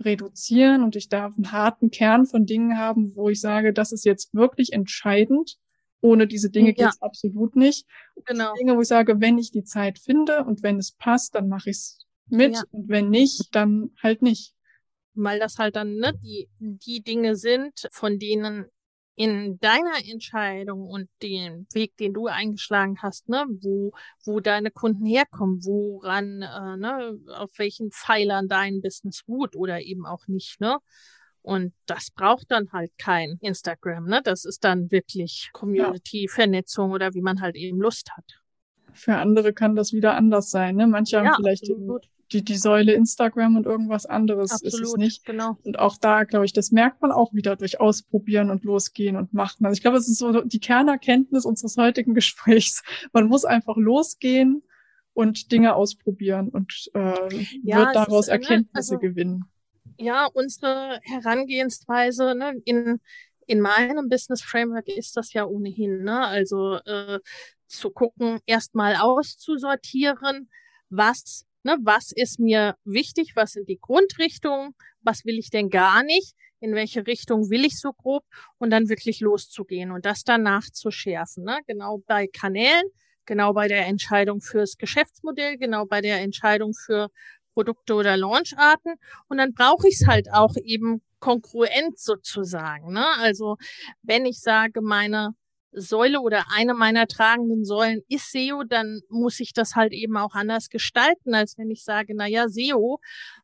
reduzieren 0.00 0.82
und 0.82 0.96
ich 0.96 1.08
darf 1.08 1.34
einen 1.36 1.52
harten 1.52 1.90
Kern 1.90 2.26
von 2.26 2.46
Dingen 2.46 2.78
haben, 2.78 3.14
wo 3.16 3.28
ich 3.28 3.40
sage, 3.40 3.72
das 3.72 3.92
ist 3.92 4.04
jetzt 4.04 4.34
wirklich 4.34 4.72
entscheidend. 4.72 5.56
Ohne 6.00 6.28
diese 6.28 6.50
Dinge 6.50 6.74
ja. 6.76 6.86
geht's 6.86 7.02
absolut 7.02 7.56
nicht. 7.56 7.84
Genau. 8.26 8.54
Dinge, 8.54 8.76
wo 8.76 8.82
ich 8.82 8.88
sage, 8.88 9.20
wenn 9.20 9.36
ich 9.38 9.50
die 9.50 9.64
Zeit 9.64 9.98
finde 9.98 10.44
und 10.44 10.62
wenn 10.62 10.78
es 10.78 10.92
passt, 10.92 11.34
dann 11.34 11.48
mache 11.48 11.70
ich 11.70 11.76
es 11.76 12.06
mit 12.28 12.54
ja. 12.54 12.62
und 12.70 12.88
wenn 12.88 13.10
nicht, 13.10 13.54
dann 13.54 13.90
halt 14.00 14.22
nicht. 14.22 14.54
Weil 15.14 15.40
das 15.40 15.58
halt 15.58 15.74
dann 15.74 15.96
ne, 15.96 16.14
die, 16.22 16.48
die 16.60 17.02
Dinge 17.02 17.34
sind, 17.34 17.88
von 17.90 18.20
denen 18.20 18.66
in 19.18 19.58
deiner 19.58 19.96
Entscheidung 20.08 20.86
und 20.86 21.08
den 21.22 21.66
Weg, 21.72 21.96
den 21.96 22.14
du 22.14 22.28
eingeschlagen 22.28 22.98
hast, 23.02 23.28
ne, 23.28 23.46
wo, 23.48 23.90
wo 24.24 24.38
deine 24.38 24.70
Kunden 24.70 25.04
herkommen, 25.04 25.58
woran, 25.64 26.42
äh, 26.42 26.76
ne, 26.76 27.18
auf 27.34 27.50
welchen 27.56 27.90
Pfeilern 27.90 28.46
dein 28.46 28.80
Business 28.80 29.24
ruht 29.26 29.56
oder 29.56 29.80
eben 29.80 30.06
auch 30.06 30.28
nicht, 30.28 30.60
ne? 30.60 30.78
Und 31.42 31.72
das 31.86 32.12
braucht 32.12 32.50
dann 32.50 32.70
halt 32.72 32.92
kein 32.96 33.38
Instagram, 33.40 34.04
ne? 34.04 34.20
Das 34.22 34.44
ist 34.44 34.62
dann 34.62 34.92
wirklich 34.92 35.50
Community-Vernetzung 35.52 36.92
oder 36.92 37.12
wie 37.12 37.22
man 37.22 37.40
halt 37.40 37.56
eben 37.56 37.80
Lust 37.80 38.12
hat. 38.16 38.40
Für 38.92 39.16
andere 39.16 39.52
kann 39.52 39.74
das 39.74 39.92
wieder 39.92 40.14
anders 40.14 40.52
sein, 40.52 40.76
ne? 40.76 40.86
Manche 40.86 41.18
haben 41.18 41.26
ja, 41.26 41.34
vielleicht 41.36 41.64
absolut 41.64 42.08
die, 42.32 42.44
die 42.44 42.56
Säule 42.56 42.92
Instagram 42.92 43.56
und 43.56 43.66
irgendwas 43.66 44.06
anderes 44.06 44.52
Absolut, 44.52 44.74
ist 44.74 44.80
es 44.80 44.96
nicht. 44.96 45.24
Genau. 45.24 45.56
Und 45.64 45.78
auch 45.78 45.96
da, 45.96 46.24
glaube 46.24 46.44
ich, 46.44 46.52
das 46.52 46.72
merkt 46.72 47.00
man 47.00 47.12
auch 47.12 47.32
wieder 47.32 47.56
durch 47.56 47.80
Ausprobieren 47.80 48.50
und 48.50 48.64
Losgehen 48.64 49.16
und 49.16 49.32
Machen. 49.32 49.64
Also 49.64 49.76
ich 49.76 49.82
glaube, 49.82 49.96
es 49.96 50.08
ist 50.08 50.18
so 50.18 50.42
die 50.42 50.60
Kernerkenntnis 50.60 51.44
unseres 51.44 51.76
heutigen 51.76 52.14
Gesprächs. 52.14 52.82
Man 53.12 53.26
muss 53.26 53.44
einfach 53.44 53.76
losgehen 53.76 54.62
und 55.14 55.50
Dinge 55.52 55.74
ausprobieren 55.74 56.48
und 56.48 56.90
äh, 56.94 57.44
ja, 57.62 57.78
wird 57.78 57.96
daraus 57.96 58.26
ist, 58.26 58.32
Erkenntnisse 58.32 58.94
also, 58.94 58.98
gewinnen. 58.98 59.44
Ja, 59.98 60.26
unsere 60.32 61.00
Herangehensweise 61.02 62.34
ne, 62.34 62.60
in 62.64 63.00
in 63.48 63.60
meinem 63.60 64.08
Business 64.10 64.42
Framework 64.42 64.88
ist 64.88 65.16
das 65.16 65.32
ja 65.32 65.46
ohnehin, 65.46 66.04
ne? 66.04 66.26
Also 66.26 66.76
äh, 66.84 67.18
zu 67.66 67.90
gucken, 67.90 68.40
erstmal 68.46 68.96
auszusortieren, 68.96 70.50
was 70.90 71.46
Ne, 71.68 71.76
was 71.82 72.12
ist 72.12 72.40
mir 72.40 72.76
wichtig? 72.84 73.32
Was 73.34 73.52
sind 73.52 73.68
die 73.68 73.78
Grundrichtungen? 73.78 74.74
Was 75.02 75.26
will 75.26 75.38
ich 75.38 75.50
denn 75.50 75.68
gar 75.68 76.02
nicht? 76.02 76.34
In 76.60 76.74
welche 76.74 77.06
Richtung 77.06 77.50
will 77.50 77.66
ich 77.66 77.78
so 77.78 77.92
grob? 77.92 78.24
Und 78.56 78.70
dann 78.70 78.88
wirklich 78.88 79.20
loszugehen 79.20 79.90
und 79.90 80.06
das 80.06 80.24
dann 80.24 80.44
nachzuschärfen. 80.44 81.44
Ne? 81.44 81.58
Genau 81.66 81.98
bei 82.06 82.26
Kanälen, 82.26 82.84
genau 83.26 83.52
bei 83.52 83.68
der 83.68 83.84
Entscheidung 83.84 84.40
fürs 84.40 84.78
Geschäftsmodell, 84.78 85.58
genau 85.58 85.84
bei 85.84 86.00
der 86.00 86.22
Entscheidung 86.22 86.72
für 86.72 87.10
Produkte 87.52 87.92
oder 87.96 88.16
Launcharten. 88.16 88.94
Und 89.28 89.36
dann 89.36 89.52
brauche 89.52 89.88
ich 89.88 90.00
es 90.00 90.06
halt 90.06 90.32
auch 90.32 90.54
eben 90.64 91.02
konkurrent 91.18 91.98
sozusagen. 91.98 92.94
Ne? 92.94 93.04
Also 93.18 93.58
wenn 94.00 94.24
ich 94.24 94.40
sage, 94.40 94.80
meine 94.80 95.34
Säule 95.72 96.20
oder 96.20 96.44
eine 96.54 96.74
meiner 96.74 97.06
tragenden 97.06 97.64
Säulen 97.64 98.02
ist 98.08 98.32
SEO, 98.32 98.64
dann 98.64 99.00
muss 99.08 99.40
ich 99.40 99.52
das 99.52 99.74
halt 99.74 99.92
eben 99.92 100.16
auch 100.16 100.34
anders 100.34 100.68
gestalten, 100.68 101.34
als 101.34 101.58
wenn 101.58 101.70
ich 101.70 101.84
sage, 101.84 102.14
na 102.16 102.26
ja, 102.26 102.48
SEO 102.48 103.00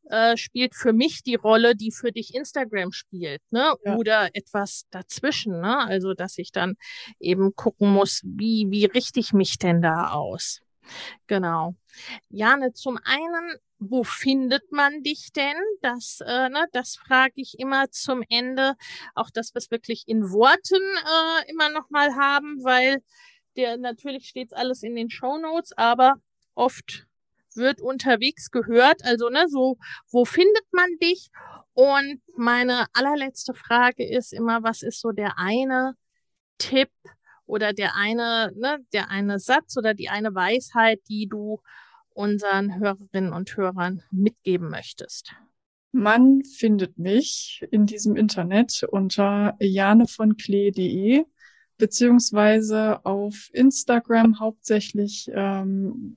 äh, 0.09 0.37
spielt 0.37 0.75
für 0.75 0.93
mich 0.93 1.23
die 1.23 1.35
Rolle, 1.35 1.75
die 1.77 1.93
für 1.93 2.13
dich 2.13 2.35
Instagram 2.35 2.93
spielt, 2.93 3.43
ne? 3.51 3.75
Ja. 3.85 3.97
Oder 3.97 4.31
etwas 4.35 4.85
dazwischen, 4.91 5.61
ne? 5.61 5.79
Also, 5.79 6.15
dass 6.15 6.39
ich 6.39 6.53
dann 6.53 6.75
eben 7.21 7.55
gucken 7.55 7.93
muss, 7.93 8.23
wie, 8.25 8.67
wie 8.71 8.87
richte 8.87 9.21
ich 9.21 9.33
mich 9.33 9.59
denn 9.59 9.83
da 9.83 10.11
aus? 10.11 10.64
Genau. 11.27 11.75
Jane, 12.29 12.73
zum 12.73 12.99
einen 13.05 13.59
wo 13.91 14.05
findet 14.05 14.73
man 14.73 15.03
dich 15.03 15.33
denn? 15.33 15.57
Das, 15.83 16.21
äh, 16.27 16.49
ne, 16.49 16.67
das 16.73 16.97
frage 16.97 17.35
ich 17.37 17.59
immer 17.59 17.91
zum 17.91 18.23
Ende. 18.29 18.77
Auch 19.15 19.31
das, 19.31 19.55
was 19.55 19.71
wirklich 19.71 20.05
in 20.07 20.31
Worten 20.31 20.83
äh, 21.45 21.51
immer 21.51 21.71
noch 21.71 21.91
mal 21.91 22.15
haben, 22.17 22.63
weil 22.65 23.03
der 23.57 23.77
natürlich 23.77 24.29
steht 24.29 24.55
alles 24.55 24.83
in 24.83 24.95
den 24.97 25.11
Show 25.11 25.39
Notes, 25.39 25.73
aber 25.77 26.15
oft 26.55 27.07
wird 27.55 27.81
unterwegs 27.81 28.51
gehört. 28.51 29.05
Also 29.05 29.29
ne, 29.29 29.47
so 29.49 29.77
wo 30.11 30.25
findet 30.25 30.67
man 30.73 30.89
dich? 31.03 31.31
Und 31.75 32.23
meine 32.37 32.87
allerletzte 32.93 33.55
Frage 33.55 34.09
ist 34.09 34.33
immer, 34.33 34.63
was 34.63 34.83
ist 34.83 35.01
so 35.01 35.11
der 35.13 35.39
eine 35.39 35.95
Tipp 36.59 36.91
oder 37.47 37.73
der 37.73 37.97
eine, 37.97 38.53
ne, 38.57 38.79
der 38.93 39.11
eine 39.11 39.39
Satz 39.39 39.77
oder 39.77 39.95
die 39.95 40.09
eine 40.09 40.35
Weisheit, 40.35 41.01
die 41.09 41.27
du 41.27 41.61
unseren 42.11 42.79
Hörerinnen 42.79 43.33
und 43.33 43.57
Hörern 43.57 44.03
mitgeben 44.11 44.71
möchtest? 44.71 45.35
Man 45.93 46.43
findet 46.43 46.99
mich 46.99 47.65
in 47.71 47.87
diesem 47.87 48.17
Internet 48.17 48.85
unter 48.91 49.57
janevonklee.de 49.61 51.25
beziehungsweise 51.77 53.05
auf 53.05 53.51
Instagram 53.53 54.41
hauptsächlich 54.41 55.31
ähm, 55.33 56.17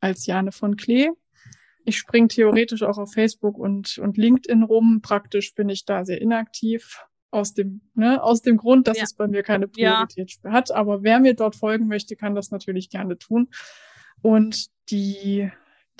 als 0.00 0.26
Jane 0.26 0.52
von 0.52 0.76
Klee. 0.76 1.10
Ich 1.84 1.98
springe 1.98 2.28
theoretisch 2.28 2.82
auch 2.82 2.98
auf 2.98 3.12
Facebook 3.12 3.58
und, 3.58 3.98
und 3.98 4.16
LinkedIn 4.16 4.64
rum. 4.64 5.00
Praktisch 5.02 5.54
bin 5.54 5.68
ich 5.68 5.84
da 5.84 6.04
sehr 6.04 6.20
inaktiv. 6.20 7.04
Aus 7.36 7.52
dem, 7.52 7.82
ne, 7.94 8.22
aus 8.22 8.40
dem 8.40 8.56
Grund, 8.56 8.88
dass 8.88 8.96
ja. 8.96 9.04
es 9.04 9.12
bei 9.12 9.28
mir 9.28 9.42
keine 9.42 9.68
Priorität 9.68 10.38
ja. 10.42 10.52
hat. 10.52 10.70
Aber 10.72 11.02
wer 11.02 11.20
mir 11.20 11.34
dort 11.34 11.54
folgen 11.54 11.86
möchte, 11.86 12.16
kann 12.16 12.34
das 12.34 12.50
natürlich 12.50 12.88
gerne 12.88 13.18
tun. 13.18 13.50
Und 14.22 14.68
die, 14.90 15.50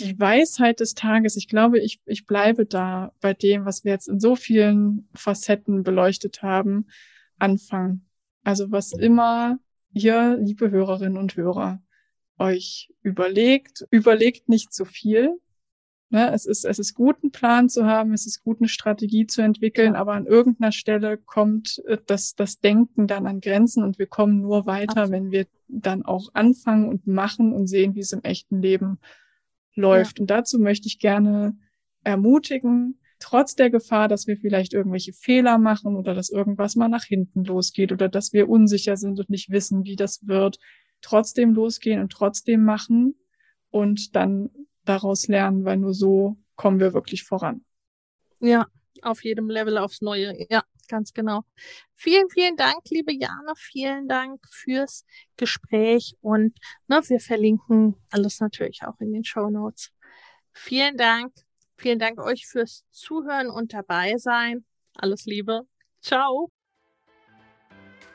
die 0.01 0.19
Weisheit 0.19 0.81
des 0.81 0.95
Tages, 0.95 1.37
ich 1.37 1.47
glaube, 1.47 1.79
ich, 1.79 2.01
ich 2.07 2.27
bleibe 2.27 2.65
da 2.65 3.13
bei 3.21 3.35
dem, 3.35 3.67
was 3.67 3.85
wir 3.85 3.93
jetzt 3.93 4.09
in 4.09 4.19
so 4.19 4.35
vielen 4.35 5.11
Facetten 5.15 5.83
beleuchtet 5.83 6.41
haben, 6.41 6.87
anfangen. 7.39 8.09
Also 8.43 8.73
was 8.73 8.93
immer 8.93 9.59
ihr, 9.93 10.39
liebe 10.41 10.71
Hörerinnen 10.71 11.19
und 11.19 11.37
Hörer, 11.37 11.83
euch 12.39 12.93
überlegt, 13.03 13.87
überlegt 13.91 14.49
nicht 14.49 14.73
zu 14.73 14.87
viel, 14.87 15.39
Ne, 16.09 16.33
es 16.33 16.47
ist, 16.47 16.65
es 16.65 16.79
ist 16.79 16.95
gut, 16.95 17.17
einen 17.21 17.33
Plan 17.33 17.69
zu 17.69 17.85
haben, 17.85 18.13
es 18.13 18.27
ist 18.27 18.45
gut, 18.45 18.61
eine 18.61 18.69
Strategie 18.69 19.27
zu 19.27 19.43
entwickeln, 19.43 19.95
ja. 19.95 20.01
aber 20.01 20.13
an 20.13 20.27
irgendeiner 20.27 20.71
Stelle 20.71 21.19
kommt 21.19 21.83
äh, 21.87 21.99
das, 22.07 22.37
das 22.37 22.61
Denken 22.61 23.09
dann 23.09 23.27
an 23.27 23.41
Grenzen 23.41 23.83
und 23.83 23.99
wir 23.99 24.07
kommen 24.07 24.41
nur 24.41 24.67
weiter, 24.67 25.03
Absolut. 25.03 25.13
wenn 25.13 25.31
wir 25.33 25.47
dann 25.67 26.05
auch 26.05 26.29
anfangen 26.33 26.89
und 26.89 27.09
machen 27.09 27.53
und 27.53 27.67
sehen, 27.67 27.97
wie 27.97 28.01
es 28.01 28.13
im 28.13 28.23
echten 28.23 28.63
Leben 28.63 28.99
läuft. 29.75 30.19
Ja. 30.19 30.23
Und 30.23 30.31
dazu 30.31 30.61
möchte 30.61 30.87
ich 30.87 31.01
gerne 31.01 31.57
ermutigen, 32.05 33.01
trotz 33.19 33.57
der 33.57 33.71
Gefahr, 33.71 34.07
dass 34.07 34.29
wir 34.29 34.37
vielleicht 34.37 34.75
irgendwelche 34.75 35.13
Fehler 35.13 35.59
machen 35.59 35.97
oder 35.97 36.15
dass 36.15 36.31
irgendwas 36.31 36.77
mal 36.77 36.89
nach 36.89 37.05
hinten 37.05 37.45
losgeht 37.45 37.91
oder 37.91 38.09
dass 38.09 38.33
wir 38.33 38.49
unsicher 38.49 38.97
sind 38.97 39.19
und 39.19 39.29
nicht 39.29 39.51
wissen, 39.51 39.85
wie 39.85 39.97
das 39.97 40.27
wird, 40.29 40.59
trotzdem 41.01 41.53
losgehen 41.53 42.01
und 42.01 42.13
trotzdem 42.13 42.65
machen 42.65 43.17
und 43.71 44.15
dann 44.15 44.51
daraus 44.89 45.29
lernen, 45.29 45.65
weil 45.65 45.77
nur 45.77 45.95
so 45.95 46.37
kommen 46.55 46.81
wir 46.81 46.95
wirklich 46.95 47.25
voran. 47.25 47.65
Ja, 48.41 48.67
auf 49.03 49.23
jedem 49.25 49.49
Level 49.51 49.79
aufs 49.79 50.01
Neue. 50.01 50.35
Ja, 50.49 50.63
ganz 50.89 51.13
genau. 51.13 51.43
Vielen, 51.95 52.29
vielen 52.31 52.57
Dank, 52.57 52.79
liebe 52.91 53.13
Jana. 53.13 53.53
Vielen 53.57 54.09
Dank 54.09 54.41
fürs 54.51 55.05
Gespräch 55.37 56.17
und 56.21 56.57
ne, 56.89 57.01
wir 57.07 57.21
verlinken 57.21 57.97
alles 58.11 58.41
natürlich 58.41 58.83
auch 58.83 58.99
in 59.01 59.13
den 59.13 59.25
Show 59.25 59.51
Notes. 59.51 59.93
Vielen 60.53 60.97
Dank. 60.97 61.33
Vielen 61.77 61.99
Dank 61.99 62.19
euch 62.19 62.47
fürs 62.47 62.85
Zuhören 62.91 63.51
und 63.51 63.75
dabei 63.75 64.17
sein. 64.17 64.65
Alles 64.95 65.27
Liebe. 65.27 65.63
Ciao. 66.01 66.51